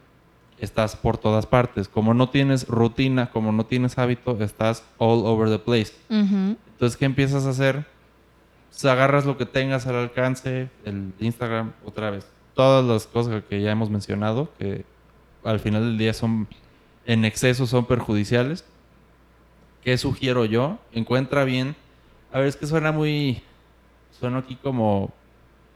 estás 0.58 0.96
por 0.96 1.18
todas 1.18 1.46
partes. 1.46 1.88
Como 1.88 2.14
no 2.14 2.28
tienes 2.30 2.68
rutina, 2.68 3.30
como 3.30 3.52
no 3.52 3.66
tienes 3.66 3.98
hábito, 3.98 4.40
estás 4.42 4.84
all 4.98 5.24
over 5.26 5.48
the 5.48 5.58
place. 5.58 5.92
Ujú. 6.08 6.56
Entonces, 6.72 6.96
¿qué 6.96 7.04
empiezas 7.04 7.46
a 7.46 7.50
hacer? 7.50 7.86
Pues 8.70 8.84
agarras 8.86 9.24
lo 9.24 9.36
que 9.36 9.46
tengas 9.46 9.86
al 9.86 9.94
alcance, 9.96 10.68
el 10.84 11.12
Instagram, 11.20 11.72
otra 11.84 12.10
vez. 12.10 12.26
Todas 12.54 12.84
las 12.84 13.06
cosas 13.06 13.42
que 13.48 13.62
ya 13.62 13.70
hemos 13.70 13.90
mencionado, 13.90 14.48
que 14.58 14.84
al 15.44 15.60
final 15.60 15.82
del 15.82 15.98
día 15.98 16.12
son, 16.12 16.48
en 17.06 17.24
exceso 17.24 17.66
son 17.66 17.86
perjudiciales. 17.86 18.64
¿Qué 19.82 19.98
sugiero 19.98 20.44
yo? 20.44 20.78
Encuentra 20.92 21.44
bien. 21.44 21.76
A 22.34 22.40
ver, 22.40 22.48
es 22.48 22.56
que 22.56 22.66
suena 22.66 22.90
muy. 22.90 23.40
Suena 24.18 24.38
aquí 24.38 24.56
como, 24.56 25.12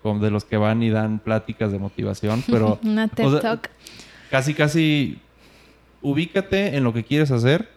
como 0.02 0.18
de 0.18 0.32
los 0.32 0.44
que 0.44 0.56
van 0.56 0.82
y 0.82 0.90
dan 0.90 1.20
pláticas 1.20 1.70
de 1.70 1.78
motivación, 1.78 2.42
pero 2.48 2.80
Una 2.84 3.06
TED 3.06 3.26
o 3.26 3.30
sea, 3.30 3.40
Talk. 3.40 3.70
casi, 4.28 4.54
casi 4.54 5.20
ubícate 6.02 6.76
en 6.76 6.82
lo 6.82 6.92
que 6.92 7.04
quieres 7.04 7.30
hacer. 7.30 7.68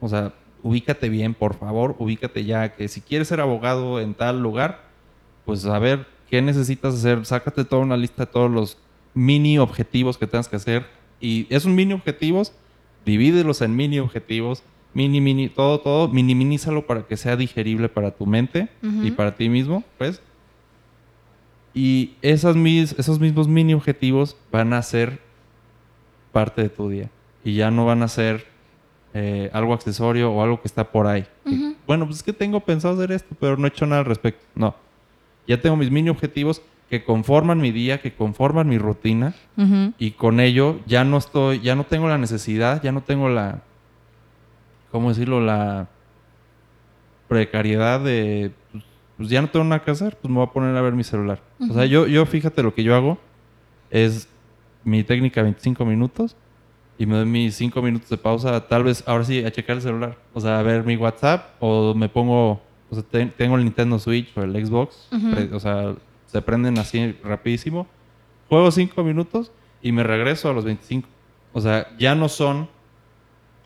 O 0.00 0.08
sea, 0.08 0.32
ubícate 0.62 1.08
bien, 1.08 1.34
por 1.34 1.54
favor, 1.54 1.96
ubícate 1.98 2.44
ya. 2.44 2.72
Que 2.72 2.86
si 2.86 3.00
quieres 3.00 3.26
ser 3.26 3.40
abogado 3.40 4.00
en 4.00 4.14
tal 4.14 4.40
lugar, 4.40 4.84
pues 5.44 5.64
a 5.66 5.80
ver 5.80 6.06
qué 6.30 6.40
necesitas 6.40 6.94
hacer. 6.94 7.26
Sácate 7.26 7.64
toda 7.64 7.82
una 7.82 7.96
lista 7.96 8.26
de 8.26 8.32
todos 8.32 8.48
los 8.50 8.78
mini 9.12 9.58
objetivos 9.58 10.18
que 10.18 10.28
tengas 10.28 10.48
que 10.48 10.54
hacer. 10.54 10.86
Y 11.20 11.48
esos 11.50 11.72
mini 11.72 11.94
objetivos, 11.94 12.52
divídelos 13.04 13.60
en 13.60 13.74
mini 13.74 13.98
objetivos. 13.98 14.62
Mini, 14.92 15.20
mini, 15.20 15.48
todo, 15.48 15.80
todo, 15.80 16.08
minimízalo 16.08 16.86
para 16.86 17.06
que 17.06 17.16
sea 17.16 17.36
digerible 17.36 17.88
para 17.88 18.10
tu 18.10 18.26
mente 18.26 18.68
y 18.82 19.12
para 19.12 19.36
ti 19.36 19.48
mismo, 19.48 19.84
pues. 19.98 20.20
Y 21.72 22.14
esas 22.22 22.56
mis, 22.56 22.98
esos 22.98 23.20
mismos 23.20 23.46
mini 23.46 23.74
objetivos 23.74 24.36
van 24.50 24.72
a 24.72 24.82
ser 24.82 25.20
parte 26.32 26.62
de 26.62 26.68
tu 26.68 26.88
día. 26.88 27.10
Y 27.44 27.54
ya 27.54 27.70
no 27.70 27.86
van 27.86 28.02
a 28.02 28.08
ser 28.08 28.46
eh, 29.14 29.50
algo 29.52 29.74
accesorio 29.74 30.32
o 30.32 30.42
algo 30.42 30.60
que 30.60 30.68
está 30.68 30.90
por 30.90 31.06
ahí. 31.06 31.26
Bueno, 31.86 32.06
pues 32.06 32.18
es 32.18 32.22
que 32.22 32.32
tengo 32.32 32.60
pensado 32.60 32.94
hacer 32.94 33.12
esto, 33.12 33.34
pero 33.38 33.56
no 33.56 33.66
he 33.66 33.68
hecho 33.68 33.86
nada 33.86 34.00
al 34.00 34.06
respecto. 34.06 34.44
No. 34.54 34.74
Ya 35.46 35.60
tengo 35.60 35.76
mis 35.76 35.90
mini 35.90 36.10
objetivos 36.10 36.62
que 36.88 37.04
conforman 37.04 37.60
mi 37.60 37.70
día, 37.70 38.00
que 38.00 38.12
conforman 38.12 38.68
mi 38.68 38.78
rutina. 38.78 39.34
Y 39.98 40.12
con 40.12 40.40
ello 40.40 40.80
ya 40.86 41.04
no 41.04 41.18
estoy, 41.18 41.60
ya 41.60 41.76
no 41.76 41.84
tengo 41.84 42.08
la 42.08 42.18
necesidad, 42.18 42.82
ya 42.82 42.90
no 42.90 43.02
tengo 43.02 43.28
la, 43.28 43.62
¿cómo 44.90 45.08
decirlo? 45.10 45.40
La 45.40 45.88
precariedad 47.28 48.00
de, 48.00 48.52
pues, 48.72 48.84
pues 49.16 49.28
ya 49.28 49.40
no 49.42 49.48
tengo 49.48 49.64
nada 49.64 49.82
que 49.84 49.90
hacer, 49.90 50.16
pues 50.16 50.30
me 50.30 50.38
voy 50.38 50.46
a 50.46 50.52
poner 50.52 50.76
a 50.76 50.80
ver 50.82 50.94
mi 50.94 51.04
celular. 51.04 51.40
O 51.70 51.74
sea, 51.74 51.84
yo, 51.86 52.06
yo 52.06 52.24
fíjate 52.26 52.62
lo 52.62 52.74
que 52.74 52.82
yo 52.82 52.94
hago 52.94 53.18
es 53.90 54.28
mi 54.84 55.04
técnica 55.04 55.42
25 55.42 55.84
minutos 55.84 56.36
y 56.98 57.06
me 57.06 57.16
doy 57.16 57.26
mis 57.26 57.54
5 57.54 57.80
minutos 57.82 58.08
de 58.08 58.16
pausa, 58.16 58.66
tal 58.66 58.84
vez 58.84 59.04
ahora 59.06 59.24
sí 59.24 59.44
a 59.44 59.50
checar 59.50 59.76
el 59.76 59.82
celular, 59.82 60.16
o 60.34 60.40
sea, 60.40 60.58
a 60.58 60.62
ver 60.62 60.84
mi 60.84 60.96
WhatsApp 60.96 61.54
o 61.60 61.94
me 61.94 62.08
pongo, 62.08 62.60
o 62.90 62.94
sea, 62.94 63.02
te- 63.02 63.26
tengo 63.26 63.56
el 63.56 63.64
Nintendo 63.64 63.98
Switch 63.98 64.36
o 64.36 64.42
el 64.42 64.66
Xbox, 64.66 65.08
pre- 65.34 65.54
o 65.54 65.60
sea, 65.60 65.94
se 66.26 66.42
prenden 66.42 66.78
así 66.78 67.16
rapidísimo, 67.24 67.86
juego 68.48 68.70
5 68.70 69.02
minutos 69.04 69.52
y 69.82 69.92
me 69.92 70.02
regreso 70.02 70.50
a 70.50 70.52
los 70.52 70.64
25. 70.64 71.08
O 71.52 71.60
sea, 71.60 71.88
ya 71.98 72.14
no 72.14 72.28
son 72.28 72.68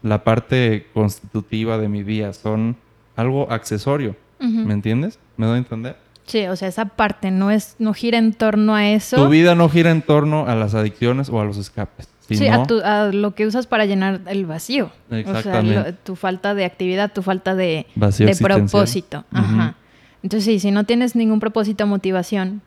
la 0.04 0.22
parte 0.22 0.86
constitutiva 0.94 1.78
de 1.78 1.88
mi 1.88 2.02
día, 2.02 2.32
son 2.32 2.76
algo 3.16 3.50
accesorio. 3.50 4.14
¿me 4.38 4.74
entiendes? 4.74 5.18
¿Me 5.38 5.46
doy 5.46 5.54
a 5.54 5.58
entender? 5.58 5.96
Sí, 6.26 6.46
o 6.48 6.56
sea, 6.56 6.68
esa 6.68 6.84
parte 6.84 7.30
no 7.30 7.50
es, 7.50 7.76
no 7.78 7.94
gira 7.94 8.18
en 8.18 8.34
torno 8.34 8.74
a 8.74 8.86
eso. 8.90 9.16
Tu 9.16 9.28
vida 9.30 9.54
no 9.54 9.68
gira 9.70 9.90
en 9.90 10.02
torno 10.02 10.46
a 10.46 10.54
las 10.54 10.74
adicciones 10.74 11.30
o 11.30 11.40
a 11.40 11.44
los 11.46 11.56
escapes. 11.56 12.08
Sí, 12.28 12.46
a, 12.48 12.62
tu- 12.64 12.80
a 12.82 13.06
lo 13.12 13.34
que 13.34 13.46
usas 13.46 13.66
para 13.66 13.86
llenar 13.86 14.20
el 14.26 14.44
vacío. 14.46 14.86
O 14.86 15.08
sea, 15.10 15.18
Exactamente. 15.20 15.90
lo- 15.92 15.94
tu 15.96 16.14
falta 16.16 16.54
de 16.54 16.64
actividad, 16.66 17.12
tu 17.12 17.22
falta 17.22 17.54
de, 17.54 17.86
Vacío 17.94 18.26
de 18.26 18.36
propósito. 18.36 19.24
Ajá. 19.32 19.74
Entonces, 20.22 20.44
sí, 20.46 20.58
si 20.60 20.70
no 20.70 20.84
tienes 20.84 21.16
ningún 21.16 21.40
propósito 21.40 21.84
o 21.84 21.86
motivación, 21.86 22.60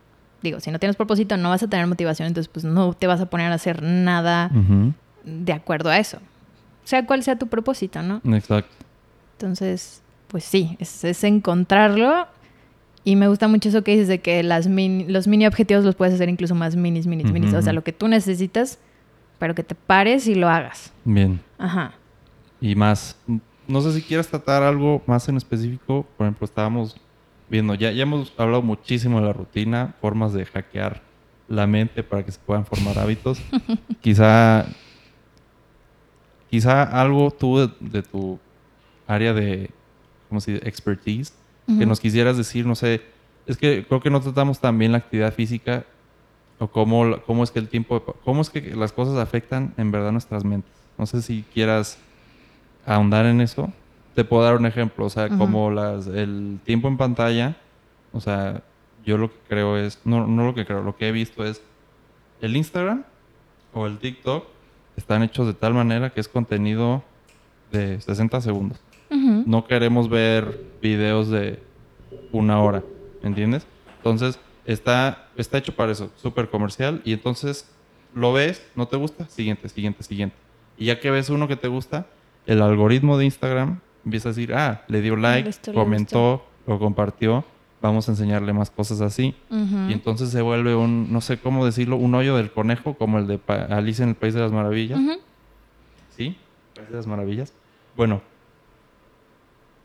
digo, 0.43 0.59
si 0.59 0.71
no 0.71 0.77
tienes 0.79 0.95
propósito, 0.95 1.37
no 1.37 1.49
vas 1.49 1.61
a 1.63 1.67
tener 1.67 1.85
motivación, 1.87 2.27
entonces 2.27 2.49
pues 2.51 2.65
no 2.65 2.93
te 2.93 3.05
vas 3.07 3.19
a 3.21 3.27
poner 3.27 3.51
a 3.51 3.55
hacer 3.55 3.81
nada 3.83 4.51
de 5.25 5.53
acuerdo 5.53 5.89
a 5.89 5.97
eso. 5.99 6.19
Sea 6.87 7.05
cual 7.05 7.21
sea 7.21 7.37
tu 7.37 7.47
propósito, 7.47 8.01
¿no? 8.01 8.21
Exacto. 8.33 8.73
Entonces, 9.33 10.01
pues 10.29 10.45
sí, 10.45 10.77
es, 10.79 11.03
es 11.03 11.21
encontrarlo. 11.25 12.27
Y 13.03 13.17
me 13.17 13.27
gusta 13.27 13.49
mucho 13.49 13.67
eso 13.67 13.83
que 13.83 13.91
dices 13.91 14.07
de 14.07 14.19
que 14.19 14.41
las 14.43 14.67
mini- 14.67 15.05
los 15.07 15.27
mini 15.27 15.45
objetivos 15.45 15.83
los 15.83 15.95
puedes 15.95 16.13
hacer 16.13 16.29
incluso 16.29 16.55
más 16.55 16.77
minis, 16.77 17.05
minis, 17.07 17.29
minis. 17.31 17.53
O 17.53 17.61
sea, 17.61 17.73
lo 17.73 17.83
que 17.83 17.91
tú 17.91 18.07
necesitas, 18.07 18.79
pero 19.37 19.53
que 19.53 19.63
te 19.63 19.75
pares 19.75 20.27
y 20.27 20.35
lo 20.35 20.47
hagas. 20.47 20.93
Bien. 21.03 21.41
Ajá. 21.57 21.91
Y 22.61 22.75
más, 22.75 23.17
no 23.67 23.81
sé 23.81 23.91
si 23.91 24.01
quieres 24.01 24.29
tratar 24.29 24.63
algo 24.63 25.01
más 25.07 25.27
en 25.27 25.35
específico. 25.37 26.05
Por 26.17 26.25
ejemplo, 26.25 26.45
estábamos 26.45 26.95
viendo, 27.49 27.75
ya, 27.75 27.91
ya 27.91 28.03
hemos 28.03 28.33
hablado 28.37 28.61
muchísimo 28.61 29.19
de 29.19 29.25
la 29.27 29.33
rutina, 29.33 29.93
formas 29.99 30.31
de 30.31 30.45
hackear 30.45 31.01
la 31.49 31.67
mente 31.67 32.01
para 32.03 32.25
que 32.25 32.31
se 32.31 32.39
puedan 32.39 32.65
formar 32.65 32.97
hábitos. 32.97 33.39
quizá, 34.01 34.65
quizá 36.49 36.83
algo 36.83 37.31
tú 37.31 37.59
de, 37.59 37.69
de 37.79 38.03
tu 38.03 38.39
área 39.07 39.33
de, 39.33 39.69
¿cómo 40.29 40.41
se 40.41 40.53
dice? 40.53 40.67
Expertise, 40.67 41.33
que 41.65 41.73
Ujú. 41.73 41.85
nos 41.85 41.99
quisieras 41.99 42.37
decir, 42.37 42.65
no 42.65 42.75
sé, 42.75 43.01
es 43.45 43.57
que 43.57 43.85
creo 43.85 43.99
que 44.01 44.09
no 44.09 44.21
tratamos 44.21 44.59
tan 44.59 44.77
bien 44.77 44.91
la 44.91 44.99
actividad 44.99 45.33
física 45.33 45.85
o 46.59 46.67
cómo, 46.67 47.21
cómo 47.25 47.43
es 47.43 47.51
que 47.51 47.59
el 47.59 47.67
tiempo, 47.67 48.01
cómo 48.23 48.41
es 48.41 48.49
que 48.49 48.61
las 48.75 48.91
cosas 48.91 49.17
afectan 49.17 49.73
en 49.77 49.91
verdad 49.91 50.11
nuestras 50.11 50.43
mentes. 50.43 50.71
No 50.97 51.05
sé 51.05 51.21
si 51.21 51.43
quieras 51.53 51.97
ahondar 52.85 53.25
en 53.25 53.41
eso. 53.41 53.71
Te 54.15 54.23
puedo 54.23 54.43
dar 54.43 54.55
un 54.55 54.65
ejemplo, 54.65 55.05
o 55.05 55.09
sea, 55.09 55.27
Ujú. 55.27 55.37
como 55.37 55.69
las, 55.71 56.07
el 56.07 56.59
tiempo 56.63 56.87
en 56.87 56.97
pantalla, 56.97 57.55
o 58.11 58.19
sea, 58.19 58.63
yo 59.05 59.17
lo 59.17 59.29
que 59.29 59.37
creo 59.47 59.77
es, 59.77 59.99
no, 60.05 60.25
no 60.25 60.45
lo 60.45 60.55
que 60.55 60.65
creo, 60.65 60.81
lo 60.81 60.95
que 60.95 61.07
he 61.07 61.11
visto 61.11 61.45
es 61.45 61.61
el 62.41 62.55
Instagram 62.57 63.03
o 63.73 63.85
el 63.85 63.99
TikTok 63.99 64.45
están 64.97 65.23
hechos 65.23 65.47
de 65.47 65.53
tal 65.53 65.73
manera 65.73 66.09
que 66.09 66.19
es 66.19 66.27
contenido 66.27 67.03
de 67.71 68.01
60 68.01 68.41
segundos. 68.41 68.79
No 69.09 69.65
queremos 69.65 70.09
ver 70.09 70.59
videos 70.81 71.29
de 71.29 71.59
una 72.33 72.61
hora, 72.61 72.83
¿me 73.21 73.29
entiendes? 73.29 73.65
Entonces, 73.97 74.37
está, 74.65 75.29
está 75.37 75.59
hecho 75.59 75.73
para 75.73 75.93
eso, 75.93 76.11
súper 76.17 76.49
comercial. 76.49 77.01
Y 77.05 77.13
entonces, 77.13 77.69
lo 78.13 78.33
ves, 78.33 78.65
no 78.75 78.87
te 78.87 78.97
gusta, 78.97 79.25
siguiente, 79.29 79.69
siguiente, 79.69 80.03
siguiente. 80.03 80.35
Y 80.77 80.85
ya 80.85 80.99
que 80.99 81.09
ves 81.09 81.29
uno 81.29 81.47
que 81.47 81.55
te 81.55 81.69
gusta, 81.69 82.07
el 82.45 82.61
algoritmo 82.61 83.17
de 83.17 83.25
Instagram 83.25 83.79
empieza 84.03 84.29
a 84.29 84.31
decir, 84.31 84.53
ah, 84.53 84.83
le 84.87 85.01
dio 85.01 85.15
like, 85.15 85.51
comentó, 85.73 86.45
lo 86.65 86.79
compartió, 86.79 87.45
vamos 87.81 88.07
a 88.07 88.11
enseñarle 88.11 88.53
más 88.53 88.69
cosas 88.69 89.01
así. 89.01 89.35
Y 89.49 89.93
entonces 89.93 90.29
se 90.29 90.41
vuelve 90.41 90.75
un, 90.75 91.11
no 91.11 91.21
sé 91.21 91.37
cómo 91.37 91.65
decirlo, 91.65 91.97
un 91.97 92.15
hoyo 92.15 92.35
del 92.37 92.51
conejo, 92.51 92.95
como 92.95 93.19
el 93.19 93.27
de 93.27 93.39
Alicia 93.69 94.03
en 94.03 94.09
el 94.09 94.15
País 94.15 94.33
de 94.33 94.41
las 94.41 94.51
Maravillas. 94.51 94.99
¿Sí? 96.15 96.37
País 96.75 96.89
de 96.89 96.95
las 96.95 97.07
Maravillas. 97.07 97.53
Bueno, 97.95 98.21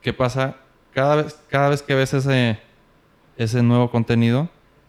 ¿qué 0.01 0.12
pasa? 0.12 0.57
Cada 0.93 1.16
vez, 1.16 1.38
cada 1.49 1.70
vez 1.70 1.82
que 1.82 1.95
ves 1.95 2.12
ese, 2.14 2.59
ese 3.36 3.62
nuevo 3.62 3.90
contenido, 3.90 4.49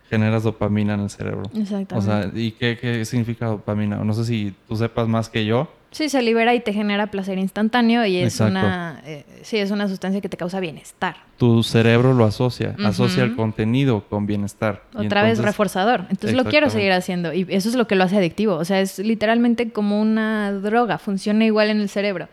generas 0.10 0.44
dopamina 0.44 0.94
en 0.96 1.02
el 1.02 1.10
cerebro. 1.10 1.44
Exactamente. 1.56 1.96
O 1.96 2.02
sea, 2.02 2.30
¿y 2.34 2.52
qué, 2.52 2.78
qué 2.78 3.06
significa 3.06 3.48
dopamina? 3.48 3.98
No 3.98 4.14
sé 4.14 4.26
si 4.26 4.54
tú 4.68 4.76
sepas 4.76 5.08
más 5.08 5.30
que 5.30 5.46
yo. 5.46 5.70
Sí, 5.94 6.10
se 6.10 6.22
libera 6.24 6.56
y 6.56 6.60
te 6.60 6.74
genera 6.74 7.08
placer 7.08 7.38
instantáneo 7.38 8.04
y 8.06 8.18
es 8.18 8.34
Exacto. 8.34 8.52
una, 8.52 9.02
eh, 9.06 9.24
sí, 9.44 9.58
es 9.58 9.70
una 9.70 9.88
sustancia 9.88 10.22
que 10.22 10.28
te 10.28 10.38
causa 10.38 10.60
bienestar. 10.60 11.18
Tu 11.38 11.62
cerebro 11.62 12.14
lo 12.14 12.26
asocia, 12.26 12.76
asocia 12.84 13.24
el 13.24 13.36
contenido 13.36 14.04
con 14.10 14.26
bienestar. 14.26 14.84
Y 15.00 15.06
Otra 15.06 15.22
vez 15.22 15.38
reforzador. 15.38 16.06
Entonces 16.10 16.34
lo 16.34 16.46
quiero 16.46 16.70
seguir 16.72 16.92
haciendo 16.92 17.32
y 17.32 17.46
eso 17.50 17.70
es 17.70 17.76
lo 17.76 17.88
que 17.88 17.96
lo 17.96 18.04
hace 18.04 18.18
adictivo. 18.18 18.56
O 18.56 18.66
sea, 18.66 18.82
es 18.82 18.98
literalmente 18.98 19.72
como 19.72 20.02
una 20.02 20.52
droga, 20.52 20.98
funciona 20.98 21.46
igual 21.46 21.70
en 21.70 21.80
el 21.80 21.90
cerebro. 21.90 22.28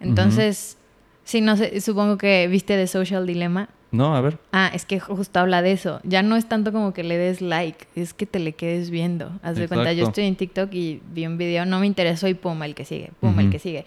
Entonces, 0.00 0.78
sí, 1.24 1.40
no 1.40 1.56
sé, 1.56 1.80
supongo 1.80 2.18
que 2.18 2.46
viste 2.48 2.76
The 2.76 2.86
Social 2.86 3.26
Dilemma. 3.26 3.68
No, 3.92 4.16
a 4.16 4.20
ver. 4.22 4.38
Ah, 4.52 4.70
es 4.74 4.84
que 4.86 4.98
justo 5.00 5.38
habla 5.38 5.60
de 5.62 5.72
eso. 5.72 6.00
Ya 6.02 6.22
no 6.22 6.36
es 6.36 6.46
tanto 6.48 6.72
como 6.72 6.92
que 6.94 7.04
le 7.04 7.18
des 7.18 7.40
like, 7.42 7.86
es 7.94 8.14
que 8.14 8.24
te 8.26 8.38
le 8.38 8.52
quedes 8.54 8.90
viendo. 8.90 9.30
Haz 9.42 9.56
de 9.56 9.68
cuenta, 9.68 9.92
yo 9.92 10.06
estoy 10.06 10.24
en 10.24 10.34
TikTok 10.34 10.72
y 10.72 11.00
vi 11.12 11.26
un 11.26 11.36
video, 11.38 11.66
no 11.66 11.78
me 11.78 11.86
interesó 11.86 12.26
y 12.26 12.34
pum, 12.34 12.62
el 12.62 12.74
que 12.74 12.84
sigue, 12.86 13.10
pum, 13.20 13.38
el 13.38 13.44
Ujú. 13.46 13.52
que 13.52 13.58
sigue. 13.58 13.84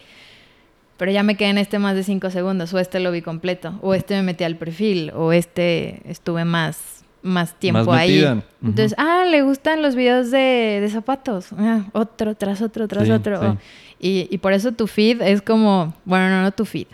Pero 0.96 1.10
ya 1.10 1.22
me 1.24 1.34
quedé 1.36 1.50
en 1.50 1.58
este 1.58 1.78
más 1.78 1.94
de 1.96 2.04
cinco 2.04 2.30
segundos, 2.30 2.72
o 2.72 2.78
este 2.78 3.00
lo 3.00 3.10
vi 3.12 3.20
completo, 3.20 3.78
o 3.82 3.94
este 3.94 4.14
me 4.14 4.22
metí 4.22 4.44
al 4.44 4.56
perfil, 4.56 5.10
o 5.14 5.32
este 5.32 6.00
estuve 6.10 6.44
más, 6.44 7.04
más 7.22 7.54
tiempo 7.58 7.84
Más 7.84 7.98
ahí. 7.98 8.12
metida. 8.12 8.32
Ujú. 8.34 8.44
Entonces, 8.62 8.94
ah, 8.98 9.24
le 9.28 9.42
gustan 9.42 9.82
los 9.82 9.94
videos 9.96 10.30
de, 10.30 10.78
de 10.80 10.88
zapatos. 10.88 11.48
Ah, 11.58 11.84
otro, 11.92 12.34
tras 12.36 12.62
otro, 12.62 12.86
tras 12.88 13.06
Sí, 13.06 13.10
otro. 13.10 13.40
sí. 13.40 13.46
Oh. 13.46 13.58
Y, 13.98 14.28
y 14.30 14.38
por 14.38 14.52
eso 14.52 14.70
tu 14.72 14.86
feed 14.86 15.20
es 15.20 15.42
como, 15.42 15.92
bueno, 16.04 16.30
no, 16.30 16.42
no 16.42 16.52
tu 16.52 16.64
feed. 16.64 16.86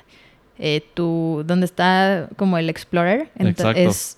Eh, 0.58 0.82
tu, 0.94 1.42
donde 1.46 1.64
está 1.66 2.28
como 2.36 2.56
el 2.58 2.68
Explorer, 2.70 3.30
es 3.74 4.16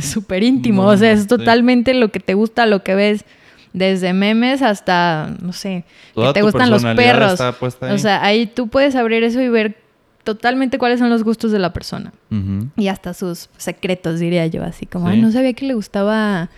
súper 0.00 0.42
íntimo. 0.42 0.82
No, 0.82 0.88
o 0.88 0.96
sea, 0.96 1.12
es 1.12 1.22
sí. 1.22 1.26
totalmente 1.28 1.94
lo 1.94 2.10
que 2.10 2.18
te 2.20 2.34
gusta, 2.34 2.66
lo 2.66 2.82
que 2.82 2.94
ves, 2.94 3.24
desde 3.72 4.12
memes 4.12 4.62
hasta, 4.62 5.34
no 5.42 5.52
sé, 5.52 5.84
Toda 6.14 6.28
que 6.32 6.40
te 6.40 6.42
gustan 6.42 6.70
los 6.70 6.82
perros. 6.82 7.40
O 7.40 7.98
sea, 7.98 8.24
ahí 8.24 8.46
tú 8.46 8.68
puedes 8.68 8.96
abrir 8.96 9.22
eso 9.22 9.40
y 9.40 9.48
ver 9.48 9.76
totalmente 10.24 10.78
cuáles 10.78 10.98
son 10.98 11.10
los 11.10 11.22
gustos 11.22 11.52
de 11.52 11.58
la 11.60 11.72
persona. 11.72 12.12
Y 12.76 12.88
hasta 12.88 13.14
sus 13.14 13.48
secretos, 13.58 14.18
diría 14.18 14.46
yo, 14.46 14.64
así 14.64 14.86
como, 14.86 15.10
Sí. 15.12 15.20
no 15.20 15.30
sabía 15.30 15.52
que 15.52 15.66
le 15.66 15.74
gustaba, 15.74 16.48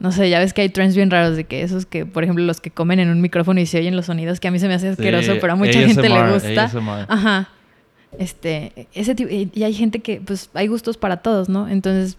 no 0.00 0.12
sé, 0.12 0.28
ya 0.28 0.38
ves 0.38 0.52
que 0.52 0.60
hay 0.62 0.68
trends 0.68 0.94
bien 0.96 1.10
raros 1.10 1.36
de 1.36 1.44
que 1.44 1.62
esos 1.62 1.86
que, 1.86 2.04
por 2.04 2.24
ejemplo, 2.24 2.44
los 2.44 2.60
que 2.60 2.70
comen 2.70 2.98
en 3.00 3.08
un 3.08 3.20
micrófono 3.22 3.58
y 3.60 3.64
se 3.66 3.78
oyen 3.78 3.96
los 3.96 4.06
sonidos, 4.06 4.38
que 4.40 4.48
a 4.48 4.50
mí 4.50 4.58
se 4.58 4.68
me 4.68 4.74
hace 4.74 4.88
asqueroso, 4.88 5.32
Sí, 5.34 5.38
pero 5.40 5.54
a 5.54 5.56
mucha 5.56 5.78
gente 5.80 6.08
le 6.10 6.32
gusta. 6.32 6.64
ASMR. 6.64 7.06
Ajá. 7.08 7.48
Este, 8.18 8.88
ese 8.94 9.14
tipo, 9.14 9.30
y 9.30 9.62
hay 9.62 9.74
gente 9.74 10.00
que, 10.00 10.20
pues, 10.20 10.50
hay 10.54 10.68
gustos 10.68 10.96
para 10.96 11.18
todos, 11.18 11.48
¿no? 11.48 11.68
Entonces, 11.68 12.16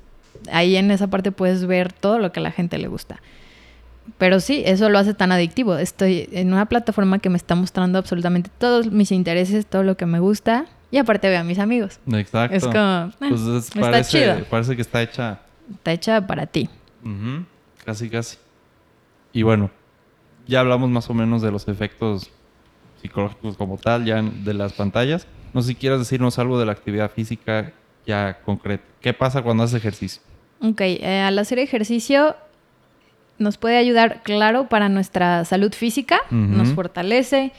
ahí 0.51 0.75
en 0.75 0.91
esa 0.91 1.07
parte 1.07 1.31
puedes 1.31 1.65
ver 1.65 1.91
todo 1.93 2.19
lo 2.19 2.31
que 2.31 2.39
a 2.39 2.43
la 2.43 2.51
gente 2.51 2.77
le 2.77 2.87
gusta. 2.87 3.19
Pero 4.17 4.39
sí, 4.39 4.63
eso 4.65 4.89
lo 4.89 4.99
hace 4.99 5.13
tan 5.13 5.31
adictivo. 5.31 5.75
Estoy 5.77 6.29
en 6.31 6.53
una 6.53 6.65
plataforma 6.67 7.19
que 7.19 7.29
me 7.29 7.37
está 7.37 7.55
mostrando 7.55 7.97
absolutamente 7.99 8.49
todos 8.57 8.91
mis 8.91 9.11
intereses, 9.11 9.65
todo 9.65 9.83
lo 9.83 9.97
que 9.97 10.05
me 10.05 10.19
gusta, 10.19 10.65
y 10.91 10.97
aparte 10.97 11.27
veo 11.29 11.39
a 11.41 11.43
mis 11.43 11.59
amigos. 11.59 11.99
Exacto. 12.13 12.55
Es 12.55 12.63
como, 12.63 12.75
ah, 12.77 13.11
Pues 13.19 13.41
es- 13.41 13.65
está 13.65 13.81
parece, 13.81 14.19
chido. 14.19 14.45
parece 14.49 14.75
que 14.75 14.81
está 14.81 15.01
hecha 15.01 15.41
Está 15.73 15.91
hecha 15.91 16.25
para 16.25 16.45
ti. 16.45 16.69
Casi, 17.83 18.09
casi. 18.09 18.37
Y 19.33 19.43
bueno, 19.43 19.69
ya 20.47 20.61
hablamos 20.61 20.89
más 20.89 21.09
o 21.09 21.13
menos 21.13 21.41
de 21.41 21.51
los 21.51 21.67
efectos 21.67 22.29
psicológicos 23.01 23.57
como 23.57 23.77
tal, 23.77 24.05
ya 24.05 24.21
de 24.21 24.53
las 24.53 24.71
pantallas. 24.73 25.27
No 25.53 25.61
sé 25.61 25.69
si 25.69 25.75
quieres 25.75 25.99
decirnos 25.99 26.39
algo 26.39 26.59
de 26.59 26.65
la 26.65 26.71
actividad 26.71 27.11
física 27.11 27.71
ya 28.05 28.39
concreta. 28.43 28.83
¿Qué 29.01 29.13
pasa 29.13 29.41
cuando 29.41 29.63
haces 29.63 29.75
ejercicio? 29.75 30.21
Ok, 30.61 30.81
eh, 30.81 31.21
al 31.21 31.37
hacer 31.39 31.59
ejercicio 31.59 32.35
nos 33.37 33.57
puede 33.57 33.77
ayudar, 33.77 34.23
claro, 34.23 34.67
para 34.67 34.89
nuestra 34.89 35.45
salud 35.45 35.71
física, 35.73 36.19
nos 36.31 36.69
fortalece. 36.69 37.51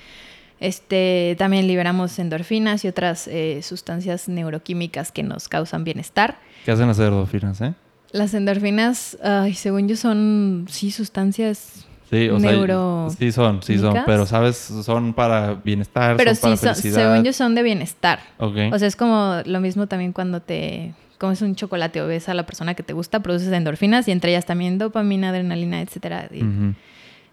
Este, 0.61 1.37
también 1.39 1.69
liberamos 1.69 2.19
endorfinas 2.19 2.85
y 2.85 2.89
otras 2.89 3.29
eh, 3.29 3.61
sustancias 3.63 4.29
neuroquímicas 4.29 5.13
que 5.13 5.23
nos 5.23 5.49
causan 5.49 5.85
bienestar. 5.85 6.41
¿Qué 6.65 6.73
hacen 6.73 6.89
las 6.89 6.99
endorfinas, 6.99 7.61
eh? 7.61 7.75
Las 8.11 8.35
endorfinas, 8.35 9.17
ay, 9.23 9.55
según 9.55 9.87
yo, 9.87 9.95
son, 9.95 10.67
sí, 10.69 10.91
sustancias, 10.91 11.87
Sí, 12.11 12.29
o 12.31 12.39
Neuro- 12.39 13.11
sea, 13.11 13.19
sí 13.19 13.33
son, 13.33 13.63
sí 13.63 13.79
son, 13.79 13.95
pero 14.07 14.25
sabes, 14.25 14.57
son 14.57 15.13
para 15.13 15.55
bienestar, 15.55 16.17
pero 16.17 16.35
son 16.35 16.57
sí, 16.57 16.63
para 16.65 16.75
son- 16.75 16.93
según 16.93 17.25
yo, 17.25 17.33
son 17.35 17.55
de 17.55 17.63
bienestar. 17.63 18.21
Ok. 18.39 18.57
O 18.73 18.79
sea, 18.79 18.89
es 18.89 18.97
como 18.97 19.41
lo 19.45 19.61
mismo 19.61 19.87
también 19.89 20.13
cuando 20.13 20.41
te 20.41 20.95
comes 21.19 21.43
un 21.43 21.55
chocolate 21.55 22.01
o 22.01 22.07
ves 22.07 22.29
a 22.29 22.35
la 22.35 22.47
persona 22.47 22.75
que 22.75 22.83
te 22.83 22.93
gusta, 22.95 23.21
produces 23.21 23.53
endorfinas 23.53 24.09
y 24.09 24.13
entre 24.13 24.31
ellas 24.31 24.47
también 24.47 24.79
dopamina, 24.79 25.29
adrenalina, 25.31 25.81
etcétera. 25.83 26.29
Y. 26.33 26.43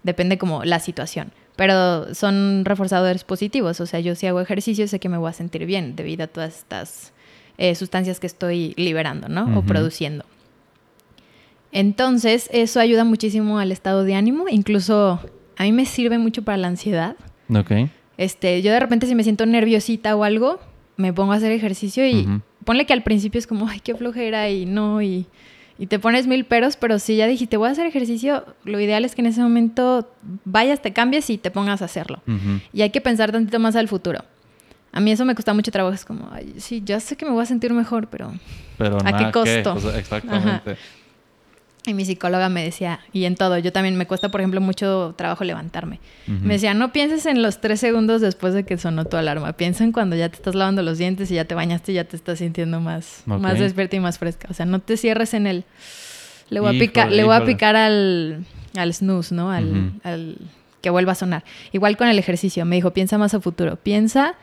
Depende 0.03 0.38
como 0.38 0.63
la 0.65 0.80
situación. 0.80 1.32
Pero 1.55 2.13
son 2.13 2.63
reforzadores 2.65 3.23
positivos. 3.23 3.80
O 3.80 3.86
sea, 3.86 3.99
yo 4.01 4.13
si 4.15 4.28
hago 4.28 4.41
ejercicio 4.41 4.88
sé 4.88 4.99
que 4.99 5.07
me 5.09 5.17
voy 5.17 5.30
a 5.30 5.34
sentir 5.34 5.65
bien 5.65 5.95
debido 5.95 6.26
a 6.26 6.28
todas 6.28 6.57
estas 6.57 7.13
eh, 7.57 7.73
sustancias 7.76 8.19
que 8.19 8.28
estoy 8.28 8.73
liberando, 8.78 9.30
¿no? 9.30 9.57
O 9.57 9.63
produciendo. 9.63 10.26
Entonces, 11.76 12.49
eso 12.53 12.80
ayuda 12.80 13.03
muchísimo 13.03 13.59
al 13.59 13.73
estado 13.73 14.05
de 14.05 14.15
ánimo. 14.15 14.45
Incluso 14.49 15.19
a 15.57 15.63
mí 15.63 15.73
me 15.73 15.86
sirve 15.86 16.17
mucho 16.17 16.41
para 16.41 16.57
la 16.57 16.69
ansiedad. 16.69 17.17
Ok. 17.53 17.89
Este, 18.17 18.61
yo 18.61 18.71
de 18.71 18.80
repente 18.80 19.07
si 19.07 19.13
me 19.13 19.23
siento 19.23 19.45
nerviosita 19.45 20.15
o 20.15 20.23
algo, 20.23 20.61
me 20.95 21.11
pongo 21.11 21.34
a 21.34 21.36
hacer 21.36 21.51
ejercicio 21.51 22.07
y 22.07 22.26
ponle 22.63 22.86
que 22.86 22.93
al 22.93 23.03
principio 23.03 23.39
es 23.39 23.45
como, 23.45 23.67
ay, 23.67 23.82
qué 23.82 23.93
flojera 23.93 24.49
y 24.49 24.65
no, 24.65 25.01
y, 25.01 25.26
y 25.78 25.88
te 25.88 25.99
pones 25.99 26.28
mil 26.28 26.45
peros, 26.45 26.78
pero 26.78 26.97
si 26.97 27.17
ya 27.17 27.28
dijiste, 27.28 27.57
voy 27.57 27.67
a 27.67 27.71
hacer 27.73 27.86
ejercicio, 27.86 28.45
lo 28.63 28.80
ideal 28.80 29.03
es 29.03 29.13
que 29.13 29.19
en 29.19 29.28
ese 29.28 29.41
momento 29.41 30.09
vayas, 30.45 30.82
te 30.82 30.93
cambies 30.93 31.30
y 31.30 31.38
te 31.38 31.51
pongas 31.51 31.82
a 31.82 31.86
hacerlo. 31.86 32.21
Y 32.71 32.84
hay 32.84 32.89
que 32.89 33.01
pensar 33.01 33.34
tantito 33.34 33.59
más 33.59 33.76
al 33.76 33.89
futuro. 33.89 34.23
A 34.93 35.01
mí 35.01 35.11
eso 35.11 35.26
me 35.26 35.36
cuesta 35.36 35.53
mucho 35.53 35.71
trabajo, 35.71 35.93
es 35.93 36.05
como, 36.05 36.30
ay, 36.32 36.53
sí, 36.55 36.82
ya 36.86 37.01
sé 37.01 37.17
que 37.17 37.26
me 37.26 37.32
voy 37.32 37.43
a 37.43 37.45
sentir 37.45 37.73
mejor, 37.73 38.07
pero... 38.07 38.32
Pero 38.78 38.97
¿A 39.03 39.17
qué 39.17 39.30
costo? 39.34 39.73
O 39.73 39.80
sea, 39.82 39.99
exactamente. 39.99 40.78
Y 41.88 41.94
mi 41.94 42.04
psicóloga 42.04 42.50
me 42.50 42.64
decía, 42.64 43.00
y 43.14 43.26
en 43.26 43.36
todo, 43.36 43.60
yo 43.60 43.72
también 43.72 43.96
me 43.96 44.08
cuesta, 44.08 44.30
por 44.30 44.42
ejemplo, 44.42 44.60
mucho 44.60 45.14
trabajo 45.18 45.44
levantarme. 45.44 46.00
Me 46.26 46.54
decía, 46.56 46.74
no 46.74 46.92
pienses 46.92 47.28
en 47.28 47.44
los 47.44 47.62
tres 47.62 47.80
segundos 47.80 48.22
después 48.22 48.56
de 48.56 48.64
que 48.66 48.78
sonó 48.78 49.06
tu 49.06 49.18
alarma. 49.18 49.54
Piensa 49.54 49.84
en 49.84 49.92
cuando 49.92 50.16
ya 50.16 50.30
te 50.30 50.36
estás 50.36 50.56
lavando 50.56 50.82
los 50.82 50.98
dientes 50.98 51.30
y 51.30 51.36
ya 51.36 51.46
te 51.46 51.54
bañaste 51.54 51.92
y 51.92 51.96
ya 51.96 52.04
te 52.06 52.16
estás 52.16 52.40
sintiendo 52.40 52.80
más, 52.82 53.22
más 53.26 53.60
despierta 53.60 53.96
y 53.96 54.00
más 54.00 54.18
fresca. 54.18 54.48
O 54.50 54.54
sea, 54.56 54.66
no 54.66 54.80
te 54.80 54.98
cierres 54.98 55.34
en 55.36 55.46
el... 55.46 55.64
Le 56.50 56.60
voy 56.60 56.70
a 56.70 56.72
Híjole, 56.74 56.88
picar, 56.88 57.12
le 57.12 57.24
voy 57.24 57.34
a 57.34 57.38
híjole. 57.38 57.54
picar 57.54 57.76
al, 57.76 58.46
al 58.76 58.94
snooze, 58.94 59.34
¿no? 59.36 59.52
Al, 59.52 59.94
al 60.04 60.38
que 60.82 60.90
vuelva 60.90 61.12
a 61.12 61.16
sonar. 61.16 61.44
Igual 61.72 61.98
con 61.98 62.08
el 62.08 62.18
ejercicio. 62.20 62.66
Me 62.66 62.76
dijo, 62.78 62.92
piensa 62.94 63.18
más 63.18 63.34
a 63.36 63.40
futuro. 63.42 63.76
Piensa 63.76 64.36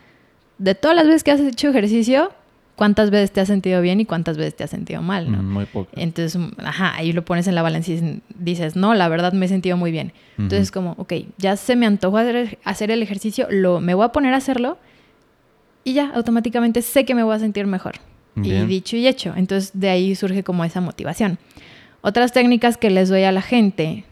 de 0.57 0.75
todas 0.75 0.95
las 0.95 1.07
veces 1.07 1.23
que 1.23 1.31
has 1.31 1.39
hecho 1.41 1.69
ejercicio, 1.69 2.31
cuántas 2.75 3.09
veces 3.11 3.31
te 3.31 3.39
has 3.41 3.47
sentido 3.47 3.81
bien 3.81 3.99
y 3.99 4.05
cuántas 4.05 4.37
veces 4.37 4.55
te 4.55 4.63
has 4.63 4.69
sentido 4.69 5.01
mal, 5.01 5.31
¿no? 5.31 5.43
Mm, 5.43 5.51
Muy 5.53 5.65
poco. 5.65 5.89
Entonces, 5.95 6.35
mm, 6.39 6.49
ajá, 6.65 6.95
ahí 6.95 7.13
lo 7.13 7.23
pones 7.23 7.47
en 7.47 7.55
la 7.55 7.61
balanza 7.61 7.91
y 7.91 8.21
dices- 8.39 8.75
no, 8.75 8.93
la 8.95 9.07
verdad 9.09 9.33
me 9.33 9.45
he 9.45 9.49
sentido 9.49 9.77
muy 9.77 9.91
bien. 9.91 10.11
Entonces, 10.37 10.71
como, 10.71 10.91
ok, 10.97 11.13
ya 11.37 11.55
se 11.57 11.75
me 11.75 11.85
antojó 11.85 12.17
hacer, 12.17 12.91
el 12.91 13.03
ejercicio, 13.03 13.47
lo, 13.51 13.79
me 13.79 13.93
voy 13.93 14.05
a 14.05 14.09
poner 14.09 14.33
a 14.33 14.37
hacerlo 14.37 14.77
y 15.83 15.93
ya 15.93 16.09
automáticamente 16.15 16.81
sé 16.81 17.05
que 17.05 17.13
me 17.13 17.23
voy 17.23 17.35
a 17.35 17.39
sentir 17.39 17.67
mejor. 17.67 17.93
Bien. 18.35 18.63
Y 18.63 18.65
dicho 18.67 18.97
y 18.97 19.05
hecho. 19.07 19.33
Entonces, 19.37 19.71
de 19.75 19.89
ahí 19.89 20.15
surge 20.15 20.43
como 20.43 20.63
esa 20.65 20.81
motivación. 20.81 21.37
Otras 22.01 22.31
técnicas 22.33 22.77
que 22.77 22.89
les 22.89 23.09
doy 23.09 23.23
a 23.23 23.31
la 23.31 23.41
gente 23.43 24.05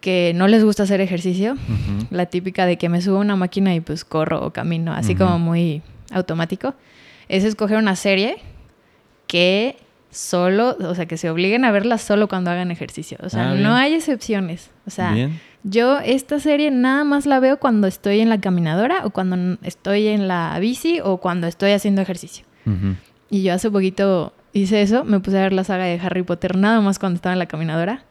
que 0.00 0.32
no 0.34 0.46
les 0.48 0.64
gusta 0.64 0.84
hacer 0.84 1.00
ejercicio, 1.00 1.52
Ujú. 1.54 2.06
la 2.10 2.26
típica 2.26 2.66
de 2.66 2.78
que 2.78 2.88
me 2.88 3.02
subo 3.02 3.16
a 3.16 3.20
una 3.20 3.36
máquina 3.36 3.74
y 3.74 3.80
pues 3.80 4.04
corro 4.04 4.44
o 4.44 4.52
camino, 4.52 4.92
así 4.92 5.12
Ujú. 5.14 5.24
como 5.24 5.38
muy 5.40 5.82
automático, 6.12 6.74
es 7.28 7.44
escoger 7.44 7.78
una 7.78 7.96
serie 7.96 8.36
que 9.26 9.76
solo, 10.10 10.76
o 10.80 10.94
sea, 10.94 11.06
que 11.06 11.16
se 11.16 11.28
obliguen 11.30 11.64
a 11.64 11.70
verla 11.70 11.98
solo 11.98 12.28
cuando 12.28 12.50
hagan 12.50 12.70
ejercicio. 12.70 13.18
O 13.22 13.28
sea, 13.28 13.50
Ah, 13.50 13.54
no 13.54 13.74
hay 13.74 13.94
excepciones. 13.94 14.70
O 14.86 14.90
sea, 14.90 15.12
Bien. 15.12 15.40
Yo 15.64 15.98
esta 15.98 16.38
serie 16.40 16.70
nada 16.70 17.04
más 17.04 17.26
la 17.26 17.40
veo 17.40 17.58
cuando 17.58 17.88
estoy 17.88 18.20
en 18.20 18.28
la 18.30 18.40
caminadora 18.40 19.00
o 19.04 19.10
cuando 19.10 19.58
estoy 19.62 20.06
en 20.06 20.28
la 20.28 20.56
bici 20.60 21.00
o 21.02 21.18
cuando 21.18 21.46
estoy 21.46 21.72
haciendo 21.72 22.00
ejercicio. 22.00 22.44
Y 23.30 23.42
yo 23.42 23.52
hace 23.54 23.70
poquito 23.70 24.32
hice 24.52 24.80
eso, 24.82 25.04
me 25.04 25.20
puse 25.20 25.38
a 25.38 25.42
ver 25.42 25.52
la 25.52 25.64
saga 25.64 25.84
de 25.84 25.98
Harry 26.00 26.22
Potter 26.22 26.56
nada 26.56 26.80
más 26.80 26.98
cuando 26.98 27.16
estaba 27.16 27.32
en 27.32 27.38
la 27.40 27.46
caminadora. 27.46 28.04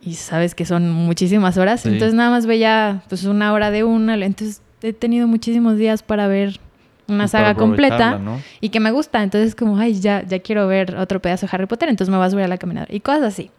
Y 0.00 0.14
sabes 0.14 0.54
que 0.54 0.64
son 0.64 0.90
muchísimas 0.90 1.58
horas, 1.58 1.82
Sí. 1.82 1.88
entonces 1.90 2.14
nada 2.14 2.30
más 2.30 2.46
veía 2.46 3.02
pues 3.08 3.24
una 3.24 3.52
hora 3.52 3.70
de 3.70 3.84
una, 3.84 4.14
entonces 4.14 4.62
he 4.82 4.92
tenido 4.92 5.28
muchísimos 5.28 5.76
días 5.76 6.02
para 6.02 6.26
ver 6.26 6.58
una 7.08 7.28
saga 7.28 7.54
completa 7.54 8.18
¿no? 8.18 8.40
y 8.60 8.68
que 8.70 8.80
me 8.80 8.90
gusta, 8.90 9.22
entonces 9.22 9.54
como, 9.54 9.76
ay, 9.78 10.00
ya, 10.00 10.22
ya 10.26 10.38
quiero 10.40 10.66
ver 10.66 10.96
otro 10.96 11.20
pedazo 11.20 11.46
de 11.46 11.50
Harry 11.52 11.66
Potter, 11.66 11.88
entonces 11.88 12.10
me 12.12 12.18
vas 12.18 12.32
a 12.32 12.36
ver 12.36 12.44
a 12.46 12.48
la 12.48 12.58
caminadora 12.58 12.94
y 12.94 13.00
cosas 13.00 13.22
así. 13.22 13.50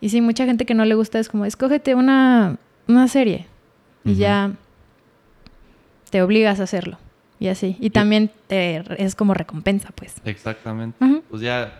Y 0.00 0.08
sí, 0.08 0.20
mucha 0.20 0.46
gente 0.46 0.64
que 0.64 0.74
no 0.74 0.84
le 0.84 0.94
gusta 0.94 1.18
es 1.18 1.28
como, 1.28 1.44
escógete 1.44 1.94
una, 1.94 2.56
una 2.88 3.06
serie 3.08 3.46
y 4.04 4.12
Ujú. 4.12 4.20
ya 4.20 4.52
te 6.10 6.22
obligas 6.22 6.60
a 6.60 6.64
hacerlo 6.64 6.98
y 7.38 7.48
así. 7.48 7.76
Y 7.80 7.90
también 7.90 8.30
te, 8.46 8.82
es 9.02 9.14
como 9.14 9.34
recompensa, 9.34 9.90
pues. 9.94 10.14
Exactamente. 10.24 11.02
Ujú, 11.04 11.22
Pues 11.28 11.42
ya, 11.42 11.78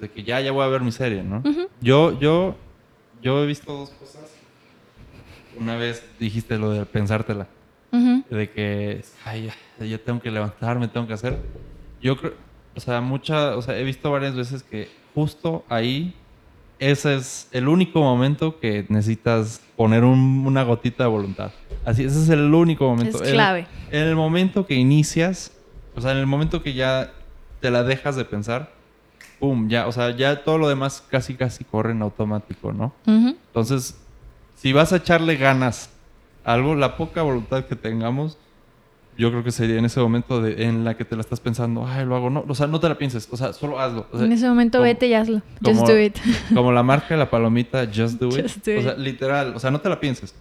de 0.00 0.10
que 0.10 0.22
ya, 0.22 0.40
ya 0.40 0.52
voy 0.52 0.64
a 0.64 0.68
ver 0.68 0.82
mi 0.82 0.92
serie, 0.92 1.22
¿no? 1.22 1.38
ujú. 1.38 1.68
Yo, 1.80 2.18
yo, 2.20 2.54
yo 3.20 3.42
he 3.42 3.46
visto 3.46 3.72
dos 3.72 3.90
cosas. 3.90 4.30
Una 5.58 5.76
vez 5.76 6.04
dijiste 6.18 6.58
lo 6.58 6.70
de 6.70 6.86
pensártela, 6.86 7.46
de 8.30 8.50
que, 8.50 9.04
ay, 9.24 9.46
ya, 9.46 9.54
ya 9.80 9.98
tengo 9.98 10.20
que 10.20 10.30
levantarme, 10.30 10.88
tengo 10.88 11.06
que 11.06 11.12
hacer. 11.14 11.38
Yo 12.00 12.16
creo, 12.16 12.34
o 12.74 12.80
sea, 12.80 13.00
mucha, 13.00 13.56
o 13.56 13.62
sea, 13.62 13.78
he 13.78 13.84
visto 13.84 14.10
varias 14.10 14.34
veces 14.34 14.62
que 14.62 14.88
justo 15.14 15.64
ahí, 15.68 16.14
ese 16.78 17.14
es 17.16 17.48
el 17.52 17.68
único 17.68 18.00
momento 18.00 18.58
que 18.58 18.86
necesitas 18.88 19.60
poner 19.76 20.04
un- 20.04 20.44
una 20.46 20.62
gotita 20.64 21.04
de 21.04 21.10
voluntad. 21.10 21.52
Así, 21.84 22.04
ese 22.04 22.20
es 22.22 22.28
el 22.28 22.52
único 22.52 22.88
momento. 22.88 23.22
Es 23.22 23.28
El- 23.28 23.34
clave. 23.34 23.66
en 23.90 24.02
el 24.02 24.16
momento 24.16 24.66
que 24.66 24.74
inicias, 24.74 25.52
o 25.94 26.00
sea, 26.00 26.12
en 26.12 26.18
el 26.18 26.26
momento 26.26 26.62
que 26.62 26.74
ya 26.74 27.12
te 27.60 27.70
la 27.70 27.82
dejas 27.84 28.16
de 28.16 28.24
pensar, 28.24 28.72
pum, 29.38 29.68
ya, 29.68 29.86
o 29.86 29.92
sea, 29.92 30.10
ya 30.16 30.42
todo 30.44 30.58
lo 30.58 30.68
demás 30.68 31.04
casi 31.10 31.34
casi 31.34 31.64
corre 31.64 31.92
en 31.92 32.02
automático, 32.02 32.72
¿no? 32.72 32.94
Ujú. 33.06 33.36
Entonces, 33.46 33.96
si 34.54 34.72
vas 34.72 34.92
a 34.92 34.96
echarle 34.96 35.36
ganas 35.36 35.90
a 36.44 36.54
algo, 36.54 36.74
la 36.74 36.96
poca 36.96 37.22
voluntad 37.22 37.64
que 37.64 37.76
tengamos, 37.76 38.38
yo 39.16 39.30
creo 39.30 39.44
que 39.44 39.52
sería 39.52 39.76
en 39.78 39.84
ese 39.84 40.00
momento 40.00 40.40
de, 40.40 40.64
en 40.64 40.84
la 40.84 40.96
que 40.96 41.04
te 41.04 41.14
la 41.16 41.20
estás 41.20 41.40
pensando, 41.40 41.86
ay, 41.86 42.06
lo 42.06 42.16
hago, 42.16 42.30
no, 42.30 42.44
o 42.48 42.54
sea, 42.54 42.66
no 42.66 42.80
te 42.80 42.88
la 42.88 42.96
pienses, 42.96 43.28
o 43.30 43.36
sea, 43.36 43.52
solo 43.52 43.78
hazlo. 43.78 44.06
O 44.10 44.16
sea, 44.16 44.26
en 44.26 44.32
ese 44.32 44.48
momento 44.48 44.78
como- 44.78 44.84
vete 44.84 45.06
y 45.06 45.14
hazlo. 45.14 45.42
Just 45.62 45.80
como- 45.80 45.88
do 45.88 46.00
it. 46.00 46.16
como 46.54 46.72
la 46.72 46.82
marca 46.82 47.08
de 47.10 47.18
la 47.18 47.28
palomita, 47.30 47.86
just 47.86 48.18
do 48.18 48.28
it. 48.28 48.42
Just 48.42 48.66
do 48.66 48.78
o 48.78 48.82
sea, 48.82 48.92
it. 48.92 48.98
literal, 48.98 49.54
o 49.54 49.58
sea, 49.58 49.70
no 49.70 49.80
te 49.80 49.88
la 49.88 50.00
pienses. 50.00 50.34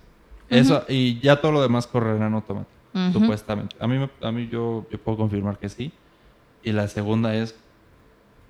Eso, 0.50 0.84
y 0.90 1.20
ya 1.20 1.40
todo 1.40 1.54
lo 1.54 1.62
demás 1.62 1.88
correrá 1.88 2.28
en 2.28 2.34
automático, 2.34 2.70
supuestamente. 3.14 3.76
A 3.80 3.88
mí, 3.88 4.06
a 4.22 4.32
mí 4.34 4.50
yo, 4.52 4.86
yo 4.92 4.98
puedo 5.00 5.18
confirmar 5.18 5.58
que 5.58 5.70
sí. 5.70 5.94
Y 6.62 6.74
la 6.74 6.90
segunda 6.90 7.34
es 7.34 7.56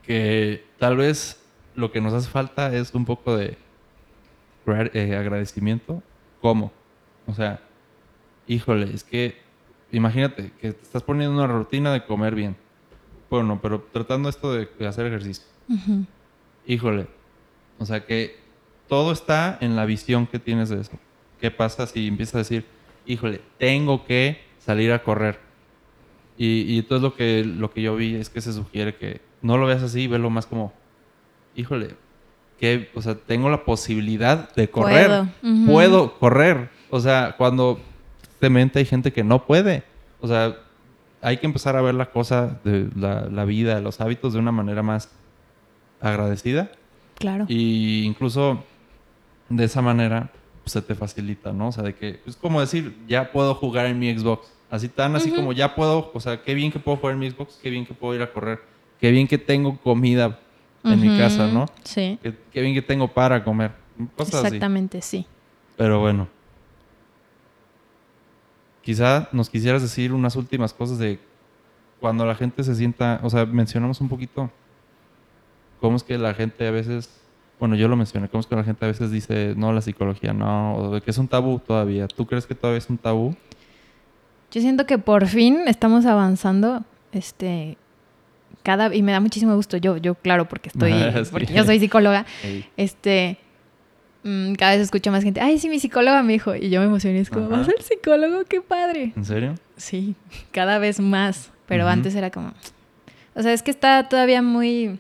que 0.03 0.65
tal 0.79 0.97
vez 0.97 1.39
lo 1.75 1.91
que 1.91 2.01
nos 2.01 2.13
hace 2.13 2.27
falta 2.27 2.75
es 2.75 2.93
un 2.95 3.05
poco 3.05 3.37
de 3.37 3.55
eh, 4.67 5.15
agradecimiento. 5.15 6.01
¿Cómo? 6.41 6.71
O 7.27 7.33
sea, 7.35 7.61
híjole, 8.47 8.91
es 8.93 9.03
que 9.03 9.37
imagínate 9.91 10.51
que 10.59 10.73
te 10.73 10.81
estás 10.83 11.03
poniendo 11.03 11.35
una 11.35 11.47
rutina 11.47 11.91
de 11.93 12.05
comer 12.05 12.35
bien. 12.35 12.55
Bueno, 13.29 13.59
pero 13.61 13.81
tratando 13.91 14.29
esto 14.29 14.53
de- 14.53 14.67
hacer 14.87 15.05
ejercicio 15.05 15.45
Ujú. 15.69 16.05
híjole, 16.67 17.07
o 17.79 17.85
sea 17.85 18.05
que 18.05 18.37
todo 18.87 19.11
está 19.13 19.57
en 19.61 19.75
la 19.77 19.85
visión 19.85 20.27
que 20.27 20.37
tienes 20.39 20.69
de 20.69 20.81
eso. 20.81 20.91
¿Qué 21.39 21.49
pasa 21.49 21.87
si 21.87 22.07
empiezas 22.07 22.35
a 22.35 22.37
decir, 22.39 22.65
híjole, 23.05 23.41
tengo 23.57 24.05
que 24.05 24.41
salir 24.59 24.91
a 24.91 25.01
correr? 25.01 25.39
Y, 26.37 26.61
y 26.73 26.79
entonces 26.79 27.01
lo 27.03 27.15
que, 27.15 27.43
lo 27.45 27.71
que 27.71 27.81
yo 27.81 27.95
vi 27.95 28.15
es 28.15 28.29
que 28.29 28.41
se 28.41 28.51
sugiere 28.53 28.95
que 28.95 29.21
no 29.41 29.57
lo 29.57 29.65
veas 29.65 29.81
así, 29.81 30.07
velo 30.07 30.29
más 30.29 30.45
como, 30.45 30.73
híjole, 31.55 31.95
que, 32.59 32.89
o 32.93 33.01
sea, 33.01 33.15
tengo 33.15 33.49
la 33.49 33.63
posibilidad 33.63 34.53
de 34.55 34.69
correr. 34.69 35.07
Puedo. 35.07 35.21
Ujú. 35.43 35.65
Puedo 35.71 36.19
correr. 36.19 36.69
O 36.89 36.99
sea, 36.99 37.35
cuando 37.37 37.79
tristemente 38.41 38.79
hay 38.79 38.85
gente 38.85 39.13
que 39.13 39.23
no 39.23 39.45
puede. 39.45 39.83
O 40.19 40.27
sea, 40.27 40.57
hay 41.21 41.37
que 41.37 41.45
empezar 41.45 41.75
a 41.75 41.81
ver 41.81 41.93
la 41.93 42.07
cosa, 42.09 42.59
de 42.63 42.89
la, 42.95 43.27
la 43.29 43.45
vida, 43.45 43.79
los 43.81 44.01
hábitos 44.01 44.33
de 44.33 44.39
una 44.39 44.51
manera 44.51 44.81
más 44.81 45.09
agradecida. 45.99 46.71
Claro. 47.19 47.45
Y 47.47 48.03
incluso 48.03 48.63
de 49.47 49.63
esa 49.63 49.83
manera 49.83 50.31
pues, 50.63 50.73
se 50.73 50.81
te 50.81 50.95
facilita, 50.95 51.53
¿no? 51.53 51.67
O 51.67 51.71
sea, 51.71 51.83
de 51.83 51.93
que 51.93 52.19
es 52.25 52.35
como 52.35 52.59
decir, 52.59 52.97
ya 53.07 53.31
puedo 53.31 53.53
jugar 53.53 53.85
en 53.85 53.99
mi 53.99 54.11
Xbox. 54.17 54.51
Así 54.71 54.87
tan 54.89 55.15
así 55.15 55.29
Ujú. 55.29 55.35
como 55.41 55.53
ya 55.53 55.75
puedo, 55.75 56.11
o 56.11 56.19
sea, 56.19 56.41
qué 56.41 56.55
bien 56.55 56.71
que 56.71 56.79
puedo 56.79 56.97
jugar 56.97 57.13
en 57.13 57.19
mi 57.19 57.29
Xbox, 57.29 57.59
qué 57.61 57.69
bien 57.69 57.85
que 57.85 57.93
puedo 57.93 58.15
ir 58.15 58.23
a 58.23 58.33
correr, 58.33 58.59
qué 58.99 59.11
bien 59.11 59.27
que 59.27 59.37
tengo 59.37 59.77
comida 59.77 60.39
en 60.83 60.99
mi 60.99 61.09
Ujú. 61.09 61.17
casa, 61.17 61.45
¿no? 61.47 61.67
Sí. 61.83 62.17
Qué, 62.23 62.33
qué 62.51 62.61
bien 62.61 62.73
que 62.73 62.81
tengo 62.81 63.07
para 63.07 63.43
comer. 63.43 63.71
Cosas 64.15 64.35
así. 64.35 64.45
Exactamente, 64.47 65.01
sí. 65.03 65.27
Pero 65.77 65.99
bueno. 65.99 66.40
Quizá 68.81 69.29
nos 69.31 69.49
quisieras 69.49 69.81
decir 69.81 70.13
unas 70.13 70.35
últimas 70.35 70.73
cosas 70.73 70.97
de 70.97 71.19
cuando 71.99 72.25
la 72.25 72.35
gente 72.35 72.63
se 72.63 72.75
sienta, 72.75 73.19
o 73.23 73.29
sea, 73.29 73.45
mencionamos 73.45 74.01
un 74.01 74.09
poquito 74.09 74.49
cómo 75.79 75.97
es 75.97 76.03
que 76.03 76.17
la 76.17 76.33
gente 76.33 76.67
a 76.67 76.71
veces, 76.71 77.09
bueno, 77.59 77.75
yo 77.75 77.87
lo 77.87 77.95
mencioné, 77.95 78.27
cómo 78.27 78.41
es 78.41 78.47
que 78.47 78.55
la 78.55 78.63
gente 78.63 78.85
a 78.85 78.87
veces 78.87 79.11
dice, 79.11 79.53
no, 79.55 79.71
la 79.71 79.81
psicología 79.81 80.33
no, 80.33 80.75
o 80.75 80.95
de 80.95 81.01
que 81.01 81.11
es 81.11 81.17
un 81.17 81.27
tabú 81.27 81.59
todavía. 81.59 82.07
¿Tú 82.07 82.25
crees 82.25 82.45
que 82.47 82.55
todavía 82.55 82.79
es 82.79 82.89
un 82.89 82.97
tabú? 82.97 83.35
Yo 84.51 84.61
siento 84.61 84.85
que 84.85 84.97
por 84.97 85.27
fin 85.27 85.59
estamos 85.67 86.05
avanzando, 86.05 86.83
este, 87.11 87.77
cada 88.63 88.93
y 88.93 89.01
me 89.03 89.11
da 89.11 89.19
muchísimo 89.19 89.55
gusto. 89.55 89.77
Yo, 89.77 89.97
yo 89.97 90.15
claro, 90.15 90.47
porque 90.49 90.69
estoy, 90.69 90.91
Sí. 91.23 91.29
porque 91.31 91.53
yo 91.53 91.63
soy 91.65 91.79
psicóloga. 91.79 92.25
Ey. 92.43 92.65
Este, 92.77 93.37
mm, 94.23 94.53
cada 94.53 94.73
vez 94.73 94.81
escucho 94.81 95.11
más 95.11 95.23
gente. 95.23 95.41
Ay, 95.41 95.59
sí, 95.59 95.69
mi 95.69 95.79
psicóloga 95.79 96.23
me 96.23 96.33
dijo. 96.33 96.55
Y 96.55 96.69
yo 96.69 96.79
me 96.79 96.87
emocioné. 96.87 97.19
Es 97.19 97.29
como, 97.29 97.47
Ajá. 97.47 97.57
¿vas 97.57 97.69
al 97.69 97.81
psicólogo? 97.81 98.45
Qué 98.45 98.61
padre. 98.61 99.13
¿En 99.15 99.25
serio? 99.25 99.55
Sí, 99.77 100.15
cada 100.51 100.77
vez 100.79 100.99
más. 100.99 101.51
Pero 101.67 101.87
antes 101.87 102.15
era 102.15 102.31
como. 102.31 102.53
O 103.33 103.41
sea, 103.41 103.53
es 103.53 103.63
que 103.63 103.71
está 103.71 104.09
todavía 104.09 104.41
muy. 104.41 104.99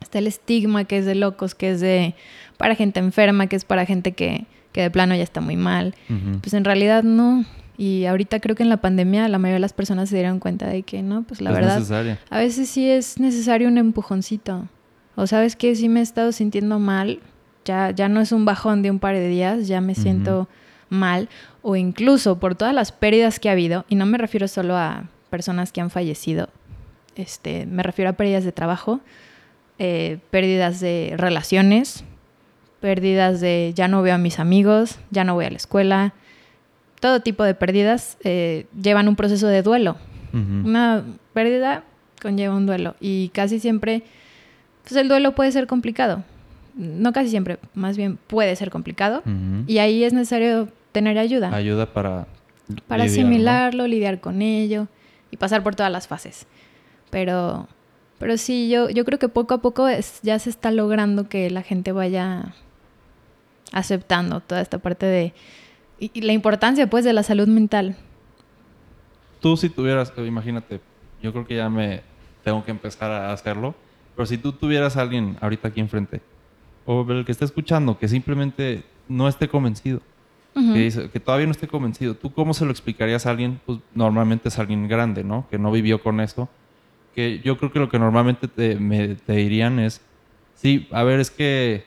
Está 0.00 0.18
el 0.18 0.26
estigma 0.26 0.84
que 0.84 0.98
es 0.98 1.06
de 1.06 1.14
locos, 1.14 1.54
que 1.54 1.70
es 1.70 1.80
de. 1.80 2.14
para 2.58 2.74
gente 2.74 3.00
enferma, 3.00 3.46
que 3.46 3.56
es 3.56 3.64
para 3.64 3.86
gente 3.86 4.12
que, 4.12 4.44
que 4.72 4.82
de 4.82 4.90
plano 4.90 5.14
ya 5.14 5.22
está 5.22 5.40
muy 5.40 5.56
mal. 5.56 5.94
Pues 6.42 6.52
en 6.54 6.64
realidad 6.64 7.02
no. 7.02 7.44
Y 7.78 8.04
ahorita 8.04 8.40
creo 8.40 8.54
que 8.54 8.62
en 8.62 8.68
la 8.68 8.76
pandemia 8.82 9.26
la 9.28 9.38
mayoría 9.38 9.54
de 9.54 9.60
las 9.60 9.72
personas 9.72 10.10
se 10.10 10.16
dieron 10.16 10.38
cuenta 10.38 10.66
de 10.66 10.82
que 10.82 11.02
no, 11.02 11.22
pues 11.22 11.40
la 11.40 11.50
es 11.50 11.56
verdad. 11.56 12.18
A 12.28 12.38
veces 12.38 12.68
sí 12.68 12.86
es 12.90 13.18
necesario 13.18 13.68
un 13.68 13.78
empujoncito. 13.78 14.68
O 15.16 15.26
sabes 15.26 15.56
que 15.56 15.74
sí 15.74 15.88
me 15.88 16.00
he 16.00 16.02
estado 16.02 16.32
sintiendo 16.32 16.78
mal. 16.78 17.20
Ya, 17.64 17.90
ya 17.90 18.08
no 18.08 18.20
es 18.20 18.32
un 18.32 18.44
bajón 18.44 18.82
de 18.82 18.90
un 18.90 18.98
par 18.98 19.14
de 19.14 19.28
días, 19.28 19.68
ya 19.68 19.80
me 19.80 19.94
siento 19.94 20.48
mal. 20.88 21.28
O 21.62 21.76
incluso 21.76 22.38
por 22.38 22.54
todas 22.54 22.74
las 22.74 22.92
pérdidas 22.92 23.38
que 23.38 23.48
ha 23.48 23.52
habido, 23.52 23.84
y 23.88 23.94
no 23.94 24.06
me 24.06 24.18
refiero 24.18 24.48
solo 24.48 24.76
a 24.76 25.04
personas 25.28 25.72
que 25.72 25.80
han 25.80 25.90
fallecido, 25.90 26.48
este, 27.16 27.66
me 27.66 27.82
refiero 27.82 28.10
a 28.10 28.14
pérdidas 28.14 28.44
de 28.44 28.52
trabajo, 28.52 29.00
eh, 29.78 30.18
pérdidas 30.30 30.80
de 30.80 31.14
relaciones, 31.16 32.04
pérdidas 32.80 33.40
de 33.40 33.72
ya 33.74 33.88
no 33.88 34.02
veo 34.02 34.14
a 34.14 34.18
mis 34.18 34.38
amigos, 34.38 34.98
ya 35.10 35.24
no 35.24 35.34
voy 35.34 35.44
a 35.44 35.50
la 35.50 35.56
escuela. 35.56 36.14
Todo 37.00 37.20
tipo 37.20 37.44
de 37.44 37.54
pérdidas 37.54 38.18
eh, 38.24 38.66
llevan 38.80 39.08
un 39.08 39.16
proceso 39.16 39.46
de 39.46 39.62
duelo. 39.62 39.96
Una 40.32 41.02
pérdida 41.32 41.82
conlleva 42.22 42.54
un 42.54 42.64
duelo 42.64 42.94
y 43.00 43.30
casi 43.30 43.58
siempre, 43.58 44.04
pues 44.84 44.94
el 44.94 45.08
duelo 45.08 45.34
puede 45.34 45.50
ser 45.50 45.66
complicado. 45.66 46.22
No 46.80 47.12
casi 47.12 47.28
siempre, 47.28 47.58
más 47.74 47.96
bien 47.98 48.18
puede 48.26 48.56
ser 48.56 48.70
complicado 48.70 49.22
y 49.66 49.78
ahí 49.78 50.02
es 50.02 50.12
necesario 50.14 50.68
tener 50.92 51.18
ayuda 51.18 51.54
Ayuda 51.54 51.86
para... 51.92 52.26
para 52.88 53.04
lidiar, 53.04 53.24
¿no? 53.24 53.28
asimilarlo, 53.30 53.86
lidiar 53.86 54.20
con 54.20 54.40
ello 54.40 54.88
y 55.30 55.36
pasar 55.36 55.62
por 55.62 55.74
todas 55.74 55.92
las 55.92 56.08
fases. 56.08 56.46
Pero, 57.10 57.68
pero 58.18 58.36
sí, 58.38 58.70
yo, 58.70 58.88
yo 58.88 59.04
creo 59.04 59.18
que 59.18 59.28
poco 59.28 59.54
a 59.54 59.58
poco 59.58 59.88
es- 59.88 60.20
ya 60.22 60.38
se 60.38 60.48
está 60.48 60.70
logrando 60.70 61.28
que 61.28 61.50
la 61.50 61.62
gente 61.62 61.92
vaya 61.92 62.54
aceptando 63.72 64.40
toda 64.40 64.60
esta 64.60 64.78
parte 64.78 65.06
de... 65.06 65.32
Y, 65.98 66.10
y 66.14 66.22
la 66.22 66.32
importancia 66.32 66.88
pues 66.88 67.04
de 67.04 67.12
la 67.12 67.22
salud 67.22 67.46
mental. 67.46 67.96
tú 69.40 69.56
si 69.56 69.68
tuvieras, 69.68 70.12
imagínate, 70.16 70.80
yo 71.22 71.32
creo 71.32 71.46
que 71.46 71.56
ya 71.56 71.68
me 71.68 72.00
tengo 72.42 72.64
que 72.64 72.70
empezar 72.70 73.10
a 73.10 73.32
hacerlo, 73.32 73.74
pero 74.16 74.24
si 74.26 74.38
tú 74.38 74.52
tuvieras 74.52 74.96
a 74.96 75.02
alguien 75.02 75.36
ahorita 75.40 75.68
aquí 75.68 75.80
enfrente, 75.80 76.20
o 76.86 77.02
el 77.10 77.24
que 77.24 77.32
esté 77.32 77.44
escuchando, 77.44 77.98
que 77.98 78.08
simplemente 78.08 78.82
no 79.08 79.28
esté 79.28 79.48
convencido, 79.48 80.00
Ujú. 80.54 80.72
que, 80.72 80.78
dice, 80.80 81.10
que 81.10 81.20
todavía 81.20 81.46
no 81.46 81.52
esté 81.52 81.68
convencido, 81.68 82.14
¿tú 82.14 82.32
cómo 82.32 82.54
se 82.54 82.64
lo 82.64 82.70
explicarías 82.70 83.26
a 83.26 83.30
alguien? 83.30 83.60
Pues 83.66 83.78
normalmente 83.94 84.48
es 84.48 84.58
alguien 84.58 84.88
grande, 84.88 85.22
¿no? 85.24 85.46
Que 85.50 85.58
no 85.58 85.70
vivió 85.70 86.02
con 86.02 86.20
eso. 86.20 86.48
Que 87.14 87.40
yo 87.44 87.56
creo 87.58 87.72
que 87.72 87.78
lo 87.80 87.88
que 87.88 87.98
normalmente 87.98 88.46
te, 88.48 88.76
me- 88.76 89.14
te 89.16 89.32
dirían 89.34 89.78
es, 89.80 90.00
sí, 90.54 90.88
a 90.92 91.02
ver, 91.02 91.20
es 91.20 91.30
que 91.30 91.84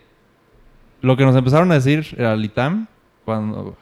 lo 1.01 1.17
que 1.17 1.25
nos 1.25 1.35
empezaron 1.35 1.71
a 1.71 1.75
decir 1.75 2.05
el 2.17 2.43
ITAM 2.45 2.87
cuando, 3.25 3.75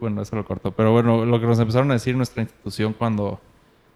bueno, 0.00 0.22
eso 0.22 0.36
lo 0.36 0.44
cortó, 0.44 0.72
pero 0.72 0.92
bueno, 0.92 1.24
lo 1.24 1.40
que 1.40 1.46
nos 1.46 1.58
empezaron 1.58 1.90
a 1.90 1.94
decir 1.94 2.16
nuestra 2.16 2.42
institución 2.42 2.92
cuando, 2.92 3.40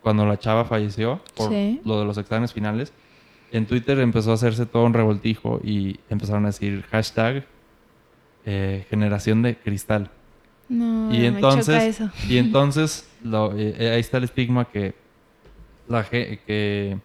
cuando 0.01 0.27
la 0.27 0.39
chava 0.39 0.65
falleció 0.65 1.21
por 1.37 1.51
lo 1.85 2.01
de 2.01 2.05
los 2.07 2.19
exámenes 2.19 2.53
finales, 2.53 2.93
en 3.53 3.67
Twitter 3.67 3.99
empezó 4.01 4.31
a 4.31 4.35
hacerse 4.35 4.67
todo 4.67 4.85
un 4.85 4.95
revoltijo 4.95 5.61
y 5.63 6.01
empezaron 6.09 6.45
a 6.45 6.49
decir 6.49 6.85
hashtag 6.91 7.45
eh, 8.45 8.87
generación 8.91 9.43
de 9.43 9.57
cristal. 9.57 10.11
No, 10.69 11.15
y 11.15 11.27
entonces, 11.27 11.83
eso. 11.83 12.11
Y 12.29 12.39
entonces 12.39 13.07
eh, 13.25 13.77
eh, 13.79 13.91
ahí 13.91 14.01
está 14.01 14.17
el 14.17 14.25
estigma 14.25 14.65
que 14.65 14.95
la 15.87 16.05
que, 16.05 16.99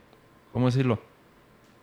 ¿cómo 0.54 0.68
decirlo? 0.68 1.02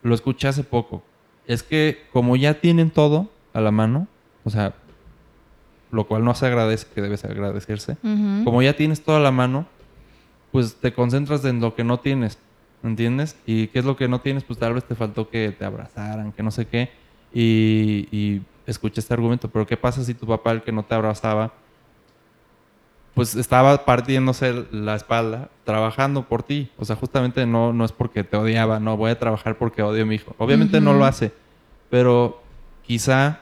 Lo 0.03 0.15
escuché 0.15 0.49
hace 0.49 0.65
poco. 0.65 1.03
Es 1.47 1.62
que 1.62 2.07
como 2.12 2.36
ya 2.36 2.55
tienen 2.55 2.91
todo 2.91 3.28
a 3.53 3.61
la 3.61 3.70
mano, 3.70 4.09
o 4.45 4.51
sea, 4.51 4.74
lo 5.91 6.07
cual 6.07 6.24
no 6.24 6.35
se 6.35 6.47
agradece, 6.47 6.86
que 6.95 7.03
debe 7.03 7.16
agradecerse. 7.16 7.99
Como 8.03 8.62
ya 8.62 8.74
tienes 8.74 9.03
todo 9.03 9.16
a 9.16 9.20
la 9.20 9.31
mano, 9.31 9.66
pues 10.53 10.77
te 10.77 10.95
concentras 10.95 11.45
en 11.45 11.61
lo 11.61 11.74
que 11.74 11.85
no 11.85 12.01
tienes, 12.01 12.39
¿entiendes? 12.85 13.36
Y 13.47 13.69
qué 13.69 13.81
es 13.81 13.85
lo 13.85 13.97
que 13.97 14.06
no 14.06 14.20
tienes, 14.20 14.44
pues 14.44 14.59
tal 14.59 14.74
vez 14.74 14.85
te 14.85 14.94
faltó 14.94 15.28
que 15.28 15.51
te 15.59 15.65
abrazaran, 15.65 16.32
que 16.32 16.43
no 16.43 16.51
sé 16.51 16.66
qué. 16.66 16.90
Y, 17.32 18.09
y 18.12 18.43
escuché 18.66 19.01
este 19.01 19.15
argumento, 19.15 19.48
pero 19.48 19.66
¿qué 19.66 19.77
pasa 19.77 20.05
si 20.05 20.15
tu 20.15 20.27
papá, 20.27 20.52
el 20.52 20.62
que 20.62 20.73
no 20.73 20.85
te 20.85 20.94
abrazaba, 20.94 21.52
pues 23.15 23.36
estaba 23.36 23.85
partiéndose 23.85 24.66
la 24.73 24.97
espalda 24.97 25.48
trabajando 25.62 26.28
por 26.28 26.43
ti. 26.43 26.70
O 26.77 26.85
sea, 26.85 26.97
justamente 26.97 27.47
no, 27.47 27.73
no 27.73 27.85
es 27.85 27.93
porque 27.93 28.24
te 28.24 28.36
odiaba, 28.36 28.81
no 28.81 28.97
voy 28.97 29.12
a 29.12 29.19
trabajar 29.19 29.56
porque 29.56 29.82
odio 29.82 30.02
a 30.02 30.06
mi 30.06 30.16
hijo. 30.16 30.35
Obviamente 30.39 30.81
no 30.81 30.94
lo 30.94 31.05
hace, 31.05 31.32
pero 31.90 32.43
quizá, 32.82 33.40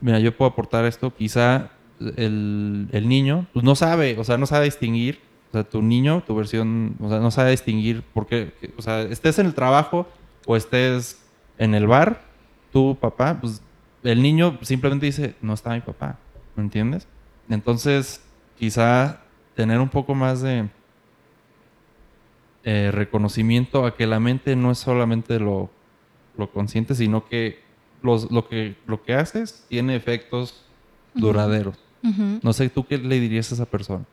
mira, 0.00 0.18
yo 0.18 0.36
puedo 0.36 0.50
aportar 0.50 0.84
esto, 0.84 1.14
quizá 1.14 1.70
el, 2.16 2.88
el, 2.92 3.08
niño 3.08 3.46
pues 3.52 3.64
no 3.64 3.74
sabe, 3.76 4.18
o 4.18 4.24
sea, 4.24 4.38
no 4.38 4.46
sabe 4.46 4.66
distinguir, 4.66 5.20
o 5.48 5.52
sea, 5.52 5.64
tu 5.64 5.80
niño, 5.80 6.22
tu 6.26 6.34
versión, 6.34 6.96
o 7.00 7.08
sea, 7.08 7.20
no 7.20 7.30
sabe 7.30 7.52
distinguir 7.52 8.02
porque, 8.12 8.52
o 8.76 8.82
sea, 8.82 9.02
estés 9.02 9.38
en 9.38 9.46
el 9.46 9.54
trabajo 9.54 10.06
o 10.46 10.56
estés 10.56 11.24
en 11.56 11.74
el 11.74 11.86
bar, 11.86 12.22
tu 12.70 12.96
papá, 12.96 13.38
pues 13.40 13.62
el 14.02 14.20
niño 14.20 14.58
simplemente 14.60 15.06
dice, 15.06 15.34
no 15.40 15.54
está 15.54 15.70
mi 15.70 15.80
papá, 15.80 16.18
¿me 16.54 16.62
entiendes? 16.62 17.08
Entonces, 17.48 18.22
quizá 18.58 19.20
tener 19.54 19.80
un 19.80 19.88
poco 19.88 20.14
más 20.14 20.42
de 20.42 20.68
eh, 22.64 22.90
reconocimiento 22.92 23.86
a 23.86 23.96
que 23.96 24.06
la 24.06 24.20
mente 24.20 24.54
no 24.54 24.70
es 24.70 24.78
solamente 24.78 25.40
lo, 25.40 25.70
consciente, 26.52 26.94
sino 26.94 27.26
que, 27.26 27.62
los, 28.02 28.30
lo 28.30 28.46
que 28.46 28.76
lo 28.86 29.02
que 29.02 29.14
haces 29.14 29.64
tiene 29.68 29.96
efectos 29.96 30.64
duraderos. 31.14 31.78
No 32.42 32.52
sé, 32.52 32.68
¿tú 32.68 32.86
qué 32.86 32.96
le 32.96 33.18
dirías 33.18 33.50
a 33.50 33.56
esa 33.56 33.66
persona 33.66 34.04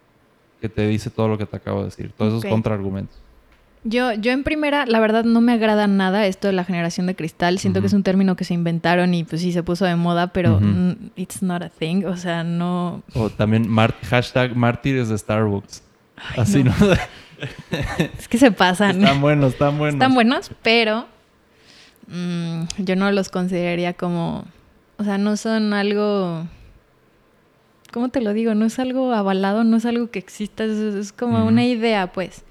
que 0.68 0.76
te 0.76 0.88
dice 0.88 1.10
todo 1.10 1.28
lo 1.28 1.38
que 1.38 1.46
te 1.46 1.58
acabo 1.58 1.80
de 1.80 1.86
decir? 1.86 2.12
Todos 2.18 2.34
esos 2.34 2.52
contraargumentos. 2.52 3.18
Yo, 3.88 4.14
yo 4.14 4.32
en 4.32 4.44
primera, 4.44 4.88
la 4.88 5.00
verdad 5.00 5.24
no 5.26 5.42
me 5.42 5.54
agrada 5.54 5.86
nada 5.86 6.26
esto 6.26 6.48
de 6.48 6.54
la 6.54 6.64
generación 6.64 7.06
de 7.06 7.16
cristal. 7.16 7.60
Siento 7.60 7.82
que 7.82 7.88
es 7.88 7.94
un 7.94 8.02
término 8.02 8.36
que 8.36 8.44
se 8.44 8.56
inventaron 8.56 9.14
y 9.14 9.24
pues 9.24 9.44
sí 9.44 9.52
se 9.52 9.62
puso 9.62 9.86
de 9.86 9.96
moda, 9.96 10.34
pero 10.34 10.60
it's 11.16 11.44
not 11.44 11.62
a 11.62 11.70
thing. 11.70 12.04
O 12.06 12.18
sea, 12.18 12.44
no. 12.44 13.04
O 13.14 13.30
también 13.30 13.70
hashtag 14.10 14.56
mártires 14.56 15.10
de 15.10 15.18
Starbucks. 15.20 15.84
Así, 16.36 16.64
¿no? 16.64 16.74
es 18.18 18.28
que 18.28 18.40
se 18.40 18.52
pasan. 18.52 19.04
Están 19.04 19.22
buenos, 19.22 19.54
están 19.54 19.78
buenos. 19.78 19.96
Están 19.96 20.16
buenos, 20.16 20.52
pero 20.64 21.06
mm, 22.08 22.64
yo 22.80 22.96
no 22.96 23.12
los 23.12 23.30
consideraría 23.30 23.94
como. 23.94 24.46
O 24.98 25.04
sea, 25.04 25.20
no 25.20 25.38
son 25.38 25.74
algo. 25.74 26.48
¿Cómo 27.96 28.10
te 28.10 28.20
lo 28.20 28.34
digo? 28.34 28.56
No 28.56 28.66
es 28.66 28.78
algo 28.78 29.14
avalado, 29.14 29.64
no 29.64 29.78
es 29.78 29.86
algo 29.86 30.12
que 30.12 30.20
exista, 30.20 30.66
es, 30.66 31.14
como 31.14 31.46
una 31.46 31.64
idea, 31.64 32.12
pues. 32.12 32.44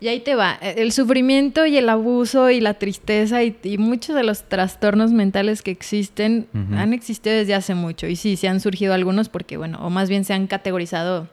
Y 0.00 0.08
ahí 0.08 0.20
te 0.20 0.34
va. 0.34 0.54
El 0.54 0.92
sufrimiento 0.92 1.66
y 1.66 1.76
el 1.76 1.90
abuso 1.90 2.48
y 2.48 2.58
la 2.58 2.72
tristeza 2.72 3.42
y, 3.44 3.54
muchos 3.76 4.16
de 4.16 4.22
los 4.22 4.48
trastornos 4.48 5.12
mentales 5.12 5.60
que 5.60 5.72
existen 5.72 6.46
han 6.74 6.94
existido 6.94 7.36
desde 7.36 7.52
hace 7.52 7.74
mucho. 7.74 8.06
Y 8.06 8.16
sí, 8.16 8.36
se 8.36 8.48
han 8.48 8.60
surgido 8.60 8.94
algunos 8.94 9.28
porque, 9.28 9.58
bueno, 9.58 9.78
o 9.82 9.90
más 9.90 10.08
bien 10.08 10.24
se 10.24 10.32
han 10.32 10.46
categorizado 10.46 11.28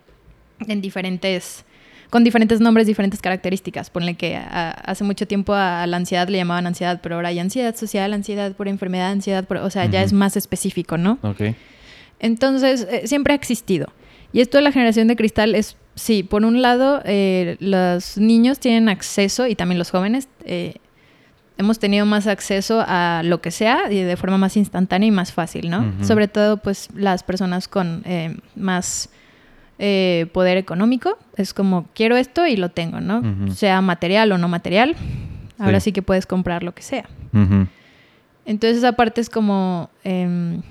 en 0.68 0.82
diferentes, 0.82 1.64
con 2.10 2.26
diferentes 2.26 2.60
nombres, 2.60 2.88
diferentes 2.88 3.22
características. 3.22 3.90
Ponle 3.90 4.16
que 4.16 4.36
hace 4.36 5.06
mucho 5.06 5.28
tiempo 5.28 5.54
a, 5.54 5.88
la 5.88 5.96
ansiedad 5.96 6.28
le 6.28 6.40
llamaban 6.40 6.68
ansiedad, 6.68 7.00
pero 7.02 7.16
ahora 7.16 7.30
hay 7.30 7.40
ansiedad 7.40 7.74
social, 7.74 8.12
ansiedad 8.12 8.52
por 8.52 8.68
enfermedad, 8.68 9.12
ansiedad 9.12 9.46
por, 9.46 9.60
o 9.60 9.70
sea, 9.70 9.86
ya 9.86 10.04
es 10.04 10.12
más 10.12 10.36
específico, 10.36 10.98
¿no? 10.98 11.20
Ok. 11.22 11.56
Entonces, 12.20 12.88
eh, 12.90 13.08
siempre 13.08 13.34
ha 13.34 13.36
existido. 13.36 13.88
Y 14.32 14.42
esto 14.42 14.58
de 14.58 14.64
la 14.64 14.72
generación 14.72 15.08
de 15.08 15.16
cristal 15.16 15.56
es 15.56 15.76
Sí, 16.00 16.24
por 16.24 16.46
un 16.46 16.62
lado, 16.62 17.02
eh, 17.04 17.58
los 17.60 18.18
niños 18.18 18.58
tienen 18.60 18.88
acceso 18.88 19.48
y 19.48 19.56
también 19.56 19.78
los 19.78 19.92
jóvenes 19.92 20.30
eh, 20.46 20.76
hemos 21.58 21.78
tenido 21.78 22.06
más 22.06 22.26
acceso 22.26 22.82
a 22.88 23.22
lo 23.26 23.42
que 23.42 23.52
sea 23.52 23.92
y 23.92 24.02
de 24.04 24.16
forma 24.16 24.38
más 24.38 24.56
instantánea 24.56 25.08
y 25.08 25.12
más 25.12 25.34
fácil, 25.34 25.70
¿no? 25.70 25.92
Sobre 26.02 26.30
todo, 26.30 26.56
pues, 26.56 26.88
las 26.96 27.24
personas 27.24 27.68
con 27.68 28.04
eh, 28.06 28.38
más 28.56 29.10
poder 29.78 30.56
económico. 30.56 31.18
Es 31.36 31.54
como, 31.54 31.90
quiero 31.94 32.16
esto 32.16 32.48
y 32.48 32.56
lo 32.56 32.70
tengo, 32.70 33.02
¿no? 33.02 33.22
Sea 33.54 33.82
material 33.82 34.32
o 34.32 34.38
no 34.38 34.48
material. 34.48 34.96
Ahora 35.58 35.82
sí. 35.82 35.92
que 35.92 36.02
puedes 36.02 36.26
comprar 36.26 36.64
lo 36.64 36.74
que 36.74 36.82
sea. 36.82 37.10
Entonces, 38.46 38.78
esa 38.78 38.94
parte 38.94 39.20
es 39.20 39.30
como 39.30 39.90
em, 40.06 40.62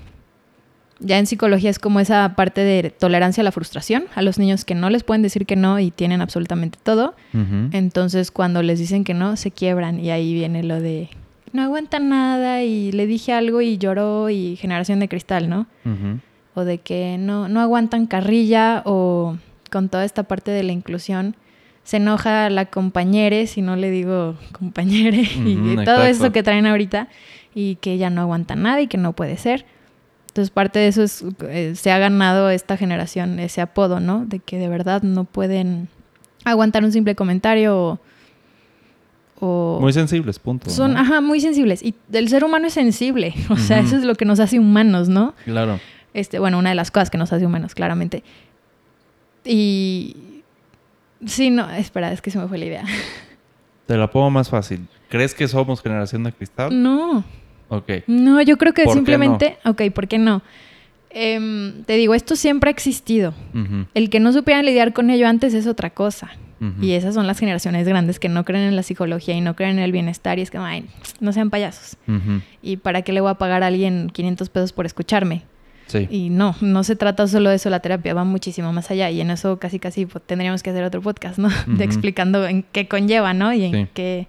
ya 0.99 1.17
en 1.17 1.25
psicología 1.25 1.69
es 1.69 1.79
como 1.79 1.99
esa 1.99 2.35
parte 2.35 2.61
de 2.61 2.89
tolerancia 2.89 3.41
a 3.41 3.43
la 3.45 3.51
frustración, 3.51 4.05
a 4.15 4.21
los 4.21 4.37
niños 4.37 4.65
que 4.65 4.75
no 4.75 4.89
les 4.89 5.03
pueden 5.03 5.21
decir 5.21 5.45
que 5.45 5.55
no 5.55 5.79
y 5.79 5.91
tienen 5.91 6.21
absolutamente 6.21 6.77
todo. 6.81 7.15
Entonces 7.71 8.31
cuando 8.31 8.61
les 8.63 8.79
dicen 8.79 9.03
que 9.03 9.13
no, 9.13 9.35
se 9.35 9.51
quiebran 9.51 9.99
y 9.99 10.11
ahí 10.11 10.33
viene 10.33 10.63
lo 10.63 10.79
de 10.79 11.09
no 11.51 11.63
aguantan 11.63 12.09
nada 12.09 12.61
y 12.63 12.91
le 12.91 13.07
dije 13.07 13.33
algo 13.33 13.61
y 13.61 13.77
lloró 13.77 14.29
y 14.29 14.55
generación 14.55 14.99
de 14.99 15.07
cristal, 15.07 15.49
¿no? 15.49 15.67
O 16.53 16.63
de 16.63 16.79
que 16.79 17.17
no, 17.17 17.47
no 17.47 17.61
aguantan 17.61 18.05
carrilla 18.05 18.81
o 18.85 19.37
con 19.71 19.89
toda 19.89 20.03
esta 20.05 20.23
parte 20.23 20.51
de 20.51 20.63
la 20.63 20.71
inclusión 20.71 21.35
se 21.83 21.97
enoja 21.97 22.49
la 22.51 22.65
compañere 22.65 23.47
si 23.47 23.61
no 23.63 23.75
le 23.75 23.89
digo 23.89 24.35
compañere 24.51 25.21
y 25.21 25.75
todo 25.85 26.03
eso 26.03 26.31
que 26.31 26.43
traen 26.43 26.67
ahorita 26.67 27.07
y 27.55 27.75
que 27.75 27.97
ya 27.97 28.11
no 28.11 28.21
aguanta 28.21 28.55
nada 28.55 28.81
y 28.81 28.87
que 28.87 28.97
no 28.97 29.13
puede 29.13 29.37
ser. 29.37 29.65
Entonces 30.29 30.51
parte 30.51 30.79
de 30.79 30.87
eso 30.87 31.03
es, 31.03 31.23
eh, 31.47 31.73
se 31.75 31.91
ha 31.91 31.97
ganado 31.97 32.49
esta 32.49 32.77
generación 32.77 33.39
ese 33.39 33.61
apodo, 33.61 33.99
¿no? 33.99 34.25
De 34.25 34.39
que 34.39 34.57
de 34.57 34.67
verdad 34.69 35.01
no 35.01 35.23
pueden 35.23 35.87
aguantar 36.45 36.83
un 36.83 36.91
simple 36.91 37.15
comentario 37.15 37.99
o... 39.39 39.77
muy 39.81 39.93
sensibles, 39.93 40.37
punto. 40.37 40.69
Son, 40.69 40.97
ajá, 40.97 41.21
muy 41.21 41.39
sensibles. 41.39 41.81
Y 41.81 41.95
el 42.11 42.29
ser 42.29 42.43
humano 42.43 42.67
es 42.67 42.73
sensible. 42.73 43.33
O 43.49 43.57
sea, 43.57 43.79
eso 43.79 43.97
es 43.97 44.03
lo 44.03 44.15
que 44.15 44.25
nos 44.25 44.39
hace 44.39 44.59
humanos, 44.59 45.09
¿no? 45.09 45.33
Claro. 45.45 45.79
Este, 46.13 46.39
bueno, 46.39 46.59
una 46.59 46.69
de 46.69 46.75
las 46.75 46.91
cosas 46.91 47.09
que 47.09 47.17
nos 47.17 47.33
hace 47.33 47.45
humanos, 47.45 47.73
claramente. 47.73 48.23
Y... 49.43 50.15
Sí, 51.25 51.49
no, 51.49 51.69
espera, 51.71 52.13
es 52.13 52.21
que 52.21 52.31
se 52.31 52.39
me 52.39 52.47
fue 52.47 52.57
la 52.57 52.65
idea. 52.65 52.85
Te 53.87 53.97
la 53.97 54.09
pongo 54.09 54.29
más 54.29 54.49
fácil. 54.49 54.87
¿Crees 55.09 55.33
que 55.33 55.47
somos 55.47 55.81
generación 55.81 56.23
de 56.23 56.31
cristal? 56.31 56.81
No. 56.81 57.23
Ok. 57.69 57.91
No, 58.07 58.41
yo 58.41 58.57
creo 58.57 58.73
que 58.73 58.85
simplemente, 58.87 59.57
ok, 59.65 59.83
¿por 59.93 60.07
qué 60.07 60.17
no? 60.17 60.41
Em, 61.11 61.83
te 61.85 61.93
digo, 61.93 62.13
esto 62.13 62.35
siempre 62.35 62.69
ha 62.69 62.71
existido. 62.71 63.33
El 63.93 64.09
que 64.09 64.19
no 64.19 64.31
supieran 64.33 64.65
lidiar 64.65 64.93
con 64.93 65.09
ello 65.09 65.27
antes 65.27 65.53
es 65.53 65.67
otra 65.67 65.89
cosa. 65.91 66.31
Y 66.81 66.91
esas 66.91 67.13
son 67.13 67.25
las 67.25 67.39
generaciones 67.39 67.87
grandes 67.87 68.19
que 68.19 68.27
no 68.27 68.43
creen 68.43 68.65
en 68.65 68.75
la 68.75 68.83
psicología 68.83 69.33
y 69.33 69.39
no 69.39 69.55
creen 69.55 69.77
en 69.77 69.83
el 69.85 69.93
bienestar 69.93 70.39
y 70.39 70.41
es 70.41 70.51
que, 70.51 70.57
ay, 70.57 70.85
no 71.21 71.31
sean 71.31 71.49
payasos. 71.49 71.97
¿Y 72.61 72.77
para 72.77 73.01
qué 73.01 73.13
le 73.13 73.21
voy 73.21 73.31
a 73.31 73.35
pagar 73.35 73.63
a 73.63 73.67
alguien 73.67 74.09
500 74.11 74.49
pesos 74.49 74.73
por 74.73 74.85
escucharme? 74.85 75.43
Sí. 75.87 76.07
Y 76.11 76.29
no, 76.29 76.55
no 76.61 76.83
se 76.83 76.95
trata 76.95 77.27
solo 77.27 77.49
de 77.49 77.55
eso, 77.55 77.69
la 77.71 77.79
terapia 77.79 78.13
va 78.13 78.23
muchísimo 78.23 78.71
más 78.73 78.91
allá 78.91 79.09
y 79.09 79.21
en 79.21 79.31
eso 79.31 79.57
casi 79.57 79.79
casi 79.79 80.05
pues, 80.05 80.23
tendríamos 80.23 80.61
que 80.61 80.69
hacer 80.69 80.83
otro 80.83 81.01
podcast, 81.01 81.39
¿no? 81.39 81.49
De 81.67 81.83
explicando 81.83 82.45
en 82.45 82.61
qué 82.61 82.87
conlleva, 82.87 83.33
¿no? 83.33 83.51
Y 83.53 83.63
en, 83.63 83.87
qué, 83.87 84.27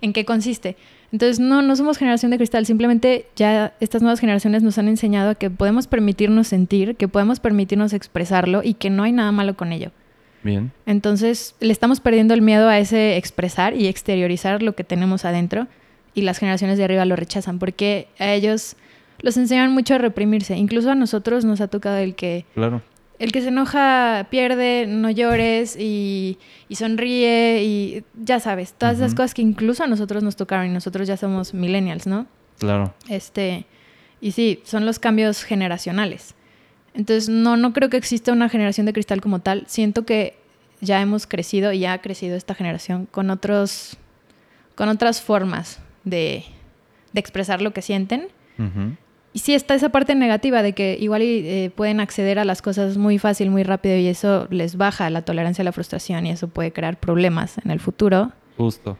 en 0.00 0.12
qué 0.12 0.24
consiste. 0.24 0.76
Entonces, 1.12 1.40
no, 1.40 1.60
no 1.60 1.76
somos 1.76 1.98
generación 1.98 2.30
de 2.30 2.38
cristal, 2.38 2.64
simplemente 2.64 3.26
ya 3.36 3.74
estas 3.80 4.00
nuevas 4.00 4.18
generaciones 4.18 4.62
nos 4.62 4.78
han 4.78 4.88
enseñado 4.88 5.36
que 5.36 5.50
podemos 5.50 5.86
permitirnos 5.86 6.48
sentir, 6.48 6.96
que 6.96 7.06
podemos 7.06 7.38
permitirnos 7.38 7.92
expresarlo 7.92 8.62
y 8.64 8.74
que 8.74 8.88
no 8.88 9.02
hay 9.02 9.12
nada 9.12 9.30
malo 9.30 9.54
con 9.54 9.72
ello. 9.72 9.90
Bien. 10.42 10.72
Entonces, 10.86 11.54
le 11.60 11.72
estamos 11.72 12.00
perdiendo 12.00 12.32
el 12.34 12.40
miedo 12.40 12.68
a 12.68 12.78
ese 12.78 13.18
expresar 13.18 13.76
y 13.76 13.86
exteriorizar 13.86 14.62
lo 14.62 14.74
que 14.74 14.84
tenemos 14.84 15.24
adentro 15.24 15.68
y 16.14 16.22
las 16.22 16.38
generaciones 16.38 16.78
de 16.78 16.84
arriba 16.84 17.04
lo 17.04 17.14
rechazan 17.14 17.58
porque 17.58 18.08
a 18.18 18.32
ellos 18.32 18.76
los 19.20 19.36
enseñan 19.36 19.72
mucho 19.72 19.94
a 19.94 19.98
reprimirse. 19.98 20.56
Incluso 20.56 20.90
a 20.90 20.94
nosotros 20.94 21.44
nos 21.44 21.60
ha 21.60 21.68
tocado 21.68 21.98
el 21.98 22.14
que 22.14 22.46
claro 22.54 22.82
el 23.22 23.30
que 23.30 23.40
se 23.40 23.48
enoja 23.48 24.26
pierde, 24.30 24.86
no 24.88 25.08
llores 25.08 25.76
y, 25.78 26.38
sonríe 26.72 27.62
y 27.62 28.04
ya 28.20 28.40
sabes, 28.40 28.72
todas 28.72 28.96
esas 28.96 29.14
cosas 29.14 29.32
que 29.32 29.42
incluso 29.42 29.84
a 29.84 29.86
nosotros 29.86 30.24
nos 30.24 30.34
tocaron 30.34 30.66
y 30.66 30.70
nosotros 30.70 31.06
ya 31.06 31.16
somos 31.16 31.54
millennials, 31.54 32.08
¿no? 32.08 32.26
Claro. 32.58 32.92
Este, 33.08 33.64
y 34.20 34.32
sí, 34.32 34.60
son 34.64 34.86
los 34.86 34.98
cambios 34.98 35.44
generacionales. 35.44 36.34
Entonces, 36.94 37.28
no, 37.28 37.56
no 37.56 37.72
creo 37.72 37.90
que 37.90 37.96
exista 37.96 38.32
una 38.32 38.48
generación 38.48 38.86
de 38.86 38.92
cristal 38.92 39.20
como 39.20 39.38
tal. 39.38 39.66
Siento 39.68 40.04
que 40.04 40.36
ya 40.80 41.00
hemos 41.00 41.28
crecido 41.28 41.72
y 41.72 41.78
ya 41.78 41.92
ha 41.92 42.02
crecido 42.02 42.34
esta 42.34 42.56
generación 42.56 43.06
con 43.06 43.30
otros, 43.30 43.98
con 44.74 44.88
otras 44.88 45.22
formas 45.22 45.78
de, 46.02 46.44
de 47.12 47.20
expresar 47.20 47.62
lo 47.62 47.72
que 47.72 47.82
sienten. 47.82 48.26
Ujú. 48.58 48.96
Y 49.34 49.38
sí 49.38 49.54
está 49.54 49.74
esa 49.74 49.88
parte 49.88 50.14
negativa 50.14 50.62
de 50.62 50.74
que 50.74 50.98
igual 51.00 51.22
eh, 51.22 51.70
pueden 51.74 52.00
acceder 52.00 52.38
a 52.38 52.44
las 52.44 52.60
cosas 52.60 52.98
muy 52.98 53.18
fácil, 53.18 53.50
muy 53.50 53.62
rápido 53.62 53.96
y 53.96 54.06
eso 54.06 54.46
les 54.50 54.76
baja 54.76 55.08
la 55.08 55.22
tolerancia 55.22 55.62
a 55.62 55.64
la 55.64 55.72
frustración 55.72 56.26
y 56.26 56.30
eso 56.30 56.48
puede 56.48 56.72
crear 56.72 57.00
problemas 57.00 57.56
en 57.64 57.70
el 57.70 57.80
futuro. 57.80 58.32
Justo. 58.58 58.98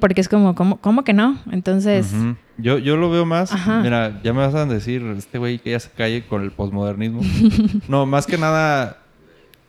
Porque 0.00 0.22
es 0.22 0.28
como, 0.28 0.54
¿cómo, 0.54 0.78
cómo 0.78 1.04
que 1.04 1.12
no? 1.12 1.38
Entonces, 1.52 2.14
yo, 2.56 2.78
yo 2.78 2.96
lo 2.96 3.10
veo 3.10 3.26
más. 3.26 3.52
Ajá. 3.52 3.80
Mira, 3.82 4.18
ya 4.24 4.32
me 4.32 4.40
vas 4.40 4.54
a 4.54 4.64
decir, 4.64 5.02
este 5.18 5.36
güey 5.36 5.58
que 5.58 5.72
ya 5.72 5.80
se 5.80 5.90
calle 5.90 6.26
con 6.26 6.42
el 6.42 6.50
posmodernismo. 6.50 7.20
no, 7.88 8.06
más 8.06 8.26
que 8.26 8.38
nada, 8.38 9.02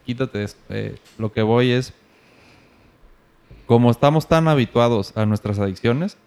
quítate 0.05 0.43
esto. 0.43 0.61
Eh, 0.69 0.95
lo 1.17 1.33
que 1.33 1.41
voy 1.41 1.71
es. 1.71 1.93
Como 3.65 3.91
estamos 3.91 4.27
tan 4.27 4.47
habituados 4.47 5.15
a 5.15 5.25
nuestras 5.25 5.59
adicciones, 5.59 6.17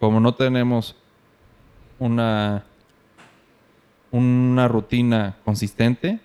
como 0.00 0.18
no 0.20 0.34
tenemos 0.34 0.96
una. 1.98 2.64
Una 4.12 4.68
rutina 4.68 5.36
consistente, 5.44 6.20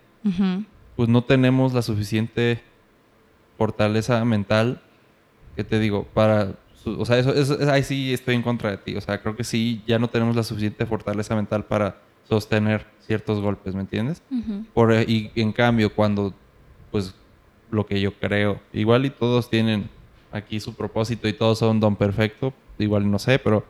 pues 0.95 1.09
no 1.09 1.23
tenemos 1.23 1.73
la 1.73 1.81
suficiente 1.81 2.61
fortaleza 3.57 4.23
mental 4.25 4.81
que 5.55 5.63
te 5.63 5.79
digo 5.79 6.03
para 6.13 6.53
o 6.85 7.05
sea 7.05 7.17
eso, 7.17 7.33
eso- 7.33 7.57
ahí 7.71 7.83
sí 7.83 8.13
estoy 8.13 8.35
en 8.35 8.43
contra 8.43 8.71
de 8.71 8.77
ti 8.77 8.95
o 8.95 9.01
sea 9.01 9.19
creo 9.21 9.35
que 9.35 9.43
sí 9.43 9.81
ya 9.87 9.99
no 9.99 10.07
tenemos 10.09 10.35
la 10.35 10.43
suficiente 10.43 10.85
fortaleza 10.85 11.35
mental 11.35 11.65
para 11.65 11.97
sostener 12.29 12.85
ciertos 12.99 13.41
golpes 13.41 13.73
me 13.73 13.81
entiendes 13.81 14.21
por 14.73 14.93
y 14.93 15.31
en 15.35 15.51
cambio 15.53 15.93
cuando 15.93 16.33
pues 16.91 17.15
lo 17.71 17.85
que 17.85 17.99
yo 17.99 18.13
creo 18.13 18.59
igual 18.73 19.05
y 19.05 19.09
todos 19.09 19.49
tienen 19.49 19.89
aquí 20.31 20.59
su 20.59 20.75
propósito 20.75 21.27
y 21.27 21.33
todos 21.33 21.57
son 21.59 21.79
don 21.79 21.95
perfecto 21.95 22.53
igual 22.77 23.09
no 23.09 23.17
sé 23.19 23.39
pero 23.39 23.65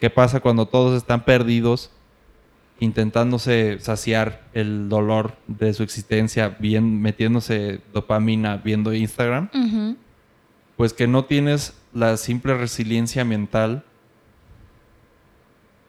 qué 0.00 0.10
pasa 0.10 0.40
cuando 0.40 0.66
todos 0.66 0.96
están 0.96 1.24
perdidos 1.24 1.90
intentándose 2.78 3.78
saciar 3.80 4.42
el 4.52 4.88
dolor 4.88 5.36
de 5.46 5.72
su 5.72 5.82
existencia, 5.82 6.56
bien 6.58 7.00
metiéndose 7.00 7.80
dopamina 7.92 8.58
viendo 8.58 8.92
Instagram, 8.92 9.48
pues 10.76 10.92
que 10.92 11.06
no 11.06 11.24
tienes 11.24 11.74
la 11.94 12.16
simple 12.16 12.54
resiliencia 12.54 13.24
mental 13.24 13.84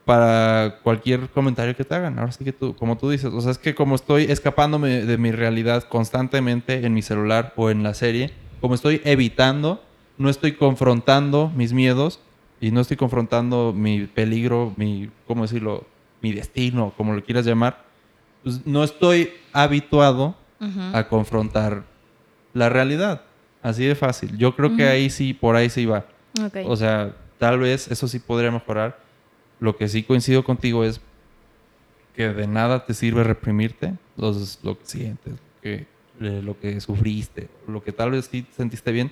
para 0.06 0.80
cualquier 0.84 1.28
comentario 1.30 1.76
que 1.76 1.84
te 1.84 1.94
hagan. 1.94 2.18
Ahora 2.18 2.32
sí 2.32 2.46
que 2.46 2.54
tú, 2.54 2.74
como 2.78 2.98
tú 2.98 3.10
dices, 3.10 3.34
o 3.34 3.42
sea, 3.42 3.52
es 3.52 3.58
que 3.58 3.76
como 3.76 3.96
estoy 3.96 4.24
escapándome 4.24 5.04
de 5.04 5.18
mi 5.18 5.34
realidad 5.34 5.84
constantemente 5.84 6.86
en 6.86 6.94
mi 6.94 7.02
celular 7.02 7.54
o 7.58 7.70
en 7.70 7.84
la 7.84 7.94
serie, 7.94 8.32
como 8.62 8.74
estoy 8.74 9.02
evitando, 9.04 9.84
no 10.18 10.30
estoy 10.30 10.54
confrontando 10.54 11.52
mis 11.54 11.74
miedos 11.74 12.22
y 12.62 12.72
no 12.72 12.80
estoy 12.80 12.96
confrontando 12.96 13.74
mi 13.76 14.06
peligro, 14.06 14.74
mi, 14.78 15.10
¿cómo 15.28 15.42
decirlo? 15.42 15.86
Mi 16.22 16.34
destino, 16.34 16.94
como 16.98 17.14
lo 17.14 17.24
quieras 17.24 17.46
llamar, 17.46 17.86
pues 18.44 18.66
no 18.66 18.84
estoy 18.84 19.32
habituado 19.54 20.36
a 20.94 21.08
confrontar 21.08 21.84
la 22.54 22.70
realidad. 22.70 23.22
Así 23.62 23.86
de 23.86 23.96
fácil. 23.96 24.38
Yo 24.38 24.56
creo 24.56 24.76
que 24.76 24.88
ahí 24.88 25.10
sí, 25.10 25.34
por 25.34 25.56
ahí 25.56 25.70
sí 25.70 25.86
va. 25.86 26.06
O 26.66 26.76
sea, 26.76 27.16
tal 27.38 27.60
vez 27.60 27.90
eso 27.90 28.08
sí 28.08 28.20
podría 28.20 28.52
mejorar. 28.52 29.00
Lo 29.60 29.76
que 29.76 29.88
sí 29.88 30.04
coincido 30.04 30.44
contigo 30.44 30.84
es 30.84 31.02
que 32.16 32.30
de 32.30 32.48
nada 32.48 32.86
te 32.86 32.94
sirve 32.94 33.24
reprimirte 33.24 33.94
los, 34.16 34.60
lo 34.64 34.78
que 34.78 34.86
sientes, 34.86 35.34
que, 35.62 35.86
eh, 36.20 36.42
lo 36.44 36.60
que 36.60 36.80
sufriste, 36.82 37.48
lo 37.68 37.84
que 37.84 37.92
tal 37.92 38.12
vez 38.12 38.28
sí 38.32 38.46
sentiste 38.56 38.92
bien. 38.92 39.12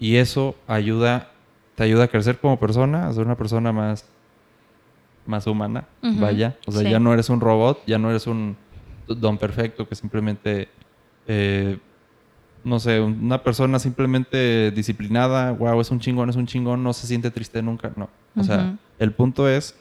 Y 0.00 0.16
eso 0.16 0.56
ayuda, 0.66 1.30
te 1.74 1.84
ayuda 1.84 2.04
a 2.04 2.08
crecer 2.08 2.38
como 2.38 2.58
persona, 2.58 3.06
a 3.06 3.12
ser 3.12 3.24
una 3.24 3.36
persona 3.36 3.72
más, 3.72 4.04
más 5.28 5.46
humana, 5.46 5.86
vaya. 6.02 6.56
O 6.66 6.72
sea, 6.72 6.82
sí. 6.82 6.90
ya 6.90 6.98
no 6.98 7.12
eres 7.12 7.28
un 7.28 7.40
robot, 7.40 7.82
ya 7.86 7.98
no 7.98 8.10
eres 8.10 8.26
un 8.26 8.56
don 9.06 9.38
perfecto 9.38 9.88
que 9.88 9.94
simplemente, 9.94 10.68
eh, 11.26 11.78
no 12.64 12.80
sé, 12.80 13.00
una 13.00 13.42
persona 13.42 13.78
simplemente 13.78 14.70
disciplinada, 14.72 15.52
wow, 15.52 15.80
es 15.80 15.90
un 15.90 16.00
chingón, 16.00 16.30
es 16.30 16.36
un 16.36 16.46
chingón, 16.46 16.82
no 16.82 16.92
se 16.92 17.06
siente 17.06 17.30
triste 17.30 17.62
nunca, 17.62 17.92
no. 17.94 18.08
O 18.36 18.42
sea, 18.42 18.76
el 18.98 19.12
punto 19.12 19.48
es 19.48 19.76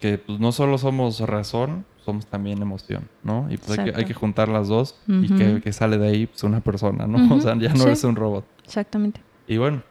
que 0.00 0.18
pues, 0.18 0.38
no 0.40 0.52
solo 0.52 0.76
somos 0.78 1.20
razón, 1.20 1.84
somos 2.04 2.26
también 2.26 2.60
emoción, 2.62 3.08
¿no? 3.22 3.46
Y 3.50 3.58
pues 3.58 3.70
hay 3.70 3.76
que, 3.76 3.82
hay 3.82 3.88
Exacto. 3.88 4.08
que 4.08 4.14
juntar 4.14 4.48
las 4.48 4.68
dos 4.68 4.96
y 5.06 5.28
que, 5.28 5.60
que 5.60 5.72
sale 5.72 5.98
de 5.98 6.08
ahí 6.08 6.26
pues, 6.26 6.42
una 6.42 6.60
persona, 6.60 7.06
¿no? 7.06 7.34
O 7.34 7.40
sea, 7.40 7.56
ya 7.56 7.70
no 7.70 7.76
sí. 7.76 7.86
eres 7.86 8.04
un 8.04 8.16
robot. 8.16 8.44
Exactamente. 8.64 9.20
Y 9.46 9.56
bueno, 9.58 9.82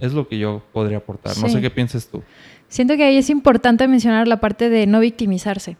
es 0.00 0.12
lo 0.12 0.28
que 0.28 0.38
yo 0.38 0.62
podría 0.72 0.98
aportar. 0.98 1.36
No 1.38 1.48
sé 1.48 1.60
qué 1.60 1.70
pienses 1.70 2.08
tú. 2.08 2.22
Siento 2.68 2.96
que 2.96 3.04
ahí 3.04 3.16
es 3.16 3.30
importante 3.30 3.86
mencionar 3.88 4.26
la 4.28 4.40
parte 4.40 4.68
de 4.70 4.86
no 4.86 5.00
victimizarse. 5.00 5.76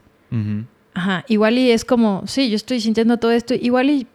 Ajá, 0.95 1.25
igual 1.29 1.59
y 1.59 1.71
es 1.71 1.85
como, 1.85 2.23
sí, 2.27 2.49
yo 2.51 2.57
estoy 2.57 2.81
sintiendo 2.81 3.17
todo 3.19 3.31
esto, 3.33 3.55
igual 3.55 3.91
y 3.91 4.07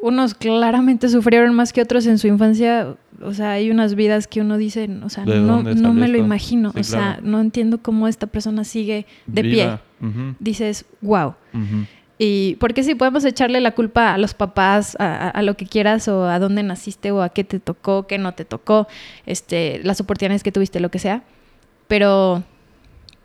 unos 0.00 0.34
claramente 0.34 1.08
sufrieron 1.08 1.54
más 1.54 1.72
que 1.72 1.80
otros 1.82 2.06
en 2.06 2.18
su 2.18 2.26
infancia, 2.28 2.94
o 3.22 3.34
sea, 3.34 3.52
hay 3.52 3.70
unas 3.70 3.94
vidas 3.94 4.26
que 4.26 4.40
uno 4.40 4.56
dice, 4.56 4.88
o 5.04 5.08
sea, 5.08 5.24
¿De 5.24 5.36
no, 5.40 5.62
no 5.62 5.92
me 5.94 6.08
lo 6.08 6.18
imagino, 6.18 6.72
Sí, 6.72 6.80
o 6.80 6.84
sea, 6.84 7.20
no 7.22 7.40
entiendo 7.40 7.78
cómo 7.82 8.08
esta 8.08 8.26
persona 8.26 8.64
sigue 8.64 9.06
de 9.26 9.42
Viva. 9.42 9.80
Ujú, 10.00 10.12
pie. 10.12 10.34
Dices, 10.40 10.84
wow. 11.00 11.34
ujú. 11.54 11.86
Y 12.18 12.56
porque 12.60 12.84
sí, 12.84 12.94
podemos 12.94 13.24
echarle 13.24 13.60
la 13.60 13.72
culpa 13.72 14.14
a 14.14 14.18
los 14.18 14.32
papás, 14.34 14.96
a, 15.00 15.06
a- 15.06 15.30
a 15.30 15.42
lo 15.42 15.56
que 15.56 15.66
quieras, 15.66 16.06
o 16.08 16.26
a 16.28 16.38
dónde 16.38 16.62
naciste, 16.62 17.10
o 17.10 17.20
a 17.22 17.30
qué 17.30 17.42
te 17.42 17.58
tocó, 17.58 18.06
qué 18.06 18.18
no 18.18 18.32
te 18.32 18.44
tocó, 18.44 18.86
este, 19.26 19.80
las 19.82 20.00
oportunidades 20.00 20.42
que 20.44 20.52
tuviste, 20.52 20.78
lo 20.78 20.90
que 20.90 20.98
sea. 21.00 21.22
Pero, 21.92 22.42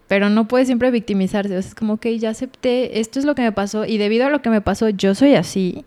pero 0.10 0.30
no 0.30 0.50
puedes 0.50 0.68
siempre 0.68 0.92
victimizarse. 0.92 1.56
O 1.56 1.62
sea, 1.62 1.70
es 1.70 1.74
como, 1.74 1.94
ok, 1.94 2.08
ya 2.20 2.32
acepté, 2.32 3.00
esto 3.00 3.18
es 3.18 3.24
lo 3.24 3.34
que 3.34 3.42
me 3.42 3.54
pasó, 3.54 3.86
y 3.86 3.98
debido 3.98 4.28
a 4.28 4.30
lo 4.30 4.42
que 4.42 4.50
me 4.50 4.60
pasó, 4.60 4.90
yo 4.90 5.16
soy 5.16 5.36
así. 5.36 5.86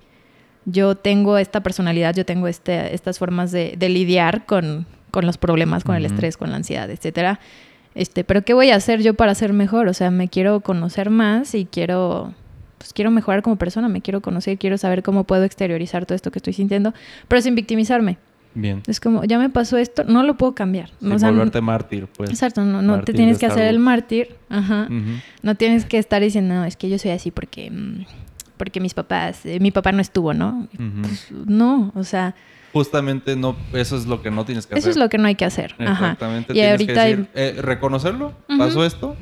Yo 0.64 0.94
tengo 0.94 1.36
esta 1.36 1.62
personalidad, 1.62 2.14
yo 2.14 2.24
tengo 2.24 2.48
este, 2.48 2.94
estas 2.94 3.18
formas 3.18 3.52
de, 3.52 3.74
de 3.76 3.90
lidiar 3.90 4.46
con, 4.46 4.86
con 5.10 5.26
los 5.26 5.36
problemas, 5.36 5.84
con 5.84 5.94
el 5.94 6.06
estrés, 6.06 6.38
con 6.38 6.48
la 6.48 6.56
ansiedad, 6.56 6.90
etcétera. 6.90 7.38
Este, 7.94 8.24
pero 8.24 8.40
¿qué 8.46 8.54
voy 8.54 8.70
a 8.70 8.76
hacer 8.76 9.02
yo 9.02 9.12
para 9.12 9.34
ser 9.34 9.52
mejor? 9.52 9.86
O 9.86 9.92
sea, 9.92 10.10
me 10.10 10.28
quiero 10.28 10.60
conocer 10.60 11.10
más 11.10 11.54
y 11.54 11.66
quiero, 11.66 12.32
pues 12.78 12.94
quiero 12.94 13.10
mejorar 13.10 13.42
como 13.42 13.56
persona, 13.56 13.90
me 13.90 14.00
quiero 14.00 14.22
conocer, 14.22 14.56
quiero 14.56 14.78
saber 14.78 15.02
cómo 15.02 15.24
puedo 15.24 15.44
exteriorizar 15.44 16.06
todo 16.06 16.16
esto 16.16 16.30
que 16.30 16.38
estoy 16.38 16.54
sintiendo, 16.54 16.94
pero 17.28 17.42
sin 17.42 17.54
victimizarme. 17.54 18.16
Bien. 18.54 18.82
Es 18.86 18.98
como, 19.00 19.24
ya 19.24 19.38
me 19.38 19.48
pasó 19.48 19.76
esto, 19.78 20.02
no 20.04 20.22
lo 20.24 20.36
puedo 20.36 20.54
cambiar. 20.54 20.90
Sin 20.98 21.12
o 21.12 21.18
sea, 21.18 21.30
volverte 21.30 21.60
mártir, 21.60 22.06
pues. 22.08 22.30
Exacto, 22.30 22.64
no, 22.64 22.82
no 22.82 23.00
te 23.02 23.12
tienes 23.12 23.38
que 23.38 23.46
hacer 23.46 23.66
el 23.66 23.78
mártir, 23.78 24.36
ajá. 24.48 24.88
No 25.42 25.54
tienes 25.54 25.84
que 25.84 25.98
estar 25.98 26.20
diciendo, 26.20 26.54
no, 26.54 26.64
es 26.64 26.76
que 26.76 26.88
yo 26.88 26.98
soy 26.98 27.12
así 27.12 27.30
porque, 27.30 27.70
mm, 27.70 28.04
porque 28.56 28.80
mis 28.80 28.92
papás, 28.94 29.46
eh, 29.46 29.58
mi 29.60 29.70
papá 29.70 29.92
no 29.92 30.00
estuvo, 30.00 30.34
¿no? 30.34 30.66
Pues, 31.02 31.28
no, 31.46 31.92
o 31.94 32.04
sea, 32.04 32.34
Justamente 32.72 33.34
no, 33.34 33.56
eso 33.72 33.96
es 33.96 34.06
lo 34.06 34.22
que 34.22 34.30
no 34.30 34.44
tienes 34.44 34.64
que 34.66 34.74
hacer. 34.74 34.78
eso 34.78 34.90
es 34.90 34.96
lo 34.96 35.08
que 35.08 35.18
no 35.18 35.26
hay 35.26 35.34
que 35.34 35.44
hacer. 35.44 35.74
Ajá. 35.80 35.92
Exactamente. 35.92 36.52
Y 36.52 36.54
Tienes 36.54 36.70
ahorita 36.72 36.92
que 36.94 37.00
hay- 37.00 37.10
decir, 37.16 37.28
eh, 37.34 37.56
reconocerlo, 37.62 38.32
Ujú. 38.48 38.58
pasó 38.58 38.84
esto, 38.84 39.16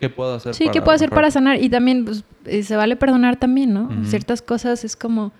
¿qué 0.00 0.08
puedo 0.08 0.34
hacer 0.36 0.54
Sí, 0.54 0.64
para 0.64 0.72
¿qué 0.72 0.80
puedo 0.80 0.94
hacer 0.94 1.10
para 1.10 1.30
sanar? 1.30 1.62
Y 1.62 1.68
también 1.68 2.06
pues, 2.06 2.24
eh, 2.46 2.62
se 2.62 2.76
vale 2.76 2.96
perdonar 2.96 3.36
también, 3.36 3.74
¿no? 3.74 3.90
Ciertas 4.04 4.40
cosas 4.40 4.84
es 4.84 4.96
como, 4.96 5.32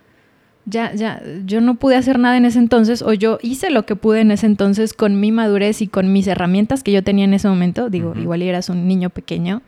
ya, 0.69 0.95
ya, 0.95 1.23
yo 1.45 1.61
no 1.61 1.75
pude 1.77 1.97
hacer 1.97 2.19
nada 2.19 2.37
en 2.37 2.45
ese 2.45 2.59
entonces 2.59 3.03
o 3.03 3.13
yo 3.13 3.39
hice 3.43 3.71
lo 3.71 3.87
que 3.87 3.97
pude 3.97 4.21
en 4.21 4.31
ese 4.31 4.47
entonces 4.47 4.95
con 4.95 5.21
mi 5.21 5.33
madurez 5.33 5.83
y 5.83 5.89
con 5.89 6.13
mis 6.13 6.27
herramientas 6.27 6.83
que 6.83 6.93
yo 6.93 7.03
tenía 7.03 7.25
en 7.25 7.35
ese 7.35 7.49
momento. 7.49 7.91
Digo, 7.91 8.15
igual 8.17 8.43
eras 8.43 8.69
un 8.69 8.87
niño 8.87 9.11
pequeño. 9.11 9.63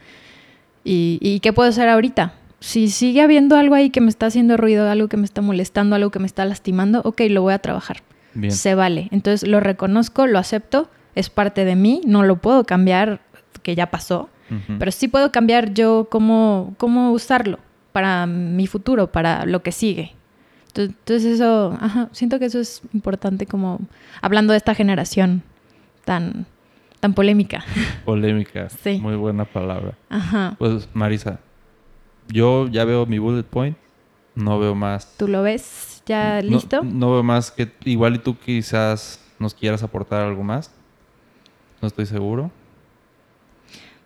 ¿Y, 0.85 1.19
¿Y 1.21 1.41
qué 1.41 1.53
puedo 1.53 1.69
hacer 1.69 1.89
ahorita? 1.89 2.35
Si 2.61 2.89
sigue 2.89 3.23
habiendo 3.23 3.57
algo 3.57 3.75
ahí 3.75 3.91
que 3.91 4.01
me 4.01 4.11
está 4.11 4.27
haciendo 4.27 4.57
ruido, 4.57 4.89
algo 4.89 5.09
que 5.09 5.17
me 5.17 5.25
está 5.25 5.41
molestando, 5.41 5.97
algo 5.97 6.11
que 6.11 6.19
me 6.19 6.27
está 6.27 6.45
lastimando, 6.45 7.01
ok, 7.05 7.23
lo 7.31 7.43
voy 7.43 7.55
a 7.55 7.59
trabajar. 7.59 8.03
Bien. 8.35 8.53
Se 8.53 8.75
vale. 8.75 9.09
Entonces 9.11 9.49
lo 9.49 9.61
reconozco, 9.61 10.27
lo 10.27 10.39
acepto, 10.39 10.91
es 11.15 11.31
parte 11.31 11.65
de 11.65 11.77
mí, 11.77 12.03
no 12.05 12.23
lo 12.23 12.37
puedo 12.37 12.65
cambiar, 12.65 13.21
que 13.63 13.75
ya 13.75 13.91
pasó. 13.91 14.29
Pero 14.81 14.91
sí 14.91 15.07
puedo 15.07 15.31
cambiar 15.31 15.75
yo 15.75 16.09
cómo, 16.11 16.75
cómo 16.77 17.13
usarlo 17.13 17.61
para 17.93 18.27
mi 18.27 18.67
futuro, 18.67 19.13
para 19.13 19.47
lo 19.47 19.63
que 19.63 19.71
sigue. 19.71 20.17
Entonces, 20.75 21.25
eso, 21.25 21.77
ajá, 21.81 22.09
siento 22.13 22.39
que 22.39 22.47
eso 22.47 22.59
es 22.61 22.83
importante 22.93 23.47
como 23.47 23.81
hablando 24.23 24.53
de 24.53 24.57
esta 24.59 24.75
generación 24.75 25.43
tan, 26.05 26.47
tan 27.01 27.15
polémica. 27.15 27.65
Polémica. 28.05 28.69
Sí. 28.71 28.99
Muy 29.01 29.17
buena 29.17 29.45
palabra. 29.45 29.95
Ajá. 30.09 30.57
Pues, 30.59 30.89
Marisa, 30.95 31.41
yo 32.29 32.69
ya 32.69 32.85
veo 32.85 33.07
mi 33.07 33.19
bullet 33.19 33.43
point. 33.45 33.77
No 34.37 34.59
veo 34.61 34.75
más. 34.75 35.17
¿Tú 35.19 35.27
lo 35.29 35.43
ves 35.43 36.03
ya 36.07 36.41
No- 36.43 36.51
listo? 36.51 36.83
No, 36.85 37.11
veo 37.13 37.23
más 37.23 37.51
que 37.51 37.73
igual 37.85 38.15
y 38.15 38.19
tú 38.19 38.39
quizás 38.39 39.21
nos 39.39 39.55
quieras 39.55 39.83
aportar 39.83 40.23
algo 40.23 40.43
más. 40.45 40.71
No 41.83 41.89
estoy 41.89 42.07
seguro. 42.07 42.51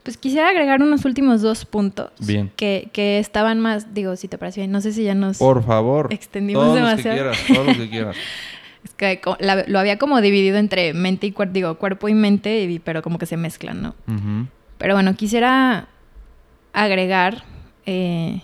Pues 0.04 0.16
quisiera 0.18 0.48
agregar 0.50 0.80
unos 0.82 1.04
últimos 1.06 1.40
dos 1.42 1.64
puntos. 1.64 2.10
Bien. 2.20 2.52
Que, 2.56 2.90
que 2.92 3.18
estaban 3.18 3.58
más, 3.58 3.92
digo, 3.94 4.14
si 4.16 4.28
te 4.28 4.38
parece 4.38 4.60
bien, 4.60 4.70
no 4.70 4.80
sé 4.80 4.92
si 4.92 5.02
ya 5.02 5.14
nos 5.14 5.38
Por 5.38 5.64
favor. 5.64 6.12
extendimos 6.12 6.62
Todos 6.62 6.78
los 6.78 6.90
que 6.90 7.08
demasiado. 7.08 7.16
quieras, 7.32 7.38
todos 7.48 7.66
los 7.66 7.76
que 7.78 7.90
quieras. 7.90 8.16
Es 8.84 8.92
que 8.92 9.18
la- 9.40 9.64
lo 9.66 9.78
había 9.78 9.96
como 9.96 10.20
dividido 10.20 10.58
entre 10.58 10.92
mente 10.92 11.26
y 11.26 11.32
cuerpo, 11.32 11.54
digo, 11.54 11.74
cuerpo 11.78 12.06
y 12.10 12.12
mente, 12.14 12.64
y- 12.64 12.78
pero 12.80 13.00
como 13.00 13.16
que 13.18 13.24
se 13.24 13.38
mezclan, 13.38 13.80
¿no? 13.80 13.94
Pero 14.76 14.92
bueno, 14.92 15.16
quisiera 15.16 15.88
agregar 16.74 17.44
eh, 17.86 18.42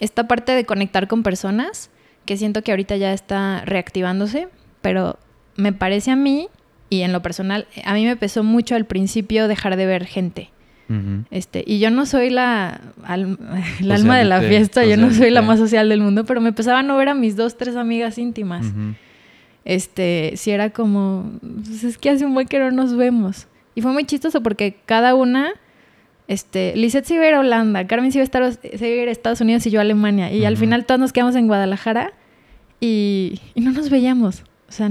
esta 0.00 0.28
parte 0.28 0.52
de 0.52 0.64
conectar 0.66 1.08
con 1.08 1.22
personas, 1.22 1.88
que 2.26 2.36
siento 2.36 2.62
que 2.62 2.72
ahorita 2.72 2.96
ya 2.96 3.12
está 3.14 3.62
reactivándose, 3.64 4.48
pero 4.82 5.18
me 5.56 5.72
parece 5.72 6.10
a 6.10 6.16
mí, 6.16 6.48
y 6.90 7.00
en 7.02 7.12
lo 7.12 7.22
personal, 7.22 7.66
a 7.84 7.94
mí 7.94 8.04
me 8.04 8.16
pesó 8.16 8.42
mucho 8.44 8.74
al 8.74 8.84
principio 8.84 9.48
dejar 9.48 9.76
de 9.76 9.86
ver 9.86 10.04
gente. 10.06 10.50
Este, 11.30 11.62
y 11.64 11.78
yo 11.78 11.88
no 11.92 12.04
soy 12.04 12.30
la, 12.30 12.80
al- 13.04 13.38
el 13.80 13.92
alma 13.92 14.18
de 14.18 14.24
la 14.24 14.40
fiesta, 14.42 14.84
yo 14.84 14.96
no 14.96 15.12
soy 15.14 15.30
la 15.30 15.40
más 15.40 15.60
social 15.60 15.88
del 15.88 16.00
mundo, 16.00 16.24
pero 16.24 16.40
me 16.40 16.52
pesaba 16.52 16.82
no 16.82 16.96
ver 16.96 17.08
a 17.10 17.14
mis 17.14 17.36
dos, 17.36 17.56
tres 17.56 17.76
amigas 17.76 18.18
íntimas. 18.18 18.66
Ujú. 18.66 18.94
Este, 19.64 20.32
si 20.36 20.50
era 20.50 20.70
como, 20.70 21.30
pues 21.64 21.84
es 21.84 21.96
que 21.96 22.10
hace 22.10 22.26
un 22.26 22.34
buen 22.34 22.48
que 22.48 22.58
no 22.58 22.72
nos 22.72 22.96
vemos. 22.96 23.46
Y 23.76 23.82
fue 23.82 23.92
muy 23.92 24.04
chistoso 24.04 24.42
porque 24.42 24.78
cada 24.84 25.14
una, 25.14 25.52
este, 26.26 26.74
Lisette 26.74 27.04
se 27.04 27.14
iba 27.14 27.24
a 27.24 27.28
ir 27.28 27.34
a 27.34 27.40
Holanda, 27.40 27.86
Carmen 27.86 28.10
se 28.10 28.18
iba 28.18 28.22
a, 28.22 28.24
estar, 28.24 28.52
se 28.52 28.88
iba 28.88 28.98
a 29.00 29.02
ir 29.04 29.08
a 29.08 29.12
Estados 29.12 29.40
Unidos 29.40 29.64
y 29.66 29.70
yo 29.70 29.78
a 29.78 29.82
Alemania. 29.82 30.32
Y 30.32 30.44
al 30.44 30.54
Ujú. 30.54 30.60
final 30.62 30.86
todos 30.86 30.98
nos 30.98 31.12
quedamos 31.12 31.36
en 31.36 31.46
Guadalajara 31.46 32.12
y, 32.80 33.40
y 33.54 33.60
no 33.60 33.70
nos 33.70 33.90
veíamos. 33.90 34.42
O 34.68 34.72
sea, 34.72 34.90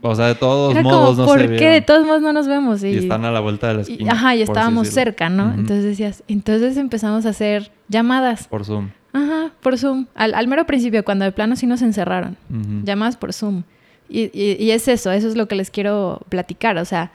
O 0.00 0.14
sea, 0.14 0.26
de 0.26 0.34
todos 0.36 0.72
era 0.72 0.82
modos 0.82 1.10
como, 1.16 1.20
no 1.22 1.26
¿por 1.26 1.38
se 1.40 1.44
qué? 1.46 1.50
vieron. 1.54 1.72
De 1.72 1.80
todos 1.82 2.06
modos 2.06 2.22
no 2.22 2.32
nos 2.32 2.46
vemos. 2.46 2.84
Y 2.84 2.96
están 2.96 3.24
a 3.24 3.32
la 3.32 3.40
vuelta 3.40 3.68
de 3.68 3.74
la 3.74 3.80
y- 3.80 3.82
esquina. 3.82 4.12
ajá, 4.12 4.36
y 4.36 4.42
estábamos 4.42 4.88
cerca, 4.88 5.28
¿no? 5.28 5.52
Entonces 5.54 5.84
decías, 5.84 6.22
entonces 6.28 6.76
empezamos 6.76 7.26
a 7.26 7.30
hacer 7.30 7.72
llamadas. 7.88 8.46
Por 8.46 8.64
Zoom. 8.64 8.90
Ajá, 9.12 9.50
por 9.60 9.76
Zoom. 9.78 10.06
Al, 10.14 10.34
al 10.34 10.46
mero 10.46 10.66
principio, 10.66 11.04
cuando 11.04 11.24
de 11.24 11.32
plano 11.32 11.56
sí 11.56 11.66
nos 11.66 11.82
encerraron. 11.82 12.36
Llamadas 12.84 13.16
por 13.16 13.32
Zoom. 13.32 13.64
Y, 14.08 14.30
y- 14.32 14.56
y 14.62 14.70
es 14.70 14.86
eso, 14.88 15.10
eso 15.10 15.26
es 15.28 15.36
lo 15.36 15.48
que 15.48 15.56
les 15.56 15.70
quiero 15.70 16.20
platicar. 16.28 16.78
O 16.78 16.84
sea, 16.84 17.10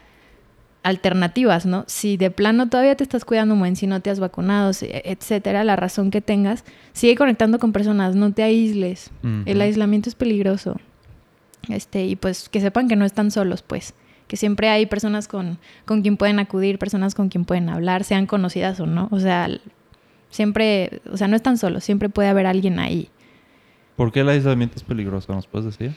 alternativas, 0.84 1.66
¿no? 1.66 1.86
Si 1.88 2.18
de 2.18 2.30
plano 2.32 2.68
todavía 2.68 2.96
te 2.96 3.04
estás 3.04 3.24
cuidando 3.24 3.54
un 3.54 3.62
buen, 3.62 3.76
si 3.78 3.88
no 3.88 4.02
te 4.02 4.10
has 4.10 4.20
vacunado, 4.20 4.74
si- 4.74 4.88
etcétera, 4.92 5.64
la 5.64 5.76
razón 5.78 6.12
que 6.12 6.20
tengas, 6.20 6.66
sigue 6.92 7.16
conectando 7.16 7.58
con 7.60 7.72
personas, 7.72 8.16
no 8.16 8.34
te 8.34 8.44
aísles. 8.44 9.10
El 9.46 9.62
aislamiento 9.62 10.10
es 10.10 10.16
peligroso. 10.16 10.76
Este, 11.70 12.06
y 12.06 12.16
pues 12.16 12.50
que 12.50 12.62
sepan 12.62 12.88
que 12.88 12.96
no 12.96 13.06
están 13.06 13.32
solos, 13.32 13.62
pues. 13.62 13.94
Que 14.28 14.38
siempre 14.38 14.70
hay 14.70 14.86
personas 14.86 15.28
con, 15.28 15.60
con 15.86 16.02
quien 16.02 16.18
pueden 16.18 16.40
acudir, 16.40 16.80
personas 16.80 17.16
con 17.16 17.30
quien 17.30 17.46
pueden 17.46 17.70
hablar, 17.70 18.04
sean 18.04 18.26
conocidas 18.26 18.80
o 18.80 18.86
no. 18.86 19.08
O 19.12 19.20
sea, 19.20 19.50
siempre, 20.30 21.02
o 21.12 21.18
sea, 21.18 21.28
no 21.28 21.36
están 21.36 21.58
solos, 21.58 21.84
siempre 21.84 22.10
puede 22.10 22.30
haber 22.30 22.48
alguien 22.48 22.80
ahí. 22.80 23.10
¿Por 23.96 24.12
qué 24.12 24.22
el 24.22 24.30
aislamiento 24.30 24.76
es 24.78 24.84
peligroso? 24.84 25.34
¿Nos 25.34 25.48
puedes 25.48 25.66
decir? 25.66 25.96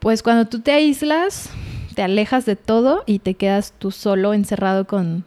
Pues 0.00 0.22
cuando 0.22 0.46
tú 0.46 0.60
te 0.60 0.72
aíslas, 0.72 1.50
te 1.94 2.02
alejas 2.02 2.44
de 2.44 2.56
todo 2.56 3.04
y 3.06 3.20
te 3.20 3.34
quedas 3.34 3.72
tú 3.78 3.90
solo 3.90 4.34
encerrado 4.34 4.86
con, 4.86 5.24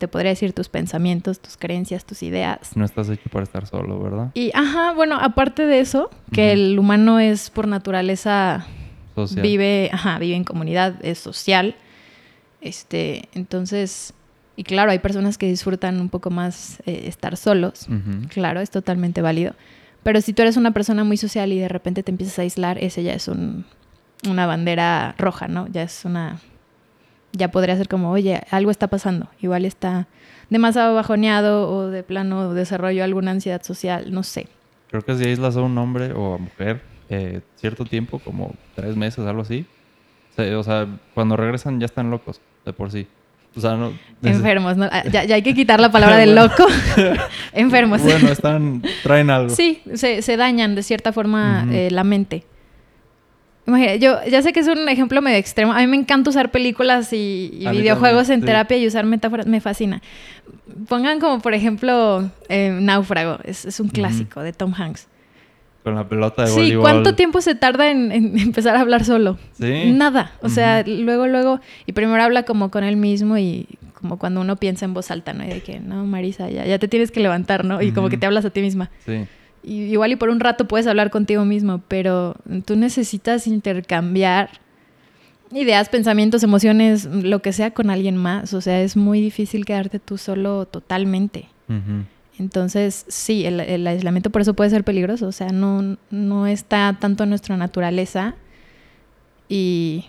te 0.00 0.08
podría 0.08 0.30
decir, 0.30 0.54
tus 0.54 0.68
pensamientos, 0.70 1.40
tus 1.40 1.56
creencias, 1.58 2.04
tus 2.06 2.22
ideas. 2.22 2.74
No 2.74 2.84
estás 2.86 3.08
hecho 3.10 3.28
para 3.30 3.44
estar 3.44 3.66
solo, 3.66 4.00
¿verdad? 4.02 4.30
Y, 4.34 4.50
ajá, 4.54 4.92
bueno, 4.94 5.18
aparte 5.20 5.66
de 5.66 5.78
eso, 5.78 6.10
que 6.32 6.52
el 6.52 6.78
humano 6.78 7.20
es 7.20 7.50
por 7.50 7.68
naturaleza, 7.68 8.66
Social. 9.14 9.42
vive, 9.42 9.90
ajá, 9.92 10.18
vive 10.18 10.34
en 10.36 10.44
comunidad, 10.44 10.94
es 11.04 11.18
social. 11.18 11.76
Este, 12.62 13.28
entonces, 13.34 14.14
y 14.56 14.64
claro, 14.64 14.90
hay 14.90 15.00
personas 15.00 15.36
que 15.36 15.46
disfrutan 15.46 16.00
un 16.00 16.08
poco 16.08 16.30
más 16.30 16.80
eh, 16.86 17.02
estar 17.06 17.36
solos. 17.36 17.86
Claro, 18.30 18.60
es 18.60 18.70
totalmente 18.70 19.20
válido. 19.22 19.54
Pero 20.02 20.22
si 20.22 20.32
tú 20.32 20.40
eres 20.40 20.56
una 20.56 20.70
persona 20.70 21.04
muy 21.04 21.18
social 21.18 21.52
y 21.52 21.58
de 21.58 21.68
repente 21.68 22.02
te 22.02 22.10
empiezas 22.10 22.38
a 22.38 22.42
aislar, 22.42 22.78
ese 22.82 23.02
ya 23.02 23.12
es 23.12 23.28
un, 23.28 23.66
una 24.26 24.46
bandera 24.46 25.14
roja, 25.18 25.46
¿no? 25.46 25.66
Ya 25.68 25.82
es 25.82 26.06
una... 26.06 26.40
Ya 27.32 27.48
podría 27.50 27.76
ser 27.76 27.88
como, 27.88 28.10
oye, 28.10 28.42
algo 28.50 28.70
está 28.70 28.88
pasando. 28.88 29.28
Igual 29.40 29.64
está 29.64 30.06
demasiado 30.48 30.94
bajoneado 30.94 31.70
o 31.70 31.86
de 31.88 32.02
plano 32.02 32.54
desarrolló 32.54 33.04
alguna 33.04 33.30
ansiedad 33.30 33.62
social, 33.62 34.12
no 34.12 34.22
sé. 34.22 34.48
Creo 34.90 35.02
que 35.02 35.14
si 35.16 35.24
aíslas 35.24 35.56
a 35.56 35.60
un 35.62 35.78
hombre 35.78 36.12
o 36.12 36.34
a 36.34 36.38
mujer 36.38 36.82
eh, 37.08 37.40
cierto 37.56 37.84
tiempo, 37.84 38.18
como 38.18 38.54
tres 38.74 38.96
meses, 38.96 39.24
algo 39.26 39.42
así. 39.42 39.64
o 40.36 40.62
sea, 40.62 40.86
cuando 41.14 41.36
regresan 41.36 41.78
ya 41.78 41.86
están 41.86 42.10
locos, 42.10 42.40
de 42.64 42.72
por 42.72 42.90
sí. 42.90 43.06
O 43.56 43.60
sea, 43.60 43.74
no... 43.74 43.92
Enfermos, 44.22 44.76
¿no? 44.76 44.88
Ah, 44.90 45.02
Ya, 45.10 45.24
ya 45.24 45.34
hay 45.36 45.42
que 45.42 45.54
quitar 45.54 45.80
la 45.80 45.90
palabra 45.92 46.16
del 46.18 46.34
loco. 46.36 46.66
Enfermos. 47.52 48.02
Bueno, 48.02 48.28
están... 48.30 48.82
Traen 49.02 49.30
algo. 49.30 49.50
Sí, 49.54 49.82
se, 49.94 50.22
se 50.22 50.36
dañan 50.36 50.74
de 50.74 50.82
cierta 50.82 51.12
forma 51.12 51.64
Ujú. 51.66 51.74
eh, 51.74 51.90
la 51.90 52.04
mente. 52.04 52.44
Imagina, 53.66 53.96
yo 53.96 54.18
ya 54.28 54.42
sé 54.42 54.52
que 54.52 54.60
es 54.60 54.68
un 54.68 54.88
ejemplo 54.88 55.22
medio 55.22 55.38
extremo. 55.38 55.72
A 55.72 55.80
mí 55.80 55.86
me 55.86 55.96
encanta 55.96 56.30
usar 56.30 56.50
películas 56.50 57.12
y, 57.12 57.50
videojuegos 57.70 58.28
también, 58.28 58.40
en 58.40 58.40
sí. 58.40 58.46
terapia 58.46 58.76
y 58.78 58.86
usar 58.86 59.04
metáforas. 59.04 59.46
Me 59.46 59.60
fascina. 59.60 60.02
Pongan 60.88 61.20
como, 61.20 61.40
por 61.40 61.54
ejemplo, 61.54 62.30
eh, 62.48 62.76
Náufrago. 62.80 63.38
Es, 63.44 63.64
es 63.64 63.78
un 63.80 63.88
clásico 63.88 64.42
de 64.42 64.52
Tom 64.52 64.74
Hanks. 64.76 65.08
Con 65.84 65.94
la 65.94 66.08
pelota 66.08 66.42
de 66.42 66.48
Sí, 66.48 66.54
voleibol. 66.54 66.82
¿cuánto 66.82 67.14
tiempo 67.14 67.40
se 67.40 67.54
tarda 67.54 67.90
en, 67.90 68.12
en 68.12 68.38
empezar 68.38 68.76
a 68.76 68.80
hablar 68.80 69.04
solo? 69.04 69.38
Sí. 69.52 69.92
Nada. 69.92 70.32
O 70.42 70.48
sea, 70.48 70.82
luego, 70.86 71.26
luego. 71.26 71.60
Y 71.86 71.92
primero 71.92 72.22
habla 72.22 72.42
como 72.42 72.70
con 72.70 72.84
él 72.84 72.96
mismo 72.96 73.38
y 73.38 73.66
como 73.94 74.18
cuando 74.18 74.40
uno 74.40 74.56
piensa 74.56 74.84
en 74.84 74.94
voz 74.94 75.10
alta, 75.10 75.32
¿no? 75.32 75.44
Y 75.44 75.48
de 75.48 75.60
que, 75.60 75.78
no, 75.78 76.04
Marisa, 76.06 76.48
ya, 76.50 76.64
ya 76.64 76.78
te 76.78 76.88
tienes 76.88 77.10
que 77.10 77.20
levantar, 77.20 77.64
¿no? 77.64 77.82
Y 77.82 77.92
como 77.92 78.08
que 78.08 78.16
te 78.16 78.26
hablas 78.26 78.44
a 78.44 78.50
ti 78.50 78.62
misma. 78.62 78.90
Sí. 79.04 79.26
Y 79.62 79.82
igual 79.82 80.12
y 80.12 80.16
por 80.16 80.30
un 80.30 80.40
rato 80.40 80.66
puedes 80.66 80.86
hablar 80.86 81.10
contigo 81.10 81.44
mismo, 81.44 81.82
pero 81.88 82.36
tú 82.64 82.76
necesitas 82.76 83.46
intercambiar 83.46 84.50
ideas, 85.52 85.88
pensamientos, 85.88 86.42
emociones, 86.42 87.06
lo 87.06 87.42
que 87.42 87.52
sea 87.52 87.72
con 87.72 87.90
alguien 87.90 88.16
más. 88.16 88.54
O 88.54 88.60
sea, 88.60 88.80
es 88.82 88.96
muy 88.96 89.20
difícil 89.20 89.64
quedarte 89.64 89.98
tú 89.98 90.18
solo 90.18 90.66
totalmente. 90.66 91.48
Entonces, 92.38 93.04
sí, 93.08 93.44
el, 93.44 93.60
el 93.60 93.86
aislamiento 93.86 94.30
por 94.30 94.42
eso 94.42 94.54
puede 94.54 94.70
ser 94.70 94.82
peligroso. 94.82 95.26
O 95.28 95.32
sea, 95.32 95.50
no, 95.50 95.98
no 96.10 96.46
está 96.46 96.96
tanto 96.98 97.24
en 97.24 97.30
nuestra 97.30 97.56
naturaleza. 97.56 98.34
Y 99.48 100.06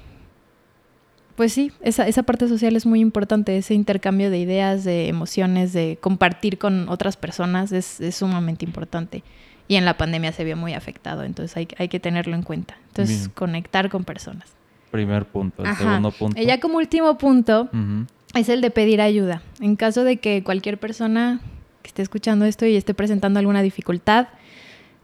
pues 1.36 1.54
sí, 1.54 1.72
esa, 1.82 2.08
esa 2.08 2.24
parte 2.24 2.48
social 2.48 2.76
es 2.76 2.86
muy 2.86 3.00
importante, 3.00 3.58
ese 3.58 3.74
intercambio 3.74 4.30
de 4.30 4.40
ideas, 4.40 4.84
de 4.84 5.08
emociones, 5.08 5.74
de 5.74 5.98
compartir 6.02 6.58
con 6.58 6.90
otras 6.90 7.18
personas 7.18 7.72
es, 7.72 8.02
es 8.02 8.16
sumamente 8.16 8.66
importante. 8.66 9.24
Y 9.68 9.76
en 9.76 9.86
la 9.86 9.98
pandemia 9.98 10.32
se 10.34 10.44
vio 10.44 10.58
muy 10.58 10.74
afectado, 10.74 11.24
entonces 11.24 11.56
hay, 11.56 11.68
hay 11.78 11.88
que 11.88 12.00
tenerlo 12.00 12.36
en 12.36 12.44
cuenta. 12.44 12.76
Entonces, 12.88 13.20
Bien. 13.20 13.32
conectar 13.36 13.90
con 13.90 14.04
personas. 14.04 14.50
Primer 14.92 15.26
punto. 15.26 15.64
El 15.64 15.70
Ajá. 15.70 15.84
segundo 15.84 16.12
punto. 16.12 16.42
Y 16.42 16.46
ya 16.46 16.60
como 16.60 16.78
último 16.78 17.18
punto, 17.18 17.70
es 18.36 18.50
el 18.50 18.60
de 18.60 18.70
pedir 18.72 19.00
ayuda. 19.00 19.42
En 19.62 19.78
caso 19.78 20.04
de 20.04 20.18
que 20.18 20.44
cualquier 20.44 20.78
persona 20.78 21.40
que 21.82 21.88
esté 21.88 22.02
escuchando 22.02 22.44
esto 22.46 22.66
y 22.66 22.76
esté 22.76 22.94
presentando 22.94 23.40
alguna 23.40 23.62
dificultad, 23.62 24.28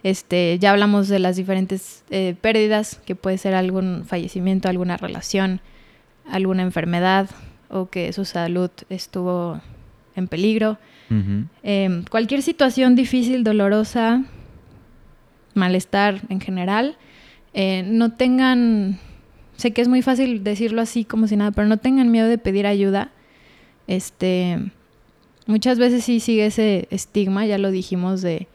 este, 0.03 0.59
ya 0.59 0.71
hablamos 0.71 1.07
de 1.07 1.19
las 1.19 1.37
diferentes 1.37 2.03
eh, 2.09 2.35
pérdidas, 2.39 2.99
que 3.05 3.15
puede 3.15 3.37
ser 3.37 3.55
algún 3.55 4.03
fallecimiento, 4.05 4.67
alguna 4.67 4.97
relación, 4.97 5.61
alguna 6.29 6.63
enfermedad 6.63 7.29
o 7.69 7.89
que 7.89 8.11
su 8.13 8.25
salud 8.25 8.71
estuvo 8.89 9.61
en 10.15 10.27
peligro. 10.27 10.77
Eh, 11.63 12.03
cualquier 12.09 12.41
situación 12.41 12.95
difícil, 12.95 13.43
dolorosa, 13.43 14.23
malestar 15.53 16.21
en 16.29 16.41
general, 16.41 16.97
eh, 17.53 17.83
no 17.85 18.11
tengan, 18.11 18.99
sé 19.55 19.71
que 19.71 19.81
es 19.81 19.87
muy 19.87 20.01
fácil 20.01 20.43
decirlo 20.43 20.81
así 20.81 21.05
como 21.05 21.27
si 21.27 21.37
nada, 21.37 21.51
pero 21.51 21.67
no 21.67 21.77
tengan 21.77 22.11
miedo 22.11 22.27
de 22.27 22.37
pedir 22.37 22.67
ayuda. 22.67 23.09
Este, 23.87 24.59
muchas 25.45 25.79
veces 25.79 26.03
sí 26.03 26.19
sigue 26.19 26.47
ese 26.47 26.87
estigma, 26.91 27.45
ya 27.45 27.57
lo 27.57 27.71
dijimos, 27.71 28.21
de 28.21 28.47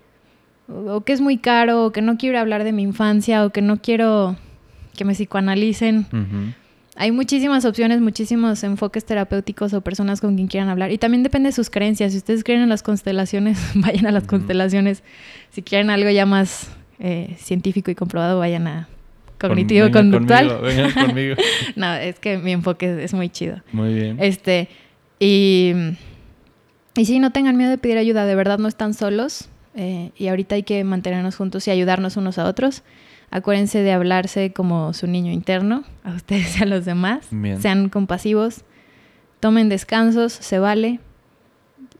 o 0.69 1.03
que 1.03 1.13
es 1.13 1.21
muy 1.21 1.39
caro, 1.39 1.87
o 1.87 1.93
que 1.93 2.03
no 2.03 2.17
quiero 2.17 2.39
hablar 2.39 2.65
de 2.65 2.73
mi 2.73 2.83
infancia, 2.83 3.45
o 3.45 3.51
que 3.51 3.63
no 3.63 3.79
quiero 3.79 4.37
que 4.97 5.05
me 5.05 5.15
psicoanalicen. 5.15 6.55
Hay 6.97 7.11
muchísimas 7.11 7.65
opciones, 7.65 8.01
muchísimos 8.01 8.63
enfoques 8.65 9.05
terapéuticos 9.07 9.73
o 9.73 9.81
personas 9.81 10.21
con 10.21 10.35
quien 10.37 10.47
quieran 10.49 10.69
hablar. 10.69 10.93
Y 10.93 10.99
también 10.99 11.23
depende 11.23 11.49
de 11.49 11.53
sus 11.53 11.71
creencias. 11.71 12.13
Si 12.13 12.19
ustedes 12.19 12.45
creen 12.45 12.61
en 12.61 12.69
las 12.69 12.83
constelaciones, 12.83 13.59
vayan 13.75 14.07
a 14.07 14.13
las 14.13 14.25
constelaciones. 14.25 15.03
Si 15.51 15.63
quieren 15.63 15.89
algo 15.91 16.11
ya 16.11 16.27
más 16.27 16.71
eh, 16.99 17.35
científico 17.39 17.91
y 17.91 17.95
comprobado, 17.95 18.39
vayan 18.39 18.67
a 18.67 18.89
Con- 19.41 19.51
cognitivo 19.51 19.87
vengan 19.87 20.11
conductual. 20.11 20.49
conmigo, 20.49 20.63
vengan 20.67 20.93
conmigo. 21.07 21.35
no, 21.77 21.95
es 21.95 22.19
que 22.19 22.37
mi 22.39 22.53
enfoque 22.53 22.93
es, 22.93 22.99
es 23.07 23.15
muy 23.15 23.31
chido. 23.31 23.63
Muy 23.73 23.95
bien. 23.95 24.19
Este, 24.21 24.69
y, 25.19 25.73
y 26.95 27.05
sí, 27.07 27.19
no 27.21 27.33
tengan 27.33 27.57
miedo 27.57 27.71
de 27.71 27.79
pedir 27.79 27.97
ayuda, 27.97 28.27
de 28.27 28.35
verdad 28.35 28.59
no 28.59 28.69
están 28.69 28.93
solos. 28.93 29.49
eh, 29.75 30.11
y 30.19 30.29
ahorita 30.29 30.57
hay 30.57 30.63
que 30.63 30.85
mantenernos 30.85 31.37
juntos 31.37 31.67
y 31.67 31.71
ayudarnos 31.71 32.19
unos 32.19 32.37
a 32.39 32.45
otros. 32.45 32.83
Acuérdense 33.33 33.83
de 33.83 33.93
hablarse 33.93 34.53
como 34.53 34.93
su 34.93 35.07
niño 35.07 35.33
interno, 35.33 35.85
a 36.05 36.13
ustedes 36.13 36.61
y 36.61 36.63
a 36.63 36.67
los 36.67 36.85
demás. 36.85 37.27
Bien. 37.31 37.61
Sean 37.61 37.89
compasivos, 37.89 38.63
tomen 39.41 39.71
descansos, 39.71 40.35
se 40.35 40.59
vale. 40.59 41.01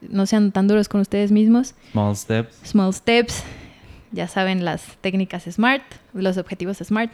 No 0.01 0.27
sean 0.27 0.51
tan 0.51 0.67
duros 0.67 0.87
con 0.87 1.01
ustedes 1.01 1.31
mismos. 1.31 1.73
Small 1.91 2.15
steps. 2.15 2.59
Small 2.63 2.93
steps. 2.93 3.43
Ya 4.11 4.27
saben 4.27 4.63
las 4.63 4.97
técnicas 5.01 5.45
SMART, 5.45 5.81
los 6.13 6.37
objetivos 6.37 6.77
SMART. 6.77 7.13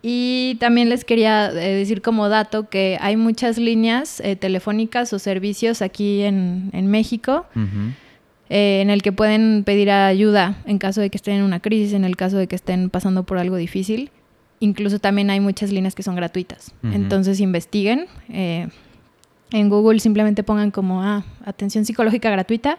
Y 0.00 0.56
también 0.58 0.88
les 0.88 1.04
quería 1.04 1.50
eh, 1.50 1.76
decir 1.76 2.00
como 2.00 2.30
dato 2.30 2.70
que 2.70 2.96
hay 3.02 3.16
muchas 3.16 3.58
líneas 3.58 4.20
eh, 4.20 4.34
telefónicas 4.34 5.12
o 5.12 5.18
servicios 5.18 5.82
aquí 5.82 6.22
en, 6.22 6.70
en 6.72 6.86
México 6.86 7.46
Ujú. 7.54 7.92
Eh, 8.54 8.80
en 8.82 8.90
el 8.90 9.00
que 9.00 9.12
pueden 9.12 9.62
pedir 9.64 9.90
ayuda 9.90 10.56
en 10.66 10.76
caso 10.78 11.00
de 11.00 11.08
que 11.08 11.16
estén 11.16 11.36
en 11.36 11.42
una 11.42 11.60
crisis, 11.60 11.94
en 11.94 12.04
el 12.04 12.16
caso 12.16 12.36
de 12.36 12.46
que 12.48 12.54
estén 12.56 12.90
pasando 12.90 13.22
por 13.24 13.38
algo 13.38 13.56
difícil. 13.56 14.10
Incluso 14.60 14.98
también 14.98 15.30
hay 15.30 15.40
muchas 15.40 15.72
líneas 15.72 15.94
que 15.94 16.02
son 16.02 16.14
gratuitas. 16.16 16.72
Entonces 16.82 17.40
investiguen. 17.40 18.06
eh, 18.28 18.68
en 19.54 19.68
Google 19.68 20.00
simplemente 20.00 20.42
pongan 20.42 20.70
como 20.70 21.02
ah, 21.02 21.24
atención 21.44 21.84
psicológica 21.84 22.30
gratuita 22.30 22.78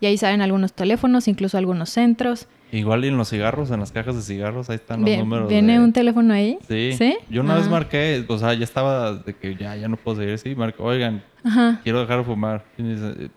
y 0.00 0.06
ahí 0.06 0.16
salen 0.16 0.40
algunos 0.42 0.72
teléfonos, 0.72 1.28
incluso 1.28 1.56
algunos 1.58 1.90
centros. 1.90 2.48
Igual 2.72 3.04
y 3.04 3.08
en 3.08 3.16
los 3.16 3.28
cigarros, 3.30 3.70
en 3.70 3.80
las 3.80 3.92
cajas 3.92 4.14
de 4.16 4.22
cigarros, 4.22 4.70
ahí 4.70 4.76
están 4.76 5.02
los 5.02 5.16
números. 5.18 5.48
¿Viene 5.48 5.74
de- 5.74 5.80
un 5.84 5.92
teléfono 5.92 6.32
ahí? 6.34 6.58
Sí. 6.68 6.92
¿Sí? 6.96 7.16
Yo 7.28 7.42
una 7.42 7.54
vez 7.56 7.68
marqué, 7.68 8.24
o 8.28 8.38
sea, 8.38 8.54
ya 8.54 8.64
estaba 8.64 9.14
de 9.14 9.34
que 9.34 9.54
ya, 9.56 9.76
ya 9.76 9.88
no 9.88 9.96
puedo 9.96 10.18
seguir 10.18 10.34
así. 10.34 10.54
Marqué, 10.54 10.80
oigan, 10.82 11.22
Ajá. 11.44 11.80
quiero 11.84 12.00
dejar 12.00 12.18
de 12.18 12.24
fumar. 12.24 12.64
Y 12.78 12.82
me 12.82 12.88
dice, 12.94 13.24
"Eh, 13.24 13.28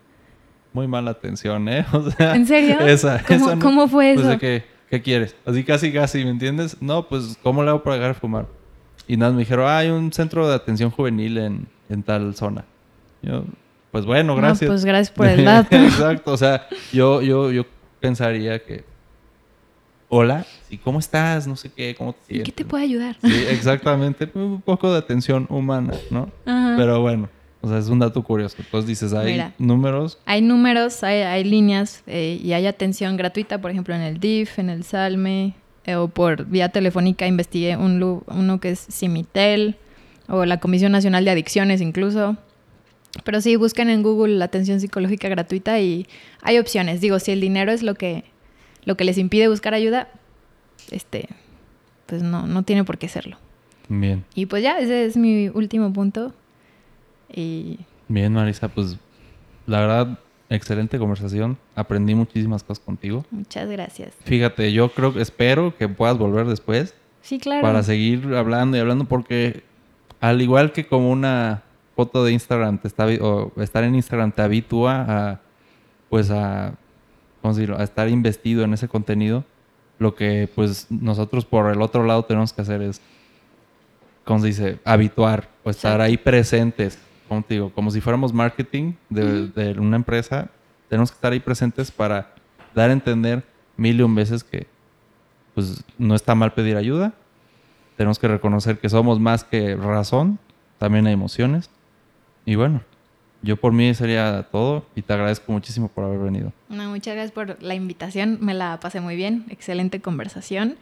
muy 0.74 0.86
mala 0.86 1.12
atención, 1.12 1.68
¿eh? 1.68 1.86
O 1.92 2.10
sea, 2.10 2.34
¿En 2.36 2.46
serio? 2.46 2.78
Esa, 2.80 3.22
¿Cómo, 3.26 3.46
esa 3.46 3.56
no- 3.56 3.62
cómo 3.62 3.88
fue 3.88 4.12
Pues 4.14 4.26
eso? 4.26 4.30
de 4.32 4.38
que, 4.38 4.64
¿qué 4.90 5.00
quieres? 5.00 5.34
Así 5.46 5.64
casi, 5.64 5.92
casi, 5.92 6.22
¿me 6.24 6.30
entiendes? 6.30 6.76
No, 6.82 7.08
pues, 7.08 7.38
¿cómo 7.42 7.62
le 7.62 7.70
hago 7.70 7.82
para 7.82 7.96
dejar 7.96 8.14
de 8.14 8.20
fumar? 8.20 8.46
Y 9.06 9.16
nada, 9.16 9.32
me 9.32 9.38
dijeron, 9.40 9.66
ah, 9.68 9.78
hay 9.78 9.88
un 9.90 10.12
centro 10.12 10.46
de 10.48 10.54
atención 10.54 10.90
juvenil 10.90 11.38
en, 11.38 11.66
en 11.88 12.02
tal 12.02 12.34
zona. 12.34 12.64
Yo, 13.22 13.44
pues 13.90 14.04
bueno, 14.06 14.34
No, 14.34 14.40
gracias. 14.40 14.68
pues 14.68 14.84
gracias 14.84 15.10
por 15.16 15.26
el 15.26 15.44
dato. 15.44 15.74
Exacto, 15.76 16.32
o 16.32 16.36
sea, 16.36 16.66
yo, 16.92 17.22
yo, 17.22 17.50
yo 17.52 17.64
pensaría 18.00 18.62
que, 18.64 18.84
hola, 20.08 20.44
¿y 20.70 20.78
cómo 20.78 20.98
estás? 20.98 21.46
No 21.46 21.56
sé 21.56 21.70
qué, 21.72 21.94
¿cómo 21.94 22.12
te 22.12 22.18
¿Y 22.20 22.26
sientes? 22.36 22.54
qué 22.54 22.64
te 22.64 22.68
puede 22.68 22.84
ayudar? 22.84 23.16
Sí, 23.22 23.44
exactamente, 23.48 24.28
un 24.34 24.60
poco 24.62 24.90
de 24.92 24.98
atención 24.98 25.46
humana, 25.50 25.94
¿no? 26.10 26.30
Ajá. 26.46 26.74
Pero 26.76 27.00
bueno, 27.00 27.28
o 27.64 27.68
sea, 27.68 27.78
es 27.78 27.88
un 27.88 27.98
dato 27.98 28.22
curioso. 28.22 28.56
Entonces 28.58 28.86
dices, 28.86 29.14
hay 29.14 29.32
Mira. 29.32 29.54
números. 29.58 30.18
Hay 30.26 30.42
números, 30.42 31.02
hay, 31.02 31.22
hay 31.22 31.44
líneas 31.44 32.02
eh, 32.06 32.38
y 32.42 32.52
hay 32.52 32.66
atención 32.66 33.16
gratuita, 33.16 33.58
por 33.58 33.70
ejemplo, 33.70 33.94
en 33.94 34.02
el 34.02 34.20
DIF, 34.20 34.58
en 34.58 34.68
el 34.68 34.84
Salme, 34.84 35.54
eh, 35.86 35.94
o 35.94 36.08
por 36.08 36.44
vía 36.44 36.68
telefónica 36.68 37.26
investigué 37.26 37.78
un, 37.78 38.22
uno 38.26 38.60
que 38.60 38.68
es 38.68 38.86
Cimitel, 38.90 39.76
o 40.28 40.44
la 40.44 40.60
Comisión 40.60 40.92
Nacional 40.92 41.24
de 41.24 41.30
Adicciones 41.30 41.80
incluso. 41.80 42.36
Pero 43.24 43.40
sí, 43.40 43.56
busquen 43.56 43.88
en 43.88 44.02
Google 44.02 44.36
la 44.36 44.44
atención 44.44 44.78
psicológica 44.78 45.30
gratuita 45.30 45.80
y 45.80 46.06
hay 46.42 46.58
opciones. 46.58 47.00
Digo, 47.00 47.18
si 47.18 47.32
el 47.32 47.40
dinero 47.40 47.72
es 47.72 47.82
lo 47.82 47.94
que, 47.94 48.24
lo 48.84 48.98
que 48.98 49.04
les 49.04 49.16
impide 49.16 49.48
buscar 49.48 49.72
ayuda, 49.72 50.08
este, 50.90 51.30
pues 52.04 52.22
no, 52.22 52.46
no 52.46 52.62
tiene 52.62 52.84
por 52.84 52.98
qué 52.98 53.08
serlo. 53.08 53.38
Bien, 53.88 54.24
Y 54.34 54.46
pues 54.46 54.62
ya, 54.62 54.78
ese 54.78 55.06
es 55.06 55.16
mi 55.16 55.48
último 55.48 55.92
punto. 55.94 56.34
Y 57.34 57.78
bien, 58.08 58.32
Marisa, 58.32 58.68
pues 58.68 58.96
la 59.66 59.80
verdad, 59.80 60.18
excelente 60.50 60.98
conversación. 60.98 61.56
Aprendí 61.74 62.14
muchísimas 62.14 62.62
cosas 62.62 62.84
contigo. 62.84 63.24
muchas 63.30 63.68
gracias. 63.68 64.12
Fíjate, 64.24 64.72
yo 64.72 64.90
creo, 64.90 65.18
espero 65.18 65.74
que 65.76 65.88
puedas 65.88 66.16
volver 66.18 66.46
después 66.46 66.94
Sí, 67.22 67.38
claro. 67.38 67.62
para 67.62 67.82
seguir 67.82 68.34
hablando 68.34 68.76
y 68.76 68.80
hablando 68.80 69.06
porque 69.06 69.62
al 70.20 70.40
igual 70.42 70.72
que 70.72 70.86
como 70.86 71.10
una 71.10 71.62
foto 71.96 72.24
de 72.24 72.32
Instagram 72.32 72.78
te 72.78 72.88
está 72.88 73.06
o 73.20 73.52
estar 73.60 73.84
en 73.84 73.94
Instagram 73.94 74.32
te 74.32 74.42
habitúa 74.42 75.04
a 75.08 75.40
pues 76.10 76.30
a 76.30 76.74
¿cómo 77.40 77.54
decirlo? 77.54 77.78
a 77.78 77.82
estar 77.84 78.08
investido 78.08 78.64
en 78.64 78.74
ese 78.74 78.88
contenido, 78.88 79.44
lo 79.98 80.14
que 80.14 80.48
pues 80.54 80.86
nosotros 80.90 81.44
por 81.44 81.70
el 81.72 81.80
otro 81.82 82.04
lado 82.04 82.24
tenemos 82.24 82.52
que 82.52 82.62
hacer 82.62 82.82
es 82.82 83.00
¿cómo 84.24 84.40
se 84.40 84.46
dice? 84.48 84.78
habituar 84.84 85.48
o 85.64 85.70
estar 85.70 86.00
ahí 86.00 86.16
presentes, 86.16 86.98
como 87.34 87.46
te 87.46 87.54
digo, 87.54 87.70
como 87.70 87.90
si 87.90 88.00
fuéramos 88.00 88.32
marketing 88.32 88.94
de, 89.08 89.48
de 89.48 89.78
una 89.78 89.96
empresa, 89.96 90.48
tenemos 90.88 91.10
que 91.10 91.16
estar 91.16 91.32
ahí 91.32 91.40
presentes 91.40 91.90
para 91.90 92.34
dar 92.74 92.90
a 92.90 92.92
entender 92.92 93.44
mil 93.76 93.98
y 93.98 94.02
un 94.02 94.14
veces 94.14 94.44
que 94.44 94.66
pues 95.54 95.84
no 95.98 96.14
está 96.14 96.34
mal 96.34 96.52
pedir 96.52 96.76
ayuda. 96.76 97.12
Tenemos 97.96 98.18
que 98.18 98.28
reconocer 98.28 98.78
que 98.78 98.88
somos 98.88 99.20
más 99.20 99.44
que 99.44 99.76
razón, 99.76 100.38
también 100.78 101.06
hay 101.06 101.12
emociones. 101.12 101.70
Y 102.44 102.56
bueno, 102.56 102.82
yo 103.42 103.56
por 103.56 103.72
mí 103.72 103.94
sería 103.94 104.48
todo 104.50 104.84
y 104.96 105.02
te 105.02 105.12
agradezco 105.12 105.52
muchísimo 105.52 105.88
por 105.88 106.04
haber 106.04 106.18
venido. 106.18 106.52
No, 106.68 106.90
muchas 106.90 107.14
gracias 107.14 107.32
por 107.32 107.62
la 107.62 107.74
invitación, 107.74 108.38
me 108.40 108.54
la 108.54 108.80
pasé 108.80 109.00
muy 109.00 109.16
bien, 109.16 109.44
excelente 109.48 110.00
conversación. 110.00 110.76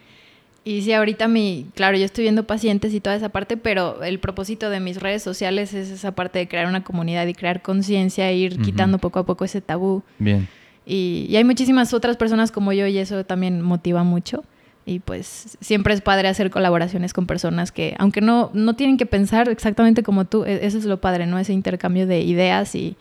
Y 0.65 0.83
sí, 0.83 0.93
ahorita 0.93 1.27
mi, 1.27 1.67
claro, 1.75 1.97
yo 1.99 2.05
estoy 2.05 2.23
viendo 2.23 2.45
pacientes 2.45 2.95
y 2.95 3.01
toda 3.01 3.17
esa 3.17 3.31
parte, 3.31 3.57
pero 3.57 4.03
el 4.05 4.21
propósito 4.21 4.71
de 4.71 4.79
mis 4.79 5.01
redes 5.01 5.23
sociales 5.23 5.75
es 5.75 5.91
esa 5.91 6.13
parte 6.15 6.39
de 6.39 6.47
crear 6.47 6.69
una 6.69 6.85
comunidad 6.85 7.27
y 7.27 7.35
crear 7.35 7.63
conciencia, 7.63 8.31
e 8.31 8.37
ir 8.37 8.53
Ujú. 8.55 8.63
quitando 8.63 8.99
poco 8.99 9.19
a 9.19 9.27
poco 9.27 9.45
ese 9.45 9.61
tabú. 9.61 10.03
Bien, 10.21 10.47
Y, 10.87 11.27
y 11.29 11.37
hay 11.37 11.45
muchísimas 11.45 11.93
otras 11.95 12.17
personas 12.17 12.53
como 12.53 12.73
yo 12.73 12.87
y 12.87 12.99
eso 12.99 13.25
también 13.25 13.61
motiva 13.61 14.05
mucho. 14.05 14.45
Y 14.85 14.99
pues 15.01 15.57
siempre 15.61 15.95
es 15.95 16.01
padre 16.01 16.27
hacer 16.29 16.51
colaboraciones 16.51 17.13
con 17.13 17.27
personas 17.27 17.71
que, 17.71 17.95
aunque 17.99 18.21
no, 18.21 18.51
no 18.53 18.75
tienen 18.75 18.97
que 18.97 19.07
pensar 19.07 19.49
exactamente 19.49 20.03
como 20.03 20.25
tú, 20.25 20.45
e- 20.45 20.65
eso 20.67 20.79
es 20.79 20.85
lo 20.85 21.01
padre, 21.01 21.27
¿no? 21.27 21.39
Ese 21.39 21.53
intercambio 21.53 22.07
de 22.07 22.23
ideas 22.23 22.75
y, 22.75 22.97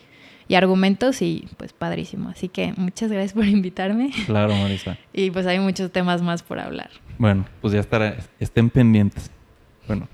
y 0.51 0.55
argumentos 0.55 1.21
y 1.21 1.47
pues 1.55 1.71
padrísimo. 1.71 2.27
Así 2.27 2.49
que 2.49 2.73
muchas 2.75 3.09
gracias 3.09 3.31
por 3.31 3.45
invitarme 3.45 4.11
claro, 4.25 4.53
Marisa. 4.53 4.97
y 5.13 5.31
pues 5.31 5.47
hay 5.47 5.59
muchos 5.59 5.93
temas 5.93 6.21
más 6.21 6.43
por 6.43 6.59
hablar. 6.59 6.89
Bueno, 7.17 7.45
pues 7.61 7.73
ya 7.73 7.79
estará, 7.79 8.17
estén 8.37 8.69
pendientes. 8.69 9.31
Bueno, 9.87 10.09